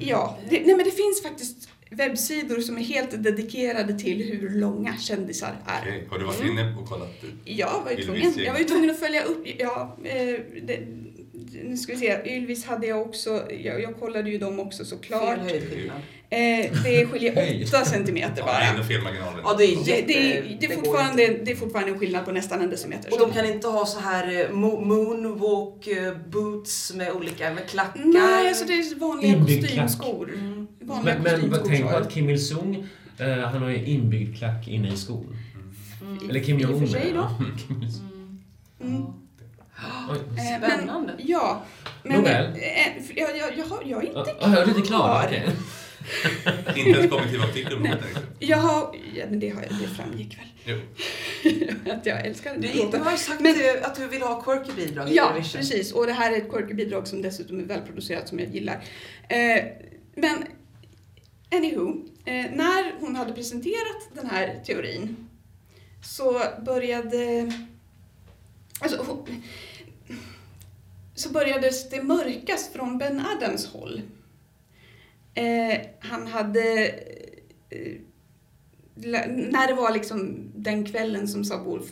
Ja, 0.00 0.38
det, 0.50 0.60
nej 0.66 0.76
men 0.76 0.84
det 0.84 0.90
finns 0.90 1.22
faktiskt 1.22 1.68
webbsidor 1.90 2.60
som 2.60 2.78
är 2.78 2.82
helt 2.82 3.22
dedikerade 3.24 3.98
till 3.98 4.22
hur 4.40 4.50
långa 4.50 4.96
kändisar 4.96 5.54
är. 5.66 5.80
Okej, 5.82 6.06
Har 6.10 6.18
du 6.18 6.24
varit 6.24 6.40
Mm. 6.40 6.52
inne 6.58 6.76
och 6.80 6.88
kollat? 6.88 7.08
Jag 7.44 7.82
var 7.84 7.90
ju 7.90 8.04
tvungen, 8.04 8.32
jag 8.38 8.52
var 8.52 8.58
ju 8.60 8.64
tvungen 8.64 8.90
att 8.90 8.98
följa 9.00 9.22
upp. 9.22 9.46
Ja, 9.58 9.96
eh, 10.04 10.14
det, 10.62 10.78
nu 11.64 11.76
ska 11.76 11.92
vi 11.92 11.98
se. 11.98 12.36
Ylvis 12.36 12.64
hade 12.64 12.86
jag 12.86 13.02
också. 13.02 13.42
Jag, 13.64 13.82
jag 13.82 13.96
kollade 14.00 14.30
ju 14.30 14.38
dem 14.38 14.60
också 14.60 14.84
såklart. 14.84 15.50
Fel. 15.50 15.90
Eh, 16.30 16.38
det 16.84 17.06
skiljer 17.06 17.34
Höjd. 17.34 17.68
8 17.68 17.84
centimeter 17.84 18.34
Ja, 18.38 18.44
bara. 18.76 18.84
felmarginalen. 18.84 19.40
Ja, 19.44 19.54
det 19.58 19.64
är 19.64 19.76
Det, 19.84 19.90
jätte... 19.90 20.06
det, 20.06 20.56
det, 20.60 20.66
är 20.66 20.76
går 20.76 20.84
fortfarande, 20.84 21.24
inte. 21.26 21.44
det 21.44 21.50
är 21.52 21.56
fortfarande 21.56 21.90
en 21.92 21.98
skillnad 21.98 22.24
på 22.24 22.32
nästan 22.32 22.60
en 22.60 22.70
decimeter. 22.70 23.12
Och 23.12 23.18
de 23.18 23.32
kan 23.32 23.46
inte 23.46 23.68
ha 23.68 23.86
så 23.86 24.00
här 24.00 24.26
eh, 24.40 24.48
mo- 24.50 24.84
moonwalk 24.84 25.86
eh, 25.86 26.16
boots 26.28 26.94
med 26.94 27.12
olika, 27.12 27.50
med 27.54 27.66
klackar. 27.68 28.00
Nej, 28.04 28.48
alltså 28.48 28.64
det 28.64 28.72
är 28.72 28.94
vanliga 28.98 29.34
kostymskor. 29.40 30.26
Vanliga 30.26 30.57
Men, 31.04 31.22
men 31.22 31.54
tänk 31.66 31.90
på 31.90 31.96
att 31.96 32.10
Kim 32.12 32.30
Il-Sung, 32.30 32.86
eh, 33.18 33.38
han 33.38 33.62
har 33.62 33.68
ju 33.70 33.84
inbyggd 33.84 34.36
klack 34.38 34.68
inne 34.68 34.88
i 34.92 34.96
skon. 34.96 35.36
Eller 36.30 36.40
Kim 36.40 36.58
I 36.60 36.64
och 36.64 36.68
för 36.68 36.74
Jong-Un 36.74 36.88
sig 36.88 37.12
då. 37.14 37.30
Kim 37.66 37.82
Il-Sung. 37.82 38.42
Mm. 38.80 39.02
Oj. 40.10 40.18
Eh, 40.38 40.58
Spännande. 40.68 41.12
Men, 41.16 41.26
ja. 41.28 41.62
Men, 42.02 42.16
Nåväl. 42.16 42.46
eh, 42.46 43.16
jag, 43.16 43.36
jag, 43.36 43.58
jag, 43.58 43.64
har, 43.66 43.82
jag 43.84 44.04
är 44.04 44.06
inte 44.06 44.18
Ja, 44.18 44.36
ja, 44.40 44.48
jag 44.50 44.58
är 44.62 44.66
lite 44.66 44.80
klar. 44.80 44.88
klar. 45.08 45.24
okej. 45.26 45.48
Inte 46.76 46.90
ens 47.00 47.10
kommit 47.10 47.40
artikel 47.40 47.76
om 47.76 47.82
det. 47.82 47.98
Jag 48.38 48.56
har, 48.56 48.94
ja, 49.14 49.24
men 49.30 49.40
det, 49.40 49.48
har, 49.48 49.62
jag- 49.62 49.70
det 49.80 49.86
framgick 49.96 50.38
väl. 50.38 50.46
Jo. 50.64 50.78
att 51.92 52.06
jag 52.06 52.26
älskar 52.26 52.54
Du, 52.58 52.68
låten. 52.74 52.90
du 52.90 53.04
har 53.04 53.12
ju 53.12 53.18
sagt 53.18 53.40
Men- 53.40 53.54
eh, 53.54 53.86
att 53.88 53.94
du 53.96 54.08
vill 54.08 54.22
ha 54.22 54.42
quirky 54.42 54.72
bidrag 54.86 55.08
Ja, 55.12 55.32
precis. 55.52 55.92
Och 55.92 56.06
det 56.06 56.12
här 56.12 56.32
är 56.32 56.36
ett 56.36 56.50
quirky 56.50 56.74
bidrag 56.74 57.06
som 57.06 57.22
dessutom 57.22 57.60
är 57.60 57.64
välproducerat 57.64 58.28
som 58.28 58.38
jag 58.38 58.48
gillar. 58.54 58.74
Eh, 59.28 59.64
men 60.16 60.44
anywho, 61.50 61.88
eh, 62.24 62.50
när 62.50 63.00
hon 63.00 63.16
hade 63.16 63.32
presenterat 63.32 64.08
den 64.14 64.26
här 64.26 64.62
teorin 64.66 65.28
så 66.04 66.40
började... 66.64 67.52
Alltså, 68.80 69.02
hon, 69.02 69.42
så 71.14 71.32
började 71.32 71.70
det 71.90 72.02
mörkas 72.02 72.68
från 72.72 72.98
Ben 72.98 73.26
Adams 73.26 73.66
håll. 73.66 74.02
Eh, 75.34 75.80
han 76.00 76.26
hade... 76.26 76.86
Eh, 77.70 77.96
när 78.94 79.66
det 79.66 79.74
var 79.74 79.92
liksom 79.92 80.50
den 80.54 80.84
kvällen 80.84 81.28
som 81.28 81.44
Saab 81.44 81.82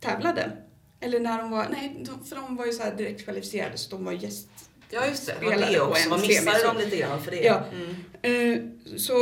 tävlade. 0.00 0.52
Eller 1.00 1.20
när 1.20 1.38
de 1.38 1.50
var, 1.50 1.68
nej, 1.70 2.06
för 2.28 2.36
de 2.36 2.56
var 2.56 2.66
ju 2.66 2.72
så 2.72 2.82
här 2.82 2.94
direkt 2.94 3.24
kvalificerade 3.24 3.78
så 3.78 3.96
de 3.96 4.04
var 4.04 4.12
gäst. 4.12 4.48
Ja, 4.94 5.06
just 5.06 5.26
det. 5.26 5.36
Spelade 5.36 5.72
det 5.72 5.80
också. 5.80 6.08
Man 6.08 6.20
missade 6.20 6.64
dem 6.64 6.76
lite 6.76 6.96
grann 6.96 7.22
för 7.22 7.30
det. 7.30 7.42
Ja. 7.42 7.62
Mm. 7.72 7.96
Eh, 8.22 8.96
så, 8.98 9.14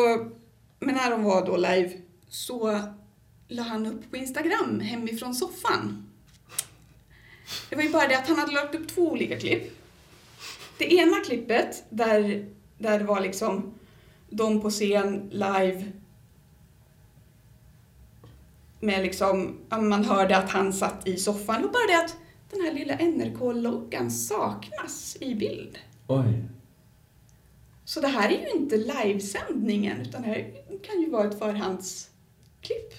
men 0.79 0.95
när 0.95 1.11
de 1.11 1.25
var 1.25 1.47
då 1.47 1.57
live 1.57 1.93
så 2.29 2.81
la 3.49 3.63
han 3.63 3.87
upp 3.87 4.11
på 4.11 4.17
Instagram 4.17 4.81
hemifrån 4.81 5.35
soffan. 5.35 6.11
Det 7.69 7.77
var 7.77 7.83
ju 7.83 7.91
bara 7.91 8.09
det 8.09 8.19
att 8.19 8.29
han 8.29 8.39
hade 8.39 8.53
lagt 8.53 8.75
upp 8.75 8.89
två 8.89 9.03
olika 9.11 9.39
klipp. 9.39 9.63
Det 10.79 10.95
ena 10.95 11.21
klippet 11.21 11.85
där, 11.91 12.47
där 12.79 12.99
det 12.99 13.05
var 13.05 13.21
liksom 13.21 13.75
de 14.31 14.61
på 14.61 14.71
scen 14.71 15.29
live 15.33 15.93
med 18.81 19.03
liksom, 19.03 19.59
man 19.69 20.05
hörde 20.05 20.37
att 20.37 20.51
han 20.51 20.73
satt 20.73 21.09
i 21.09 21.17
soffan. 21.17 21.57
Det 21.57 21.67
var 21.67 21.73
bara 21.73 21.87
det 21.87 22.05
att 22.05 22.17
den 22.51 22.61
här 22.61 22.73
lilla 22.73 22.95
NRK-loggan 22.95 24.11
saknas 24.11 25.17
i 25.21 25.35
bild. 25.35 25.79
Oj. 26.07 26.45
Så 27.85 28.01
det 28.01 28.09
här 28.09 28.29
är 28.29 28.41
ju 28.41 28.51
inte 28.61 28.77
livesändningen 28.77 30.01
utan 30.01 30.23
det 30.23 30.29
här 30.29 30.53
kan 30.87 31.01
ju 31.01 31.11
vara 31.11 31.29
ett 31.29 31.39
förhandsklipp 31.39 32.95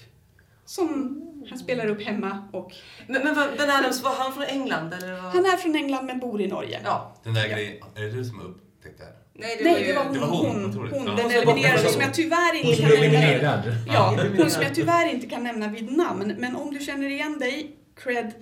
som 0.64 1.18
han 1.48 1.58
spelar 1.58 1.86
upp 1.86 2.02
hemma 2.02 2.48
och 2.52 2.72
Men, 3.06 3.24
men 3.24 3.34
Ben 3.34 3.70
Adams, 3.70 4.02
var 4.02 4.14
han 4.14 4.32
från 4.32 4.44
England 4.44 4.92
eller? 4.94 5.12
Vad? 5.12 5.20
han 5.22 5.44
är 5.44 5.56
från 5.56 5.74
England 5.74 6.06
men 6.06 6.18
bor 6.18 6.40
i 6.40 6.46
Norge. 6.48 6.80
Ja. 6.84 7.14
Den 7.24 7.34
där 7.34 7.48
grejen, 7.48 7.84
är 7.94 8.02
det 8.02 8.10
du 8.10 8.24
som 8.24 8.38
har 8.38 8.46
upptäckt 8.46 8.98
det 8.98 9.04
här? 9.04 9.12
Nej, 9.34 9.56
det 9.58 9.64
Nej, 9.64 9.72
var 9.72 9.80
ju... 9.80 9.86
det 9.86 9.92
var 9.92 10.04
hon, 10.04 10.20
var 10.20 10.26
hon, 10.26 10.74
hon, 10.74 10.90
hon, 10.90 11.06
Ja. 11.06 11.14
den 11.14 11.22
Hon 11.22 11.30
som 11.30 11.44
var 11.46 11.52
eliminerade 11.52 11.88
som 11.88 12.00
jag 12.00 12.14
tyvärr 12.14 12.54
inte 12.56 12.82
kan 12.82 13.10
nämna. 13.10 13.62
Ja. 13.86 14.16
hon 14.36 14.50
som 14.50 14.62
jag 14.62 14.74
tyvärr 14.74 15.14
inte 15.14 15.26
kan 15.26 15.44
nämna 15.44 15.68
vid 15.68 15.92
namn, 15.92 16.34
men 16.38 16.56
om 16.56 16.74
du 16.74 16.80
känner 16.80 17.08
igen 17.08 17.38
dig, 17.38 17.76
cred. 17.96 18.32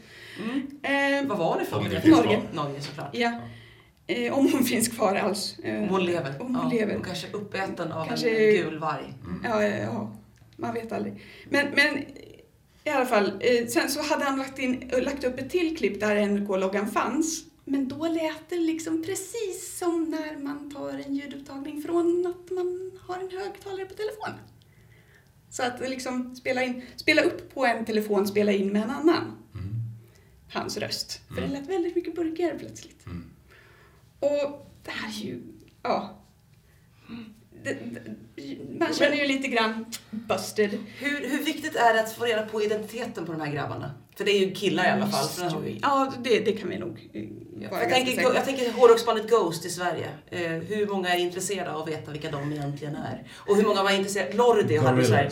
Mm. 0.43 1.22
Eh, 1.22 1.28
Vad 1.28 1.38
var 1.38 1.59
det 1.59 1.64
för 1.64 1.80
finns 1.80 2.05
Norge. 2.05 2.36
kvar. 2.41 2.64
Norge 2.64 2.80
såklart. 2.80 3.11
ja. 3.12 3.41
Eh, 4.07 4.38
om 4.38 4.53
hon 4.53 4.64
finns 4.64 4.88
kvar 4.88 5.14
alls. 5.16 5.59
Eh, 5.59 5.82
Om 5.82 5.88
hon 5.88 6.05
lever. 6.05 6.34
Om 6.41 6.55
hon 6.55 6.70
ja. 6.72 6.78
lever. 6.78 6.95
Hon 6.95 7.03
kanske 7.05 7.26
är 7.28 7.34
uppäten 7.36 7.93
av 7.93 8.07
Kanske- 8.07 8.28
en 8.30 8.55
gul 8.64 8.78
varg. 8.78 9.14
Ja, 9.45 9.62
ja, 9.64 9.76
ja, 9.76 10.16
man 10.57 10.74
vet 10.74 10.93
aldrig. 10.93 11.14
Men, 11.49 11.66
men 11.76 11.99
i 12.84 12.91
alla 12.91 13.07
fall, 13.07 13.26
eh, 13.41 13.66
sen 13.66 13.88
så 13.88 14.03
hade 14.03 14.24
han 14.24 14.38
lagt, 14.38 14.59
in, 14.59 14.91
eh, 14.93 15.03
lagt 15.03 15.24
upp 15.24 15.38
ett 15.38 15.51
till 15.51 15.76
klipp 15.76 16.01
där 16.01 16.16
NRK-loggan 16.16 16.86
fanns. 16.91 17.45
Men 17.64 17.88
då 17.88 18.07
lät 18.09 18.49
det 18.49 18.57
liksom 18.59 19.03
precis 19.03 19.78
som 19.78 20.05
när 20.05 20.36
man 20.43 20.70
tar 20.74 20.91
en 21.07 21.14
ljudupptagning 21.16 21.82
från 21.82 22.26
att 22.26 22.51
man 22.51 22.93
har 23.07 23.14
en 23.14 23.30
högtalare 23.38 23.84
på 23.84 23.95
telefon. 23.95 24.34
Så 25.51 25.62
att 25.62 25.80
liksom 25.91 26.36
spela, 26.36 26.62
in, 26.64 26.82
spela 26.97 27.22
upp 27.22 27.55
på 27.55 27.66
en 27.66 27.84
telefon, 27.84 28.26
spela 28.26 28.53
in 28.53 28.72
med 28.72 28.82
en 28.82 28.91
annan. 28.91 29.36
Mm. 30.51 30.62
Hans 30.62 30.76
röst. 30.76 31.20
För 31.34 31.40
det 31.40 31.48
lät 31.48 31.68
väldigt 31.68 31.96
mycket 31.96 32.14
burkigare 32.14 32.59
plötsligt. 32.59 33.07
Mm. 33.07 33.30
Och 34.20 34.66
det 34.84 34.90
här 34.90 35.09
är 35.09 35.24
ju, 35.24 35.42
ja. 35.82 36.16
Det, 37.64 37.74
det, 38.34 38.59
man 38.78 38.94
känner 38.94 39.16
ju 39.16 39.26
lite 39.26 39.48
grann 39.48 39.84
busted. 40.11 40.70
Hur, 40.98 41.28
hur 41.28 41.44
viktigt 41.44 41.76
är 41.76 41.94
det 41.94 42.01
att 42.01 42.12
få 42.12 42.24
reda 42.24 42.46
på 42.46 42.62
identiteten 42.62 43.26
på 43.26 43.32
de 43.32 43.40
här 43.40 43.53
grabbarna? 43.53 43.94
För 44.16 44.24
det 44.24 44.30
är 44.30 44.38
ju 44.38 44.55
killar 44.55 44.84
i 44.84 44.88
alla 44.88 45.07
fall. 45.07 45.62
Vi. 45.62 45.78
Ja, 45.82 46.12
det, 46.24 46.40
det 46.40 46.53
kan 46.53 46.68
vi 46.68 46.78
nog 46.78 47.11
eh, 47.12 47.70
vara 47.70 47.82
jag, 47.82 47.90
tänker, 47.90 48.22
jag 48.22 48.44
tänker 48.44 48.72
hårdrocksbandet 48.72 49.30
Ghost 49.30 49.66
i 49.66 49.70
Sverige. 49.70 50.09
Eh, 50.30 50.51
hur 50.51 50.86
många 50.86 51.09
är 51.09 51.18
intresserade 51.18 51.72
av 51.72 51.82
att 51.82 51.88
veta 51.88 52.12
vilka 52.12 52.30
de 52.30 52.53
egentligen 52.53 52.96
är? 52.96 53.26
Och 53.32 53.57
hur 53.57 53.62
många 53.62 53.82
var 53.82 53.90
intresserade? 53.90 54.32
Lordi 54.32 54.76
hade 54.76 55.05
så 55.05 55.14
här. 55.14 55.30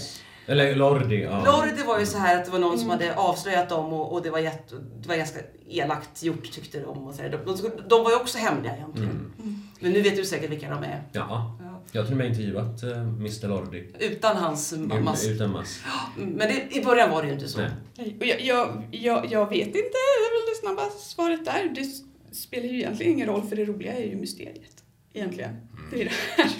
Eller 0.48 0.74
Lordi, 0.76 1.22
ja. 1.22 1.44
Lordi 1.44 1.82
var 1.86 1.98
ju 2.00 2.06
så 2.06 2.18
här 2.18 2.38
att 2.38 2.44
det 2.44 2.50
var 2.50 2.58
någon 2.58 2.68
Mm. 2.70 2.80
som 2.80 2.90
hade 2.90 3.14
avslöjat 3.16 3.68
dem 3.68 3.92
och, 3.92 4.12
och 4.12 4.22
det, 4.22 4.30
var 4.30 4.38
jätte, 4.38 4.74
det 5.02 5.08
var 5.08 5.16
ganska 5.16 5.38
elakt 5.68 6.22
gjort 6.22 6.52
tyckte 6.52 6.80
de. 6.80 7.06
Och 7.08 7.14
så. 7.14 7.22
De, 7.22 7.28
de, 7.30 7.70
de 7.88 8.04
var 8.04 8.10
ju 8.10 8.16
också 8.16 8.38
hemliga 8.38 8.76
egentligen. 8.76 9.32
Mm. 9.38 9.62
Men 9.80 9.92
nu 9.92 10.02
vet 10.02 10.16
du 10.16 10.24
säkert 10.24 10.50
vilka 10.50 10.70
de 10.70 10.82
är. 10.84 11.02
Ja. 11.12 11.26
Ja. 11.30 11.54
Jag 11.92 12.00
har 12.00 12.06
till 12.06 12.14
och 12.14 12.18
med 12.18 12.26
intervjuat 12.28 12.82
uh, 12.84 12.90
Mr 12.98 13.48
Lordi. 13.48 13.84
Utan 13.98 14.36
hans 14.36 14.72
mass. 14.76 15.26
Utan 15.26 15.52
mass. 15.52 15.80
Men 16.16 16.38
det, 16.38 16.76
i 16.76 16.84
början 16.84 17.10
var 17.10 17.22
det 17.22 17.28
ju 17.28 17.34
inte 17.34 17.48
så. 17.48 17.58
Nej. 17.96 18.16
Och 18.20 18.26
jag, 18.26 18.40
jag, 18.40 18.82
jag, 18.90 19.26
jag 19.32 19.48
vet 19.48 19.66
inte, 19.66 19.78
det 19.78 19.78
är 19.78 20.40
väl 20.40 20.50
det 20.54 20.60
snabba 20.60 20.90
svaret 20.98 21.44
där. 21.44 21.72
Det 21.74 21.84
spelar 22.34 22.64
ju 22.68 22.78
egentligen 22.78 23.12
ingen 23.12 23.26
roll 23.26 23.42
för 23.42 23.56
det 23.56 23.64
roliga 23.64 23.92
är 23.92 24.04
ju 24.06 24.16
mysteriet. 24.16 24.84
Egentligen. 25.12 25.67
Det 25.90 26.00
är 26.02 26.04
det 26.04 26.10
här, 26.36 26.50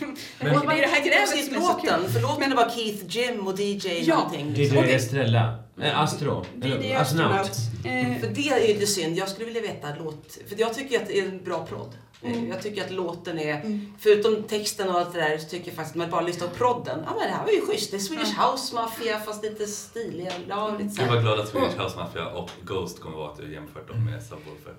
Men- 0.41 0.67
det 0.67 0.75
är 0.75 0.81
det 0.83 0.89
här 0.89 1.05
grävet 1.05 1.53
låten, 1.53 2.13
för 2.13 2.21
låten 2.21 2.53
är 2.53 2.57
bara 2.57 2.71
Keith 2.71 3.05
Jim 3.09 3.47
och 3.47 3.61
DJ 3.61 4.03
Ja. 4.05 4.17
någonting. 4.17 4.55
DJ 4.57 4.69
det- 4.69 4.95
Estrella. 4.95 5.59
Eh, 5.83 6.01
Astro. 6.01 6.45
DJ 6.63 6.93
Astronaut. 6.95 7.41
Astronaut. 7.41 7.51
Eh, 7.85 8.21
För 8.21 8.27
det 8.35 8.49
är 8.49 8.81
ju 8.81 8.87
synd. 8.87 9.17
Jag 9.19 9.29
skulle 9.29 9.47
vilja 9.47 9.63
veta 9.63 9.89
låt... 9.99 10.39
För 10.49 10.61
jag 10.61 10.75
tycker 10.75 11.01
att 11.01 11.07
det 11.07 11.19
är 11.19 11.29
en 11.29 11.45
bra 11.45 11.67
prodd. 11.67 11.95
Mm. 12.23 12.49
Jag 12.49 12.63
tycker 12.63 12.85
att 12.85 12.91
låten 12.91 13.39
är... 13.39 13.55
Mm. 13.61 13.93
Förutom 13.99 14.43
texten 14.43 14.89
och 14.89 15.01
allt 15.01 15.13
det 15.13 15.21
där 15.21 15.39
så 15.39 15.49
tycker 15.49 15.67
jag 15.67 15.75
faktiskt 15.77 15.93
att 15.97 15.99
man 15.99 16.11
bara 16.11 16.21
lyssnar 16.21 16.49
på 16.49 16.55
prodden. 16.55 16.99
Ja 17.07 17.15
men 17.19 17.29
det 17.29 17.35
här 17.35 17.45
var 17.45 17.53
ju 17.53 17.61
schysst. 17.61 17.91
Det 17.91 17.97
är 17.97 18.01
Swedish 18.01 18.41
House 18.41 18.75
Mafia 18.75 19.21
fast 19.21 19.43
lite 19.45 19.67
stiligare. 19.67 20.35
Ja, 20.49 20.77
lite 20.79 20.91
så 20.91 21.03
Jag 21.03 21.09
var 21.09 21.21
glad 21.21 21.41
att 21.41 21.49
Swedish 21.49 21.79
House 21.81 21.97
Mafia 21.97 22.27
och 22.27 22.51
Ghost 22.65 23.01
kommer 23.01 23.17
vara 23.17 23.31
att 23.31 23.39
du 23.39 23.53
jämfört 23.53 23.89
dem 23.89 24.05
med 24.05 24.23
Subwoofer. 24.23 24.75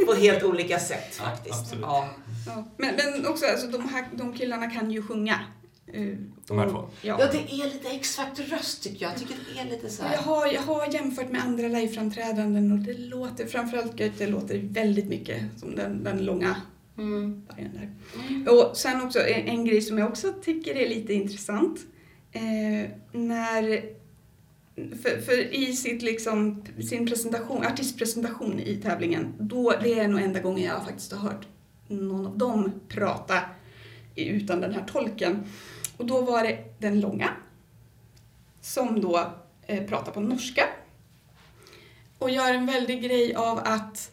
Eh, 0.00 0.06
På 0.06 0.14
helt 0.14 0.42
olika 0.44 0.78
sätt 0.78 1.16
Ja, 1.18 1.24
faktiskt. 1.24 1.60
absolut. 1.60 1.84
Ja. 1.88 2.08
ja. 2.46 2.64
men, 2.76 2.94
men 2.96 3.26
också, 3.26 3.46
alltså, 3.46 3.66
de, 3.66 3.88
här, 3.88 4.08
de 4.12 4.32
killarna 4.32 4.70
kan 4.70 4.90
ju 4.90 5.02
sjunga. 5.02 5.40
Eh, 5.92 6.16
De 6.46 6.58
här 6.58 6.68
två? 6.70 6.88
Ja. 7.02 7.16
ja, 7.20 7.28
det 7.32 7.38
är 7.62 7.64
lite 7.72 7.88
X-Factor-röst 7.88 8.82
tycker 8.82 9.02
jag. 9.02 9.12
Jag 9.12 9.18
tycker 9.18 9.34
det 9.54 9.60
är 9.60 9.64
lite 9.70 9.88
så 9.90 10.02
Jag 10.02 10.08
här. 10.08 10.16
har, 10.22 10.46
jag 10.46 10.62
har 10.62 10.94
jämfört 10.94 11.30
med 11.30 11.42
andra 11.42 11.68
liveframträdanden 11.68 12.72
och 12.72 12.78
det 12.78 12.98
låter, 12.98 13.46
framförallt 13.46 13.98
Goethe 13.98 14.26
låter 14.26 14.58
väldigt 14.58 15.06
mycket 15.08 15.42
som 15.56 15.74
den, 15.76 16.04
den 16.04 16.24
långa 16.24 16.56
Mm. 16.98 17.46
början 17.46 17.70
där. 17.74 18.52
Och 18.52 18.76
sen 18.76 19.00
också 19.02 19.18
en, 19.20 19.46
en 19.48 19.64
grej 19.64 19.82
som 19.82 19.98
jag 19.98 20.08
också 20.08 20.32
tycker 20.42 20.74
är 20.74 20.88
lite 20.88 21.12
intressant. 21.14 21.80
Eh, 22.32 22.90
när, 23.12 23.82
för, 25.02 25.20
för 25.20 25.54
i 25.54 25.72
sitt 25.76 26.02
liksom, 26.02 26.64
sin 26.90 27.06
presentation, 27.06 27.66
artistpresentation 27.66 28.60
i 28.60 28.76
tävlingen, 28.76 29.34
då, 29.38 29.74
det 29.82 29.98
är 30.00 30.08
nog 30.08 30.20
enda 30.20 30.40
gången 30.40 30.64
jag 30.64 30.84
faktiskt 30.84 31.12
har 31.12 31.28
hört 31.30 31.46
någon 31.88 32.26
av 32.26 32.38
dem 32.38 32.72
prata 32.88 33.40
utan 34.16 34.60
den 34.60 34.74
här 34.74 34.84
tolken. 34.92 35.44
Och 35.96 36.06
då 36.06 36.20
var 36.20 36.42
det 36.42 36.58
den 36.78 37.00
långa 37.00 37.30
som 38.60 39.00
då 39.00 39.32
eh, 39.66 39.84
pratar 39.84 40.12
på 40.12 40.20
norska 40.20 40.64
och 42.18 42.30
gör 42.30 42.54
en 42.54 42.66
väldig 42.66 43.02
grej 43.02 43.34
av 43.34 43.58
att 43.58 44.10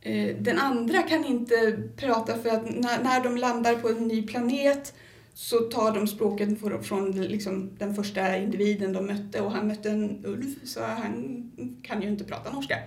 eh, 0.00 0.36
den 0.36 0.58
andra 0.58 1.02
kan 1.02 1.24
inte 1.24 1.82
prata 1.96 2.38
för 2.38 2.48
att 2.50 2.64
när, 2.64 3.02
när 3.02 3.24
de 3.24 3.36
landar 3.36 3.74
på 3.74 3.88
en 3.88 4.08
ny 4.08 4.26
planet 4.26 4.94
så 5.34 5.58
tar 5.58 5.92
de 5.92 6.06
språket 6.06 6.48
från, 6.82 7.10
liksom 7.10 7.70
den 7.78 7.94
första 7.94 8.36
individen 8.36 8.92
de 8.92 9.06
mötte 9.06 9.40
och 9.40 9.52
han 9.52 9.66
mötte 9.66 9.90
en 9.90 10.24
ulv 10.24 10.54
så 10.64 10.82
han 10.82 11.50
kan 11.82 12.02
ju 12.02 12.08
inte 12.08 12.24
prata 12.24 12.52
norska. 12.52 12.78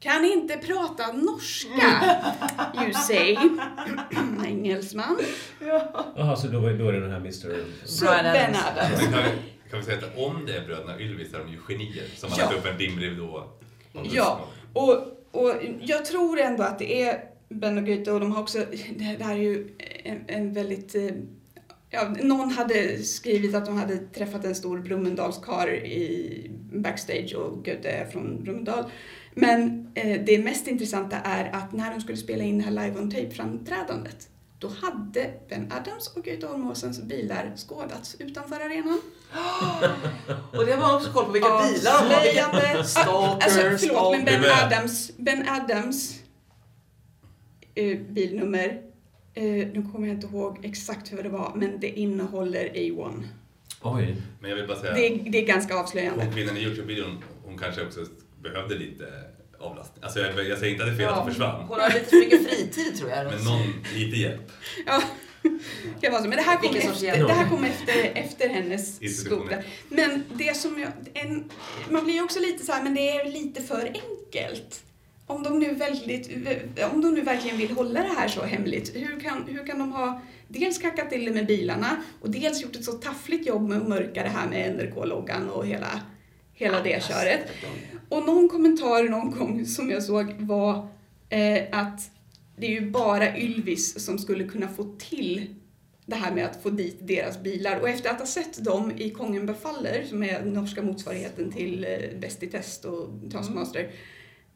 Kan 0.00 0.24
inte 0.24 0.56
prata 0.56 1.12
norska, 1.12 2.16
you 2.82 2.92
say. 2.92 3.36
Engelsman. 4.46 5.18
Jaha, 6.16 6.36
så 6.36 6.46
då, 6.48 6.60
då 6.60 6.66
är 6.66 6.92
det 6.92 7.00
den 7.00 7.10
här 7.10 7.18
Mr... 7.18 7.64
Men 9.10 9.24
kan, 9.70 9.80
vi, 9.80 9.84
säga 9.84 9.98
att 9.98 10.18
om 10.18 10.46
det 10.46 10.56
är 10.56 10.66
bröderna 10.66 11.00
Ylvis 11.00 11.34
är 11.34 11.38
de 11.38 11.48
ju 11.48 11.58
genier 11.58 12.04
som 12.16 12.30
har 12.30 12.38
Ja. 12.38 12.44
lagt 12.44 12.58
upp 12.58 12.66
en 12.66 12.78
dimridå. 12.78 13.48
Ja, 14.02 14.48
och, 14.72 14.96
och 15.30 15.54
jag 15.80 16.04
tror 16.04 16.40
ändå 16.40 16.62
att 16.62 16.78
det 16.78 17.02
är 17.02 17.24
Ben 17.48 17.78
och 17.78 17.86
Goethe 17.86 18.10
och 18.10 18.20
de 18.20 18.32
har 18.32 18.42
också, 18.42 18.58
det 18.96 19.24
här 19.24 19.34
är 19.34 19.38
ju 19.38 19.68
en, 20.04 20.24
en 20.26 20.52
väldigt 20.52 20.94
eh, 20.94 21.10
Ja, 21.92 22.14
någon 22.22 22.50
hade 22.50 22.98
skrivit 22.98 23.54
att 23.54 23.66
de 23.66 23.76
hade 23.76 23.96
träffat 23.96 24.44
en 24.44 24.54
stor 24.54 24.78
Blomendalskar 24.78 25.74
i 25.74 26.50
backstage 26.72 27.34
och 27.34 27.64
Goethe 27.64 27.88
är 27.90 28.06
från 28.06 28.42
Blomendal. 28.42 28.84
Men 29.34 29.90
eh, 29.94 30.20
det 30.26 30.38
mest 30.38 30.66
intressanta 30.66 31.16
är 31.16 31.50
att 31.52 31.72
när 31.72 31.90
de 31.94 32.00
skulle 32.00 32.16
spela 32.18 32.44
in 32.44 32.58
det 32.58 32.64
här 32.64 32.70
live 32.70 33.00
on 33.00 33.10
tape-framträdandet 33.10 34.28
då 34.58 34.68
hade 34.68 35.30
Ben 35.48 35.72
Adams 35.72 36.08
och 36.16 36.24
Goethe 36.24 36.46
Holmåsens 36.46 37.02
bilar 37.02 37.52
skådats 37.56 38.16
utanför 38.18 38.56
arenan. 38.56 39.00
Och 40.58 40.66
det 40.66 40.72
har 40.72 40.80
man 40.80 40.96
också 40.96 41.12
koll 41.12 41.24
på 41.24 41.32
vilka 41.32 41.48
bilar 41.48 42.08
de 42.08 42.14
Avslöjande. 42.14 42.84
stalkers, 42.84 43.44
Alltså 43.44 43.86
förlåt 43.86 44.12
men 44.16 44.24
Ben 44.24 44.44
Adams, 44.64 45.10
Ben 45.16 45.48
Adams 45.48 46.18
eh, 47.74 47.98
bilnummer, 47.98 48.82
eh, 49.34 49.42
nu 49.44 49.86
kommer 49.92 50.06
jag 50.08 50.16
inte 50.16 50.26
ihåg 50.26 50.58
exakt 50.64 51.12
hur 51.12 51.22
det 51.22 51.28
var 51.28 51.52
men 51.56 51.80
det 51.80 51.88
innehåller 51.98 52.68
A1. 52.68 53.22
Oj. 53.82 54.16
Men 54.40 54.50
jag 54.50 54.56
vill 54.56 54.66
bara 54.66 54.78
säga, 54.80 54.94
Det, 54.94 55.06
är- 55.06 55.30
det 55.30 55.38
är 55.42 55.46
ganska 55.46 55.74
avslöjande. 55.76 56.24
hon 56.24 56.34
kvinnan 56.34 56.56
i 56.56 56.60
Youtube-videon, 56.60 57.16
hon 57.44 57.58
kanske 57.58 57.82
också 57.86 58.00
behövde 58.42 58.74
lite 58.74 59.04
avlastning. 59.58 60.04
Alltså 60.04 60.20
jag, 60.20 60.48
jag 60.48 60.58
säger 60.58 60.72
inte 60.72 60.84
att 60.84 60.90
det 60.90 60.94
är 60.94 60.96
fel 60.96 61.08
att 61.08 61.16
Ja, 61.16 61.22
hon 61.22 61.30
försvann. 61.30 61.64
Hon 61.68 61.80
har 61.80 61.90
lite 61.90 62.04
för 62.04 62.16
mycket 62.16 62.48
fritid 62.48 62.96
tror 62.98 63.10
jag. 63.10 63.26
Men 63.26 63.44
någon, 63.44 63.84
lite 63.94 64.16
hjälp. 64.16 64.52
Ja, 64.86 65.02
kan 66.00 66.12
vara 66.12 66.22
så. 66.22 66.28
Men 66.28 66.36
det 66.36 66.42
här 66.42 66.56
kom, 66.56 66.72
Vilken 66.72 66.90
sorts 66.90 67.02
efter, 67.02 67.26
det 67.26 67.32
här 67.32 67.48
kom 67.48 67.64
efter, 67.64 68.12
efter 68.14 68.48
hennes 68.48 69.16
skola. 69.20 69.56
Men 69.88 70.24
det 70.34 70.56
som 70.56 70.78
jag, 70.80 70.90
en, 71.14 71.50
man 71.90 72.04
blir 72.04 72.14
ju 72.14 72.22
också 72.22 72.40
lite 72.40 72.66
så 72.66 72.72
här, 72.72 72.82
men 72.82 72.94
det 72.94 73.10
är 73.10 73.32
lite 73.32 73.62
för 73.62 73.86
enkelt. 73.86 74.84
Om 75.26 75.42
de 75.42 75.58
nu 75.58 75.74
väldigt, 75.74 76.28
om 76.92 77.00
de 77.00 77.14
nu 77.14 77.20
verkligen 77.20 77.58
vill 77.58 77.70
hålla 77.70 78.02
det 78.02 78.14
här 78.18 78.28
så 78.28 78.42
hemligt, 78.42 78.96
hur 78.96 79.20
kan, 79.20 79.44
hur 79.48 79.66
kan 79.66 79.78
de 79.78 79.92
ha 79.92 80.22
dels 80.48 80.78
kackat 80.78 81.10
till 81.10 81.24
det 81.24 81.30
med 81.30 81.46
bilarna 81.46 82.02
och 82.20 82.30
dels 82.30 82.62
gjort 82.62 82.76
ett 82.76 82.84
så 82.84 82.92
taffligt 82.92 83.46
jobb 83.46 83.68
med 83.68 83.78
att 83.78 83.88
mörka 83.88 84.22
det 84.22 84.28
här 84.28 84.48
med 84.48 84.74
NRK-loggan 84.76 85.50
och 85.50 85.66
hela, 85.66 86.00
hela 86.60 86.82
det 86.82 87.02
köret. 87.02 87.40
Och 88.08 88.26
någon 88.26 88.48
kommentar 88.48 89.08
någon 89.08 89.30
gång 89.30 89.66
som 89.66 89.90
jag 89.90 90.02
såg 90.02 90.34
var 90.38 90.88
eh, 91.28 91.62
att 91.72 92.10
det 92.56 92.66
är 92.66 92.70
ju 92.80 92.90
bara 92.90 93.38
Ylvis 93.38 94.04
som 94.04 94.18
skulle 94.18 94.44
kunna 94.44 94.68
få 94.68 94.96
till 94.98 95.54
det 96.06 96.16
här 96.16 96.34
med 96.34 96.46
att 96.46 96.62
få 96.62 96.70
dit 96.70 96.98
deras 97.00 97.42
bilar. 97.42 97.80
Och 97.80 97.88
efter 97.88 98.10
att 98.10 98.18
ha 98.18 98.26
sett 98.26 98.64
dem 98.64 98.92
i 98.96 99.10
Kongen 99.10 99.46
befaller, 99.46 100.04
som 100.08 100.22
är 100.22 100.44
norska 100.44 100.82
motsvarigheten 100.82 101.52
till 101.52 101.84
eh, 101.84 102.18
Bäst 102.20 102.42
i 102.42 102.46
test 102.46 102.84
och 102.84 103.08
Taskmaster, 103.32 103.90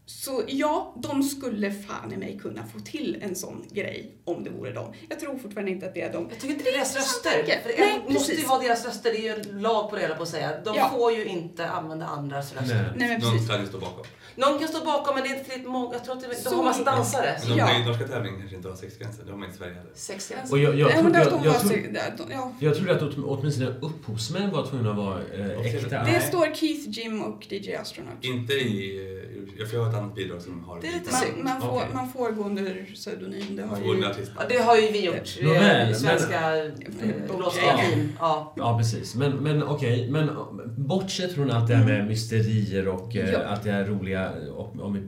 så 0.06 0.42
ja, 0.46 0.94
de 1.02 1.22
skulle 1.22 1.72
fan 1.72 2.12
i 2.12 2.16
mig 2.16 2.38
kunna 2.42 2.66
få 2.66 2.80
till 2.80 3.18
en 3.22 3.34
sån 3.36 3.64
grej 3.70 4.14
om 4.24 4.44
det 4.44 4.50
vore 4.50 4.72
dem. 4.72 4.92
Jag 5.08 5.20
tror 5.20 5.38
fortfarande 5.38 5.70
inte 5.70 5.86
att 5.86 5.94
det 5.94 6.00
är 6.02 6.12
dem. 6.12 6.26
Jag 6.30 6.40
tycker 6.40 6.54
inte 6.54 6.64
det 6.64 6.70
är 6.70 6.74
deras 6.74 6.96
röster. 6.96 7.30
För 7.62 7.68
det 7.68 7.74
Nej, 7.78 8.02
måste 8.08 8.32
ju 8.34 8.46
vara 8.46 8.58
deras 8.62 8.84
röster. 8.86 9.10
Det 9.12 9.18
är 9.18 9.22
ju 9.36 9.40
en 9.52 9.62
lag 9.62 9.90
på 9.90 9.96
det, 9.96 10.02
jag 10.02 10.16
på 10.16 10.22
att 10.22 10.28
säga. 10.28 10.60
De 10.64 10.76
Ja. 10.76 10.88
får 10.90 11.12
ju 11.12 11.24
inte 11.24 11.68
använda 11.70 12.06
andras 12.06 12.52
röster. 12.54 12.74
Nej. 12.74 12.92
Nej 12.96 13.08
men 13.08 13.20
Någon 13.20 13.30
precis. 13.32 13.48
ska 13.48 13.60
ju 13.60 13.66
stå 13.66 13.78
bakom. 13.78 14.04
Någon 14.36 14.58
kan 14.58 14.68
stå 14.68 14.84
bakom, 14.84 15.14
men 15.14 15.22
det 15.24 15.28
är 15.28 15.32
inte 15.32 15.44
tillräckligt 15.44 15.70
många. 15.70 15.92
Jag 15.92 16.04
tror 16.04 16.14
att 16.16 16.20
det, 16.20 16.44
de 16.50 16.54
har 16.56 16.64
massa 16.64 16.84
dansare. 16.84 17.36
Men 17.40 17.50
de 17.50 17.58
Ja. 17.58 17.78
ju, 17.78 17.84
norska 17.84 18.08
tävlingen 18.08 18.38
kanske 18.40 18.56
inte 18.56 18.68
har 18.68 18.76
sexgränser. 18.76 19.24
Det 19.24 19.30
har 19.30 19.38
man 19.38 19.48
inte 19.48 19.56
i 19.56 19.58
Sverige 19.58 19.74
heller. 19.74 19.90
Sex 19.94 20.32
Och 20.50 20.58
jag, 20.58 20.70
trodde, 20.72 20.78
jag, 20.78 20.88
de 21.02 22.32
jag, 22.32 22.52
jag 22.60 22.90
att 22.96 23.02
åt- 23.02 23.14
åtminstone 23.26 23.74
upphovsmän 23.80 24.50
var 24.50 24.66
tvungna 24.66 24.90
att 24.90 24.96
vara 24.96 25.18
eh, 25.34 25.60
äkta. 25.74 26.04
det 26.04 26.20
står 26.20 26.54
Keith, 26.54 26.88
Jim 26.88 27.22
och 27.22 27.46
DJ 27.52 27.74
Astronaut. 27.74 28.14
Inte 28.20 28.52
i... 28.52 28.96
eh, 28.96 29.58
Jag 29.58 29.70
får 29.70 29.78
ha 29.78 29.88
ett 29.90 29.96
annat 29.96 30.14
bidrag 30.14 30.42
som 30.42 30.64
har... 30.64 30.80
Det 30.80 30.88
är 30.88 30.92
lite 30.92 31.10
Man, 31.12 31.44
man, 31.44 31.60
får, 31.60 31.68
Okej. 31.76 31.88
man 31.94 32.08
får 32.12 32.30
gå 32.30 32.44
under 32.44 32.86
pseudonym. 32.94 33.56
Det 33.56 33.62
har 33.62 33.76
ju... 33.78 34.00
Ja, 34.38 34.42
det 34.48 34.56
har 34.58 34.76
ju 34.76 34.90
vi 34.92 35.04
gjort. 35.04 35.42
Nåväl, 35.42 35.88
Eh, 35.90 35.94
Svenska 35.96 36.38
Okej. 36.50 37.38
låtskrivare. 37.38 38.08
Ja. 38.18 38.52
Ja, 38.56 38.78
precis. 38.78 39.14
Men, 39.14 39.32
men 39.32 39.62
okej, 39.62 40.08
men 40.10 40.30
bortsett 40.76 41.34
från 41.34 41.50
allt 41.50 41.68
det 41.68 41.74
här 41.74 41.84
med 41.84 42.06
mysterier 42.06 42.88
och 42.88 43.08
Ja. 43.14 43.38
allt 43.48 43.62
det 43.64 43.70
här 43.70 43.84
roliga, 43.84 44.23
om 44.56 44.98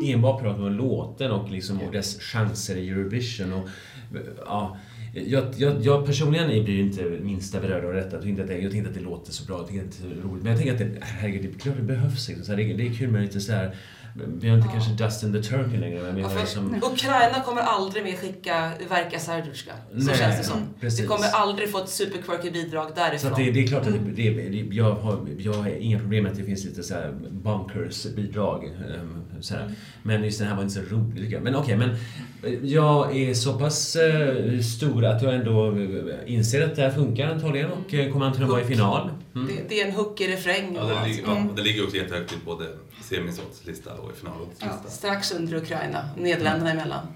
vi 0.00 0.12
enbart 0.12 0.42
pratar 0.42 0.62
om 0.62 0.72
låten 0.72 1.30
och, 1.30 1.50
liksom, 1.50 1.80
och 1.80 1.92
dess 1.92 2.20
chanser 2.20 2.76
i 2.76 2.90
Eurovision 2.90 3.52
och 3.52 3.68
ja, 4.46 4.76
jag, 5.14 5.44
jag, 5.56 5.82
jag 5.82 6.06
personligen 6.06 6.64
blir 6.64 6.80
inte 6.80 7.04
minsta 7.04 7.60
berörd 7.60 7.84
av 7.84 7.92
detta. 7.92 8.16
Jag 8.16 8.22
tänkte, 8.22 8.42
att 8.42 8.48
det, 8.48 8.58
jag 8.58 8.72
tänkte 8.72 8.88
att 8.90 8.96
det 8.96 9.02
låter 9.02 9.32
så 9.32 9.44
bra, 9.44 9.58
jag 9.58 9.68
tänkte 9.68 9.86
att 9.86 10.10
det 10.10 10.20
är 10.20 10.22
roligt. 10.22 10.44
Men 10.44 10.52
jag 10.52 10.60
tänker 10.60 10.72
att 10.72 10.94
det, 10.94 10.98
herregud, 11.00 11.42
det 11.42 11.48
är 11.48 11.58
klart 11.58 11.76
det 11.76 11.82
behövs. 11.82 12.28
Liksom. 12.28 12.44
Så 12.46 12.52
det, 12.52 12.72
det 12.72 12.86
är 12.86 12.94
kul 12.94 13.10
med 13.10 13.22
lite 13.22 13.40
så 13.40 13.52
här. 13.52 13.76
Vi 14.40 14.48
har 14.48 14.56
inte 14.56 14.68
kanske 14.72 14.92
Dustin 15.04 15.32
the 15.32 15.42
Turkey 15.42 15.76
längre, 15.80 16.02
men 16.02 16.14
vi 16.14 16.20
Ja, 16.22 16.28
har 16.28 16.38
liksom... 16.40 16.74
Ukraina 16.92 17.40
kommer 17.44 17.60
aldrig 17.62 18.04
mer 18.04 18.16
skicka 18.16 18.72
Verka 18.88 19.18
Sardurska. 19.18 19.72
Så 19.90 19.96
Nej, 20.06 20.16
känns 20.18 20.38
det 20.38 20.44
som. 20.44 20.58
precis. 20.80 21.00
Vi 21.00 21.06
kommer 21.06 21.26
aldrig 21.32 21.70
få 21.70 21.78
ett 21.78 21.88
superquirky 21.88 22.50
bidrag 22.50 22.88
Så 22.88 22.94
därifrån. 22.94 23.30
att 23.32 23.36
det, 23.38 23.50
det 23.50 23.62
är 23.62 23.66
klart 23.66 23.86
att 23.86 23.92
det, 23.92 24.30
det, 24.30 24.48
det, 24.48 24.74
jag, 24.74 24.94
har, 24.94 25.26
jag 25.38 25.52
har 25.52 25.68
inga 25.68 25.98
problem 25.98 26.22
med 26.22 26.32
att 26.32 26.38
det 26.38 26.44
finns 26.44 26.64
lite 26.64 26.82
så 26.82 26.94
här 26.94 27.12
bunkers 27.30 28.06
bidrag. 28.16 28.64
ehm, 28.64 29.24
Så 29.40 29.54
här. 29.54 29.70
Men 30.02 30.24
just 30.24 30.38
det 30.38 30.44
här 30.44 30.54
var 30.56 30.62
inte 30.62 30.74
så 30.74 30.94
roligt 30.94 31.16
tycker 31.16 31.34
jag. 31.34 31.42
Men 31.42 31.56
okej, 31.56 31.76
men 31.76 31.90
eh, 32.42 32.52
jag 32.64 33.16
är 33.16 33.34
så 33.34 33.58
pass 33.58 33.96
eh, 33.96 34.60
stor 34.60 35.04
att 35.04 35.22
jag 35.22 35.34
ändå 35.34 35.66
eh, 35.78 36.34
inser 36.34 36.64
att 36.64 36.76
det 36.76 36.82
här 36.82 36.90
funkar 36.90 37.28
antagligen 37.28 37.70
och 37.70 37.90
kommer 38.12 38.26
antagligen 38.26 38.50
vara 38.50 38.60
i 38.62 38.64
final. 38.64 39.10
Mm. 39.34 39.46
Det, 39.46 39.62
det 39.68 39.80
är 39.80 39.86
en 39.86 39.92
hookig 39.92 40.28
refräng. 40.28 40.72
Ja, 40.76 40.84
den, 40.84 40.96
allt. 40.98 41.08
ligger, 41.08 41.22
ja, 41.26 41.44
och 41.50 41.54
den 41.56 41.64
ligger 41.64 41.84
också 41.84 41.96
jättehögt 41.96 42.32
i 42.32 42.36
både 42.44 42.64
semisåtslista 43.04 43.94
och 43.94 44.10
i 44.10 44.14
finallåtslista. 44.14 44.88
Strax 44.88 45.32
under 45.32 45.54
Ukraina, 45.54 46.08
Nederländerna 46.16 46.70
emellan. 46.70 47.06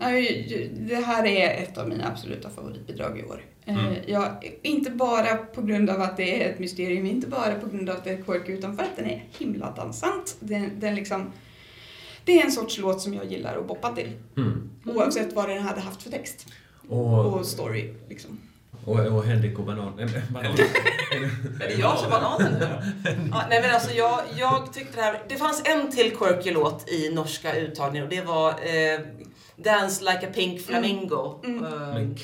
Ja, 0.00 0.10
ja, 0.10 0.10
det 0.78 0.94
här 1.06 1.26
är 1.26 1.62
ett 1.62 1.78
av 1.78 1.88
mina 1.88 2.08
absoluta 2.08 2.50
favoritbidrag 2.50 3.18
i 3.18 3.24
år. 3.24 3.44
Eh, 3.64 3.86
Mm. 3.86 3.94
Ja, 4.06 4.40
inte 4.62 4.90
bara 4.90 5.36
på 5.36 5.62
grund 5.62 5.90
av 5.90 6.00
att 6.00 6.16
det 6.16 6.44
är 6.44 6.50
ett 6.52 6.58
mysterium, 6.58 7.06
inte 7.06 7.26
bara 7.26 7.54
på 7.54 7.68
grund 7.68 7.90
av 7.90 7.96
att 7.96 8.04
det 8.04 8.10
är 8.10 8.22
quirky, 8.22 8.52
utan 8.52 8.76
för 8.76 8.82
att 8.82 8.96
den 8.96 9.06
är 9.06 9.24
himla 9.38 9.70
dansant. 9.70 10.36
Den, 10.40 10.80
den 10.80 10.94
liksom, 10.94 11.32
det 12.24 12.40
är 12.40 12.44
en 12.44 12.52
sorts 12.52 12.78
låt 12.78 13.00
som 13.00 13.14
jag 13.14 13.24
gillar 13.32 13.56
att 13.58 13.68
boppa 13.68 13.94
till. 13.94 14.12
Mm. 14.36 14.70
Oavsett 14.84 15.32
vad 15.32 15.48
den 15.48 15.62
hade 15.62 15.80
haft 15.80 16.02
för 16.02 16.10
text 16.10 16.46
Och, 16.88 17.34
och 17.34 17.46
story. 17.46 17.94
Liksom. 18.08 18.38
Och, 18.86 18.98
och 18.98 19.24
Henrik 19.24 19.58
och 19.58 19.64
Banan. 19.64 19.98
äh, 19.98 20.08
banan. 20.30 20.52
Är 21.60 21.68
det 21.68 21.74
jag 21.74 21.98
som 21.98 22.10
bananen 22.10 22.52
nu? 22.52 22.66
Ja, 23.32 23.42
nej 23.50 23.62
men 23.62 23.70
alltså 23.74 23.94
jag, 23.94 24.20
jag 24.36 24.72
tyckte 24.72 24.96
det 24.96 25.02
här... 25.02 25.22
Det 25.28 25.36
fanns 25.36 25.62
en 25.64 25.90
till 25.90 26.16
quirky 26.16 26.50
låt 26.50 26.88
i 26.88 27.10
norska 27.14 27.56
uttagningen 27.56 28.04
och 28.04 28.14
det 28.14 28.20
var 28.20 28.50
eh, 28.50 29.00
Dance 29.56 30.04
like 30.04 30.26
a 30.26 30.30
pink 30.34 30.60
flamingo. 30.66 31.40
Mm. 31.44 31.64
Eh, 31.64 31.70
Men, 31.70 32.10
Eh, 32.10 32.16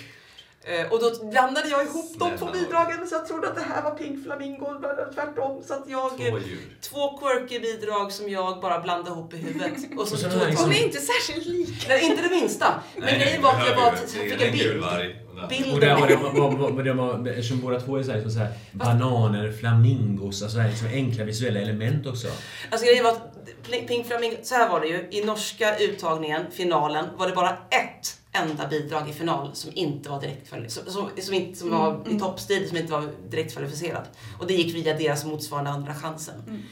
och 0.91 1.01
då 1.01 1.27
blandade 1.31 1.69
jag 1.69 1.87
ihop 1.87 2.15
de 2.19 2.39
två 2.39 2.47
bidragen 2.53 3.07
så 3.09 3.15
jag 3.15 3.27
trodde 3.27 3.49
att 3.49 3.55
det 3.55 3.63
här 3.63 3.83
var 3.83 3.91
Pink 3.91 4.25
Flamingo, 4.25 4.67
tvärtom. 5.15 5.63
Så 5.67 5.75
att 5.75 5.85
jag... 5.87 6.11
Två 6.17 6.23
eh, 6.25 6.47
djur. 6.47 6.59
Två 6.81 7.19
quirky 7.19 7.61
bidrag 7.61 8.13
som 8.13 8.29
jag 8.29 8.61
bara 8.61 8.81
blandade 8.81 9.11
ihop 9.11 9.35
i 9.35 9.37
huvudet. 9.37 9.73
Och 9.99 10.09
så 10.09 10.15
Och 10.15 10.21
så 10.21 10.31
tog 10.31 10.47
liksom- 10.49 10.71
De 10.71 10.77
är 10.77 10.85
inte 10.85 10.99
särskilt 11.01 11.47
lika. 11.47 11.89
Nej, 11.89 12.05
inte 12.05 12.23
det 12.23 12.31
minsta. 12.31 12.83
Men 12.97 13.15
grejen 13.15 13.43
var 13.43 13.51
att 13.51 13.69
jag, 13.77 13.93
är 13.93 13.97
fick 14.07 14.43
en 14.43 14.53
bild. 14.53 14.81
varg. 14.81 15.17
och 15.31 15.37
där. 15.37 15.49
Bilden 15.49 15.75
och 15.75 15.81
där 15.81 16.01
var 16.01 16.09
det, 16.09 16.17
var, 16.17 16.51
var, 16.51 16.71
var, 16.71 16.83
det 16.83 16.93
var, 16.93 17.29
eftersom 17.29 17.61
båda 17.61 17.81
två 17.81 17.97
är 17.97 18.03
så 18.03 18.13
här, 18.13 18.29
så 18.29 18.39
här, 18.39 18.53
bananer, 18.73 19.53
flamingos, 19.53 20.43
alltså 20.43 20.59
liksom 20.59 20.89
enkla 20.89 21.25
visuella 21.25 21.61
element 21.61 22.07
också. 22.07 22.29
Alltså 22.71 22.87
grejen 22.87 23.05
var 23.05 23.11
att 23.11 23.89
Pink 23.89 24.07
Flamingo, 24.07 24.37
så 24.43 24.55
här 24.55 24.69
var 24.69 24.81
det 24.81 24.87
ju. 24.87 25.09
I 25.11 25.25
norska 25.25 25.79
uttagningen, 25.79 26.43
finalen, 26.51 27.07
var 27.17 27.29
det 27.29 27.35
bara 27.35 27.51
ett 27.51 28.19
enda 28.33 28.67
bidrag 28.69 29.09
i 29.11 29.13
final 29.13 29.51
som 29.55 29.71
inte 29.75 30.09
var 30.11 30.21
direkt 30.21 30.49
som, 30.49 30.85
som, 30.87 31.09
som, 31.21 31.35
inte, 31.35 31.59
som 31.59 31.71
var 31.71 32.03
i 32.11 32.19
toppstrid, 32.19 32.69
som 32.69 32.77
inte 32.77 32.93
var 32.93 33.09
direkt 33.31 33.53
kvalificerad. 33.53 34.05
Och 34.39 34.47
det 34.47 34.55
gick 34.55 34.75
via 34.75 34.99
deras 34.99 35.25
motsvarande 35.25 35.71
andra 35.71 35.95
chansen. 35.95 36.63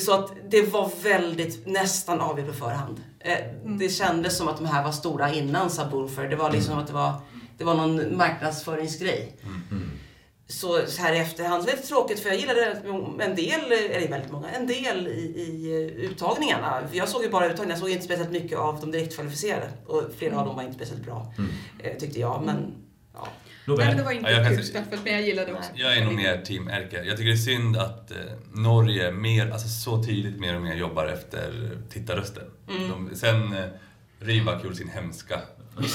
Så 0.00 0.12
att 0.14 0.32
det 0.50 0.62
var 0.62 0.90
väldigt, 1.02 1.66
nästan 1.66 2.20
avgjort 2.20 2.46
på 2.48 2.52
förhand. 2.52 3.02
Eh, 3.20 3.38
Det 3.64 3.88
kändes 3.88 4.36
som 4.38 4.48
att 4.48 4.56
de 4.56 4.66
här 4.66 4.84
var 4.84 4.92
stora 4.92 5.34
innan 5.34 5.70
Subwoofer. 5.70 6.28
Det 6.28 6.36
var 6.36 6.50
liksom 6.52 6.70
som 6.72 6.80
att 6.82 6.86
det 6.86 6.92
var, 6.92 7.12
det 7.58 7.64
var 7.64 7.74
någon 7.74 8.16
marknadsföringsgrej. 8.16 9.36
Så, 10.46 10.86
så 10.86 11.02
här 11.02 11.14
i 11.14 11.18
efterhand, 11.18 11.62
så 11.62 11.68
är 11.68 11.72
det 11.72 11.76
lite 11.76 11.88
tråkigt 11.88 12.20
för 12.20 12.28
jag 12.28 12.38
gillade 12.38 12.64
en 13.20 13.36
del, 13.36 13.72
eller 13.72 14.08
väldigt 14.08 14.32
många, 14.32 14.50
en 14.50 14.66
del 14.66 15.08
i, 15.08 15.10
i 15.40 15.72
eh, 15.72 16.04
uttagningarna. 16.10 16.82
Jag 16.92 17.08
såg 17.08 17.22
ju 17.22 17.30
bara 17.30 17.44
uttagningarna, 17.46 17.72
jag 17.72 17.78
såg 17.78 17.90
inte 17.90 18.04
speciellt 18.04 18.30
mycket 18.30 18.58
av 18.58 18.80
de 18.80 18.90
direktkvalificerade. 18.92 19.68
Och 19.86 20.02
flera 20.18 20.38
av 20.38 20.46
dem 20.46 20.56
var 20.56 20.62
inte 20.62 20.74
speciellt 20.74 21.04
bra, 21.04 21.34
eh, 21.78 21.96
tyckte 21.96 22.20
jag. 22.20 22.42
Men 22.46 22.74
Ja. 23.16 23.20
Nej, 23.66 23.76
Nåväl. 23.76 23.86
men 23.88 23.96
det 23.96 24.02
var 24.02 24.12
inte 24.12 24.30
Ja, 24.30 24.36
jag 24.36 24.46
kan 24.46 24.56
kul 24.56 24.64
se- 24.64 24.70
straffet, 24.70 25.00
men 25.04 25.12
jag 25.12 25.22
gillade 25.22 25.52
också. 25.52 25.70
Jag 25.74 25.96
är 25.98 26.04
nog 26.04 26.14
mer 26.14 26.42
team 26.44 26.68
Erke. 26.68 26.96
Jag 27.04 27.16
tycker 27.16 27.24
det 27.30 27.32
är 27.32 27.36
synd 27.36 27.76
att 27.76 28.10
eh, 28.10 28.16
Norge 28.52 29.12
mer, 29.12 29.50
alltså 29.50 29.68
så 29.68 30.02
tydligt 30.04 30.40
mer 30.40 30.56
och 30.56 30.62
mer 30.62 30.74
jobbar 30.74 31.06
efter 31.06 31.70
tittarrösten. 31.90 32.42
Mm. 32.70 32.88
De, 32.90 33.16
sen 33.16 33.52
eh, 33.52 33.64
Rybak 34.20 34.64
gjorde 34.64 34.76
sin 34.76 34.88
hemska 34.88 35.40
Och 35.76 35.84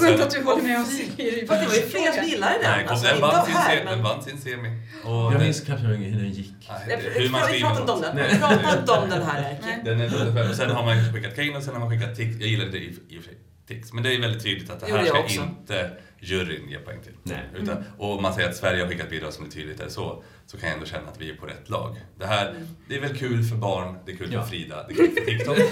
Skönt 0.00 0.02
sen, 0.02 0.22
att 0.22 0.30
du 0.30 0.42
håller 0.42 0.62
med 0.62 0.80
oss 0.80 1.00
i 1.00 1.10
det 1.16 1.48
var 1.48 1.56
ju 1.74 1.82
flera 1.82 2.12
som 2.12 2.24
gillade 2.24 2.52
den. 2.62 2.70
nej, 2.70 2.84
kom, 2.84 2.90
Alltså, 2.92 3.06
den, 3.06 3.20
vann 3.20 3.44
sin 3.46 3.54
här, 3.54 3.76
se, 3.76 3.84
men- 3.84 3.92
den 3.94 4.02
vann 4.02 4.22
sin 4.22 4.38
semi. 4.40 4.68
Och 5.04 5.32
Jag 5.32 5.40
minns 5.40 5.60
knappt 5.60 5.82
hur 5.82 5.88
den 5.88 6.30
gick. 6.30 6.52
nej, 6.68 7.00
Jag- 7.04 7.20
hur 7.22 7.30
man 7.30 7.40
Vi 7.40 7.46
skriver 7.46 7.68
pratar 7.68 7.80
inte 7.80 7.92
om 7.92 8.00
den. 8.00 8.16
Vi 8.16 8.38
pratar 8.38 8.78
inte 8.78 8.92
om 8.92 9.10
den 9.10 9.22
här. 9.22 9.58
Den 9.84 10.00
är, 10.00 10.50
och 10.50 10.56
sen 10.56 10.70
har 10.70 10.84
man 10.84 11.12
skickat 11.14 11.36
Kane 11.36 11.56
och 11.56 11.62
sen 11.62 11.72
har 11.74 11.80
man 11.80 11.90
skickat 11.90 12.16
Tix. 12.16 12.36
Jag 12.40 12.48
gillade 12.48 12.70
det 12.70 12.78
i, 12.78 12.98
i 13.08 13.18
och 13.18 13.22
för 13.22 13.28
sig. 13.30 13.38
Tix. 13.68 13.92
Men 13.92 14.02
det 14.02 14.14
är 14.14 14.20
väldigt 14.20 14.42
tydligt 14.42 14.70
att 14.70 14.80
det 14.80 14.86
här 14.96 15.04
ska 15.04 15.18
också. 15.18 15.40
inte 15.40 15.90
juryn 16.20 16.68
ge 16.68 16.78
poäng 16.78 16.98
till. 17.02 17.12
Nej. 17.22 17.38
Utan, 17.56 17.84
och 17.98 18.22
man 18.22 18.34
säger 18.34 18.48
att 18.48 18.56
Sverige 18.56 18.82
har 18.82 18.88
skickat 18.88 19.10
bidrag 19.10 19.32
som 19.32 19.44
är 19.46 19.50
tydligt 19.50 19.80
eller 19.80 19.90
så, 19.90 20.22
så 20.52 20.58
kan 20.58 20.68
jag 20.68 20.74
ändå 20.74 20.86
känna 20.86 21.08
att 21.10 21.20
vi 21.20 21.30
är 21.30 21.34
på 21.34 21.46
rätt 21.46 21.70
lag. 21.70 21.96
Det 22.18 22.26
här, 22.26 22.54
det 22.88 22.96
är 22.96 23.00
väl 23.00 23.16
kul 23.18 23.44
för 23.44 23.56
barn, 23.56 23.98
det 24.06 24.12
är 24.12 24.16
kul 24.16 24.32
Ja. 24.32 24.42
för 24.42 24.48
Frida, 24.48 24.86
det 24.88 24.92
är 24.92 24.96
kul 24.96 25.10
för 25.14 25.24
TikTok. 25.24 25.58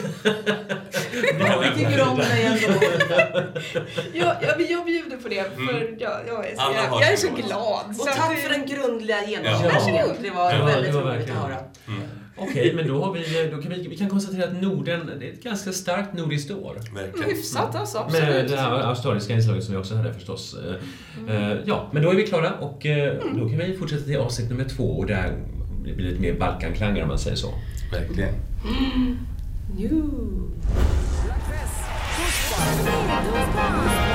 Jag 1.39 1.75
tycker 1.77 2.09
om 2.09 2.17
dig 2.19 2.45
ändå. 2.45 2.81
Ja, 4.13 4.35
ja, 4.43 4.55
men 4.59 4.67
jag 4.71 4.85
bjuder 4.85 5.17
på 5.17 5.29
det, 5.29 5.55
för 5.55 5.61
Mm. 5.63 5.97
jag, 5.99 6.21
jag, 6.29 6.47
är, 6.47 6.57
så, 6.57 6.63
jag, 6.75 7.03
jag 7.03 7.13
är 7.13 7.17
så 7.17 7.29
glad. 7.35 7.85
Och 8.01 8.07
tack 8.07 8.39
för 8.39 8.49
den 8.49 8.67
grundliga 8.67 9.17
Ja. 9.23 9.29
genomläsningen. 9.29 10.09
Det 10.23 10.31
var 10.31 10.53
Ja, 10.53 10.65
väldigt 10.65 10.93
det 10.93 11.01
var 11.01 11.15
roligt 11.15 11.31
att 11.31 11.37
höra. 11.37 11.57
Mm. 11.89 12.03
Okej, 12.41 12.73
men 12.75 12.89
då, 12.89 13.05
har 13.05 13.13
vi, 13.13 13.51
då 13.55 13.63
kan 13.63 13.73
vi, 13.73 13.89
vi 13.89 13.97
kan 13.97 14.09
konstatera 14.09 14.45
att 14.45 14.63
Norden, 14.63 15.11
det 15.21 15.29
är 15.29 15.33
ett 15.33 15.43
ganska 15.43 15.73
starkt 15.73 16.13
nordiskt 16.13 16.51
år. 16.51 16.77
Verkligen. 16.95 17.31
Hyfsat 17.31 17.75
alltså, 17.75 17.99
Med 17.99 18.07
absolut. 18.07 18.51
det 18.51 18.57
här 18.57 18.71
australiska 18.81 19.33
inslaget 19.33 19.65
som 19.65 19.75
vi 19.75 19.81
också 19.81 19.95
hade 19.95 20.15
förstås. 20.15 20.57
Eh, 21.29 21.55
Ja, 21.65 21.89
men 21.93 22.03
då 22.03 22.11
är 22.11 22.15
vi 22.15 22.27
klara 22.27 22.53
och 22.53 22.87
eh, 22.87 23.15
då 23.35 23.49
kan 23.49 23.59
vi 23.59 23.77
fortsätta 23.79 24.05
till 24.05 24.17
avsnitt 24.17 24.51
nummer 24.51 24.65
två 24.65 24.85
och 24.85 25.07
där 25.07 25.33
blir 25.83 25.97
det 25.97 26.03
lite 26.03 26.21
mer 26.21 26.35
Balkanklangar 26.39 27.03
om 27.03 27.09
man 27.09 27.19
säger 27.19 27.37
så. 27.37 27.55
Verkligen. 27.93 28.35
Those 32.21 34.10